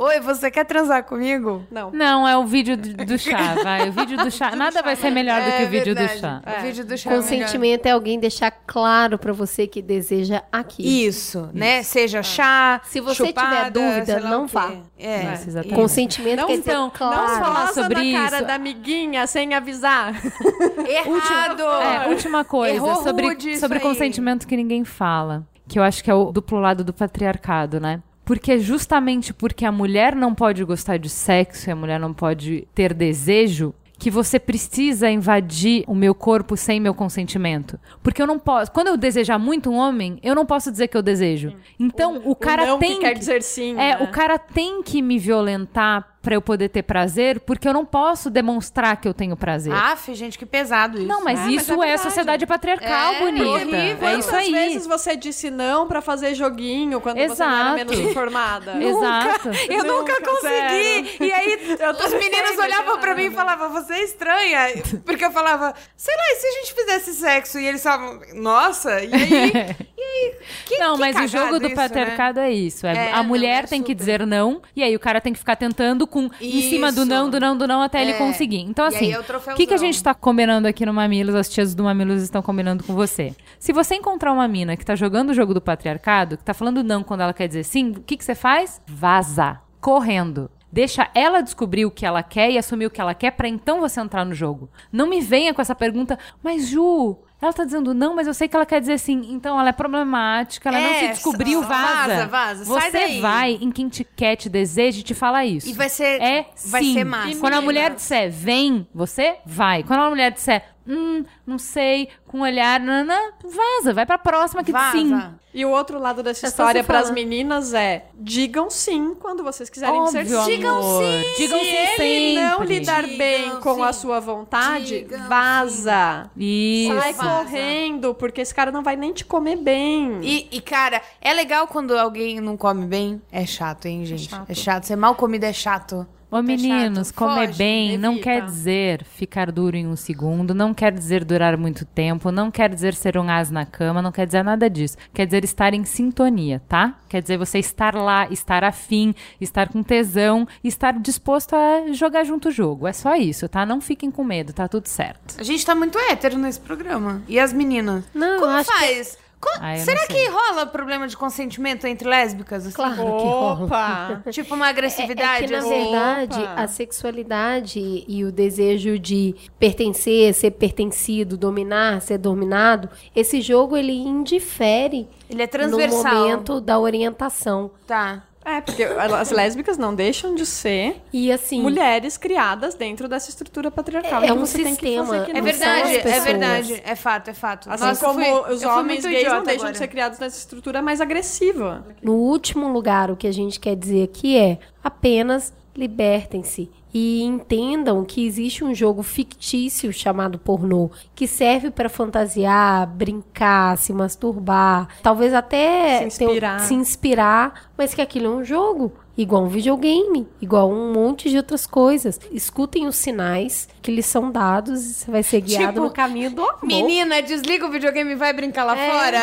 Oi, 0.00 0.20
você 0.20 0.50
quer 0.50 0.64
transar 0.64 1.04
comigo? 1.04 1.64
Não. 1.70 1.90
Não, 1.90 2.28
é 2.28 2.36
o 2.36 2.44
vídeo 2.44 2.76
do, 2.76 3.16
chá, 3.18 3.54
vai. 3.62 3.88
O 3.88 3.92
vídeo 3.92 4.18
do 4.18 4.30
chá. 4.30 4.54
Nada 4.54 4.82
vai 4.82 4.94
ser 4.94 5.10
melhor 5.10 5.40
do 5.42 5.52
que 5.52 5.62
o 5.64 5.68
vídeo 5.70 5.94
do 5.94 6.06
chá. 6.06 6.42
O 6.46 6.62
vídeo 6.62 6.84
do 6.84 6.98
chá. 6.98 7.10
é. 7.10 7.16
Consentimento 7.16 7.86
é 7.86 7.92
alguém 7.92 8.20
deixar 8.20 8.50
claro 8.66 9.18
pra 9.18 9.32
você 9.32 9.66
que 9.66 9.80
deseja 9.80 10.42
aquilo. 10.52 10.86
Isso, 10.86 11.48
né? 11.54 11.82
Seja 11.82 12.22
chá, 12.22 12.82
Se 12.84 13.00
você 13.00 13.26
chupada, 13.26 13.56
tiver 13.56 13.70
dúvida, 13.70 14.20
não 14.20 14.46
vá. 14.46 14.70
É. 14.98 15.32
Isso, 15.32 15.48
exatamente. 15.48 15.74
Consentimento 15.80 16.40
Não, 16.40 16.46
quer 16.46 16.58
dizer 16.58 16.70
então, 16.72 16.90
claro. 16.94 17.16
não 17.16 17.28
falar 17.40 17.72
sobre 17.72 18.12
na 18.12 18.20
cara 18.22 18.36
isso. 18.36 18.46
da 18.46 18.54
amiguinha 18.54 19.26
sem 19.26 19.54
avisar. 19.54 20.14
Errado! 20.86 21.62
É, 21.62 22.08
última 22.08 22.44
coisa, 22.44 22.74
Errou 22.74 23.02
sobre, 23.02 23.28
isso 23.50 23.60
sobre 23.60 23.78
aí. 23.78 23.82
consentimento 23.82 24.46
que 24.46 24.56
ninguém 24.56 24.84
fala. 24.84 25.46
Que 25.66 25.78
eu 25.78 25.82
acho 25.82 26.04
que 26.04 26.10
é 26.10 26.14
o 26.14 26.30
duplo 26.30 26.60
lado 26.60 26.84
do 26.84 26.92
patriarcado, 26.92 27.80
né? 27.80 28.02
Porque 28.26 28.52
é 28.52 28.58
justamente 28.58 29.32
porque 29.32 29.64
a 29.64 29.70
mulher 29.70 30.16
não 30.16 30.34
pode 30.34 30.64
gostar 30.64 30.98
de 30.98 31.08
sexo 31.08 31.70
e 31.70 31.72
a 31.72 31.76
mulher 31.76 32.00
não 32.00 32.12
pode 32.12 32.66
ter 32.74 32.92
desejo 32.92 33.72
que 33.98 34.10
você 34.10 34.38
precisa 34.38 35.08
invadir 35.08 35.84
o 35.86 35.94
meu 35.94 36.14
corpo 36.14 36.56
sem 36.56 36.78
meu 36.78 36.92
consentimento. 36.92 37.78
Porque 38.02 38.20
eu 38.20 38.26
não 38.26 38.38
posso. 38.38 38.70
Quando 38.72 38.88
eu 38.88 38.96
desejar 38.96 39.38
muito 39.38 39.70
um 39.70 39.76
homem, 39.76 40.18
eu 40.22 40.34
não 40.34 40.44
posso 40.44 40.70
dizer 40.70 40.88
que 40.88 40.96
eu 40.96 41.02
desejo. 41.02 41.54
Então, 41.78 42.20
o, 42.24 42.34
cara 42.34 42.66
não 42.66 42.78
que 42.78 42.86
tem 42.86 42.98
quer 42.98 43.14
dizer 43.14 43.42
sim, 43.42 43.72
É, 43.74 43.96
né? 43.96 43.98
o 44.02 44.08
cara 44.08 44.38
tem 44.38 44.82
que 44.82 45.00
me 45.00 45.18
violentar 45.18 46.15
pra 46.26 46.34
eu 46.34 46.42
poder 46.42 46.68
ter 46.70 46.82
prazer, 46.82 47.38
porque 47.38 47.68
eu 47.68 47.72
não 47.72 47.86
posso 47.86 48.28
demonstrar 48.28 48.96
que 48.96 49.06
eu 49.06 49.14
tenho 49.14 49.36
prazer. 49.36 49.72
Aff, 49.72 50.12
gente, 50.12 50.36
que 50.36 50.44
pesado 50.44 50.98
isso. 50.98 51.06
Não, 51.06 51.22
mas 51.22 51.38
É, 51.38 51.42
mas 51.44 51.52
isso 51.62 51.70
é 51.70 51.74
é, 51.74 51.76
a 51.76 51.78
verdade. 51.86 52.02
sociedade 52.02 52.46
patriarcal, 52.46 53.14
É, 53.14 53.18
bonita. 53.20 53.46
horrível. 53.48 54.08
É 54.08 54.18
isso 54.18 54.34
aí. 54.34 54.50
vezes 54.50 54.86
você 54.88 55.14
disse 55.14 55.52
não 55.52 55.86
pra 55.86 56.00
fazer 56.02 56.34
joguinho 56.34 57.00
quando 57.00 57.16
você 57.18 57.44
não 57.44 57.46
era 57.46 57.60
Exato. 57.62 57.74
menos 57.76 57.98
informada? 58.00 58.72
Exato. 58.82 59.50
Eu 59.70 59.84
nunca, 59.84 60.14
Nunca, 60.14 60.20
consegui. 60.30 61.08
zero. 61.12 61.24
E 61.24 61.32
aí, 61.32 61.58
os 62.04 62.12
meninos 62.14 62.58
olhavam 62.58 62.98
pra 62.98 63.14
mim 63.14 63.26
e 63.26 63.30
falavam, 63.30 63.70
você 63.70 63.92
é 63.94 64.02
estranha. 64.02 64.60
Porque 65.04 65.24
eu 65.24 65.30
falava, 65.30 65.74
sei 65.96 66.14
lá, 66.16 66.22
e 66.32 66.34
se 66.40 66.46
a 66.48 66.50
gente 66.52 66.74
fizesse 66.74 67.14
sexo? 67.14 67.58
E 67.60 67.66
eles 67.68 67.80
falavam, 67.84 68.18
nossa, 68.34 69.00
e 69.00 69.14
aí? 69.14 69.76
E 69.98 70.02
aí? 70.08 70.34
Que, 70.66 70.78
não, 70.78 70.94
que 70.94 71.00
mas 71.00 71.16
o 71.16 71.26
jogo 71.26 71.58
do 71.58 71.66
isso, 71.66 71.74
né? 71.74 71.82
patriarcado 71.82 72.38
é 72.38 72.50
isso. 72.52 72.86
É, 72.86 73.08
É, 73.08 73.12
a 73.12 73.22
mulher 73.24 73.64
é 73.64 73.66
tem 73.66 73.80
que 73.82 73.86
super. 73.92 73.94
dizer 73.94 74.26
não, 74.26 74.62
e 74.74 74.82
aí 74.82 74.94
o 74.94 75.00
cara 75.00 75.20
tem 75.20 75.32
que 75.32 75.38
ficar 75.38 75.56
tentando 75.56 76.06
com 76.16 76.30
em 76.40 76.62
cima 76.62 76.90
do 76.90 77.02
Isso. 77.02 77.10
não, 77.10 77.28
do 77.28 77.38
não, 77.38 77.56
do 77.56 77.66
não, 77.66 77.82
até 77.82 78.00
ele 78.00 78.12
É. 78.12 78.18
conseguir. 78.18 78.60
Então, 78.60 78.84
assim, 78.86 79.12
é 79.12 79.20
o 79.20 79.54
que, 79.54 79.66
que 79.66 79.74
a 79.74 79.76
gente 79.76 80.02
tá 80.02 80.14
combinando 80.14 80.66
aqui 80.66 80.86
no 80.86 80.94
Mamilos? 80.94 81.34
As 81.34 81.48
tias 81.48 81.74
do 81.74 81.84
Mamilos 81.84 82.22
estão 82.22 82.40
combinando 82.40 82.82
com 82.84 82.94
você. 82.94 83.34
Se 83.58 83.72
você 83.72 83.94
encontrar 83.96 84.32
uma 84.32 84.48
mina 84.48 84.76
que 84.76 84.84
tá 84.84 84.94
jogando 84.94 85.30
o 85.30 85.34
jogo 85.34 85.52
do 85.52 85.60
patriarcado, 85.60 86.36
que 86.38 86.44
tá 86.44 86.54
falando 86.54 86.82
não 86.82 87.02
quando 87.02 87.20
ela 87.20 87.32
quer 87.34 87.46
dizer 87.48 87.64
sim, 87.64 87.90
o 87.90 88.00
que, 88.00 88.16
que 88.16 88.24
você 88.24 88.34
faz? 88.34 88.80
Vaza. 88.86 89.60
correndo. 89.80 90.50
Deixa 90.72 91.08
ela 91.14 91.40
descobrir 91.42 91.86
o 91.86 91.90
que 91.90 92.04
ela 92.04 92.22
quer 92.22 92.50
e 92.50 92.58
assumir 92.58 92.86
o 92.86 92.90
que 92.90 93.00
ela 93.00 93.14
quer 93.14 93.30
pra 93.30 93.46
então 93.48 93.80
você 93.80 94.00
entrar 94.00 94.24
no 94.24 94.34
jogo. 94.34 94.68
Não 94.92 95.08
me 95.08 95.20
venha 95.20 95.54
com 95.54 95.62
essa 95.62 95.74
pergunta, 95.76 96.18
mas 96.42 96.68
Ju, 96.68 97.16
ela 97.40 97.52
tá 97.52 97.64
dizendo 97.64 97.92
não, 97.92 98.14
mas 98.14 98.26
eu 98.26 98.34
sei 98.34 98.48
que 98.48 98.56
ela 98.56 98.64
quer 98.66 98.80
dizer 98.80 98.98
sim. 98.98 99.26
Então 99.30 99.58
ela 99.60 99.68
é 99.68 99.72
problemática, 99.72 100.68
ela 100.68 100.80
não 100.80 100.88
É, 100.90 100.98
se 101.00 101.08
descobriu, 101.08 101.60
sa- 101.62 101.68
vaza. 101.68 101.96
vaza, 101.96 102.26
vaza, 102.26 102.64
sai 102.64 102.90
Você 102.90 102.98
daí. 102.98 103.20
vai 103.20 103.50
em 103.60 103.70
quem 103.70 103.88
te 103.88 104.04
quer, 104.04 104.36
te 104.36 104.48
deseja 104.48 105.00
e 105.00 105.02
te 105.02 105.14
fala 105.14 105.44
isso. 105.44 105.68
E 105.68 105.72
vai 105.72 105.88
ser- 105.88 106.20
É 106.22 106.46
vai 106.66 106.82
sim. 106.82 106.94
ser 106.94 107.04
massa. 107.04 107.38
Quando 107.38 107.54
a 107.54 107.60
mulher 107.60 107.94
disser 107.94 108.30
vem, 108.30 108.86
você 108.94 109.36
vai. 109.44 109.82
Quando 109.82 110.00
a 110.00 110.08
mulher 110.10 110.30
disser 110.32 110.64
hum, 110.86 111.24
não 111.46 111.58
sei, 111.58 112.08
com 112.26 112.38
um 112.38 112.42
olhar, 112.42 112.78
nanã, 112.80 113.18
vaza, 113.42 113.92
vai 113.92 114.04
pra 114.06 114.18
próxima 114.18 114.62
que 114.64 114.72
Vaza. 114.72 114.92
sim. 114.98 115.18
E 115.54 115.64
o 115.64 115.70
outro 115.70 115.98
lado 115.98 116.22
dessa 116.22 116.46
É 116.46 116.48
história 116.50 116.84
para 116.84 116.98
as 116.98 117.10
meninas 117.10 117.72
é: 117.72 118.04
digam 118.14 118.68
sim 118.68 119.14
quando 119.14 119.42
vocês 119.42 119.70
quiserem 119.70 119.98
Óbvio, 119.98 120.22
dizer 120.22 120.38
sim. 120.38 120.50
Digam 120.50 120.82
sim. 120.82 121.34
Digam 121.38 121.58
Se 121.60 121.64
sim 121.64 122.02
ele 122.02 122.40
não 122.42 122.58
sempre. 122.58 122.78
lidar 122.78 123.02
Digam 123.04 123.18
bem 123.18 123.60
com 123.60 123.74
sim. 123.76 123.82
a 123.82 123.92
sua 123.94 124.20
vontade, 124.20 125.00
Digam 125.00 125.28
vaza. 125.28 126.30
Isso. 126.36 127.00
Sai 127.00 127.12
Vaza. 127.14 127.28
correndo, 127.44 128.14
porque 128.14 128.42
esse 128.42 128.54
cara 128.54 128.70
não 128.70 128.82
vai 128.82 128.96
nem 128.96 129.14
te 129.14 129.24
comer 129.24 129.56
bem. 129.56 130.18
E, 130.22 130.46
e, 130.52 130.60
cara, 130.60 131.00
é 131.22 131.32
legal 131.32 131.66
quando 131.66 131.96
alguém 131.96 132.38
não 132.40 132.56
come 132.56 132.84
bem. 132.84 133.22
É 133.32 133.46
chato, 133.46 133.86
hein, 133.86 134.04
gente? 134.04 134.26
É 134.26 134.36
chato. 134.36 134.54
chato. 134.54 134.84
Ser 134.84 134.96
mal 134.96 135.14
comida 135.14 135.46
é 135.46 135.52
chato. 135.54 136.06
Ô 136.36 136.38
É 136.40 136.42
meninos, 136.42 137.08
chato. 137.08 137.16
comer 137.16 137.46
Foge, 137.48 137.58
bem 137.58 137.98
não 137.98 138.12
evita. 138.12 138.24
quer 138.24 138.44
dizer 138.44 139.04
ficar 139.04 139.50
duro 139.52 139.76
em 139.76 139.86
um 139.86 139.96
segundo, 139.96 140.54
não 140.54 140.72
quer 140.74 140.92
dizer 140.92 141.24
durar 141.24 141.56
muito 141.56 141.84
tempo, 141.84 142.30
não 142.30 142.50
quer 142.50 142.68
dizer 142.72 142.94
ser 142.94 143.16
um 143.18 143.28
as 143.30 143.50
na 143.50 143.64
cama, 143.64 144.00
não 144.02 144.12
quer 144.12 144.26
dizer 144.26 144.42
nada 144.42 144.68
disso. 144.68 144.96
Quer 145.14 145.26
dizer 145.26 145.44
estar 145.44 145.72
em 145.74 145.84
sintonia, 145.84 146.60
tá? 146.68 146.94
Quer 147.08 147.22
dizer 147.22 147.38
você 147.38 147.58
estar 147.58 147.94
lá, 147.94 148.28
estar 148.30 148.64
afim, 148.64 149.14
estar 149.40 149.68
com 149.68 149.82
tesão, 149.82 150.46
estar 150.62 150.92
disposto 150.98 151.54
a 151.54 151.92
jogar 151.92 152.24
junto 152.24 152.48
o 152.48 152.52
jogo. 152.52 152.86
É 152.86 152.92
só 152.92 153.14
isso, 153.16 153.48
tá? 153.48 153.64
Não 153.64 153.80
fiquem 153.80 154.10
com 154.10 154.22
medo, 154.24 154.52
tá 154.52 154.68
tudo 154.68 154.86
certo. 154.86 155.36
A 155.38 155.42
gente 155.42 155.64
tá 155.64 155.74
muito 155.74 155.98
hétero 155.98 156.38
nesse 156.38 156.60
programa. 156.60 157.22
E 157.28 157.38
as 157.38 157.52
meninas? 157.52 158.04
Não, 158.14 158.40
Como 158.40 158.52
acho 158.52 158.70
que- 158.70 159.25
Co- 159.46 159.58
Ah, 159.60 159.76
Será 159.76 160.06
que 160.06 160.28
rola 160.28 160.66
problema 160.66 161.06
de 161.08 161.16
consentimento 161.16 161.86
entre 161.86 162.08
lésbicas? 162.08 162.66
Assim? 162.66 162.74
Claro 162.76 162.94
que 162.96 163.02
rola. 163.02 163.64
Opa! 163.64 164.22
Tipo 164.32 164.54
uma 164.54 164.66
É, 164.66 164.70
agressividade? 164.70 165.44
é 165.44 165.46
que, 165.46 165.52
na 165.52 165.58
assim? 165.58 165.68
verdade, 165.70 166.40
Opa. 166.40 166.54
a 166.62 166.68
sexualidade 166.68 168.04
e 168.06 168.24
o 168.24 168.32
desejo 168.32 168.98
de 168.98 169.34
pertencer, 169.58 170.32
ser 170.34 170.50
pertencido, 170.52 171.36
dominar, 171.36 172.00
ser 172.02 172.18
dominado, 172.18 172.88
esse 173.14 173.40
jogo 173.40 173.76
ele 173.76 173.92
indifere 173.92 175.08
Ele 175.30 175.42
é 175.42 175.46
no 175.46 175.50
transversal. 175.50 176.14
momento 176.14 176.60
da 176.60 176.78
orientação. 176.78 177.70
Tá. 177.86 178.24
É, 178.46 178.60
porque 178.60 178.84
as 178.84 179.30
lésbicas 179.32 179.76
não 179.76 179.92
deixam 179.92 180.34
de 180.36 180.46
ser 180.46 181.02
E 181.12 181.32
assim, 181.32 181.60
mulheres 181.60 182.16
criadas 182.16 182.76
dentro 182.76 183.08
dessa 183.08 183.28
estrutura 183.28 183.72
patriarcal. 183.72 184.22
É 184.22 184.32
um 184.32 184.38
você 184.38 184.58
tem 184.62 184.76
que 184.76 184.86
sistema, 184.86 185.16
É 185.16 185.40
verdade, 185.42 185.96
é 185.96 186.20
verdade. 186.20 186.82
É 186.84 186.94
fato, 186.94 187.28
é 187.28 187.34
fato. 187.34 187.68
Assim 187.68 187.84
Nossa, 187.84 188.06
como 188.06 188.20
fui- 188.24 188.54
os 188.54 188.62
homens 188.62 189.04
gays 189.04 189.24
não 189.24 189.42
deixam 189.42 189.54
agora. 189.62 189.72
de 189.72 189.78
ser 189.78 189.88
criados 189.88 190.18
nessa 190.20 190.38
estrutura 190.38 190.80
mais 190.80 191.00
agressiva. 191.00 191.84
no 192.00 192.12
último 192.14 192.68
lugar, 192.72 193.10
o 193.10 193.16
que 193.16 193.26
a 193.26 193.32
gente 193.32 193.58
quer 193.58 193.74
dizer 193.74 194.04
aqui 194.04 194.38
é 194.38 194.58
apenas 194.84 195.52
libertem-se 195.74 196.70
e 196.98 197.22
entendam 197.24 198.02
que 198.06 198.24
existe 198.26 198.64
um 198.64 198.74
jogo 198.74 199.02
fictício 199.02 199.92
chamado 199.92 200.38
pornô 200.38 200.90
que 201.14 201.26
serve 201.26 201.70
para 201.70 201.90
fantasiar, 201.90 202.86
brincar, 202.86 203.76
se 203.76 203.92
masturbar, 203.92 204.88
talvez 205.02 205.34
até 205.34 206.08
Se 206.08 206.18
ter 206.18 206.24
um- 206.26 206.30
inspirar. 206.30 206.60
se 206.60 206.72
inspirar, 206.74 207.70
mas 207.76 207.92
que 207.92 208.00
aquilo 208.00 208.26
é 208.26 208.30
um 208.30 208.42
jogo. 208.42 208.94
Igual 209.18 209.44
um 209.44 209.48
videogame, 209.48 210.28
igual 210.42 210.70
um 210.70 210.92
monte 210.92 211.30
de 211.30 211.36
outras 211.38 211.66
coisas. 211.66 212.20
Escutem 212.30 212.86
os 212.86 212.96
sinais 212.96 213.66
que 213.80 213.90
lhes 213.90 214.04
são 214.04 214.30
dados 214.30 214.84
e 214.84 214.92
você 214.94 215.10
vai 215.10 215.22
ser 215.22 215.40
guiado 215.40 215.66
Tipo, 215.72 215.80
no 215.86 215.90
caminho 215.90 216.30
do 216.30 216.42
amor. 216.42 216.58
Menina, 216.62 217.22
desliga 217.22 217.66
o 217.66 217.70
videogame 217.70 218.12
e 218.12 218.14
vai 218.14 218.32
brincar 218.34 218.64
lá 218.64 218.76
É, 218.76 218.90
fora. 218.90 219.18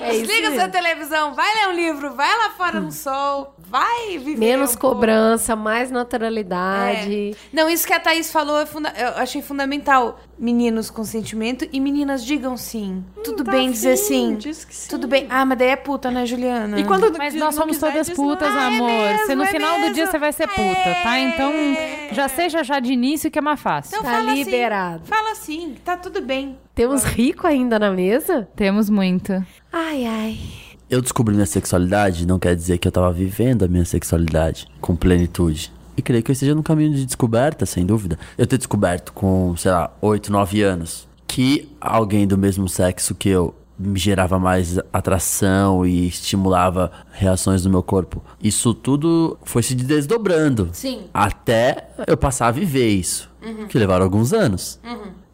É 0.00 0.14
isso 0.14 0.22
Desliga 0.26 0.50
mesmo. 0.50 0.60
sua 0.60 0.68
televisão, 0.70 1.34
vai 1.34 1.54
ler 1.54 1.68
um 1.68 1.72
livro, 1.72 2.14
vai 2.14 2.28
lá 2.38 2.50
fora 2.56 2.80
no 2.80 2.90
sol, 2.92 3.54
vai 3.70 4.18
viver. 4.18 4.36
Menos 4.38 4.74
um 4.74 4.78
pouco. 4.78 4.96
cobrança, 4.96 5.54
mais 5.54 5.90
É. 5.90 5.94
naturalidade. 5.94 7.36
Não, 7.52 7.68
isso 7.68 7.86
que 7.86 7.92
a 7.92 8.00
Thaís 8.00 8.30
falou 8.32 8.58
é 8.60 8.66
funda- 8.66 8.92
eu 8.96 9.22
achei 9.22 9.40
fundamental. 9.40 10.18
Meninos 10.38 10.88
com 10.90 11.04
sentimento 11.04 11.68
e 11.70 11.78
meninas 11.78 12.24
digam 12.24 12.56
sim. 12.56 13.04
Tudo 13.22 13.44
tá 13.44 13.52
bem 13.52 13.70
dizer 13.70 13.96
sim. 13.96 14.36
diz 14.36 14.64
que 14.64 14.74
sim. 14.74 14.88
Tudo 14.88 15.06
bem. 15.06 15.26
Ah, 15.28 15.44
mas 15.44 15.58
daí 15.58 15.68
é 15.68 15.76
puta, 15.76 16.10
né, 16.10 16.24
Juliana? 16.24 16.80
E 16.80 16.84
quando 16.84 17.12
Mas 17.18 17.34
nós 17.34 17.54
somos 17.54 17.76
quiser, 17.76 17.90
todas 17.92 18.10
putas, 18.10 18.48
não. 18.48 18.58
Ah, 18.58 18.62
é 18.62 18.66
amor. 18.66 18.88
mesmo, 18.88 19.26
Você 19.26 19.34
no 19.34 19.42
é 19.42 19.46
final 19.46 19.74
do 19.74 19.80
dia 19.92 20.04
mesmo. 20.04 20.06
você 20.10 20.18
vai 20.18 20.32
ser 20.32 20.48
puta, 20.48 20.94
tá? 21.02 21.18
Então 21.20 21.52
já 22.12 22.26
seja 22.28 22.64
já 22.64 22.80
de 22.80 22.90
início 22.92 23.30
que 23.30 23.38
é 23.38 23.42
mais 23.42 23.60
fácil. 23.60 23.90
Então 23.98 24.02
Tá 24.10 24.16
fala 24.18 24.32
liberado. 24.32 25.02
assim. 25.02 25.12
Fala 25.12 25.30
assim, 25.32 25.74
tá 25.84 25.96
tudo 25.98 26.22
bem. 26.22 26.58
Temos 26.74 27.04
rico 27.04 27.46
ainda 27.46 27.78
na 27.78 27.90
mesa? 27.90 28.48
Temos 28.56 28.88
muito. 28.88 29.32
Ai, 29.70 30.06
ai. 30.06 30.38
Eu 30.90 31.00
descobri 31.00 31.32
minha 31.32 31.46
sexualidade 31.46 32.26
não 32.26 32.36
quer 32.36 32.56
dizer 32.56 32.78
que 32.78 32.88
eu 32.88 32.90
tava 32.90 33.12
vivendo 33.12 33.64
a 33.64 33.68
minha 33.68 33.84
sexualidade 33.84 34.66
com 34.80 34.96
plenitude. 34.96 35.72
E 35.96 36.02
creio 36.02 36.20
que 36.20 36.30
eu 36.30 36.32
esteja 36.32 36.52
num 36.52 36.64
caminho 36.64 36.92
de 36.92 37.06
descoberta, 37.06 37.64
sem 37.64 37.86
dúvida. 37.86 38.18
Eu 38.36 38.44
ter 38.44 38.58
descoberto 38.58 39.12
com, 39.12 39.54
sei 39.56 39.70
lá, 39.70 39.92
8, 40.00 40.32
9 40.32 40.62
anos 40.62 41.08
que 41.28 41.70
alguém 41.80 42.26
do 42.26 42.36
mesmo 42.36 42.68
sexo 42.68 43.14
que 43.14 43.28
eu 43.28 43.54
me 43.78 43.96
gerava 44.00 44.36
mais 44.36 44.78
atração 44.92 45.86
e 45.86 46.08
estimulava 46.08 46.90
reações 47.12 47.64
no 47.64 47.70
meu 47.70 47.84
corpo. 47.84 48.20
Isso 48.42 48.74
tudo 48.74 49.38
foi 49.44 49.62
se 49.62 49.76
desdobrando. 49.76 50.70
Sim. 50.72 51.02
Até 51.14 51.88
eu 52.04 52.16
passar 52.16 52.48
a 52.48 52.50
viver 52.50 52.88
isso. 52.88 53.30
Que 53.68 53.78
levaram 53.78 54.04
alguns 54.04 54.32
anos. 54.32 54.80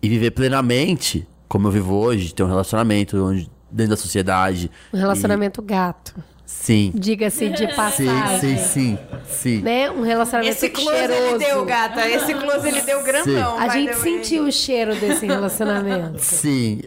E 0.03 0.09
viver 0.09 0.33
plenamente, 0.33 1.27
como 1.49 1.67
eu 1.67 1.73
vivo 1.73 1.95
hoje, 1.95 2.35
ter 2.35 2.43
um 2.43 2.49
relacionamento 2.49 3.17
onde, 3.25 3.51
dentro 3.71 3.91
da 3.91 3.97
sociedade. 3.97 4.71
Um 4.93 4.99
relacionamento 4.99 5.61
gato. 5.63 6.15
Sim. 6.47 6.93
Diga-se 6.95 7.49
de 7.49 7.67
Sim, 7.69 7.75
passagem. 7.75 8.57
sim, 8.57 8.57
sim, 8.57 8.99
sim. 9.27 9.63
Né? 9.63 9.91
Um 9.91 10.03
relacionamento 10.03 10.55
Esse 10.57 10.69
close 10.71 10.97
cheiroso. 10.97 11.21
ele 11.35 11.39
deu, 11.45 11.65
gata. 11.65 12.09
Esse 12.09 12.35
close 12.35 12.69
ele 12.69 12.81
deu 12.83 13.03
grandão. 13.03 13.55
A 13.59 13.67
vai, 13.67 13.71
gente 13.71 13.97
sentiu 13.97 14.45
o 14.45 14.53
cheiro 14.53 14.95
desse 14.95 15.27
relacionamento. 15.27 16.21
Sim. 16.21 16.83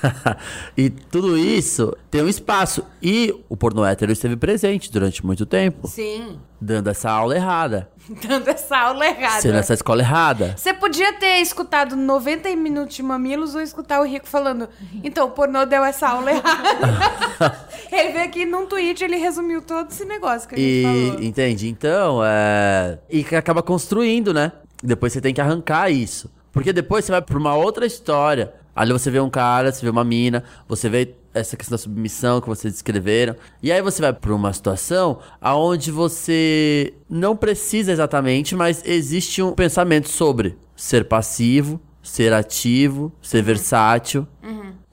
e 0.76 0.88
tudo 0.88 1.36
isso 1.36 1.94
tem 2.10 2.22
um 2.22 2.28
espaço. 2.28 2.84
E 3.02 3.34
o 3.50 3.56
porno 3.56 3.84
hétero 3.84 4.12
esteve 4.12 4.34
presente 4.34 4.90
durante 4.90 5.24
muito 5.24 5.44
tempo, 5.44 5.86
Sim. 5.86 6.38
dando 6.58 6.88
essa 6.88 7.10
aula 7.10 7.36
errada, 7.36 7.90
Dando 8.26 8.48
essa 8.48 8.76
aula 8.78 9.06
errada. 9.06 9.40
sendo 9.40 9.56
essa 9.58 9.74
escola 9.74 10.00
errada. 10.00 10.54
Você 10.56 10.72
podia 10.72 11.12
ter 11.14 11.40
escutado 11.40 11.96
90 11.96 12.54
minutos 12.56 12.94
de 12.96 13.02
mamilos 13.02 13.54
ou 13.54 13.60
escutar 13.60 14.00
o 14.00 14.04
Rico 14.04 14.26
falando. 14.28 14.68
Então, 15.02 15.26
o 15.26 15.30
pornô 15.30 15.64
deu 15.66 15.84
essa 15.84 16.08
aula 16.08 16.30
errada. 16.30 17.68
ele 17.90 18.12
veio 18.12 18.24
aqui 18.24 18.44
num 18.46 18.66
tweet, 18.66 19.02
ele 19.02 19.16
resumiu 19.16 19.60
todo 19.60 19.90
esse 19.90 20.04
negócio 20.04 20.48
que 20.48 20.54
a 20.54 20.58
gente 20.58 20.68
E 20.68 20.82
falou. 21.10 21.22
entende? 21.24 21.68
Então, 21.68 22.20
é. 22.24 22.98
E 23.10 23.26
acaba 23.34 23.62
construindo, 23.62 24.32
né? 24.32 24.52
Depois 24.82 25.12
você 25.12 25.20
tem 25.20 25.34
que 25.34 25.40
arrancar 25.40 25.90
isso. 25.90 26.30
Porque 26.52 26.72
depois 26.72 27.04
você 27.04 27.12
vai 27.12 27.20
pra 27.22 27.36
uma 27.38 27.54
outra 27.54 27.84
história. 27.86 28.52
Ali 28.74 28.92
você 28.92 29.10
vê 29.10 29.18
um 29.20 29.30
cara, 29.30 29.72
você 29.72 29.84
vê 29.84 29.90
uma 29.90 30.04
mina, 30.04 30.44
você 30.68 30.88
vê 30.88 31.14
essa 31.38 31.56
questão 31.56 31.76
da 31.76 31.82
submissão 31.82 32.40
que 32.40 32.48
vocês 32.48 32.72
descreveram. 32.72 33.36
E 33.62 33.70
aí 33.70 33.82
você 33.82 34.00
vai 34.00 34.12
pra 34.12 34.34
uma 34.34 34.52
situação 34.52 35.18
aonde 35.40 35.90
você 35.90 36.94
não 37.08 37.36
precisa 37.36 37.92
exatamente, 37.92 38.54
mas 38.54 38.82
existe 38.84 39.42
um 39.42 39.52
pensamento 39.52 40.08
sobre 40.08 40.56
ser 40.74 41.06
passivo, 41.06 41.80
ser 42.02 42.32
ativo, 42.32 43.12
ser 43.20 43.42
versátil. 43.42 44.26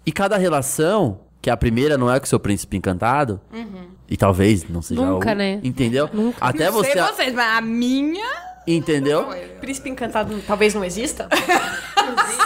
E 0.05 0.11
cada 0.11 0.37
relação, 0.37 1.21
que 1.41 1.49
a 1.49 1.55
primeira 1.55 1.97
não 1.97 2.11
é 2.11 2.19
com 2.19 2.25
o 2.25 2.29
seu 2.29 2.39
príncipe 2.39 2.75
encantado, 2.75 3.39
e 4.09 4.17
talvez 4.17 4.67
não 4.67 4.81
seja 4.81 5.01
Nunca, 5.05 5.31
o, 5.31 5.35
né? 5.35 5.59
Entendeu? 5.63 6.09
Até 6.39 6.69
Não 6.69 6.83
sei 6.83 6.91
você. 6.93 7.01
vocês, 7.13 7.33
mas 7.33 7.57
a 7.57 7.61
minha. 7.61 8.53
Entendeu? 8.67 9.27
Príncipe 9.59 9.89
encantado 9.89 10.37
talvez 10.45 10.73
não 10.73 10.83
exista? 10.85 11.27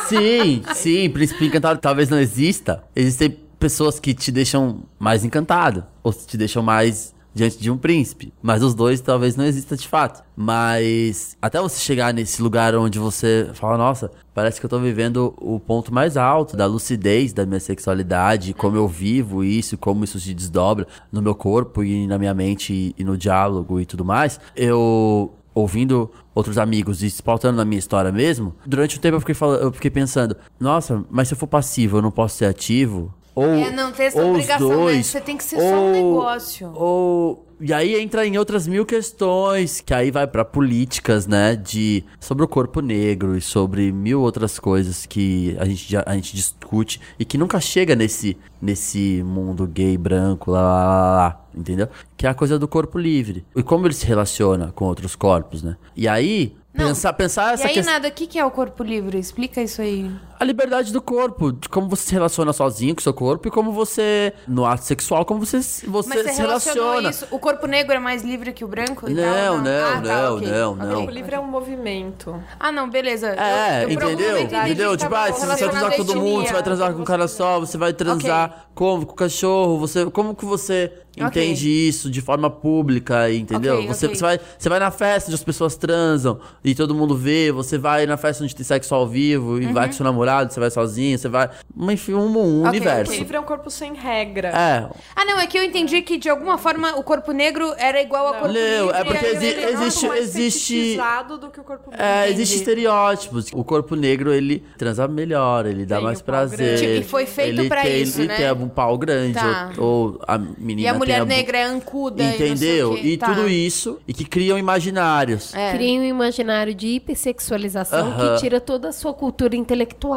Sim, 0.07 0.63
sim, 0.73 1.09
príncipe 1.09 1.45
encantado 1.45 1.79
talvez 1.79 2.09
não 2.09 2.19
exista. 2.19 2.83
Existem 2.95 3.46
pessoas 3.59 3.99
que 3.99 4.13
te 4.13 4.31
deixam 4.31 4.83
mais 4.99 5.23
encantado, 5.23 5.85
ou 6.03 6.13
te 6.13 6.37
deixam 6.37 6.63
mais 6.63 7.15
diante 7.37 7.59
de 7.59 7.69
um 7.71 7.77
príncipe. 7.77 8.33
Mas 8.41 8.63
os 8.63 8.73
dois 8.73 8.99
talvez 8.99 9.35
não 9.35 9.45
exista 9.45 9.77
de 9.77 9.87
fato. 9.87 10.23
Mas 10.35 11.37
até 11.41 11.61
você 11.61 11.79
chegar 11.79 12.13
nesse 12.13 12.41
lugar 12.41 12.75
onde 12.75 12.99
você 12.99 13.49
fala, 13.53 13.77
nossa, 13.77 14.11
parece 14.33 14.59
que 14.59 14.65
eu 14.65 14.69
tô 14.69 14.79
vivendo 14.79 15.33
o 15.37 15.59
ponto 15.59 15.93
mais 15.93 16.17
alto 16.17 16.57
da 16.57 16.65
lucidez 16.65 17.31
da 17.31 17.45
minha 17.45 17.59
sexualidade, 17.59 18.53
como 18.53 18.75
eu 18.75 18.87
vivo 18.87 19.43
isso, 19.43 19.77
como 19.77 20.03
isso 20.03 20.19
se 20.19 20.33
desdobra 20.33 20.87
no 21.11 21.21
meu 21.21 21.35
corpo 21.35 21.83
e 21.83 22.07
na 22.07 22.17
minha 22.17 22.33
mente 22.33 22.93
e, 22.97 23.03
no 23.03 23.15
diálogo 23.15 23.79
e 23.79 23.85
tudo 23.85 24.03
mais. 24.03 24.39
Eu 24.55 25.33
ouvindo 25.53 26.11
outros 26.35 26.57
amigos 26.57 27.01
e 27.01 27.09
se 27.09 27.21
pautando 27.21 27.57
na 27.57 27.65
minha 27.65 27.79
história 27.79 28.11
mesmo, 28.11 28.53
durante 28.63 28.97
um 28.97 29.01
tempo 29.01 29.15
eu 29.15 29.19
fiquei, 29.19 29.33
falando, 29.33 29.61
eu 29.61 29.71
fiquei 29.71 29.89
pensando, 29.89 30.37
nossa, 30.59 31.03
mas 31.09 31.27
se 31.27 31.33
eu 31.33 31.37
for 31.37 31.47
passivo, 31.47 31.97
eu 31.97 32.01
não 32.01 32.11
posso 32.11 32.37
ser 32.37 32.45
ativo? 32.45 33.11
Ou, 33.37 33.45
É, 33.45 33.69
não, 33.69 33.91
tem 33.91 34.07
essa 34.07 34.17
ou 34.19 34.31
os 34.31 34.31
obrigação, 34.31 34.67
né? 34.69 34.75
dois, 34.75 35.05
Você 35.05 35.21
tem 35.21 35.37
que 35.37 35.43
ser 35.43 35.59
só 35.59 35.75
um 35.79 35.91
negócio. 35.91 36.71
Ou 36.73 37.45
E 37.61 37.71
aí 37.71 37.99
entra 37.99 38.25
em 38.25 38.35
outras 38.35 38.67
mil 38.67 38.83
questões, 38.83 39.79
que 39.79 39.93
aí 39.93 40.09
vai 40.09 40.25
pra 40.25 40.43
políticas, 40.43 41.27
né, 41.27 41.55
de 41.55 42.03
sobre 42.19 42.43
o 42.43 42.47
corpo 42.47 42.81
negro 42.81 43.37
e 43.37 43.41
sobre 43.41 43.91
mil 43.91 44.21
outras 44.21 44.57
coisas 44.57 45.05
que 45.05 45.55
a 45.59 45.65
gente 45.65 45.95
a 45.97 46.13
gente 46.15 46.35
discute 46.35 46.99
e 47.19 47.23
que 47.25 47.37
nunca 47.37 47.59
chega 47.59 47.95
nesse 47.95 48.35
nesse 48.59 49.21
mundo 49.23 49.67
gay 49.67 49.97
branco 49.97 50.49
lá, 50.51 50.61
lá, 50.61 50.73
lá, 50.73 51.15
lá, 51.17 51.45
entendeu? 51.55 51.87
Que 52.15 52.25
é 52.25 52.29
a 52.29 52.33
coisa 52.33 52.57
do 52.57 52.67
corpo 52.67 52.97
livre. 52.97 53.45
E 53.55 53.61
como 53.61 53.85
ele 53.85 53.93
se 53.93 54.05
relaciona 54.07 54.71
com 54.73 54.85
outros 54.85 55.15
corpos, 55.15 55.61
né? 55.61 55.77
E 55.95 56.07
aí 56.07 56.55
Não. 56.73 56.87
pensar 56.87 57.13
pensar 57.13 57.51
E 57.51 57.53
essa 57.55 57.67
aí, 57.67 57.73
questão 57.73 57.93
nada, 57.93 58.07
o 58.07 58.11
que, 58.11 58.27
que 58.27 58.37
é 58.37 58.45
o 58.45 58.51
corpo 58.51 58.83
livre? 58.83 59.17
Explica 59.17 59.61
isso 59.63 59.81
aí. 59.81 60.11
A 60.39 60.43
liberdade 60.43 60.91
do 60.93 61.01
corpo, 61.01 61.51
de 61.51 61.67
como 61.69 61.87
você 61.89 62.03
se 62.07 62.13
relaciona 62.13 62.53
sozinho 62.53 62.93
com 62.95 62.99
o 62.99 63.03
seu 63.03 63.13
corpo 63.13 63.47
e 63.47 63.51
como 63.51 63.71
você, 63.71 64.33
no 64.47 64.65
ato 64.65 64.83
sexual, 64.83 65.25
como 65.25 65.39
você, 65.45 65.57
você, 65.59 65.85
Mas 65.87 66.05
você 66.23 66.33
se 66.33 66.41
relaciona. 66.41 67.09
isso? 67.09 67.27
O 67.31 67.39
corpo 67.39 67.65
negro 67.67 67.93
é 67.93 67.99
mais 67.99 68.23
livre 68.23 68.53
que 68.53 68.63
o 68.63 68.67
branco? 68.67 69.09
e 69.09 69.13
Não, 69.13 69.23
tal? 69.23 69.57
não, 69.61 69.87
Ah, 69.87 69.91
tá, 69.93 70.01
não, 70.01 70.35
ok. 70.37 70.47
não, 70.51 70.73
Ok. 70.73 70.85
não. 70.87 71.05
O 71.05 71.09
livre 71.09 71.35
é 71.35 71.39
um 71.39 71.47
movimento. 71.47 72.41
Ah, 72.59 72.71
não, 72.71 72.89
beleza. 72.89 73.27
É, 73.29 73.83
Eu- 73.83 73.89
eu 73.89 73.93
entendeu? 73.93 74.41
Entendeu? 74.41 74.97
Tipo, 74.97 75.15
ah, 75.15 75.31
se 75.33 75.39
você 75.39 75.45
vai 75.45 75.57
transar 75.57 75.91
com 75.95 76.05
todo 76.05 76.19
mundo, 76.21 76.45
você 76.47 76.53
vai 76.53 76.63
transar 76.63 76.93
com 76.93 77.01
um 77.01 77.05
cara 77.05 77.27
só, 77.27 77.59
você 77.59 77.77
vai 77.77 77.93
transar 77.93 78.67
como? 78.75 79.05
Com 79.05 79.13
o 79.13 79.15
cachorro, 79.15 79.79
você, 79.79 80.05
como 80.11 80.35
que 80.35 80.45
você 80.45 80.91
entende 81.19 81.67
isso 81.67 82.11
de 82.11 82.21
forma 82.21 82.47
pública, 82.47 83.31
entendeu? 83.33 83.75
Ok, 83.77 83.87
você, 83.87 84.05
ok. 84.05 84.15
você, 84.15 84.21
vai, 84.21 84.39
você 84.59 84.69
vai 84.69 84.79
na 84.79 84.91
festa 84.91 85.29
onde 85.29 85.35
as 85.35 85.43
pessoas 85.43 85.75
transam 85.75 86.39
e 86.63 86.75
todo 86.75 86.93
mundo 86.93 87.15
vê, 87.17 87.51
você 87.51 87.75
vai 87.75 88.05
na 88.05 88.17
festa 88.17 88.43
onde 88.43 88.55
tem 88.55 88.63
sexo 88.63 88.93
ao 88.93 89.07
vivo 89.07 89.59
e 89.59 89.65
vai 89.73 89.87
com 89.87 89.93
seu 89.93 90.03
namorado, 90.03 90.26
você 90.53 90.59
vai 90.59 90.69
sozinho, 90.71 91.17
você 91.17 91.27
vai. 91.29 91.49
Enfim, 91.89 92.13
um, 92.13 92.25
um 92.37 92.59
Ok, 92.61 92.69
universo. 92.69 93.11
O 93.11 93.15
livre 93.15 93.37
é 93.37 93.39
um 93.39 93.43
corpo 93.43 93.69
sem 93.69 93.93
regra. 93.93 94.49
É, 94.49 94.87
Ah, 95.15 95.25
não, 95.25 95.39
é 95.39 95.47
que 95.47 95.57
eu 95.57 95.63
entendi 95.63 96.01
que 96.01 96.17
de 96.17 96.29
alguma 96.29 96.57
forma 96.57 96.95
o 96.97 97.03
corpo 97.03 97.31
negro 97.31 97.73
era 97.77 98.01
igual 98.01 98.27
ao 98.27 98.33
corpo 98.35 98.47
Não, 98.53 98.89
é 98.91 99.03
porque 99.03 99.25
exi- 99.25 99.45
é 99.53 99.71
existe- 99.71 100.07
mais 100.07 100.21
existe- 100.35 100.97
do 101.39 101.49
que 101.49 101.59
o 101.59 101.63
corpo 101.63 101.89
É, 101.93 101.97
branco. 102.23 102.31
existem 102.33 102.57
estereótipos. 102.59 103.47
O 103.53 103.63
corpo 103.63 103.95
negro, 103.95 104.33
ele 104.33 104.63
transa 104.77 105.07
melhor, 105.07 105.65
ele 105.65 105.85
dá 105.85 105.95
Tem 105.97 106.05
mais 106.05 106.19
o 106.19 106.23
pau 106.23 106.33
prazer. 106.35 106.77
Tipo, 106.79 106.91
e 106.91 107.03
foi 107.03 107.25
feito 107.25 107.59
ele 107.59 107.69
pra 107.69 107.81
tem, 107.81 108.01
isso, 108.01 108.19
ele 108.21 108.27
né? 108.27 108.35
tem 108.37 108.51
um 108.51 108.67
pau 108.69 108.97
grande, 108.97 109.33
Tá. 109.33 109.71
ou, 109.77 109.87
ou 109.87 110.21
a 110.27 110.37
menina 110.37 110.81
E 110.81 110.87
a 110.87 110.91
tem 110.91 110.99
mulher 110.99 111.19
bu- 111.21 111.25
negra 111.27 111.57
é 111.57 111.63
ancuda. 111.63 112.23
Entendeu? 112.23 112.47
E, 112.47 112.49
não 112.49 112.57
sei 112.57 112.83
o 112.83 112.95
quê. 112.95 113.01
E 113.07 113.17
Tá. 113.17 113.27
tudo 113.27 113.47
isso, 113.49 113.99
e 114.07 114.13
que 114.13 114.25
criam 114.25 114.57
imaginários. 114.57 115.53
É. 115.53 115.71
Cria 115.73 115.99
um 115.99 116.03
imaginário 116.03 116.73
de 116.73 116.87
hipersexualização 116.87 118.07
Aham. 118.07 118.35
que 118.35 118.41
tira 118.41 118.59
toda 118.59 118.89
a 118.89 118.91
sua 118.91 119.13
cultura 119.13 119.55
intelectual. 119.55 120.16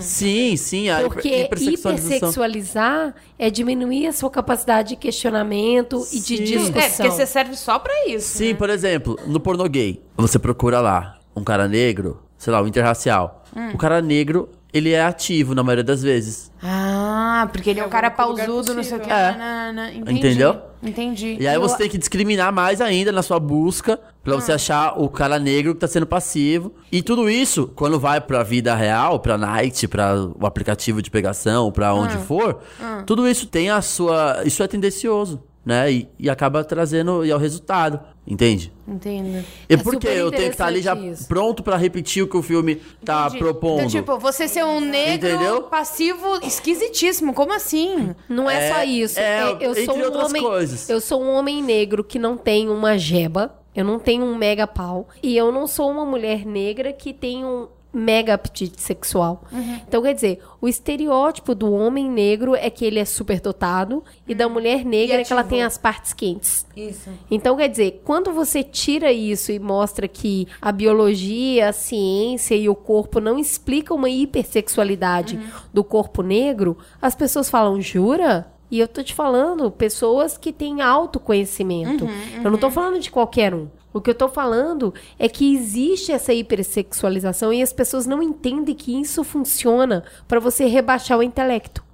Sim, 0.00 0.56
sim, 0.56 0.88
a 0.88 1.02
Porque 1.02 1.44
hipersexualizar 1.44 3.14
é 3.38 3.50
diminuir 3.50 4.06
a 4.06 4.12
sua 4.12 4.30
capacidade 4.30 4.90
de 4.90 4.96
questionamento 4.96 6.06
e 6.12 6.20
de 6.20 6.36
Sim. 6.36 6.44
discussão. 6.44 6.80
É, 6.80 6.88
porque 6.90 7.10
você 7.10 7.26
serve 7.26 7.56
só 7.56 7.78
pra 7.78 7.92
isso. 8.08 8.38
Sim, 8.38 8.54
por 8.54 8.70
exemplo, 8.70 9.18
no 9.26 9.40
pornô 9.40 9.68
gay, 9.68 10.02
você 10.16 10.38
procura 10.38 10.80
lá 10.80 11.18
um 11.34 11.42
cara 11.42 11.66
negro, 11.66 12.22
sei 12.36 12.52
lá, 12.52 12.62
um 12.62 12.66
interracial. 12.66 13.44
Hum. 13.56 13.70
O 13.74 13.78
cara 13.78 14.00
negro, 14.00 14.48
ele 14.72 14.90
é 14.92 15.02
ativo 15.04 15.54
na 15.54 15.62
maioria 15.62 15.84
das 15.84 16.02
vezes. 16.02 16.50
Ah, 16.62 17.48
porque 17.52 17.70
ele 17.70 17.80
é 17.80 17.86
um 17.86 17.88
cara 17.88 18.10
pausudo, 18.10 18.72
não 18.74 18.82
sei 18.82 18.96
o 18.98 19.00
que. 19.00 19.10
É. 19.10 19.32
nanana. 19.36 19.92
Entendi. 19.92 20.18
Entendeu? 20.18 20.62
Entendi. 20.82 21.36
E 21.40 21.46
aí 21.46 21.58
você 21.58 21.76
tem 21.78 21.88
que 21.88 21.98
discriminar 21.98 22.52
mais 22.52 22.80
ainda 22.80 23.12
na 23.12 23.22
sua 23.22 23.38
busca 23.38 23.98
pra 24.22 24.34
Ah. 24.34 24.40
você 24.40 24.52
achar 24.52 25.00
o 25.00 25.08
cara 25.08 25.38
negro 25.38 25.74
que 25.74 25.80
tá 25.80 25.86
sendo 25.86 26.06
passivo. 26.06 26.72
E 26.90 27.02
tudo 27.02 27.28
isso, 27.28 27.70
quando 27.74 27.98
vai 28.00 28.20
pra 28.20 28.42
vida 28.42 28.74
real, 28.74 29.20
pra 29.20 29.36
night, 29.38 29.86
pra 29.88 30.14
o 30.40 30.46
aplicativo 30.46 31.00
de 31.02 31.10
pegação, 31.10 31.70
pra 31.70 31.94
onde 31.94 32.14
Ah. 32.16 32.20
for, 32.20 32.60
tudo 33.06 33.28
isso 33.28 33.46
tem 33.46 33.70
a 33.70 33.80
sua. 33.82 34.42
Isso 34.44 34.62
é 34.62 34.66
tendencioso, 34.68 35.42
né? 35.64 35.90
E, 35.92 36.08
e 36.18 36.28
acaba 36.30 36.62
trazendo 36.64 37.24
e 37.24 37.30
é 37.30 37.34
o 37.34 37.38
resultado. 37.38 38.00
Entende? 38.24 38.72
Entendo. 38.86 39.44
E 39.68 39.74
É 39.74 39.76
por 39.76 39.96
que 39.98 40.06
eu 40.06 40.30
tenho 40.30 40.44
que 40.44 40.54
estar 40.54 40.66
ali 40.66 40.80
já 40.80 40.94
isso. 40.94 41.26
pronto 41.26 41.60
pra 41.62 41.76
repetir 41.76 42.22
o 42.22 42.28
que 42.28 42.36
o 42.36 42.42
filme 42.42 42.76
tá 43.04 43.24
Entendi. 43.26 43.38
propondo? 43.40 43.78
Então, 43.80 43.88
tipo, 43.88 44.16
você 44.18 44.46
ser 44.46 44.64
um 44.64 44.78
negro 44.80 45.28
Entendeu? 45.28 45.62
passivo 45.64 46.38
esquisitíssimo. 46.44 47.34
Como 47.34 47.52
assim? 47.52 48.14
Não 48.28 48.48
é, 48.48 48.68
É, 48.68 48.72
só 48.74 48.84
isso. 48.84 49.18
é, 49.18 49.40
É, 49.52 49.56
eu 49.60 49.74
sou 49.84 49.96
um 49.96 50.24
homem, 50.24 50.42
coisas. 50.42 50.88
eu 50.88 51.00
sou 51.00 51.20
um 51.22 51.32
homem 51.34 51.60
negro 51.62 52.04
que 52.04 52.18
não 52.18 52.36
tem 52.36 52.68
uma 52.68 52.96
jeba, 52.96 53.52
eu 53.74 53.84
não 53.84 53.98
tenho 53.98 54.24
um 54.24 54.36
mega 54.36 54.66
pau 54.68 55.08
e 55.22 55.36
eu 55.36 55.50
não 55.50 55.66
sou 55.66 55.90
uma 55.90 56.04
mulher 56.04 56.46
negra 56.46 56.92
que 56.92 57.12
tem 57.12 57.44
um 57.44 57.66
mega 57.92 58.34
apetite 58.34 58.80
sexual. 58.80 59.44
Uhum. 59.52 59.80
Então, 59.86 60.02
quer 60.02 60.14
dizer, 60.14 60.40
o 60.60 60.68
estereótipo 60.68 61.54
do 61.54 61.72
homem 61.72 62.08
negro 62.08 62.54
é 62.54 62.70
que 62.70 62.84
ele 62.84 62.98
é 62.98 63.04
superdotado 63.04 64.02
e 64.26 64.34
da 64.34 64.48
mulher 64.48 64.84
negra 64.84 65.20
é 65.20 65.24
que 65.24 65.32
ela 65.32 65.44
tem 65.44 65.62
as 65.62 65.76
partes 65.76 66.12
quentes. 66.12 66.66
Isso. 66.76 67.10
Então, 67.30 67.56
quer 67.56 67.68
dizer, 67.68 68.00
quando 68.04 68.32
você 68.32 68.62
tira 68.62 69.12
isso 69.12 69.52
e 69.52 69.58
mostra 69.58 70.08
que 70.08 70.48
a 70.60 70.72
biologia, 70.72 71.68
a 71.68 71.72
ciência 71.72 72.54
e 72.54 72.68
o 72.68 72.74
corpo 72.74 73.20
não 73.20 73.38
explicam 73.38 73.96
uma 73.96 74.08
hipersexualidade 74.08 75.38
do 75.72 75.84
corpo 75.84 76.22
negro, 76.22 76.78
as 77.00 77.14
pessoas 77.14 77.50
falam, 77.50 77.80
jura? 77.80 78.46
E 78.70 78.78
eu 78.78 78.88
tô 78.88 79.02
te 79.02 79.12
falando, 79.12 79.70
pessoas 79.70 80.38
que 80.38 80.50
têm 80.50 80.80
autoconhecimento. 80.80 82.08
Eu 82.42 82.50
não 82.50 82.56
tô 82.56 82.70
falando 82.70 82.98
de 82.98 83.10
qualquer 83.10 83.52
um. 83.52 83.68
O 83.92 84.00
que 84.00 84.10
eu 84.10 84.14
tô 84.14 84.28
falando 84.28 84.92
é 85.18 85.28
que 85.28 85.54
existe 85.54 86.12
essa 86.12 86.32
hipersexualização 86.32 87.52
e 87.52 87.62
as 87.62 87.72
pessoas 87.72 88.06
não 88.06 88.22
entendem 88.22 88.74
que 88.74 89.00
isso 89.00 89.22
funciona 89.22 90.04
para 90.26 90.40
você 90.40 90.66
rebaixar 90.66 91.18
o 91.18 91.22
intelecto. 91.22 91.84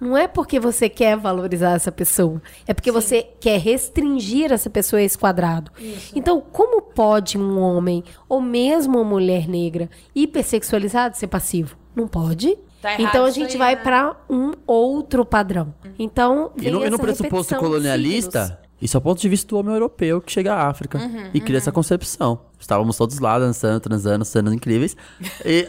Não 0.00 0.16
é 0.16 0.26
porque 0.26 0.58
você 0.58 0.88
quer 0.88 1.16
valorizar 1.16 1.72
essa 1.72 1.92
pessoa, 1.92 2.42
é 2.66 2.74
porque 2.74 2.90
você 2.90 3.22
quer 3.40 3.58
restringir 3.60 4.52
essa 4.52 4.68
pessoa 4.68 5.00
a 5.00 5.02
esse 5.04 5.16
quadrado. 5.16 5.70
Então, 6.14 6.40
como 6.40 6.82
pode 6.82 7.38
um 7.38 7.58
homem 7.60 8.02
ou 8.28 8.40
mesmo 8.40 8.98
uma 8.98 9.04
mulher 9.04 9.48
negra 9.48 9.88
hipersexualizada 10.14 11.14
ser 11.14 11.28
passivo? 11.28 11.76
Não 11.94 12.08
pode. 12.08 12.58
Tá 12.82 12.92
errado 12.92 13.08
então 13.08 13.24
a 13.24 13.28
isso 13.28 13.40
gente 13.40 13.52
aí, 13.52 13.58
vai 13.58 13.74
né? 13.76 13.82
pra 13.82 14.16
um 14.28 14.52
outro 14.66 15.24
padrão. 15.24 15.72
Então, 15.98 16.50
E 16.60 16.70
no, 16.70 16.84
e 16.84 16.90
no 16.90 16.98
pressuposto 16.98 17.56
colonialista, 17.56 18.44
signos. 18.46 18.65
Isso 18.80 18.96
é 18.96 18.98
o 18.98 19.00
ponto 19.00 19.20
de 19.20 19.28
vista 19.28 19.48
do 19.48 19.58
homem 19.58 19.72
europeu 19.72 20.20
que 20.20 20.30
chega 20.30 20.54
à 20.54 20.68
África 20.68 20.98
Uhum, 20.98 21.30
e 21.32 21.40
cria 21.40 21.58
essa 21.58 21.72
concepção. 21.72 22.40
Estávamos 22.58 22.96
todos 22.96 23.18
lá 23.18 23.38
dançando, 23.38 23.80
transando, 23.80 24.24
cenas 24.24 24.52
incríveis. 24.52 24.96
E, 25.44 25.68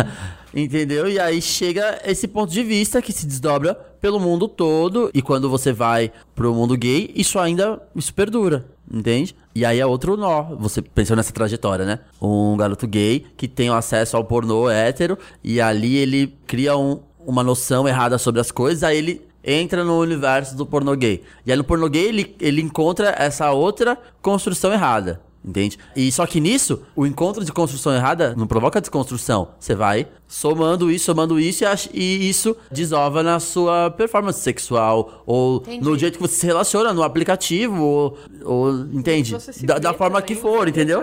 entendeu? 0.54 1.08
E 1.08 1.18
aí 1.18 1.40
chega 1.42 2.00
esse 2.04 2.26
ponto 2.26 2.52
de 2.52 2.62
vista 2.62 3.02
que 3.02 3.12
se 3.12 3.26
desdobra 3.26 3.74
pelo 4.00 4.18
mundo 4.18 4.48
todo. 4.48 5.10
E 5.12 5.20
quando 5.20 5.50
você 5.50 5.72
vai 5.72 6.10
pro 6.34 6.54
mundo 6.54 6.76
gay, 6.76 7.10
isso 7.14 7.38
ainda 7.38 7.80
isso 7.94 8.12
perdura. 8.14 8.64
Entende? 8.90 9.34
E 9.54 9.64
aí 9.64 9.80
é 9.80 9.86
outro 9.86 10.16
nó. 10.16 10.42
Você 10.60 10.80
pensou 10.80 11.16
nessa 11.16 11.32
trajetória, 11.32 11.84
né? 11.84 11.98
Um 12.22 12.56
garoto 12.56 12.86
gay 12.86 13.26
que 13.36 13.48
tem 13.48 13.68
o 13.68 13.74
acesso 13.74 14.16
ao 14.16 14.24
pornô 14.24 14.70
hétero 14.70 15.18
e 15.42 15.60
ali 15.60 15.96
ele 15.96 16.38
cria 16.46 16.76
um, 16.76 17.00
uma 17.26 17.42
noção 17.42 17.88
errada 17.88 18.16
sobre 18.16 18.40
as 18.40 18.52
coisas, 18.52 18.84
aí 18.84 18.96
ele 18.96 19.26
entra 19.46 19.84
no 19.84 19.98
universo 20.00 20.56
do 20.56 20.66
pornô 20.66 20.96
gay. 20.96 21.22
E 21.46 21.52
aí 21.52 21.56
no 21.56 21.64
pornô 21.64 21.88
gay 21.88 22.06
ele, 22.06 22.36
ele 22.40 22.60
encontra 22.60 23.14
essa 23.16 23.52
outra 23.52 23.96
construção 24.20 24.72
errada. 24.72 25.24
Entende? 25.46 25.78
E 25.94 26.10
só 26.10 26.26
que 26.26 26.40
nisso, 26.40 26.82
o 26.96 27.06
encontro 27.06 27.44
de 27.44 27.52
construção 27.52 27.94
errada 27.94 28.34
não 28.36 28.48
provoca 28.48 28.80
desconstrução. 28.80 29.50
Você 29.60 29.76
vai 29.76 30.08
somando 30.26 30.90
isso, 30.90 31.04
somando 31.04 31.38
isso 31.38 31.62
e, 31.94 32.28
isso 32.28 32.56
desova 32.68 33.22
na 33.22 33.38
sua 33.38 33.88
performance 33.92 34.40
sexual. 34.40 35.22
Ou 35.24 35.62
no 35.80 35.96
jeito 35.96 36.18
que 36.18 36.22
você 36.22 36.34
se 36.34 36.46
relaciona 36.46 36.92
no 36.92 37.04
aplicativo. 37.04 37.80
Ou, 37.80 38.18
ou 38.44 38.70
entende? 38.92 39.34
Você 39.34 39.64
Da, 39.64 39.78
da 39.78 39.94
forma 39.94 40.20
também, 40.20 40.34
que 40.34 40.42
for, 40.42 40.66
entendeu? 40.66 41.00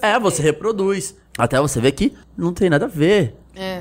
É, 0.00 0.20
você 0.20 0.40
reproduz. 0.40 1.16
Até 1.36 1.60
você 1.60 1.80
ver 1.80 1.90
que 1.92 2.14
não 2.38 2.52
tem 2.52 2.70
nada 2.70 2.84
a 2.84 2.88
ver. 2.88 3.34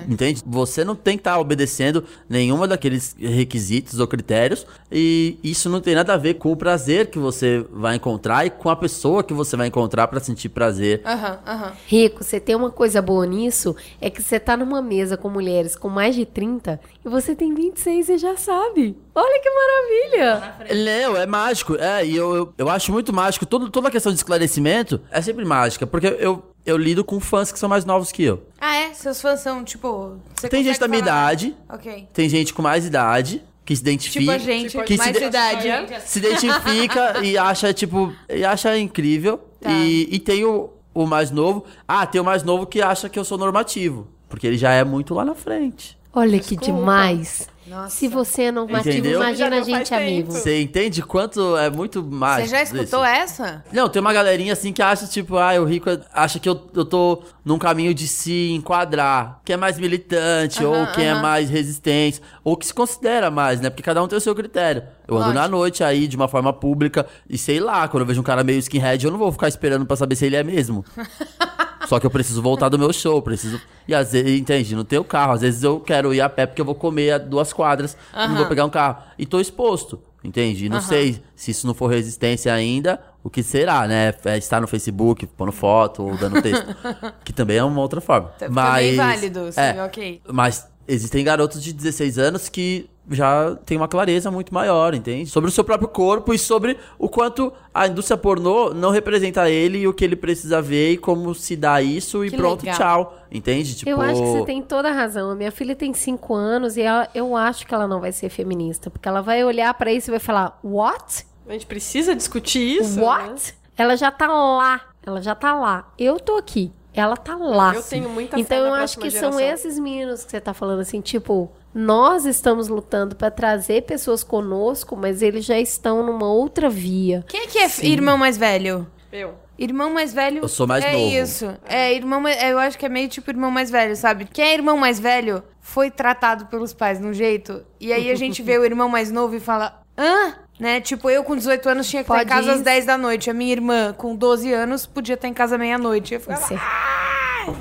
É. 0.07 0.11
Entende? 0.11 0.41
Você 0.45 0.83
não 0.83 0.95
tem 0.95 1.17
que 1.17 1.21
estar 1.21 1.39
obedecendo 1.39 2.03
nenhuma 2.29 2.67
daqueles 2.67 3.15
requisitos 3.19 3.99
ou 3.99 4.07
critérios. 4.07 4.65
E 4.91 5.37
isso 5.43 5.69
não 5.69 5.81
tem 5.81 5.95
nada 5.95 6.13
a 6.13 6.17
ver 6.17 6.35
com 6.35 6.51
o 6.51 6.55
prazer 6.57 7.07
que 7.07 7.19
você 7.19 7.65
vai 7.71 7.95
encontrar 7.95 8.45
e 8.45 8.49
com 8.49 8.69
a 8.69 8.75
pessoa 8.75 9.23
que 9.23 9.33
você 9.33 9.55
vai 9.55 9.67
encontrar 9.67 10.07
pra 10.07 10.19
sentir 10.19 10.49
prazer. 10.49 11.01
Aham, 11.05 11.39
aham. 11.45 11.71
Rico, 11.87 12.23
você 12.23 12.39
tem 12.39 12.55
uma 12.55 12.69
coisa 12.71 13.01
boa 13.01 13.25
nisso, 13.25 13.75
é 13.99 14.09
que 14.09 14.21
você 14.21 14.39
tá 14.39 14.55
numa 14.57 14.81
mesa 14.81 15.17
com 15.17 15.29
mulheres 15.29 15.75
com 15.75 15.89
mais 15.89 16.15
de 16.15 16.25
30 16.25 16.79
e 17.05 17.09
você 17.09 17.35
tem 17.35 17.53
26 17.53 18.09
e 18.09 18.17
já 18.17 18.35
sabe. 18.37 18.97
Olha 19.15 19.41
que 19.41 19.49
maravilha! 19.49 20.55
Não, 20.83 21.17
é 21.17 21.25
mágico. 21.25 21.75
É, 21.75 22.05
e 22.05 22.15
eu, 22.15 22.35
eu, 22.35 22.53
eu 22.57 22.69
acho 22.69 22.91
muito 22.91 23.13
mágico. 23.13 23.45
Todo, 23.45 23.69
toda 23.69 23.87
a 23.87 23.91
questão 23.91 24.11
de 24.11 24.17
esclarecimento 24.17 24.99
é 25.11 25.21
sempre 25.21 25.45
mágica. 25.45 25.85
Porque 25.85 26.07
eu, 26.07 26.43
eu 26.65 26.77
lido 26.77 27.03
com 27.03 27.19
fãs 27.19 27.51
que 27.51 27.59
são 27.59 27.67
mais 27.69 27.85
novos 27.85 28.11
que 28.11 28.23
eu. 28.23 28.43
Ah, 28.59 28.75
é? 28.75 28.93
Seus 28.93 29.21
fãs 29.21 29.39
são, 29.41 29.63
tipo... 29.63 30.17
você 30.35 30.47
Tem 30.49 30.63
gente 30.63 30.79
da 30.79 30.87
minha 30.87 31.03
falar? 31.03 31.33
idade, 31.33 31.55
Ok. 31.69 32.07
tem 32.13 32.29
gente 32.29 32.53
com 32.53 32.61
mais 32.61 32.85
idade, 32.85 33.41
que 33.65 33.75
se 33.75 33.81
identifica. 33.81 34.19
Tipo 34.19 34.31
a 34.31 34.37
gente, 34.37 34.69
Tipo 34.69 34.81
a 34.81 34.85
que 34.85 34.97
mais 34.97 35.13
se 35.15 35.19
de- 35.21 35.25
idade. 35.27 36.01
se 36.05 36.19
identifica 36.19 37.19
e 37.23 37.37
acha, 37.37 37.73
tipo, 37.73 38.13
e 38.29 38.43
acha 38.45 38.77
incrível. 38.77 39.39
Tá. 39.59 39.69
E, 39.71 40.07
e 40.15 40.19
tem 40.19 40.43
o, 40.45 40.69
o 40.93 41.05
mais 41.05 41.31
novo. 41.31 41.63
Ah, 41.87 42.05
tem 42.05 42.19
o 42.19 42.23
mais 42.23 42.43
novo 42.43 42.65
que 42.65 42.81
acha 42.81 43.07
que 43.09 43.17
eu 43.17 43.23
sou 43.23 43.37
normativo. 43.37 44.07
Porque 44.27 44.45
ele 44.47 44.57
já 44.57 44.71
é 44.71 44.83
muito 44.83 45.13
lá 45.13 45.23
na 45.23 45.35
frente. 45.35 45.97
Olha 46.13 46.39
que 46.39 46.55
demais. 46.55 47.47
Nossa. 47.65 47.95
Se 47.95 48.07
você 48.07 48.43
é 48.43 48.51
normativo, 48.51 48.97
Entendeu? 48.97 49.21
imagina 49.21 49.57
a 49.57 49.61
gente 49.61 49.93
amigo. 49.93 50.31
Você 50.31 50.61
entende 50.61 51.01
quanto 51.01 51.55
é 51.57 51.69
muito 51.69 52.03
mais. 52.03 52.45
Você 52.45 52.51
já 52.51 52.61
escutou 52.61 53.03
essa? 53.03 53.63
Não, 53.71 53.87
tem 53.87 54.01
uma 54.01 54.13
galerinha 54.13 54.53
assim 54.53 54.73
que 54.73 54.81
acha, 54.81 55.07
tipo, 55.07 55.37
ah, 55.37 55.53
o 55.59 55.65
rico 55.65 55.89
acha 56.13 56.39
que 56.39 56.49
eu, 56.49 56.59
eu 56.75 56.83
tô 56.85 57.23
num 57.43 57.57
caminho 57.57 57.93
de 57.93 58.07
se 58.07 58.51
enquadrar. 58.51 59.39
Que 59.45 59.53
é 59.53 59.57
mais 59.57 59.79
militante, 59.79 60.63
ou 60.63 60.87
que 60.87 61.01
é 61.01 61.13
mais 61.15 61.49
resistente, 61.49 62.21
ou 62.43 62.57
que 62.57 62.65
se 62.65 62.73
considera 62.73 63.31
mais, 63.31 63.61
né? 63.61 63.69
Porque 63.69 63.83
cada 63.83 64.03
um 64.03 64.07
tem 64.07 64.17
o 64.17 64.21
seu 64.21 64.35
critério. 64.35 64.83
Eu 65.15 65.23
ando 65.23 65.33
na 65.33 65.47
noite 65.47 65.83
aí, 65.83 66.07
de 66.07 66.15
uma 66.15 66.27
forma 66.27 66.51
pública, 66.51 67.05
e 67.29 67.37
sei 67.37 67.59
lá, 67.59 67.87
quando 67.87 68.01
eu 68.01 68.07
vejo 68.07 68.21
um 68.21 68.23
cara 68.23 68.43
meio 68.43 68.59
skinhead, 68.59 69.05
eu 69.05 69.11
não 69.11 69.17
vou 69.17 69.31
ficar 69.31 69.47
esperando 69.47 69.85
pra 69.85 69.95
saber 69.95 70.15
se 70.15 70.25
ele 70.25 70.35
é 70.35 70.43
mesmo. 70.43 70.83
Só 71.87 71.99
que 71.99 72.05
eu 72.05 72.09
preciso 72.09 72.41
voltar 72.41 72.69
do 72.69 72.79
meu 72.79 72.91
show, 72.93 73.21
preciso. 73.21 73.59
E 73.87 73.93
às 73.93 74.13
vezes, 74.13 74.39
entende? 74.39 74.75
Não 74.75 74.85
tenho 74.85 75.03
carro. 75.03 75.33
Às 75.33 75.41
vezes 75.41 75.63
eu 75.63 75.79
quero 75.79 76.13
ir 76.13 76.21
a 76.21 76.29
pé 76.29 76.45
porque 76.45 76.61
eu 76.61 76.65
vou 76.65 76.75
comer 76.75 77.11
a 77.11 77.17
duas 77.17 77.51
quadras 77.51 77.97
e 78.13 78.27
não 78.27 78.35
vou 78.35 78.45
pegar 78.45 78.65
um 78.65 78.69
carro. 78.69 79.03
E 79.17 79.25
tô 79.25 79.39
exposto, 79.39 80.01
entende? 80.23 80.65
E 80.65 80.69
não 80.69 80.81
sei 80.81 81.21
se 81.35 81.51
isso 81.51 81.67
não 81.67 81.73
for 81.73 81.87
resistência 81.87 82.53
ainda, 82.53 82.99
o 83.23 83.29
que 83.29 83.43
será, 83.43 83.87
né? 83.87 84.13
É 84.25 84.37
estar 84.37 84.61
no 84.61 84.67
Facebook, 84.67 85.25
pondo 85.27 85.51
foto 85.51 86.03
ou 86.03 86.17
dando 86.17 86.41
texto. 86.41 86.65
que 87.23 87.33
também 87.33 87.57
é 87.57 87.63
uma 87.63 87.81
outra 87.81 88.01
forma. 88.01 88.29
Também 88.39 88.95
válido, 88.95 89.51
sim, 89.51 89.59
é, 89.59 89.83
ok. 89.83 90.21
Mas 90.31 90.67
existem 90.87 91.23
garotos 91.23 91.61
de 91.63 91.73
16 91.73 92.17
anos 92.17 92.49
que 92.49 92.89
já 93.09 93.55
têm 93.65 93.75
uma 93.77 93.87
clareza 93.87 94.31
muito 94.31 94.53
maior, 94.53 94.93
entende? 94.93 95.29
Sobre 95.29 95.49
o 95.49 95.51
seu 95.53 95.63
próprio 95.63 95.89
corpo 95.89 96.33
e 96.33 96.39
sobre 96.39 96.77
o 96.97 97.09
quanto 97.09 97.51
a 97.73 97.87
indústria 97.87 98.15
pornô 98.17 98.73
não 98.73 98.91
representa 98.91 99.49
ele 99.49 99.79
e 99.79 99.87
o 99.87 99.93
que 99.93 100.05
ele 100.05 100.15
precisa 100.15 100.61
ver 100.61 100.91
e 100.93 100.97
como 100.97 101.35
se 101.35 101.55
dá 101.55 101.81
isso 101.81 102.23
e 102.23 102.29
Que 102.31 102.37
pronto, 102.37 102.63
legal. 102.65 102.77
tchau. 102.77 103.17
Entende? 103.31 103.75
Tipo, 103.75 103.89
Eu 103.89 103.99
acho 103.99 104.21
que 104.21 104.27
você 104.27 104.45
tem 104.45 104.61
toda 104.61 104.89
a 104.89 104.93
razão. 104.93 105.31
A 105.31 105.35
minha 105.35 105.51
filha 105.51 105.75
tem 105.75 105.93
5 105.93 106.33
anos 106.33 106.77
e 106.77 106.81
ela- 106.81 107.09
eu 107.13 107.35
acho 107.35 107.65
que 107.67 107.73
ela 107.73 107.87
não 107.87 107.99
vai 107.99 108.11
ser 108.11 108.29
feminista. 108.29 108.89
Porque 108.89 109.07
ela 109.07 109.21
vai 109.21 109.43
olhar 109.43 109.73
pra 109.73 109.91
isso 109.91 110.09
e 110.09 110.11
vai 110.11 110.19
falar, 110.19 110.57
what? 110.63 111.25
A 111.47 111.51
gente 111.53 111.65
precisa 111.65 112.15
discutir 112.15 112.79
isso. 112.79 112.99
né? 112.99 113.05
What? 113.05 113.55
Ela 113.77 113.97
já 113.97 114.11
tá 114.11 114.27
lá. 114.27 114.79
Ela 115.05 115.21
já 115.21 115.35
tá 115.35 115.53
lá. 115.55 115.91
Eu 115.97 116.19
tô 116.19 116.37
aqui. 116.37 116.71
Ela 116.93 117.17
tá 117.17 117.35
lá. 117.35 117.73
Eu 117.73 117.81
tenho 117.83 118.07
muita 118.07 118.35
fé 118.37 118.41
Então 118.41 118.61
na 118.63 118.67
eu 118.69 118.73
acho 118.75 118.99
que 118.99 119.09
são 119.09 119.31
geração. 119.33 119.39
esses 119.55 119.79
meninos 119.79 120.23
que 120.23 120.29
você 120.31 120.39
tá 120.39 120.53
falando 120.53 120.79
assim, 120.81 121.01
tipo, 121.01 121.51
nós 121.73 122.25
estamos 122.25 122.67
lutando 122.67 123.15
pra 123.15 123.31
trazer 123.31 123.83
pessoas 123.83 124.23
conosco, 124.23 124.95
mas 124.95 125.21
eles 125.21 125.43
já 125.45 125.59
estão 125.59 126.03
numa 126.03 126.27
outra 126.27 126.69
via. 126.69 127.23
Quem 127.27 127.41
é 127.41 127.47
que 127.47 127.57
é 127.59 127.65
f- 127.65 127.85
irmão 127.85 128.17
mais 128.17 128.37
velho? 128.37 128.85
Eu. 129.11 129.35
Irmão 129.57 129.93
mais 129.93 130.13
velho. 130.13 130.39
Eu 130.43 130.47
sou 130.47 130.65
mais 130.65 130.83
é 130.83 130.91
novo. 130.93 131.05
isso. 131.15 131.53
É, 131.67 131.93
irmão 131.93 132.19
mais, 132.19 132.41
eu 132.43 132.57
acho 132.57 132.77
que 132.77 132.85
é 132.85 132.89
meio 132.89 133.07
tipo 133.07 133.29
irmão 133.29 133.51
mais 133.51 133.69
velho, 133.69 133.95
sabe? 133.95 134.25
Quem 134.25 134.45
é 134.45 134.53
irmão 134.53 134.77
mais 134.77 134.99
velho 134.99 135.43
foi 135.61 135.91
tratado 135.91 136.47
pelos 136.47 136.73
pais 136.73 136.99
de 136.99 137.05
um 137.05 137.13
jeito, 137.13 137.63
e 137.79 137.93
aí 137.93 138.09
a 138.11 138.15
gente 138.15 138.41
vê 138.43 138.57
o 138.57 138.65
irmão 138.65 138.89
mais 138.89 139.11
novo 139.11 139.35
e 139.35 139.39
fala: 139.39 139.81
hã? 139.97 140.33
Né? 140.59 140.79
Tipo, 140.81 141.09
eu 141.09 141.23
com 141.23 141.35
18 141.35 141.67
anos 141.69 141.89
tinha 141.89 142.03
que 142.03 142.11
estar 142.11 142.23
em 142.23 142.27
Pode 142.27 142.29
casa 142.29 142.53
às 142.53 142.59
ir. 142.61 142.63
10 142.63 142.85
da 142.85 142.97
noite. 142.97 143.29
A 143.29 143.33
minha 143.33 143.51
irmã 143.51 143.93
com 143.97 144.15
12 144.15 144.51
anos 144.53 144.85
podia 144.85 145.15
estar 145.15 145.27
em 145.27 145.33
casa 145.33 145.57
meia-noite. 145.57 146.13
Eu 146.13 146.19
ficava, 146.19 146.39
Você- 146.41 146.53
"Ah!" 146.55 147.12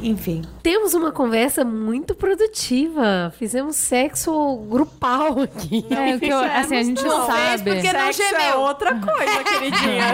Enfim. 0.03 0.43
Temos 0.63 0.95
uma 0.95 1.11
conversa 1.13 1.65
muito 1.65 2.15
produtiva. 2.15 3.33
Fizemos 3.39 3.77
sexo 3.77 4.57
grupal 4.69 5.41
aqui. 5.43 5.85
É, 5.91 6.15
o 6.17 6.21
que 6.21 6.29
eu, 6.29 6.39
assim, 6.39 6.77
a 6.77 6.83
gente 6.83 7.03
não, 7.05 7.27
sabe. 7.27 7.63
porque 7.75 7.93
não 7.93 8.01
Sexo 8.13 8.23
é 8.23 8.29
gemeu. 8.41 8.61
outra 8.61 8.95
coisa, 8.95 9.45
queridinha. 9.45 10.05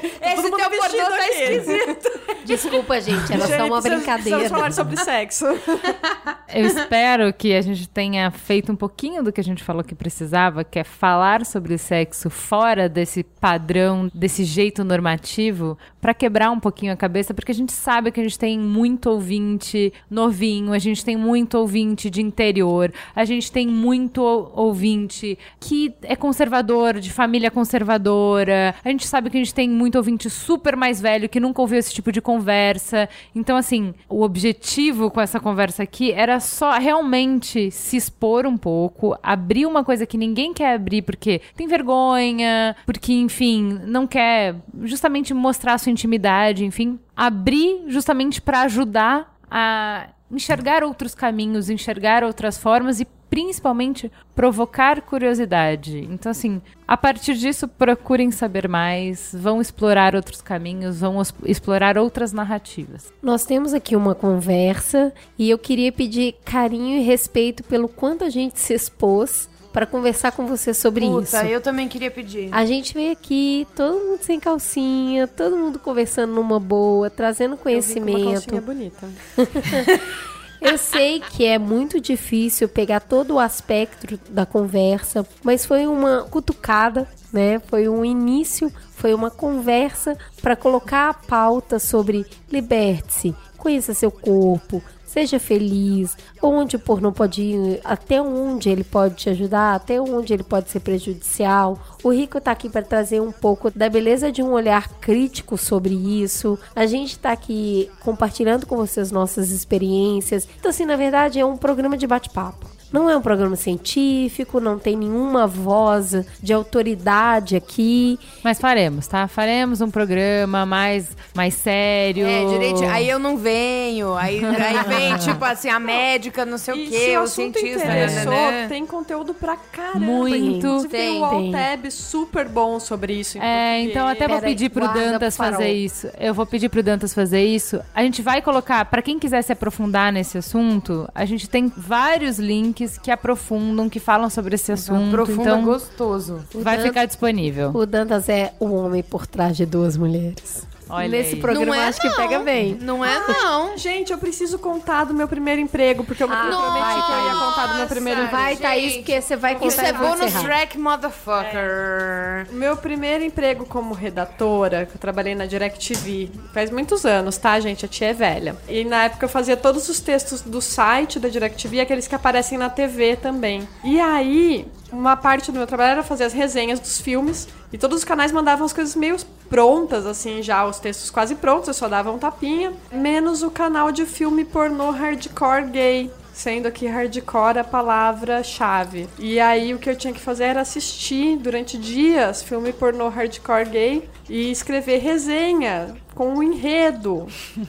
Esse 0.22 0.50
teu 0.50 0.70
vestido 0.70 1.06
tá 1.08 1.16
aqui. 1.16 1.42
esquisito. 1.42 2.20
Desculpa, 2.44 3.00
gente, 3.00 3.32
era 3.32 3.40
só 3.42 3.46
Gente, 3.48 3.60
uma 3.62 3.80
precisamos- 3.80 3.82
brincadeira. 3.84 4.38
Precisamos 4.38 4.48
falar 4.50 4.72
sobre 4.72 4.96
sexo. 4.96 5.44
Eu 6.54 6.64
espero 6.64 7.32
que 7.32 7.52
a 7.54 7.60
gente 7.60 7.86
tenha 7.88 8.30
feito 8.30 8.72
um 8.72 8.76
pouquinho 8.76 9.22
do 9.22 9.30
que 9.30 9.40
a 9.40 9.44
gente 9.44 9.62
falou 9.62 9.84
que 9.84 9.94
precisava, 9.94 10.64
que 10.64 10.78
é 10.78 10.84
falar 10.84 11.44
sobre 11.44 11.76
sexo 11.76 12.30
fora 12.30 12.88
desse 12.88 13.22
padrão, 13.22 14.10
desse 14.14 14.44
jeito 14.44 14.82
normativo, 14.82 15.76
pra 16.00 16.14
quebrar 16.14 16.50
um 16.50 16.58
pouquinho 16.58 16.92
a 16.92 16.96
cabeça, 16.96 17.34
porque 17.34 17.52
a 17.52 17.54
gente 17.54 17.72
sabe 17.72 18.10
que 18.10 18.20
a 18.20 18.22
gente 18.22 18.38
tem 18.38 18.58
muito 18.58 19.10
ouvinte 19.10 19.92
novinho, 20.10 20.72
a 20.72 20.78
gente 20.78 21.04
tem 21.04 21.16
muito 21.16 21.58
ouvinte 21.58 22.08
de 22.08 22.22
interior, 22.22 22.92
a 23.14 23.24
gente 23.26 23.52
tem 23.52 23.66
muito 23.66 24.22
ou- 24.22 24.50
ouvinte 24.54 25.38
que 25.60 25.94
é 26.02 26.16
conservador, 26.16 26.98
de 26.98 27.12
família 27.12 27.50
conservadora, 27.50 28.74
a 28.82 28.88
gente 28.88 29.06
sabe 29.06 29.28
que 29.28 29.36
a 29.36 29.40
gente 29.40 29.54
tem 29.54 29.68
muito 29.68 29.96
ouvinte 29.96 30.30
super 30.30 30.76
mais 30.76 31.00
velho 31.00 31.28
que 31.28 31.40
nunca 31.40 31.60
ouviu 31.60 31.78
esse 31.78 31.92
tipo 31.92 32.10
de 32.10 32.20
conversa. 32.22 33.08
Então, 33.34 33.56
assim, 33.56 33.92
o 34.08 34.22
objetivo 34.22 35.10
com 35.10 35.20
essa 35.20 35.38
conversa 35.38 35.82
aqui 35.82 36.10
era 36.12 36.37
só 36.40 36.78
realmente 36.78 37.70
se 37.70 37.96
expor 37.96 38.46
um 38.46 38.56
pouco, 38.56 39.16
abrir 39.22 39.66
uma 39.66 39.84
coisa 39.84 40.06
que 40.06 40.18
ninguém 40.18 40.52
quer 40.52 40.74
abrir 40.74 41.02
porque 41.02 41.40
tem 41.54 41.66
vergonha, 41.66 42.76
porque, 42.84 43.12
enfim, 43.12 43.80
não 43.86 44.06
quer 44.06 44.56
justamente 44.82 45.32
mostrar 45.34 45.78
sua 45.78 45.92
intimidade, 45.92 46.64
enfim. 46.64 46.98
Abrir 47.16 47.84
justamente 47.88 48.40
para 48.40 48.62
ajudar 48.62 49.36
a 49.50 50.08
enxergar 50.30 50.84
outros 50.84 51.14
caminhos, 51.14 51.70
enxergar 51.70 52.22
outras 52.22 52.58
formas 52.58 53.00
e 53.00 53.06
principalmente 53.38 54.10
provocar 54.34 55.00
curiosidade. 55.00 56.04
Então, 56.10 56.32
assim, 56.32 56.60
a 56.88 56.96
partir 56.96 57.34
disso, 57.34 57.68
procurem 57.68 58.32
saber 58.32 58.68
mais, 58.68 59.30
vão 59.32 59.60
explorar 59.60 60.16
outros 60.16 60.42
caminhos, 60.42 60.98
vão 60.98 61.22
explorar 61.44 61.96
outras 61.96 62.32
narrativas. 62.32 63.12
Nós 63.22 63.44
temos 63.44 63.72
aqui 63.72 63.94
uma 63.94 64.12
conversa 64.12 65.12
e 65.38 65.48
eu 65.48 65.56
queria 65.56 65.92
pedir 65.92 66.34
carinho 66.44 66.98
e 66.98 67.02
respeito 67.02 67.62
pelo 67.62 67.86
quanto 67.86 68.24
a 68.24 68.28
gente 68.28 68.58
se 68.58 68.74
expôs 68.74 69.48
para 69.72 69.86
conversar 69.86 70.32
com 70.32 70.44
você 70.46 70.74
sobre 70.74 71.04
isso. 71.04 71.36
Puta, 71.36 71.46
eu 71.46 71.60
também 71.60 71.86
queria 71.86 72.10
pedir. 72.10 72.48
A 72.50 72.64
gente 72.66 72.92
veio 72.92 73.12
aqui, 73.12 73.68
todo 73.76 74.00
mundo 74.00 74.22
sem 74.22 74.40
calcinha, 74.40 75.28
todo 75.28 75.56
mundo 75.56 75.78
conversando 75.78 76.32
numa 76.32 76.58
boa, 76.58 77.08
trazendo 77.08 77.52
Eu 77.52 77.56
vim 77.56 77.62
com 77.62 77.68
uma 77.68 77.80
conhecimento. 77.80 78.32
calcinha 78.32 78.60
bonita. 78.60 79.08
Eu 80.60 80.76
sei 80.76 81.20
que 81.20 81.44
é 81.44 81.58
muito 81.58 82.00
difícil 82.00 82.68
pegar 82.68 83.00
todo 83.00 83.34
o 83.34 83.38
aspecto 83.38 84.18
da 84.28 84.44
conversa, 84.44 85.26
mas 85.42 85.64
foi 85.64 85.86
uma 85.86 86.24
cutucada, 86.24 87.06
né? 87.32 87.60
Foi 87.60 87.88
um 87.88 88.04
início, 88.04 88.72
foi 88.90 89.14
uma 89.14 89.30
conversa 89.30 90.16
para 90.42 90.56
colocar 90.56 91.10
a 91.10 91.14
pauta 91.14 91.78
sobre 91.78 92.26
liberte-se, 92.50 93.34
conheça 93.56 93.94
seu 93.94 94.10
corpo, 94.10 94.82
seja 95.08 95.40
feliz, 95.40 96.16
onde 96.42 96.76
o 96.76 96.78
pornô 96.78 97.10
pode 97.10 97.42
ir, 97.42 97.80
até 97.82 98.20
onde 98.20 98.68
ele 98.68 98.84
pode 98.84 99.14
te 99.16 99.30
ajudar, 99.30 99.74
até 99.74 100.00
onde 100.00 100.32
ele 100.32 100.42
pode 100.42 100.70
ser 100.70 100.80
prejudicial. 100.80 101.78
O 102.04 102.10
Rico 102.10 102.40
tá 102.40 102.52
aqui 102.52 102.68
para 102.68 102.82
trazer 102.82 103.20
um 103.20 103.32
pouco 103.32 103.70
da 103.70 103.88
beleza 103.88 104.30
de 104.30 104.42
um 104.42 104.52
olhar 104.52 104.88
crítico 105.00 105.56
sobre 105.56 105.94
isso. 105.94 106.58
A 106.76 106.86
gente 106.86 107.18
tá 107.18 107.32
aqui 107.32 107.90
compartilhando 108.00 108.66
com 108.66 108.76
vocês 108.76 109.10
nossas 109.10 109.50
experiências. 109.50 110.46
Então, 110.58 110.70
assim, 110.70 110.84
na 110.84 110.96
verdade, 110.96 111.40
é 111.40 111.44
um 111.44 111.56
programa 111.56 111.96
de 111.96 112.06
bate-papo. 112.06 112.77
Não 112.92 113.08
é 113.10 113.16
um 113.16 113.20
programa 113.22 113.54
científico, 113.56 114.60
não 114.60 114.78
tem 114.78 114.96
nenhuma 114.96 115.46
voz 115.46 116.14
de 116.42 116.52
autoridade 116.52 117.54
aqui. 117.56 118.18
Mas 118.42 118.58
faremos, 118.58 119.06
tá? 119.06 119.28
Faremos 119.28 119.80
um 119.80 119.90
programa 119.90 120.64
mais, 120.64 121.08
mais 121.34 121.54
sério. 121.54 122.26
É, 122.26 122.46
direito. 122.46 122.84
Aí 122.84 123.08
eu 123.08 123.18
não 123.18 123.36
venho. 123.36 124.14
Aí, 124.14 124.40
aí 124.44 124.84
vem, 124.88 125.16
tipo 125.18 125.44
assim, 125.44 125.68
a 125.68 125.78
médica, 125.78 126.44
não 126.46 126.56
sei 126.58 126.74
o 126.74 126.76
E 126.78 126.86
quê, 126.88 126.98
se 126.98 127.16
o 127.16 127.20
o 127.20 127.22
assunto 127.24 127.58
cientista. 127.58 127.84
interessou, 127.86 128.32
né? 128.32 128.66
tem 128.68 128.86
conteúdo 128.86 129.34
pra 129.34 129.56
caramba. 129.56 129.98
Muito. 129.98 130.80
Tem, 130.82 130.88
Tem, 130.88 131.22
um 131.22 131.28
tem. 131.28 131.46
Altab 131.54 131.90
super 131.90 132.48
bom 132.48 132.78
sobre 132.80 133.12
isso. 133.14 133.36
em 133.38 133.40
É, 133.40 133.44
português. 133.44 133.90
então 133.90 134.08
até 134.08 134.26
vou 134.28 134.36
Pera 134.36 134.46
aí, 134.46 134.52
pedir 134.54 134.70
pro 134.70 134.88
Dantas 134.88 135.36
pro 135.36 135.44
farol. 135.44 135.58
fazer 135.60 135.72
isso. 135.72 136.08
Eu 136.18 136.32
vou 136.32 136.46
pedir 136.46 136.68
pro 136.68 136.82
Dantas 136.82 137.12
fazer 137.12 137.44
isso. 137.44 137.80
A 137.94 138.02
gente 138.02 138.22
vai 138.22 138.40
colocar, 138.40 138.84
pra 138.86 139.02
quem 139.02 139.18
quiser 139.18 139.42
se 139.42 139.52
aprofundar 139.52 140.12
nesse 140.12 140.38
assunto, 140.38 141.08
a 141.14 141.24
gente 141.24 141.48
tem 141.48 141.70
vários 141.76 142.38
links 142.38 142.77
que 143.02 143.10
aprofundam, 143.10 143.88
que 143.88 143.98
falam 143.98 144.28
sobre 144.30 144.54
esse 144.54 144.70
assunto. 144.72 145.10
Profunda, 145.10 145.42
então 145.42 145.64
gostoso. 145.64 146.40
vai 146.54 146.76
Dan- 146.76 146.82
ficar 146.84 147.04
disponível. 147.06 147.70
O 147.74 147.84
Dantas 147.86 148.28
é 148.28 148.52
o 148.60 148.66
homem 148.72 149.02
por 149.02 149.26
trás 149.26 149.56
de 149.56 149.64
duas 149.66 149.96
mulheres. 149.96 150.66
Olha 150.88 151.08
Nesse 151.08 151.34
aí. 151.34 151.40
programa 151.40 151.66
Não 151.66 151.74
é, 151.74 151.86
acho 151.88 152.00
que 152.00 152.08
não. 152.08 152.16
pega 152.16 152.38
bem. 152.40 152.78
Não 152.80 153.04
é, 153.04 153.20
não. 153.28 153.76
Gente, 153.76 154.10
eu 154.12 154.18
preciso 154.18 154.58
contar 154.58 155.04
do 155.04 155.12
meu 155.14 155.28
primeiro 155.28 155.60
emprego, 155.60 156.02
porque 156.04 156.22
eu 156.22 156.28
me 156.28 156.34
Ah, 156.34 156.38
prometi 156.46 157.04
que 157.06 157.12
eu 157.12 157.16
ia 157.18 157.24
Thaís. 157.24 157.38
contar 157.38 157.66
do 157.66 157.74
meu 157.78 157.86
primeiro 157.86 158.20
emprego. 158.22 158.42
Vai, 158.42 158.56
Thaís, 158.56 158.92
gente. 158.92 158.96
porque 159.02 159.20
você 159.20 159.36
vai 159.36 159.54
contar 159.54 159.66
Isso 159.66 159.80
é 159.80 159.92
bônus 159.92 160.32
track, 160.42 160.78
motherfucker. 160.78 162.46
Meu 162.52 162.76
primeiro 162.76 163.24
emprego 163.24 163.64
como 163.66 163.94
redatora, 163.94 164.86
que 164.86 164.94
eu 164.96 165.00
trabalhei 165.00 165.34
na 165.34 165.46
DirecTV, 165.46 166.30
faz 166.52 166.70
muitos 166.70 167.04
anos, 167.04 167.36
tá, 167.36 167.58
gente? 167.60 167.84
A 167.84 167.88
tia 167.88 168.08
é 168.08 168.12
velha. 168.12 168.56
E 168.68 168.84
na 168.84 169.04
época 169.04 169.24
eu 169.26 169.28
fazia 169.28 169.56
todos 169.56 169.88
os 169.88 170.00
textos 170.00 170.42
do 170.42 170.60
site 170.60 171.18
da 171.18 171.28
DirecTV, 171.28 171.80
aqueles 171.80 172.06
que 172.08 172.14
aparecem 172.14 172.58
na 172.58 172.70
TV 172.70 173.16
também. 173.16 173.68
E 173.84 174.00
aí, 174.00 174.66
uma 174.92 175.16
parte 175.16 175.50
do 175.52 175.58
meu 175.58 175.66
trabalho 175.66 175.92
era 175.92 176.02
fazer 176.02 176.24
as 176.24 176.32
resenhas 176.32 176.80
dos 176.80 177.00
filmes, 177.00 177.48
e 177.72 177.78
todos 177.78 177.98
os 177.98 178.04
canais 178.04 178.32
mandavam 178.32 178.64
as 178.64 178.72
coisas 178.72 178.94
meio 178.96 179.16
prontas, 179.48 180.06
assim, 180.06 180.42
já, 180.42 180.64
os 180.66 180.78
textos 180.78 181.10
quase 181.10 181.34
prontos, 181.34 181.68
eu 181.68 181.74
só 181.74 181.88
dava 181.88 182.10
um 182.10 182.18
tapinha, 182.18 182.72
menos 182.92 183.42
o 183.42 183.50
canal 183.50 183.90
de 183.90 184.04
filme 184.06 184.44
pornô 184.44 184.90
hardcore 184.90 185.66
gay. 185.70 186.10
sendo 186.32 186.70
que 186.70 186.86
hardcore 186.86 187.58
a 187.58 187.64
palavra-chave. 187.64 189.08
E 189.18 189.40
aí 189.40 189.74
o 189.74 189.78
que 189.78 189.90
eu 189.90 189.96
tinha 189.96 190.12
que 190.12 190.20
fazer 190.20 190.44
era 190.44 190.60
assistir 190.60 191.36
durante 191.36 191.76
dias 191.76 192.44
filme 192.44 192.72
pornô 192.72 193.08
hardcore 193.08 193.68
gay 193.68 194.08
e 194.28 194.48
escrever 194.52 194.98
resenha 194.98 195.96
com 196.14 196.34
o 196.36 196.42
enredo 196.42 197.26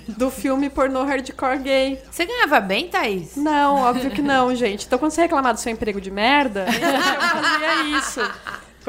do 0.10 0.30
filme 0.30 0.69
pornô 0.69 1.03
hardcore 1.03 1.57
gay. 1.57 1.99
Você 2.11 2.26
ganhava 2.27 2.60
bem, 2.60 2.88
Thaís? 2.88 3.35
Não, 3.35 3.77
óbvio 3.77 4.11
que 4.11 4.22
não, 4.22 4.53
gente. 4.53 4.85
Então 4.85 4.99
quando 4.99 5.14
você 5.14 5.22
reclamar 5.22 5.56
do 5.56 5.60
seu 5.60 5.72
emprego 5.72 5.99
de 5.99 6.11
merda, 6.11 6.65
eu 6.69 7.22
fazia 7.22 7.97
isso. 7.97 8.22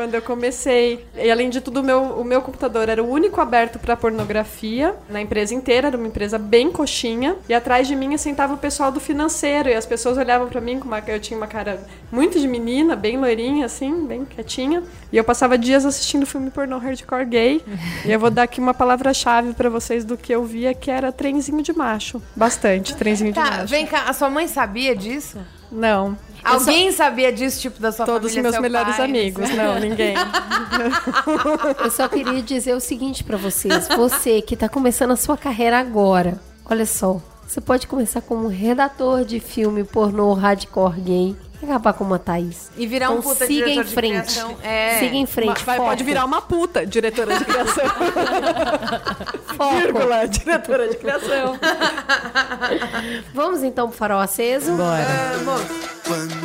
Quando 0.00 0.14
eu 0.14 0.22
comecei. 0.22 1.04
E 1.14 1.30
além 1.30 1.50
de 1.50 1.60
tudo, 1.60 1.80
o 1.80 1.82
meu, 1.82 2.02
o 2.02 2.24
meu 2.24 2.40
computador 2.40 2.88
era 2.88 3.04
o 3.04 3.06
único 3.06 3.38
aberto 3.38 3.78
para 3.78 3.94
pornografia 3.94 4.94
na 5.10 5.20
empresa 5.20 5.54
inteira, 5.54 5.88
era 5.88 5.96
uma 5.98 6.06
empresa 6.06 6.38
bem 6.38 6.72
coxinha. 6.72 7.36
E 7.46 7.52
atrás 7.52 7.86
de 7.86 7.94
mim 7.94 8.16
sentava 8.16 8.54
o 8.54 8.56
pessoal 8.56 8.90
do 8.90 8.98
financeiro. 8.98 9.68
E 9.68 9.74
as 9.74 9.84
pessoas 9.84 10.16
olhavam 10.16 10.48
para 10.48 10.58
mim 10.58 10.80
com 10.80 10.86
uma. 10.86 11.00
Eu 11.06 11.20
tinha 11.20 11.36
uma 11.36 11.46
cara 11.46 11.86
muito 12.10 12.40
de 12.40 12.48
menina, 12.48 12.96
bem 12.96 13.18
loirinha, 13.18 13.66
assim, 13.66 14.06
bem 14.06 14.24
quietinha. 14.24 14.82
E 15.12 15.18
eu 15.18 15.22
passava 15.22 15.58
dias 15.58 15.84
assistindo 15.84 16.24
filme 16.24 16.50
pornô 16.50 16.78
hardcore 16.78 17.26
gay. 17.26 17.62
e 18.02 18.10
eu 18.10 18.18
vou 18.18 18.30
dar 18.30 18.44
aqui 18.44 18.58
uma 18.58 18.72
palavra-chave 18.72 19.52
para 19.52 19.68
vocês 19.68 20.02
do 20.02 20.16
que 20.16 20.34
eu 20.34 20.42
via, 20.44 20.72
que 20.72 20.90
era 20.90 21.12
trenzinho 21.12 21.62
de 21.62 21.74
macho. 21.74 22.22
Bastante, 22.34 22.96
trenzinho 22.96 23.34
de 23.34 23.38
Tá, 23.38 23.50
macho. 23.50 23.66
vem 23.66 23.86
cá, 23.86 24.04
a 24.08 24.14
sua 24.14 24.30
mãe 24.30 24.48
sabia 24.48 24.96
disso? 24.96 25.36
Não. 25.70 26.16
Alguém 26.44 26.90
sabia 26.92 27.32
disso, 27.32 27.60
tipo, 27.60 27.80
da 27.80 27.92
sua 27.92 28.06
Todos 28.06 28.26
os 28.26 28.32
família? 28.32 28.42
meus 28.42 28.54
seu 28.54 28.62
melhores 28.62 28.96
pai, 28.96 29.04
amigos. 29.04 29.50
Não, 29.50 29.78
ninguém. 29.78 30.14
Eu 31.84 31.90
só 31.90 32.08
queria 32.08 32.42
dizer 32.42 32.74
o 32.74 32.80
seguinte 32.80 33.22
pra 33.24 33.36
vocês. 33.36 33.88
Você 33.88 34.40
que 34.42 34.56
tá 34.56 34.68
começando 34.68 35.10
a 35.12 35.16
sua 35.16 35.36
carreira 35.36 35.78
agora, 35.78 36.40
olha 36.64 36.86
só. 36.86 37.20
Você 37.46 37.60
pode 37.60 37.86
começar 37.86 38.20
como 38.20 38.46
redator 38.46 39.24
de 39.24 39.40
filme 39.40 39.82
pornô 39.84 40.32
hardcore 40.34 41.00
gay 41.00 41.36
e 41.62 41.64
acabar 41.64 41.92
como 41.92 42.14
a 42.14 42.18
Thaís. 42.18 42.70
E 42.76 42.86
virar 42.86 43.10
um 43.10 43.18
Então 43.18 43.30
puta 43.30 43.46
siga 43.46 43.66
diretor 43.66 43.82
em 43.82 43.84
de 43.84 43.94
frente. 43.94 44.32
criação. 44.32 44.56
É. 44.62 44.98
Siga 44.98 45.16
em 45.16 45.26
frente. 45.26 45.64
Vai, 45.64 45.76
pode 45.76 46.04
virar 46.04 46.24
uma 46.24 46.40
puta, 46.40 46.86
diretora 46.86 47.38
de 47.38 47.44
criação. 47.44 47.84
foco. 49.56 49.76
Vírgula, 49.76 50.26
diretora 50.26 50.88
de 50.88 50.96
criação. 50.96 51.58
Vamos 53.34 53.62
então 53.62 53.88
pro 53.88 53.96
farol 53.96 54.20
aceso. 54.20 54.72
Bora. 54.72 55.06
One 56.10 56.40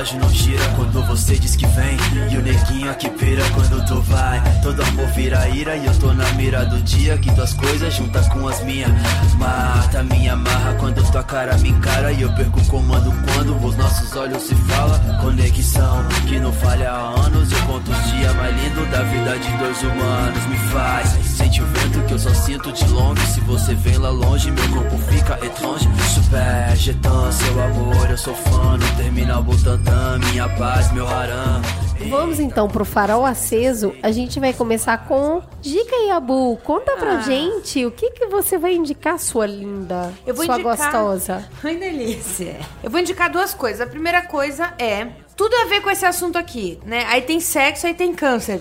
relógio 0.00 0.18
não 0.18 0.30
gira 0.30 0.66
quando 0.90 1.06
você 1.06 1.36
diz 1.36 1.56
que 1.56 1.66
vem. 1.66 1.96
E 2.30 2.36
o 2.36 2.42
neguinho 2.42 2.90
aqui 2.90 3.08
pira 3.10 3.42
quando 3.50 3.84
tu 3.86 4.00
vai. 4.02 4.40
Todo 4.62 4.82
amor 4.82 5.06
vira 5.08 5.48
ira 5.48 5.76
e 5.76 5.86
eu 5.86 5.98
tô 5.98 6.12
na 6.12 6.28
mira 6.32 6.64
do 6.66 6.80
dia 6.82 7.16
que 7.18 7.32
tuas 7.34 7.54
coisas 7.54 7.94
junta 7.94 8.20
com 8.30 8.46
as 8.48 8.62
minhas. 8.64 8.90
Mata 9.34 10.02
minha 10.02 10.36
marra 10.36 10.74
quando 10.74 11.02
tua 11.10 11.22
cara 11.22 11.56
me 11.58 11.70
encara 11.70 12.12
e 12.12 12.22
eu 12.22 12.32
perco 12.32 12.60
o 12.60 12.66
comando 12.66 13.12
quando 13.32 13.56
os 13.64 13.76
nossos 13.76 14.14
olhos 14.16 14.42
se 14.42 14.54
falam. 14.54 14.98
Conexão 15.20 16.04
que 16.28 16.40
não 16.40 16.52
falha 16.52 16.90
há 16.90 17.20
anos. 17.20 17.52
Eu 17.52 17.62
conto 17.66 17.90
os 17.90 18.12
dias 18.12 18.34
mais 18.36 18.54
lindos 18.62 18.88
da 18.90 19.02
vida 19.02 19.38
de 19.38 19.56
dois 19.58 19.82
humanos. 19.82 20.46
Me 20.46 20.56
faz 20.70 21.30
sente 21.40 21.62
o 21.62 21.66
vento 21.66 22.06
que 22.06 22.12
eu 22.12 22.18
só 22.18 22.34
sinto 22.34 22.72
de 22.72 22.86
longe. 22.88 23.26
Se 23.26 23.40
você 23.40 23.74
vem 23.74 23.96
lá 23.96 24.10
longe, 24.10 24.50
meu 24.50 24.68
corpo 24.68 24.98
fica 25.10 25.34
etrange. 25.44 25.88
Super 26.14 26.76
jetan, 26.76 27.32
seu 27.32 27.62
amor, 27.62 28.10
eu 28.10 28.18
sou 28.18 28.34
fã. 28.34 28.76
No 28.76 28.96
terminal 28.96 29.42
Butantã, 29.42 30.18
minha 30.30 30.48
paz, 30.50 30.79
meu 30.92 31.06
haram. 31.06 31.60
Vamos 32.08 32.40
então 32.40 32.66
pro 32.66 32.84
farol 32.84 33.26
aceso. 33.26 33.94
A 34.02 34.10
gente 34.10 34.40
vai 34.40 34.52
começar 34.54 35.06
com 35.06 35.42
Dica 35.60 35.94
Yabu. 36.08 36.56
Conta 36.64 36.96
pra 36.96 37.18
Ah. 37.18 37.20
gente 37.20 37.84
o 37.84 37.90
que, 37.90 38.10
que 38.12 38.26
você 38.26 38.56
vai 38.56 38.74
indicar, 38.74 39.18
sua 39.18 39.46
linda, 39.46 40.10
Eu 40.26 40.34
vou 40.34 40.44
sua 40.46 40.54
indicar- 40.58 40.76
gostosa. 40.92 41.44
Ai, 41.62 41.76
delícia. 41.76 42.56
Eu 42.82 42.90
vou 42.90 43.00
indicar 43.00 43.30
duas 43.30 43.52
coisas. 43.52 43.80
A 43.82 43.86
primeira 43.86 44.22
coisa 44.22 44.72
é 44.78 45.08
tudo 45.40 45.56
a 45.56 45.64
ver 45.64 45.80
com 45.80 45.88
esse 45.88 46.04
assunto 46.04 46.36
aqui, 46.36 46.78
né? 46.84 47.06
Aí 47.08 47.22
tem 47.22 47.40
sexo, 47.40 47.86
aí 47.86 47.94
tem 47.94 48.12
câncer. 48.12 48.60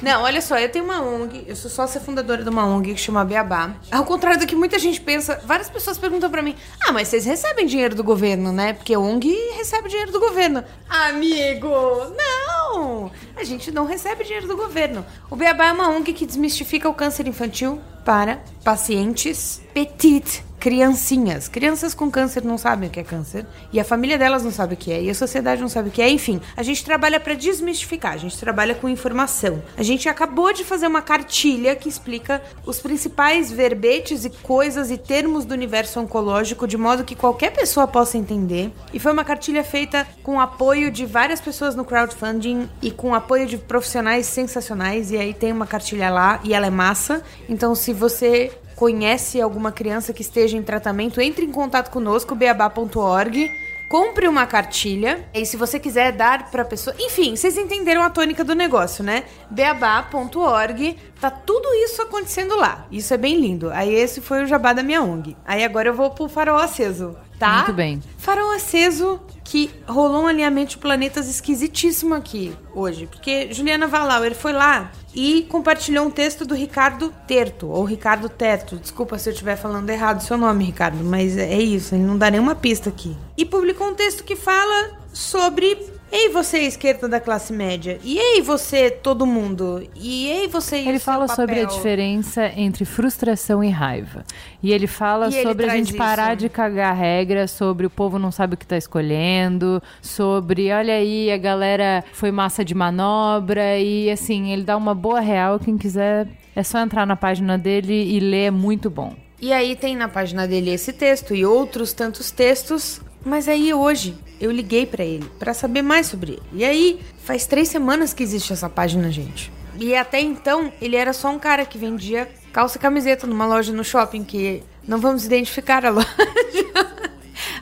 Não, 0.00 0.22
olha 0.22 0.40
só, 0.40 0.56
eu 0.56 0.68
tenho 0.68 0.84
uma 0.84 1.02
ONG, 1.02 1.42
eu 1.48 1.56
sou 1.56 1.68
sócia 1.68 2.00
fundadora 2.00 2.44
de 2.44 2.48
uma 2.48 2.64
ONG 2.64 2.94
que 2.94 3.00
chama 3.00 3.24
Beabá. 3.24 3.74
Ao 3.90 4.04
contrário 4.04 4.38
do 4.38 4.46
que 4.46 4.54
muita 4.54 4.78
gente 4.78 5.00
pensa, 5.00 5.42
várias 5.44 5.68
pessoas 5.68 5.98
perguntam 5.98 6.30
pra 6.30 6.42
mim: 6.42 6.54
"Ah, 6.80 6.92
mas 6.92 7.08
vocês 7.08 7.24
recebem 7.24 7.66
dinheiro 7.66 7.96
do 7.96 8.04
governo, 8.04 8.52
né? 8.52 8.72
Porque 8.72 8.96
ONG 8.96 9.36
recebe 9.56 9.88
dinheiro 9.88 10.12
do 10.12 10.20
governo". 10.20 10.62
Amigo, 10.88 11.68
não. 12.16 13.10
A 13.36 13.42
gente 13.42 13.72
não 13.72 13.84
recebe 13.84 14.22
dinheiro 14.22 14.46
do 14.46 14.56
governo. 14.56 15.04
O 15.28 15.34
Beabá 15.34 15.66
é 15.66 15.72
uma 15.72 15.88
ONG 15.88 16.12
que 16.12 16.24
desmistifica 16.24 16.88
o 16.88 16.94
câncer 16.94 17.26
infantil 17.26 17.80
para 18.04 18.38
pacientes 18.62 19.60
petit, 19.74 20.45
criancinhas. 20.58 21.48
Crianças 21.48 21.94
com 21.94 22.10
câncer 22.10 22.44
não 22.44 22.58
sabem 22.58 22.88
o 22.88 22.92
que 22.92 23.00
é 23.00 23.04
câncer 23.04 23.46
e 23.72 23.80
a 23.80 23.84
família 23.84 24.18
delas 24.18 24.42
não 24.42 24.50
sabe 24.50 24.74
o 24.74 24.76
que 24.76 24.92
é 24.92 25.02
e 25.02 25.10
a 25.10 25.14
sociedade 25.14 25.60
não 25.60 25.68
sabe 25.68 25.88
o 25.88 25.92
que 25.92 26.02
é. 26.02 26.08
Enfim, 26.08 26.40
a 26.56 26.62
gente 26.62 26.84
trabalha 26.84 27.20
para 27.20 27.34
desmistificar, 27.34 28.12
a 28.12 28.16
gente 28.16 28.38
trabalha 28.38 28.74
com 28.74 28.88
informação. 28.88 29.62
A 29.76 29.82
gente 29.82 30.08
acabou 30.08 30.52
de 30.52 30.64
fazer 30.64 30.86
uma 30.86 31.02
cartilha 31.02 31.76
que 31.76 31.88
explica 31.88 32.42
os 32.64 32.80
principais 32.80 33.50
verbetes 33.50 34.24
e 34.24 34.30
coisas 34.30 34.90
e 34.90 34.96
termos 34.96 35.44
do 35.44 35.52
universo 35.52 36.00
oncológico 36.00 36.66
de 36.66 36.76
modo 36.76 37.04
que 37.04 37.14
qualquer 37.14 37.52
pessoa 37.52 37.86
possa 37.86 38.18
entender. 38.18 38.72
E 38.92 38.98
foi 38.98 39.12
uma 39.12 39.24
cartilha 39.24 39.62
feita 39.62 40.06
com 40.22 40.40
apoio 40.40 40.90
de 40.90 41.04
várias 41.06 41.40
pessoas 41.40 41.74
no 41.74 41.84
crowdfunding 41.84 42.68
e 42.82 42.90
com 42.90 43.14
apoio 43.14 43.46
de 43.46 43.58
profissionais 43.58 44.26
sensacionais. 44.26 45.10
E 45.10 45.16
aí 45.16 45.34
tem 45.34 45.52
uma 45.52 45.66
cartilha 45.66 46.10
lá 46.10 46.40
e 46.42 46.54
ela 46.54 46.66
é 46.66 46.70
massa. 46.70 47.22
Então, 47.48 47.74
se 47.74 47.92
você 47.92 48.52
conhece 48.76 49.40
alguma 49.40 49.72
criança 49.72 50.12
que 50.12 50.22
esteja 50.22 50.56
em 50.56 50.62
tratamento, 50.62 51.20
entre 51.20 51.44
em 51.44 51.50
contato 51.50 51.90
conosco, 51.90 52.34
beabá.org. 52.34 53.50
Compre 53.88 54.26
uma 54.26 54.44
cartilha 54.46 55.28
e 55.32 55.46
se 55.46 55.56
você 55.56 55.78
quiser 55.78 56.10
dar 56.10 56.50
pra 56.50 56.64
pessoa. 56.64 56.94
Enfim, 56.98 57.36
vocês 57.36 57.56
entenderam 57.56 58.02
a 58.02 58.10
tônica 58.10 58.42
do 58.42 58.52
negócio, 58.52 59.04
né? 59.04 59.22
beabá.org. 59.48 60.96
Tá 61.20 61.30
tudo 61.30 61.68
isso 61.84 62.02
acontecendo 62.02 62.56
lá. 62.56 62.84
Isso 62.90 63.14
é 63.14 63.16
bem 63.16 63.40
lindo. 63.40 63.70
Aí 63.70 63.94
esse 63.94 64.20
foi 64.20 64.42
o 64.42 64.46
jabá 64.46 64.72
da 64.72 64.82
minha 64.82 65.00
ONG. 65.00 65.36
Aí 65.46 65.64
agora 65.64 65.88
eu 65.88 65.94
vou 65.94 66.10
pro 66.10 66.28
farol 66.28 66.58
aceso, 66.58 67.16
tá? 67.38 67.58
Muito 67.58 67.74
bem. 67.74 68.02
Farol 68.18 68.50
aceso 68.50 69.20
que 69.44 69.70
rolou 69.86 70.24
um 70.24 70.26
alinhamento 70.26 70.70
de 70.70 70.78
planetas 70.78 71.28
esquisitíssimo 71.28 72.12
aqui 72.12 72.52
hoje. 72.74 73.06
Porque 73.06 73.52
Juliana 73.52 73.86
Valauer 73.86 74.34
foi 74.34 74.52
lá 74.52 74.90
e 75.16 75.44
compartilhou 75.44 76.06
um 76.06 76.10
texto 76.10 76.44
do 76.44 76.54
Ricardo 76.54 77.12
Terto, 77.26 77.68
ou 77.68 77.84
Ricardo 77.84 78.28
Terto. 78.28 78.76
Desculpa 78.76 79.18
se 79.18 79.30
eu 79.30 79.32
estiver 79.32 79.56
falando 79.56 79.88
errado 79.88 80.20
o 80.20 80.22
seu 80.22 80.36
nome, 80.36 80.66
Ricardo, 80.66 81.02
mas 81.02 81.38
é 81.38 81.58
isso, 81.58 81.94
ele 81.94 82.04
não 82.04 82.18
dá 82.18 82.30
nenhuma 82.30 82.54
pista 82.54 82.90
aqui. 82.90 83.16
E 83.34 83.46
publicou 83.46 83.88
um 83.88 83.94
texto 83.94 84.22
que 84.22 84.36
fala 84.36 84.90
sobre. 85.14 85.95
Ei, 86.10 86.28
você, 86.28 86.58
esquerda 86.60 87.08
da 87.08 87.18
classe 87.18 87.52
média. 87.52 87.98
E 88.02 88.16
ei, 88.16 88.40
você, 88.40 88.90
todo 88.90 89.26
mundo. 89.26 89.82
E 89.94 90.28
ei, 90.28 90.48
você. 90.48 90.78
e 90.78 90.88
Ele 90.88 90.98
fala 90.98 91.26
sobre 91.28 91.60
a 91.60 91.64
diferença 91.64 92.46
entre 92.56 92.84
frustração 92.84 93.62
e 93.62 93.68
raiva. 93.70 94.24
E 94.62 94.72
ele 94.72 94.86
fala 94.86 95.28
E 95.28 95.34
ele 95.34 95.48
sobre 95.48 95.66
a 95.66 95.76
gente 95.76 95.94
parar 95.94 96.32
isso. 96.32 96.42
de 96.42 96.48
cagar 96.48 96.94
regra, 96.96 97.48
sobre 97.48 97.86
o 97.86 97.90
povo 97.90 98.18
não 98.18 98.30
sabe 98.30 98.54
o 98.54 98.56
que 98.56 98.66
tá 98.66 98.76
escolhendo, 98.76 99.82
sobre, 100.00 100.72
olha 100.72 100.94
aí, 100.94 101.30
a 101.30 101.36
galera 101.36 102.04
foi 102.12 102.30
massa 102.30 102.64
de 102.64 102.74
manobra. 102.74 103.78
E 103.78 104.10
assim, 104.10 104.52
ele 104.52 104.62
dá 104.62 104.76
uma 104.76 104.94
boa 104.94 105.20
real. 105.20 105.58
Quem 105.58 105.76
quiser, 105.76 106.28
é 106.54 106.62
só 106.62 106.78
entrar 106.78 107.04
na 107.04 107.16
página 107.16 107.58
dele 107.58 107.92
e 108.14 108.20
ler, 108.20 108.46
é 108.46 108.50
muito 108.50 108.88
bom. 108.88 109.12
E 109.40 109.52
aí 109.52 109.76
tem 109.76 109.94
na 109.94 110.08
página 110.08 110.46
dele 110.48 110.70
esse 110.70 110.92
texto 110.92 111.34
e 111.34 111.44
outros 111.44 111.92
tantos 111.92 112.30
textos. 112.30 113.00
Mas 113.26 113.48
aí 113.48 113.74
hoje 113.74 114.16
eu 114.40 114.52
liguei 114.52 114.86
pra 114.86 115.04
ele 115.04 115.28
pra 115.36 115.52
saber 115.52 115.82
mais 115.82 116.06
sobre 116.06 116.34
ele. 116.34 116.42
E 116.52 116.64
aí 116.64 117.00
faz 117.24 117.44
três 117.44 117.68
semanas 117.68 118.14
que 118.14 118.22
existe 118.22 118.52
essa 118.52 118.70
página, 118.70 119.10
gente. 119.10 119.52
E 119.80 119.96
até 119.96 120.20
então 120.20 120.72
ele 120.80 120.94
era 120.94 121.12
só 121.12 121.28
um 121.30 121.38
cara 121.38 121.66
que 121.66 121.76
vendia 121.76 122.28
calça 122.52 122.78
e 122.78 122.80
camiseta 122.80 123.26
numa 123.26 123.44
loja 123.44 123.72
no 123.72 123.82
shopping 123.82 124.22
que 124.22 124.62
não 124.86 124.98
vamos 125.00 125.24
identificar 125.26 125.84
a 125.84 125.90
loja. 125.90 126.06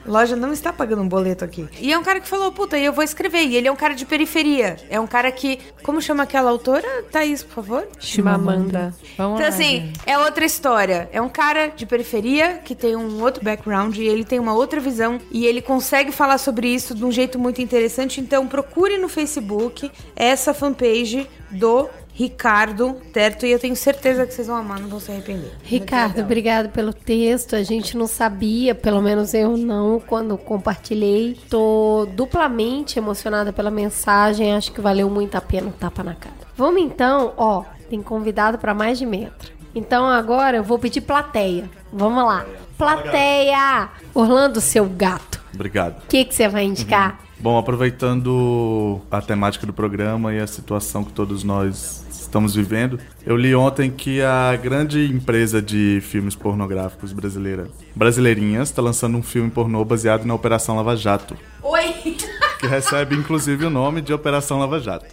Loja 0.06 0.36
não 0.36 0.52
está 0.52 0.72
pagando 0.72 1.02
um 1.02 1.08
boleto 1.08 1.44
aqui. 1.44 1.66
E 1.80 1.92
é 1.92 1.98
um 1.98 2.02
cara 2.02 2.20
que 2.20 2.28
falou, 2.28 2.50
puta, 2.52 2.78
e 2.78 2.84
eu 2.84 2.92
vou 2.92 3.02
escrever. 3.04 3.42
E 3.44 3.56
ele 3.56 3.68
é 3.68 3.72
um 3.72 3.76
cara 3.76 3.94
de 3.94 4.04
periferia. 4.04 4.76
É 4.90 4.98
um 5.00 5.06
cara 5.06 5.30
que. 5.32 5.58
Como 5.82 6.00
chama 6.00 6.22
aquela 6.22 6.50
autora? 6.50 6.86
Thaís, 7.10 7.42
por 7.42 7.54
favor? 7.54 7.88
Chimamanda. 7.98 8.94
Vamos 9.16 9.38
Então, 9.40 9.48
lá, 9.48 9.48
assim, 9.48 9.80
gente. 9.86 10.00
é 10.06 10.18
outra 10.18 10.44
história. 10.44 11.08
É 11.12 11.20
um 11.20 11.28
cara 11.28 11.68
de 11.68 11.86
periferia 11.86 12.60
que 12.64 12.74
tem 12.74 12.96
um 12.96 13.22
outro 13.22 13.44
background 13.44 13.96
e 13.96 14.04
ele 14.04 14.24
tem 14.24 14.38
uma 14.38 14.54
outra 14.54 14.80
visão 14.80 15.18
e 15.30 15.46
ele 15.46 15.60
consegue 15.62 16.12
falar 16.12 16.38
sobre 16.38 16.68
isso 16.68 16.94
de 16.94 17.04
um 17.04 17.12
jeito 17.12 17.38
muito 17.38 17.60
interessante. 17.60 18.20
Então, 18.20 18.46
procure 18.46 18.98
no 18.98 19.08
Facebook 19.08 19.90
essa 20.16 20.54
fanpage 20.54 21.28
do 21.50 21.88
Ricardo 22.14 22.96
Terto 23.12 23.44
e 23.44 23.50
eu 23.50 23.58
tenho 23.58 23.74
certeza 23.74 24.24
que 24.24 24.32
vocês 24.32 24.46
vão 24.46 24.56
amar, 24.56 24.78
não 24.78 24.88
vão 24.88 25.00
se 25.00 25.10
arrepender. 25.10 25.50
Ricardo, 25.64 26.20
obrigado 26.20 26.68
pelo 26.68 26.92
texto. 26.92 27.56
A 27.56 27.62
gente 27.64 27.96
não 27.96 28.06
sabia, 28.06 28.72
pelo 28.72 29.02
menos 29.02 29.34
eu 29.34 29.56
não, 29.56 29.98
quando 29.98 30.38
compartilhei. 30.38 31.36
Tô 31.50 32.06
duplamente 32.14 33.00
emocionada 33.00 33.52
pela 33.52 33.70
mensagem. 33.70 34.54
Acho 34.54 34.70
que 34.70 34.80
valeu 34.80 35.10
muito 35.10 35.34
a 35.34 35.40
pena 35.40 35.66
o 35.66 35.72
tapa 35.72 36.04
na 36.04 36.14
cara. 36.14 36.36
Vamos 36.56 36.80
então, 36.80 37.32
ó, 37.36 37.64
tem 37.90 38.00
convidado 38.00 38.58
para 38.58 38.72
mais 38.72 38.96
de 38.96 39.04
metro. 39.04 39.52
Então 39.74 40.06
agora 40.06 40.58
eu 40.58 40.62
vou 40.62 40.78
pedir 40.78 41.00
plateia. 41.00 41.68
Vamos 41.92 42.24
lá. 42.24 42.46
Plateia! 42.78 43.88
Orlando, 44.14 44.60
seu 44.60 44.84
gato. 44.86 45.42
Obrigado. 45.52 45.98
O 46.04 46.06
que 46.06 46.24
que 46.24 46.34
você 46.34 46.48
vai 46.48 46.64
indicar? 46.64 47.18
Bom, 47.40 47.58
aproveitando 47.58 49.00
a 49.10 49.20
temática 49.20 49.66
do 49.66 49.72
programa 49.72 50.32
e 50.32 50.40
a 50.40 50.46
situação 50.46 51.04
que 51.04 51.12
todos 51.12 51.42
nós 51.42 52.03
estamos 52.26 52.54
vivendo, 52.54 52.98
eu 53.24 53.36
li 53.36 53.54
ontem 53.54 53.90
que 53.90 54.22
a 54.22 54.54
grande 54.56 55.04
empresa 55.10 55.60
de 55.62 56.00
filmes 56.02 56.34
pornográficos 56.34 57.12
brasileira, 57.12 57.68
Brasileirinhas, 57.94 58.68
está 58.68 58.82
lançando 58.82 59.16
um 59.16 59.22
filme 59.22 59.50
pornô 59.50 59.84
baseado 59.84 60.24
na 60.24 60.34
Operação 60.34 60.76
Lava 60.76 60.96
Jato, 60.96 61.36
Oi! 61.62 62.16
que 62.58 62.66
recebe 62.66 63.14
inclusive 63.14 63.64
o 63.66 63.70
nome 63.70 64.00
de 64.00 64.12
Operação 64.12 64.58
Lava 64.58 64.80
Jato, 64.80 65.06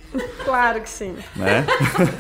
Claro 0.43 0.81
que 0.81 0.89
sim. 0.89 1.15
né? 1.35 1.65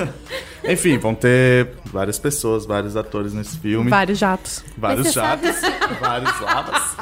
Enfim, 0.63 0.97
vão 0.97 1.15
ter 1.15 1.71
várias 1.85 2.19
pessoas, 2.19 2.65
vários 2.65 2.95
atores 2.95 3.33
nesse 3.33 3.57
filme. 3.57 3.89
Vários 3.89 4.19
jatos. 4.19 4.63
Vários 4.77 5.11
jatos, 5.11 5.55
vários 5.99 6.39
lavas. 6.39 6.95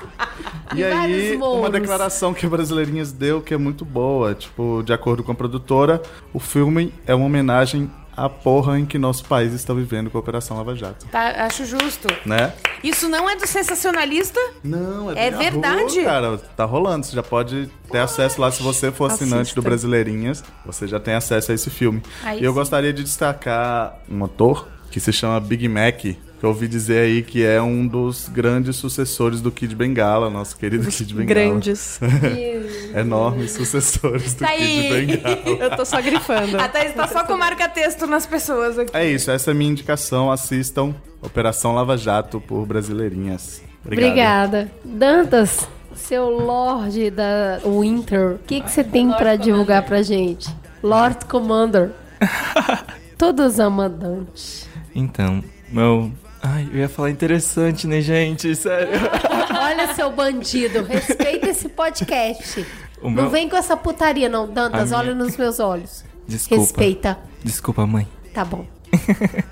E, 0.76 0.84
aí, 0.84 1.36
uma 1.38 1.70
declaração 1.70 2.34
que 2.34 2.46
a 2.46 2.50
Brasileirinhas 2.50 3.12
deu 3.12 3.41
que 3.41 3.54
é 3.54 3.58
muito 3.58 3.84
boa. 3.84 4.34
Tipo, 4.36 4.84
de 4.86 4.94
acordo 4.94 5.24
com 5.24 5.32
a 5.32 5.36
produtora, 5.36 6.02
o 6.34 6.40
filme 6.40 6.94
é 7.08 7.14
uma 7.16 7.26
homenagem 7.26 7.90
à 8.16 8.28
porra 8.28 8.78
em 8.78 8.86
que 8.86 8.98
nosso 9.00 9.24
país 9.26 9.54
está 9.54 9.74
vivendo 9.74 10.10
com 10.10 10.18
a 10.18 10.22
Operação 10.22 10.58
Lava 10.58 10.76
Jato. 10.76 11.06
Tá, 11.08 11.46
acho 11.46 11.66
justo. 11.66 12.08
Né? 12.26 12.52
Isso 12.84 13.08
não 13.08 13.30
é 13.30 13.36
do 13.36 13.48
sensacionalista? 13.48 14.40
Não, 14.64 15.10
É 15.12 15.30
a 15.30 15.38
verdade? 15.38 15.96
rua, 15.96 16.04
cara, 16.04 16.38
tá 16.38 16.66
rolando. 16.66 17.06
Você 17.06 17.16
já 17.16 17.24
pode 17.24 17.70
ter 17.90 18.00
acesso 18.00 18.41
lá 18.41 18.52
se 18.52 18.62
você 18.62 18.91
for 18.91 19.10
assinante 19.10 19.41
Assista. 19.44 19.62
do 19.62 19.64
Brasileirinhas. 19.64 20.44
Você 20.66 20.86
já 20.88 21.00
tem 21.00 21.14
acesso 21.14 21.52
a 21.52 21.56
esse 21.56 21.70
filme. 21.70 22.04
Aí 22.24 22.41
e 22.41 22.44
eu 22.44 22.52
sim. 22.52 22.58
gostaria 22.60 22.91
de 22.91 23.04
destacar 23.04 23.98
um 24.12 24.24
ator 24.26 24.68
que 24.91 25.00
se 25.00 25.14
chama 25.14 25.40
Big 25.40 25.68
Mac. 25.70 26.04
Que 26.40 26.45
eu 26.45 26.49
ouvi 26.49 26.70
dizer 26.70 27.02
aí 27.02 27.22
que 27.22 27.45
é 27.45 27.61
um 27.61 27.86
dos 27.86 28.30
grandes 28.30 28.78
sucessores 28.78 29.41
do 29.41 29.52
Kid 29.52 29.76
Bengala, 29.76 30.30
nosso 30.30 30.56
querido 30.56 30.90
Kid 30.90 31.14
Bengala. 31.14 31.28
Grandes. 31.28 31.99
Enormes 32.95 33.52
sucessores 33.52 34.34
do 34.36 34.40
Tá 34.40 34.53
Kid 34.53 34.64
aí. 34.64 34.90
Bengala. 35.07 35.40
Eu 35.60 35.76
tô 35.76 35.84
só 35.84 36.02
grifando. 36.02 36.57
A 36.57 36.70
Thaís 36.70 36.94
tá 36.94 37.07
só 37.10 37.26
com 37.26 37.36
marca-texto 37.36 38.07
nas 38.07 38.26
pessoas 38.26 38.80
aqui. 38.80 38.95
É 38.95 39.06
isso, 39.06 39.30
essa 39.30 39.52
é 39.52 39.53
a 39.53 39.56
minha 39.56 39.70
indicação. 39.72 40.32
Assistam 40.32 40.95
Operação 41.22 41.76
Lava 41.76 41.98
Jato 41.98 42.40
por 42.40 42.66
Brasileirinhas. 42.66 43.61
Obrigado. 43.84 44.07
Obrigada. 44.07 44.72
Dantas, 44.86 45.68
seu 45.94 46.30
Lorde 46.30 47.10
da 47.11 47.60
Winter, 47.66 48.36
o 48.36 48.40
que 48.40 48.61
que 48.61 48.72
você 48.72 48.84
tem 48.84 49.11
pra 49.11 49.36
divulgar 49.36 49.84
pra 49.84 50.02
gente? 50.02 50.49
Lord 50.82 51.26
Commander. 51.26 51.91
Todos 53.18 53.60
amam 53.60 53.90
Dante. 53.90 54.66
Então, 54.95 55.44
meu. 55.70 56.10
Ai, 56.41 56.68
eu 56.72 56.80
ia 56.80 56.90
falar 56.90 57.10
interessante, 57.10 57.86
né, 57.88 58.02
gente? 58.02 58.56
Sério. 58.56 58.90
Olha, 59.61 59.94
seu 59.94 60.10
bandido, 60.11 60.84
respeita 60.84 61.49
esse 61.49 61.68
podcast. 61.70 62.66
O 63.02 63.06
Não 63.10 63.24
meu- 63.24 63.30
vem 63.30 63.48
com 63.49 63.57
essa 63.57 63.76
putaria, 63.78 64.30
não. 64.30 64.48
Dantas, 64.52 64.91
A 64.94 64.98
olha 64.98 65.14
minha- 65.14 65.26
nos 65.26 65.38
meus 65.38 65.60
olhos. 65.60 66.03
Desculpa. 66.28 66.64
Respeita. 66.64 67.20
Desculpa, 67.44 67.86
mãe. 67.88 68.07
Tá 68.34 68.44
bom. 68.45 68.66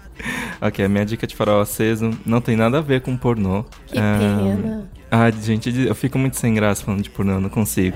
Ok, 0.59 0.83
a 0.83 0.89
minha 0.89 1.05
dica 1.05 1.27
de 1.27 1.35
farol 1.35 1.61
aceso 1.61 2.09
não 2.25 2.41
tem 2.41 2.55
nada 2.55 2.79
a 2.79 2.81
ver 2.81 3.01
com 3.01 3.15
pornô. 3.15 3.63
Que 3.85 3.99
Ah, 3.99 4.17
pena. 4.19 4.89
Ah, 5.11 5.29
gente, 5.29 5.69
eu 5.85 5.93
fico 5.93 6.17
muito 6.17 6.35
sem 6.37 6.55
graça 6.55 6.83
falando 6.83 7.03
de 7.03 7.09
pornô, 7.11 7.33
eu 7.33 7.39
não 7.41 7.49
consigo. 7.49 7.95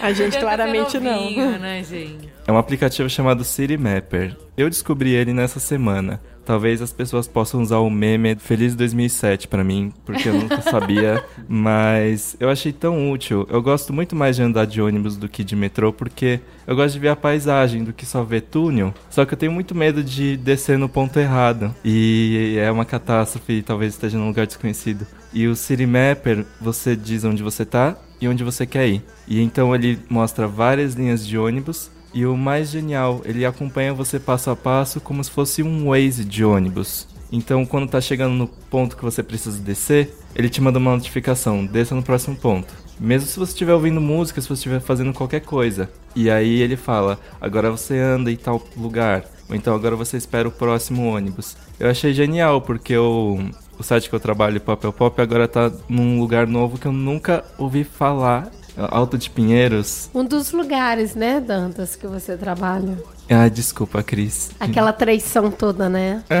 A 0.00 0.12
gente 0.12 0.38
claramente 0.38 0.98
não. 0.98 1.30
Né, 1.58 1.82
gente? 1.84 2.30
É 2.46 2.52
um 2.52 2.58
aplicativo 2.58 3.08
chamado 3.10 3.44
City 3.44 3.76
Mapper. 3.76 4.34
Eu 4.56 4.70
descobri 4.70 5.10
ele 5.14 5.34
nessa 5.34 5.60
semana. 5.60 6.18
Talvez 6.44 6.82
as 6.82 6.92
pessoas 6.92 7.26
possam 7.26 7.62
usar 7.62 7.78
o 7.78 7.88
meme 7.88 8.34
Feliz 8.36 8.74
2007 8.74 9.48
pra 9.48 9.64
mim, 9.64 9.92
porque 10.04 10.28
eu 10.28 10.34
nunca 10.34 10.60
sabia, 10.60 11.24
mas 11.48 12.36
eu 12.38 12.50
achei 12.50 12.72
tão 12.72 13.10
útil. 13.10 13.46
Eu 13.50 13.62
gosto 13.62 13.92
muito 13.92 14.14
mais 14.14 14.36
de 14.36 14.42
andar 14.42 14.66
de 14.66 14.80
ônibus 14.82 15.16
do 15.16 15.28
que 15.28 15.42
de 15.42 15.56
metrô, 15.56 15.92
porque 15.92 16.40
eu 16.66 16.76
gosto 16.76 16.94
de 16.94 17.00
ver 17.00 17.08
a 17.08 17.16
paisagem 17.16 17.82
do 17.82 17.92
que 17.92 18.04
só 18.04 18.22
ver 18.22 18.42
túnel. 18.42 18.92
Só 19.08 19.24
que 19.24 19.34
eu 19.34 19.38
tenho 19.38 19.52
muito 19.52 19.74
medo 19.74 20.02
de 20.02 20.36
descer 20.36 20.78
no 20.78 20.88
ponto 20.88 21.18
errado. 21.18 21.74
E 21.84 22.56
é 22.58 22.70
uma 22.70 22.84
catástrofe, 22.84 23.62
talvez 23.62 23.94
esteja 23.94 24.18
num 24.18 24.28
lugar 24.28 24.46
desconhecido. 24.46 25.06
E 25.32 25.46
o 25.48 25.56
City 25.56 25.86
Mapper, 25.86 26.44
você 26.60 26.94
diz 26.94 27.24
onde 27.24 27.42
você 27.42 27.64
tá 27.64 27.96
e 28.20 28.28
onde 28.28 28.44
você 28.44 28.66
quer 28.66 28.88
ir. 28.88 29.02
E 29.26 29.40
então 29.40 29.74
ele 29.74 29.98
mostra 30.08 30.46
várias 30.46 30.94
linhas 30.94 31.26
de 31.26 31.36
ônibus 31.36 31.90
e 32.14 32.24
o 32.24 32.36
mais 32.36 32.70
genial, 32.70 33.20
ele 33.24 33.44
acompanha 33.44 33.92
você 33.92 34.20
passo 34.20 34.48
a 34.48 34.54
passo 34.54 35.00
como 35.00 35.22
se 35.22 35.30
fosse 35.30 35.64
um 35.64 35.88
Waze 35.88 36.24
de 36.24 36.44
ônibus. 36.44 37.08
Então, 37.32 37.66
quando 37.66 37.90
tá 37.90 38.00
chegando 38.00 38.34
no 38.34 38.46
ponto 38.46 38.96
que 38.96 39.02
você 39.02 39.20
precisa 39.20 39.60
descer, 39.60 40.14
ele 40.36 40.48
te 40.48 40.60
manda 40.60 40.78
uma 40.78 40.92
notificação: 40.92 41.66
desça 41.66 41.92
no 41.92 42.02
próximo 42.04 42.36
ponto. 42.36 42.72
Mesmo 43.00 43.28
se 43.28 43.36
você 43.36 43.50
estiver 43.50 43.74
ouvindo 43.74 44.00
música, 44.00 44.40
se 44.40 44.46
você 44.46 44.54
estiver 44.54 44.80
fazendo 44.80 45.12
qualquer 45.12 45.40
coisa. 45.40 45.90
E 46.14 46.30
aí 46.30 46.60
ele 46.60 46.76
fala: 46.76 47.18
agora 47.40 47.68
você 47.68 47.98
anda 47.98 48.30
em 48.30 48.36
tal 48.36 48.62
lugar. 48.76 49.24
Ou 49.48 49.56
então 49.56 49.74
agora 49.74 49.96
você 49.96 50.16
espera 50.16 50.46
o 50.46 50.52
próximo 50.52 51.06
ônibus. 51.08 51.56
Eu 51.80 51.90
achei 51.90 52.14
genial, 52.14 52.60
porque 52.60 52.96
o, 52.96 53.38
o 53.76 53.82
site 53.82 54.08
que 54.08 54.14
eu 54.14 54.20
trabalho, 54.20 54.60
Papel 54.60 54.92
Pop, 54.92 55.20
agora 55.20 55.48
tá 55.48 55.72
num 55.88 56.20
lugar 56.20 56.46
novo 56.46 56.78
que 56.78 56.86
eu 56.86 56.92
nunca 56.92 57.44
ouvi 57.58 57.82
falar. 57.82 58.50
Alto 58.76 59.16
de 59.16 59.30
Pinheiros. 59.30 60.10
Um 60.14 60.24
dos 60.24 60.50
lugares, 60.52 61.14
né, 61.14 61.40
Dantas, 61.40 61.94
que 61.96 62.06
você 62.06 62.36
trabalha. 62.36 62.98
Ah, 63.30 63.48
desculpa, 63.48 64.02
Cris. 64.02 64.50
Aquela 64.58 64.92
traição 64.92 65.50
toda, 65.50 65.88
né? 65.88 66.22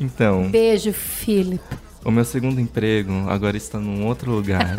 Então, 0.00 0.50
Beijo, 0.50 0.92
Philip. 0.92 1.62
o 2.04 2.10
meu 2.10 2.24
segundo 2.24 2.60
emprego 2.60 3.12
agora 3.28 3.56
está 3.56 3.78
num 3.78 4.06
outro 4.06 4.30
lugar. 4.32 4.74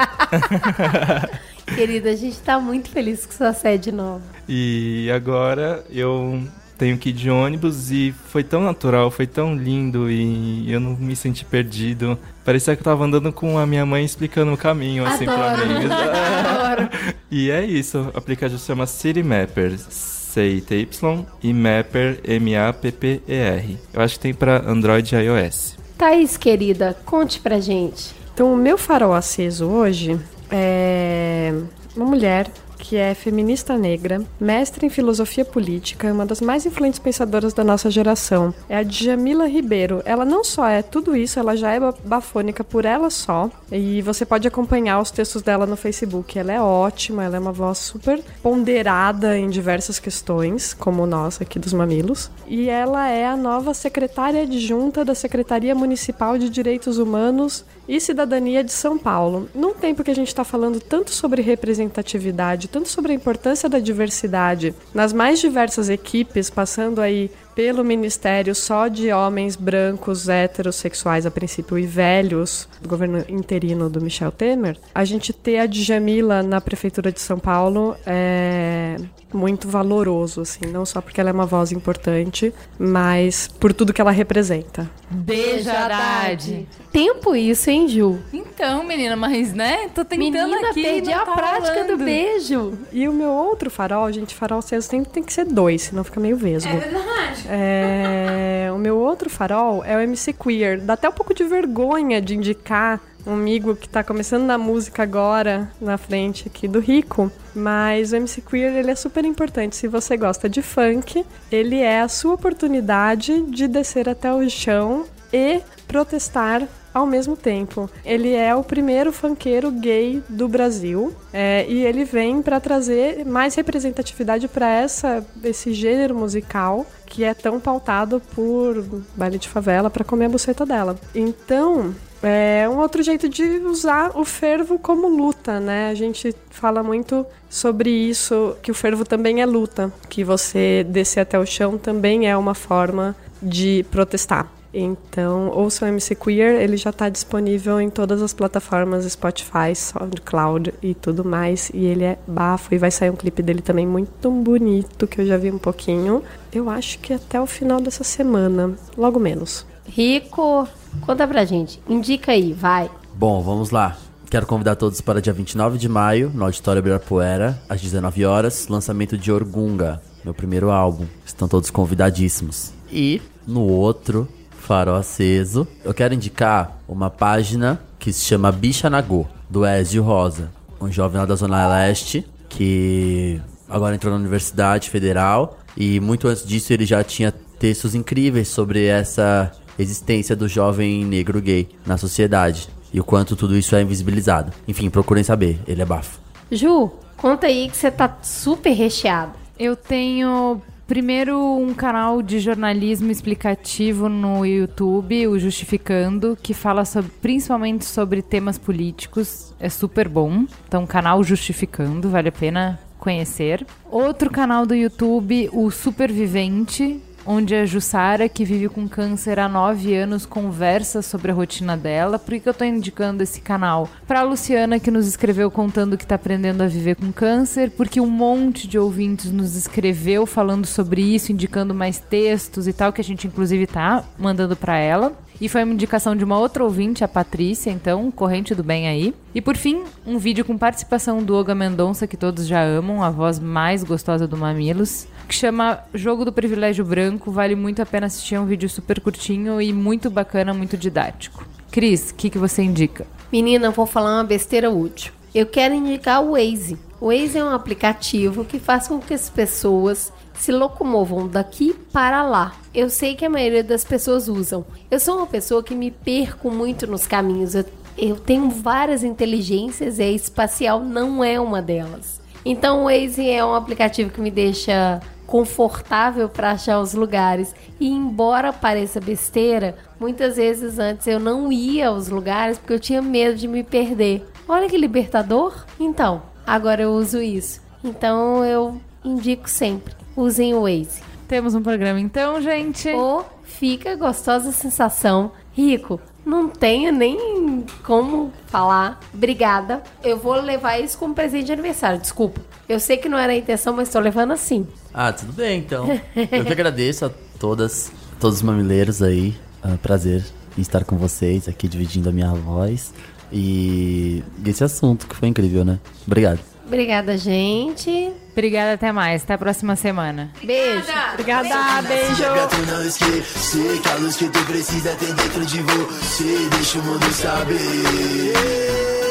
Querida, 1.74 2.10
a 2.12 2.16
gente 2.16 2.38
tá 2.40 2.60
muito 2.60 2.90
feliz 2.90 3.26
com 3.26 3.32
sua 3.32 3.54
sede 3.54 3.92
nova. 3.92 4.22
e 4.48 5.10
agora 5.14 5.84
eu 5.90 6.44
tenho 6.78 6.98
que 6.98 7.10
ir 7.10 7.14
de 7.14 7.30
ônibus 7.30 7.92
e 7.92 8.14
foi 8.28 8.44
tão 8.44 8.62
natural, 8.62 9.10
foi 9.10 9.26
tão 9.28 9.56
lindo 9.56 10.10
e 10.10 10.72
eu 10.72 10.80
não 10.80 10.96
me 10.96 11.16
senti 11.16 11.46
perdido. 11.46 12.18
Parecia 12.44 12.76
que 12.76 12.82
eu 12.82 12.86
tava 12.86 13.06
andando 13.06 13.32
com 13.32 13.58
a 13.58 13.66
minha 13.66 13.86
mãe 13.86 14.04
explicando 14.04 14.54
o 14.54 14.58
caminho, 14.58 15.06
assim, 15.06 15.26
pra 15.26 15.54
Adoro. 15.54 15.68
mim. 15.68 15.76
Adoro. 15.92 16.90
E 17.32 17.50
é 17.50 17.64
isso, 17.66 18.12
o 18.14 18.18
aplicativo 18.18 18.60
se 18.60 18.68
chama 18.68 18.86
City 18.86 19.24
Mapper, 19.24 19.78
C-I-T-Y, 19.78 21.26
e 21.42 21.54
Mapper, 21.54 22.20
M-A-P-P-E-R. 22.24 23.78
Eu 23.94 24.02
acho 24.02 24.16
que 24.16 24.20
tem 24.20 24.34
pra 24.34 24.62
Android 24.68 25.16
e 25.16 25.18
iOS. 25.20 25.76
Thaís, 25.98 26.36
querida, 26.38 26.96
conte 27.06 27.40
pra 27.40 27.60
gente. 27.60 28.14
Então, 28.34 28.54
o 28.54 28.58
meu 28.58 28.78
farol 28.78 29.14
aceso 29.14 29.66
hoje 29.66 30.20
é 30.52 31.54
uma 31.96 32.06
mulher 32.06 32.52
que 32.88 32.98
é 32.98 33.16
feminista 33.16 33.76
negra, 33.78 34.22
mestre 34.40 34.86
em 34.86 34.90
filosofia 34.90 35.44
política 35.44 36.08
e 36.08 36.12
uma 36.12 36.26
das 36.26 36.40
mais 36.40 36.68
influentes 36.68 37.00
pensadoras 37.00 37.52
da 37.52 37.64
nossa 37.64 37.90
geração. 37.90 38.54
É 38.70 38.78
a 38.78 38.84
Djamila 38.84 39.48
Ribeiro. 39.48 40.04
Ela 40.06 40.24
não 40.24 40.44
só 40.44 40.68
é 40.68 40.84
tudo 40.84 41.16
isso, 41.16 41.40
ela 41.40 41.56
já 41.58 41.72
é 41.72 41.80
ba- 41.80 41.96
bafônica 42.04 42.64
por 42.64 42.86
ela 42.86 43.10
só. 43.10 43.50
E 43.72 44.04
você 44.04 44.24
pode 44.24 44.48
acompanhar 44.48 45.02
os 45.02 45.10
textos 45.10 45.42
dela 45.42 45.66
no 45.66 45.76
Facebook. 45.76 46.38
Ela 46.38 46.54
é 46.54 46.62
ótima, 46.62 47.24
ela 47.24 47.38
é 47.38 47.40
uma 47.40 47.52
voz 47.52 47.80
super 47.80 48.22
ponderada 48.44 49.36
em 49.36 49.50
diversas 49.50 49.98
questões, 49.98 50.74
como 50.74 51.02
o 51.02 51.08
nosso 51.08 51.42
aqui 51.42 51.58
dos 51.58 51.74
mamilos. 51.74 52.30
E 52.48 52.70
ela 52.70 53.10
é 53.10 53.26
a 53.26 53.36
nova 53.36 53.74
secretária 53.74 54.44
adjunta 54.44 55.04
da 55.04 55.16
Secretaria 55.16 55.74
Municipal 55.74 56.38
de 56.38 56.50
Direitos 56.50 57.00
Humanos 57.00 57.66
e 57.88 58.00
Cidadania 58.00 58.64
de 58.64 58.72
São 58.72 58.98
Paulo. 58.98 59.50
Num 59.54 59.74
tempo 59.74 60.04
que 60.04 60.12
a 60.12 60.16
gente 60.16 60.28
está 60.28 60.44
falando 60.44 60.80
tanto 60.80 61.12
sobre 61.12 61.42
representatividade, 61.42 62.68
tanto 62.76 62.90
sobre 62.90 63.14
a 63.14 63.16
importância 63.16 63.70
da 63.70 63.80
diversidade 63.80 64.76
nas 64.94 65.14
mais 65.14 65.40
diversas 65.40 65.90
equipes, 65.90 66.50
passando 66.50 67.00
aí 67.00 67.32
pelo 67.56 67.84
Ministério 67.84 68.54
só 68.54 68.88
de 68.88 69.12
homens 69.12 69.56
brancos, 69.56 70.28
heterossexuais 70.28 71.26
a 71.26 71.32
princípio 71.32 71.80
e 71.80 71.86
velhos, 71.86 72.68
do 72.82 72.90
governo 72.90 73.24
interino 73.30 73.90
do 73.90 74.02
Michel 74.02 74.32
Temer, 74.32 74.78
a 74.94 75.06
gente 75.06 75.32
ter 75.32 75.60
a 75.60 75.66
Djamila 75.66 76.44
na 76.44 76.60
Prefeitura 76.60 77.12
de 77.12 77.22
São 77.22 77.40
Paulo 77.40 77.96
é 78.06 78.98
muito 79.34 79.68
valoroso, 79.68 80.42
assim, 80.42 80.66
não 80.68 80.86
só 80.86 81.02
porque 81.02 81.20
ela 81.20 81.30
é 81.30 81.34
uma 81.34 81.46
voz 81.46 81.72
importante, 81.72 82.54
mas 82.80 83.50
por 83.60 83.74
tudo 83.74 83.92
que 83.94 84.00
ela 84.00 84.12
representa. 84.12 84.90
Beijo, 85.10 85.70
Haddad. 85.70 86.66
Tempo 86.92 87.36
isso, 87.36 87.70
hein, 87.70 87.88
Ju? 87.90 88.18
Então, 88.32 88.84
menina, 88.86 89.16
mas 89.18 89.54
né? 89.54 89.90
Tô 89.94 90.06
tentando 90.06 90.32
Menina, 90.32 90.70
aqui. 90.70 90.82
perdi 90.82 91.12
não 91.12 91.22
a 91.22 91.26
tá 91.26 91.34
prática 91.34 91.74
do 91.84 91.92
rolando. 91.94 92.06
beijo. 92.06 92.74
E 92.94 93.08
o 93.10 93.14
meu 93.14 93.30
outro 93.30 93.70
farol, 93.70 94.10
gente, 94.12 94.34
farol 94.34 94.62
sempre 94.62 95.12
tem 95.12 95.22
que 95.22 95.34
ser 95.34 95.46
dois, 95.46 95.84
senão 95.84 96.04
fica 96.06 96.20
meio 96.20 96.38
vesgo. 96.38 96.72
É 96.72 96.78
verdade. 96.78 97.45
É, 97.50 98.70
o 98.74 98.78
meu 98.78 98.98
outro 98.98 99.30
farol 99.30 99.84
é 99.84 99.96
o 99.96 100.00
MC 100.00 100.34
Queer. 100.34 100.82
Dá 100.82 100.94
até 100.94 101.10
um 101.10 101.12
pouco 101.12 101.34
de 101.34 101.44
vergonha 101.44 102.22
de 102.22 102.36
indicar 102.36 103.02
um 103.26 103.34
amigo 103.34 103.76
que 103.76 103.90
tá 103.90 104.04
começando 104.04 104.44
na 104.44 104.58
música 104.58 105.04
agora, 105.04 105.72
na 105.82 105.98
frente 105.98 106.48
aqui 106.48 106.68
do 106.68 106.80
Rico. 106.80 107.32
Mas 107.56 108.12
o 108.12 108.18
MC 108.18 108.42
Queer, 108.42 108.76
ele 108.76 108.92
é 108.92 108.96
super 108.96 109.26
importante. 109.26 109.76
Se 109.76 109.88
você 109.88 110.16
gosta 110.16 110.48
de 110.48 110.62
funk, 110.62 111.26
ele 111.52 111.80
é 111.80 112.02
a 112.02 112.08
sua 112.08 112.34
oportunidade 112.34 113.42
de 113.44 113.68
descer 113.68 114.08
até 114.08 114.32
o 114.34 114.48
chão 114.50 115.06
e 115.34 115.62
protestar 115.88 116.68
ao 116.96 117.06
mesmo 117.06 117.36
tempo. 117.36 117.90
Ele 118.06 118.34
é 118.34 118.56
o 118.56 118.64
primeiro 118.64 119.12
funkeiro 119.12 119.70
gay 119.70 120.24
do 120.30 120.48
Brasil 120.48 121.14
é, 121.34 121.66
e 121.68 121.86
ele 121.86 122.06
vem 122.06 122.42
para 122.42 122.58
trazer 122.62 123.26
mais 123.26 123.54
representatividade 123.54 124.48
para 124.48 124.70
essa 124.70 125.26
esse 125.44 125.74
gênero 125.74 126.16
musical 126.16 126.86
que 127.06 127.26
é 127.26 127.34
tão 127.34 127.60
pautado 127.60 128.22
por 128.34 128.82
baile 129.14 129.38
de 129.38 129.50
favela 129.50 129.90
para 129.90 130.06
comer 130.06 130.26
a 130.26 130.30
buceta 130.30 130.66
dela. 130.66 130.98
Então 131.14 131.94
é 132.24 132.68
um 132.70 132.78
outro 132.78 133.04
jeito 133.04 133.28
de 133.28 133.44
usar 133.44 134.12
o 134.16 134.24
fervo 134.24 134.80
como 134.80 135.10
luta, 135.10 135.60
né? 135.60 135.90
A 135.90 135.94
gente 135.94 136.34
fala 136.50 136.82
muito 136.82 137.26
sobre 137.50 137.90
isso, 137.90 138.56
que 138.64 138.72
o 138.72 138.74
fervo 138.74 139.04
também 139.04 139.42
é 139.42 139.46
luta, 139.46 139.92
que 140.10 140.24
você 140.24 140.86
descer 140.90 141.20
até 141.20 141.38
o 141.38 141.46
chão 141.46 141.78
também 141.78 142.28
é 142.30 142.36
uma 142.38 142.56
forma 142.56 143.16
de 143.42 143.86
protestar. 143.92 144.55
Então, 144.78 145.48
ouça 145.52 145.86
o 145.86 145.88
MC 145.88 146.16
Queer, 146.16 146.62
ele 146.62 146.76
já 146.76 146.90
está 146.90 147.08
disponível 147.08 147.80
em 147.80 147.90
todas 147.90 148.22
as 148.22 148.34
plataformas 148.34 149.06
Spotify, 149.06 149.74
SoundCloud 149.74 150.74
e 150.84 150.94
tudo 150.94 151.24
mais. 151.24 151.72
E 151.74 151.86
ele 151.86 152.04
é 152.04 152.20
bafo 152.28 152.76
e 152.76 152.78
vai 152.78 152.92
sair 152.92 153.10
um 153.10 153.16
clipe 153.16 153.42
dele 153.42 153.62
também 153.62 153.88
muito 153.88 154.30
bonito, 154.30 155.08
que 155.08 155.22
eu 155.22 155.26
já 155.26 155.38
vi 155.38 155.50
um 155.50 155.58
pouquinho. 155.58 156.22
Eu 156.52 156.70
acho 156.70 157.00
que 157.00 157.14
até 157.14 157.40
o 157.40 157.46
final 157.46 157.80
dessa 157.80 158.04
semana, 158.04 158.74
logo 158.98 159.18
menos. 159.18 159.66
Rico, 159.88 160.68
conta 161.06 161.26
pra 161.26 161.46
gente. 161.46 161.82
Indica 161.88 162.34
aí, 162.34 162.52
vai. 162.52 162.92
Bom, 163.14 163.42
vamos 163.42 163.70
lá. 163.70 163.96
Quero 164.30 164.46
convidar 164.46 164.76
todos 164.76 165.00
para 165.00 165.22
dia 165.22 165.32
29 165.32 165.78
de 165.78 165.88
maio, 165.88 166.30
no 166.34 166.44
Auditório 166.44 166.80
Ibirapuera, 166.80 167.58
às 167.70 167.80
19 167.80 168.26
horas, 168.26 168.68
lançamento 168.68 169.18
de 169.18 169.32
Orgunga, 169.32 170.02
meu 170.26 170.34
primeiro 170.34 170.70
álbum. 170.70 171.06
Estão 171.26 171.48
todos 171.48 171.70
convidadíssimos. 171.70 172.74
E 172.92 173.22
no 173.48 173.62
outro 173.62 174.28
farol 174.66 174.96
aceso, 174.96 175.68
eu 175.84 175.94
quero 175.94 176.14
indicar 176.14 176.78
uma 176.88 177.10
página 177.10 177.80
que 178.00 178.12
se 178.12 178.26
chama 178.26 178.52
Bicha 178.52 178.90
Nagô, 178.90 179.26
do 179.50 179.66
Ezio 179.66 180.04
Rosa, 180.04 180.52
um 180.82 180.92
jovem 180.92 181.20
lá 181.20 181.26
da 181.26 181.36
Zona 181.36 181.68
Leste 181.68 182.26
que 182.50 183.40
agora 183.70 183.96
entrou 183.96 184.12
na 184.14 184.20
Universidade 184.20 184.90
Federal 184.90 185.58
e 185.78 186.00
muito 186.00 186.28
antes 186.28 186.46
disso 186.46 186.74
ele 186.74 186.86
já 186.86 187.04
tinha 187.04 187.32
textos 187.60 187.94
incríveis 187.94 188.48
sobre 188.48 188.86
essa 188.86 189.52
existência 189.78 190.36
do 190.36 190.48
jovem 190.48 191.06
negro 191.06 191.42
gay 191.42 191.70
na 191.86 191.98
sociedade 191.98 192.70
e 192.94 193.00
o 193.00 193.04
quanto 193.04 193.36
tudo 193.36 193.58
isso 193.58 193.76
é 193.76 193.82
invisibilizado. 193.82 194.52
Enfim, 194.68 194.90
procurem 194.90 195.24
saber, 195.24 195.60
ele 195.68 195.82
é 195.82 195.86
bafo. 195.86 196.20
Ju, 196.52 196.92
conta 197.18 197.48
aí 197.48 197.70
que 197.70 197.76
você 197.76 197.92
tá 197.92 198.18
super 198.22 198.72
recheado. 198.72 199.34
Eu 199.60 199.76
tenho 199.76 200.62
primeiro 200.88 201.40
um 201.58 201.74
canal 201.74 202.22
de 202.22 202.40
jornalismo 202.40 203.12
explicativo 203.12 204.08
no 204.08 204.46
YouTube, 204.46 205.28
o 205.28 205.40
Justificando, 205.40 206.38
que 206.42 206.54
fala 206.54 206.86
sobre- 206.86 207.12
principalmente 207.22 207.86
sobre 207.86 208.22
temas 208.22 208.58
políticos. 208.58 209.54
É 209.60 209.70
super 209.70 210.08
bom. 210.08 210.46
Então, 210.68 210.86
canal 210.86 211.24
Justificando, 211.24 212.10
vale 212.10 212.30
a 212.30 212.32
pena 212.32 212.80
conhecer. 213.00 213.66
Outro 213.90 214.30
canal 214.30 214.66
do 214.66 214.74
YouTube, 214.76 215.50
o 215.52 215.70
Supervivente, 215.72 217.00
onde 217.26 217.56
a 217.56 217.66
Jussara, 217.66 218.30
que 218.30 218.46
vive 218.46 218.70
com 218.70 218.88
câncer 218.88 219.40
há 219.40 219.50
nove 219.50 219.96
anos, 219.96 220.26
conversa 220.26 221.02
sobre 221.02 221.32
a 221.32 221.34
rotina 221.34 221.76
dela. 221.76 222.20
Por 222.20 222.40
que 222.40 222.48
eu 222.48 222.54
tô 222.54 222.64
indicando 222.64 223.24
esse 223.24 223.42
canal? 223.42 223.90
Pra 224.08 224.22
Luciana, 224.22 224.80
que 224.80 224.92
nos 224.92 225.08
escreveu 225.08 225.50
contando 225.50 225.98
que 225.98 226.06
tá 226.06 226.16
aprendendo 226.16 226.62
a 226.62 226.68
viver 226.68 226.96
com 226.96 227.12
câncer, 227.12 227.72
porque 227.72 228.00
um 228.00 228.10
monte 228.10 228.68
de 228.68 228.78
ouvintes 228.78 229.32
nos 229.32 229.56
escreveu 229.56 230.26
falando 230.26 230.66
sobre 230.66 231.02
isso, 231.02 231.32
indicando 231.32 231.74
mais 231.74 232.00
textos 232.00 232.68
e 232.68 232.74
tal, 232.74 232.94
que 232.94 233.02
a 233.02 233.04
gente 233.04 233.28
inclusive 233.28 233.66
tá 233.68 234.04
mandando 234.18 234.56
pra 234.56 234.78
ela. 234.78 235.14
E 235.40 235.50
foi 235.50 235.64
uma 235.64 235.74
indicação 235.74 236.16
de 236.16 236.24
uma 236.24 236.40
outra 236.40 236.64
ouvinte, 236.64 237.04
a 237.04 237.08
Patrícia, 237.08 237.70
então, 237.70 238.10
corrente 238.10 238.56
do 238.56 238.64
bem 238.64 238.88
aí. 238.88 239.14
E 239.34 239.42
por 239.42 239.58
fim, 239.58 239.84
um 240.08 240.18
vídeo 240.18 240.46
com 240.46 240.58
participação 240.58 241.22
do 241.22 241.36
Olga 241.36 241.54
Mendonça, 241.54 242.08
que 242.08 242.16
todos 242.16 242.48
já 242.48 242.64
amam, 242.64 243.04
a 243.04 243.10
voz 243.10 243.38
mais 243.38 243.84
gostosa 243.84 244.26
do 244.26 244.38
Mamilos, 244.38 245.08
que 245.26 245.36
chama 245.36 245.80
Jogo 245.94 246.24
do 246.24 246.32
Privilégio 246.32 246.86
Branco. 246.86 247.32
Vale 247.32 247.56
muito 247.56 247.82
a 247.82 247.86
pena 247.86 248.08
assistir, 248.08 248.36
é 248.36 248.40
um 248.40 248.46
vídeo 248.46 248.70
super 248.70 249.00
curtinho 249.00 249.62
e 249.62 249.74
muito 249.74 250.10
bacana, 250.10 250.54
muito 250.54 250.78
didático. 250.78 251.46
Cris, 251.72 252.12
o 252.12 252.16
que, 252.16 252.30
que 252.30 252.38
você 252.38 252.62
indica? 252.62 253.06
Menina, 253.32 253.72
vou 253.72 253.86
falar 253.86 254.16
uma 254.16 254.24
besteira 254.24 254.70
útil. 254.72 255.12
Eu 255.34 255.46
quero 255.46 255.74
indicar 255.74 256.24
o 256.24 256.32
Waze. 256.32 256.78
O 257.02 257.08
Waze 257.08 257.38
é 257.38 257.44
um 257.44 257.50
aplicativo 257.50 258.46
que 258.46 258.58
faz 258.58 258.88
com 258.88 259.00
que 259.00 259.14
as 259.14 259.30
pessoas 259.30 260.14
se 260.34 260.52
locomovam 260.52 261.28
daqui 261.28 261.74
para 261.92 262.24
lá. 262.24 262.56
Eu 262.74 262.90
sei 262.90 263.16
que 263.16 263.26
a 263.26 263.30
maioria 263.30 263.64
das 263.64 263.84
pessoas 263.84 264.28
usam. 264.28 264.66
Eu 264.90 265.00
sou 265.00 265.18
uma 265.18 265.28
pessoa 265.28 265.62
que 265.62 265.76
me 265.76 265.92
perco 265.92 266.50
muito 266.50 266.88
nos 266.88 267.06
caminhos. 267.06 267.56
Eu, 267.56 267.66
eu 267.98 268.16
tenho 268.16 268.50
várias 268.50 269.04
inteligências 269.04 270.00
e 270.00 270.04
a 270.04 270.12
espacial 270.12 270.80
não 270.80 271.24
é 271.24 271.40
uma 271.40 271.62
delas. 271.62 272.22
Então 272.46 272.82
o 272.82 272.84
Waze 272.86 273.30
é 273.30 273.44
um 273.44 273.56
aplicativo 273.56 274.12
que 274.12 274.22
me 274.22 274.32
deixa 274.32 275.02
confortável 275.26 276.30
para 276.30 276.52
achar 276.52 276.80
os 276.80 276.94
lugares. 276.94 277.54
E 277.80 277.88
embora 277.88 278.54
pareça 278.54 279.00
besteira, 279.00 279.76
muitas 280.00 280.38
vezes 280.38 280.80
antes 280.80 281.08
eu 281.08 281.20
não 281.20 281.52
ia 281.52 281.88
aos 281.90 282.10
lugares 282.10 282.58
porque 282.58 282.74
eu 282.74 282.80
tinha 282.80 283.02
medo 283.02 283.36
de 283.36 283.48
me 283.48 283.64
perder. 283.64 284.26
Olha 284.48 284.70
que 284.70 284.78
libertador! 284.78 285.66
Então, 285.80 286.22
agora 286.46 286.84
eu 286.84 286.92
uso 286.92 287.22
isso. 287.22 287.62
Então 287.84 288.46
eu 288.46 288.80
indico 289.04 289.50
sempre. 289.50 289.94
Usem 290.16 290.54
o 290.54 290.62
Waze. 290.62 291.02
Temos 291.28 291.56
um 291.56 291.62
programa 291.62 292.00
então, 292.00 292.40
gente. 292.42 292.90
Ou 292.90 293.26
fica 293.44 293.92
a 293.92 293.96
gostosa 293.96 294.52
sensação. 294.52 295.32
Rico, 295.52 296.00
não 296.26 296.50
tenho 296.50 296.92
nem 296.92 297.66
como 297.84 298.34
falar. 298.48 299.00
Obrigada. 299.14 299.84
Eu 300.04 300.18
vou 300.18 300.34
levar 300.42 300.80
isso 300.80 300.98
como 300.98 301.14
presente 301.14 301.46
de 301.46 301.54
aniversário. 301.54 302.00
Desculpa. 302.00 302.42
Eu 302.68 302.80
sei 302.80 302.98
que 302.98 303.08
não 303.08 303.18
era 303.18 303.34
a 303.34 303.36
intenção, 303.36 303.74
mas 303.74 303.88
estou 303.88 304.02
levando 304.02 304.32
assim. 304.32 304.68
Ah, 304.94 305.14
tudo 305.14 305.34
bem 305.34 305.60
então. 305.60 305.88
Eu 306.16 306.44
que 306.44 306.52
agradeço 306.52 307.06
a 307.06 307.12
todas, 307.40 307.92
todos 308.20 308.38
os 308.38 308.42
mamileiros 308.42 309.02
aí. 309.04 309.36
É 309.64 309.68
um 309.68 309.78
prazer 309.78 310.24
em 310.58 310.62
estar 310.62 310.84
com 310.84 310.98
vocês 310.98 311.48
aqui 311.48 311.68
dividindo 311.68 312.10
a 312.10 312.12
minha 312.12 312.32
voz. 312.34 312.94
E 313.32 314.24
esse 314.46 314.64
assunto 314.64 315.08
que 315.08 315.16
foi 315.16 315.28
incrível, 315.28 315.64
né? 315.64 315.80
Obrigado. 316.08 316.40
Obrigada, 316.66 317.18
gente. 317.18 318.12
Obrigada, 318.36 318.74
até 318.74 318.92
mais. 318.92 319.24
Até 319.24 319.36
a 319.36 319.38
próxima 319.38 319.78
semana. 319.78 320.30
Beijo. 320.44 320.84
Obrigada, 321.14 321.48
beijo. 321.88 322.86
Esquecer 322.86 323.82
que 323.82 323.90
a 323.90 323.96
luz 323.96 324.18
que 324.18 324.28
tu 324.28 324.40
precisa 324.44 324.94
tem 324.96 325.14
dentro 325.14 325.46
de 325.46 325.62
você. 325.62 326.50
Deixa 326.52 326.80
o 326.80 326.84
mundo 326.84 327.14
saber. 327.14 329.05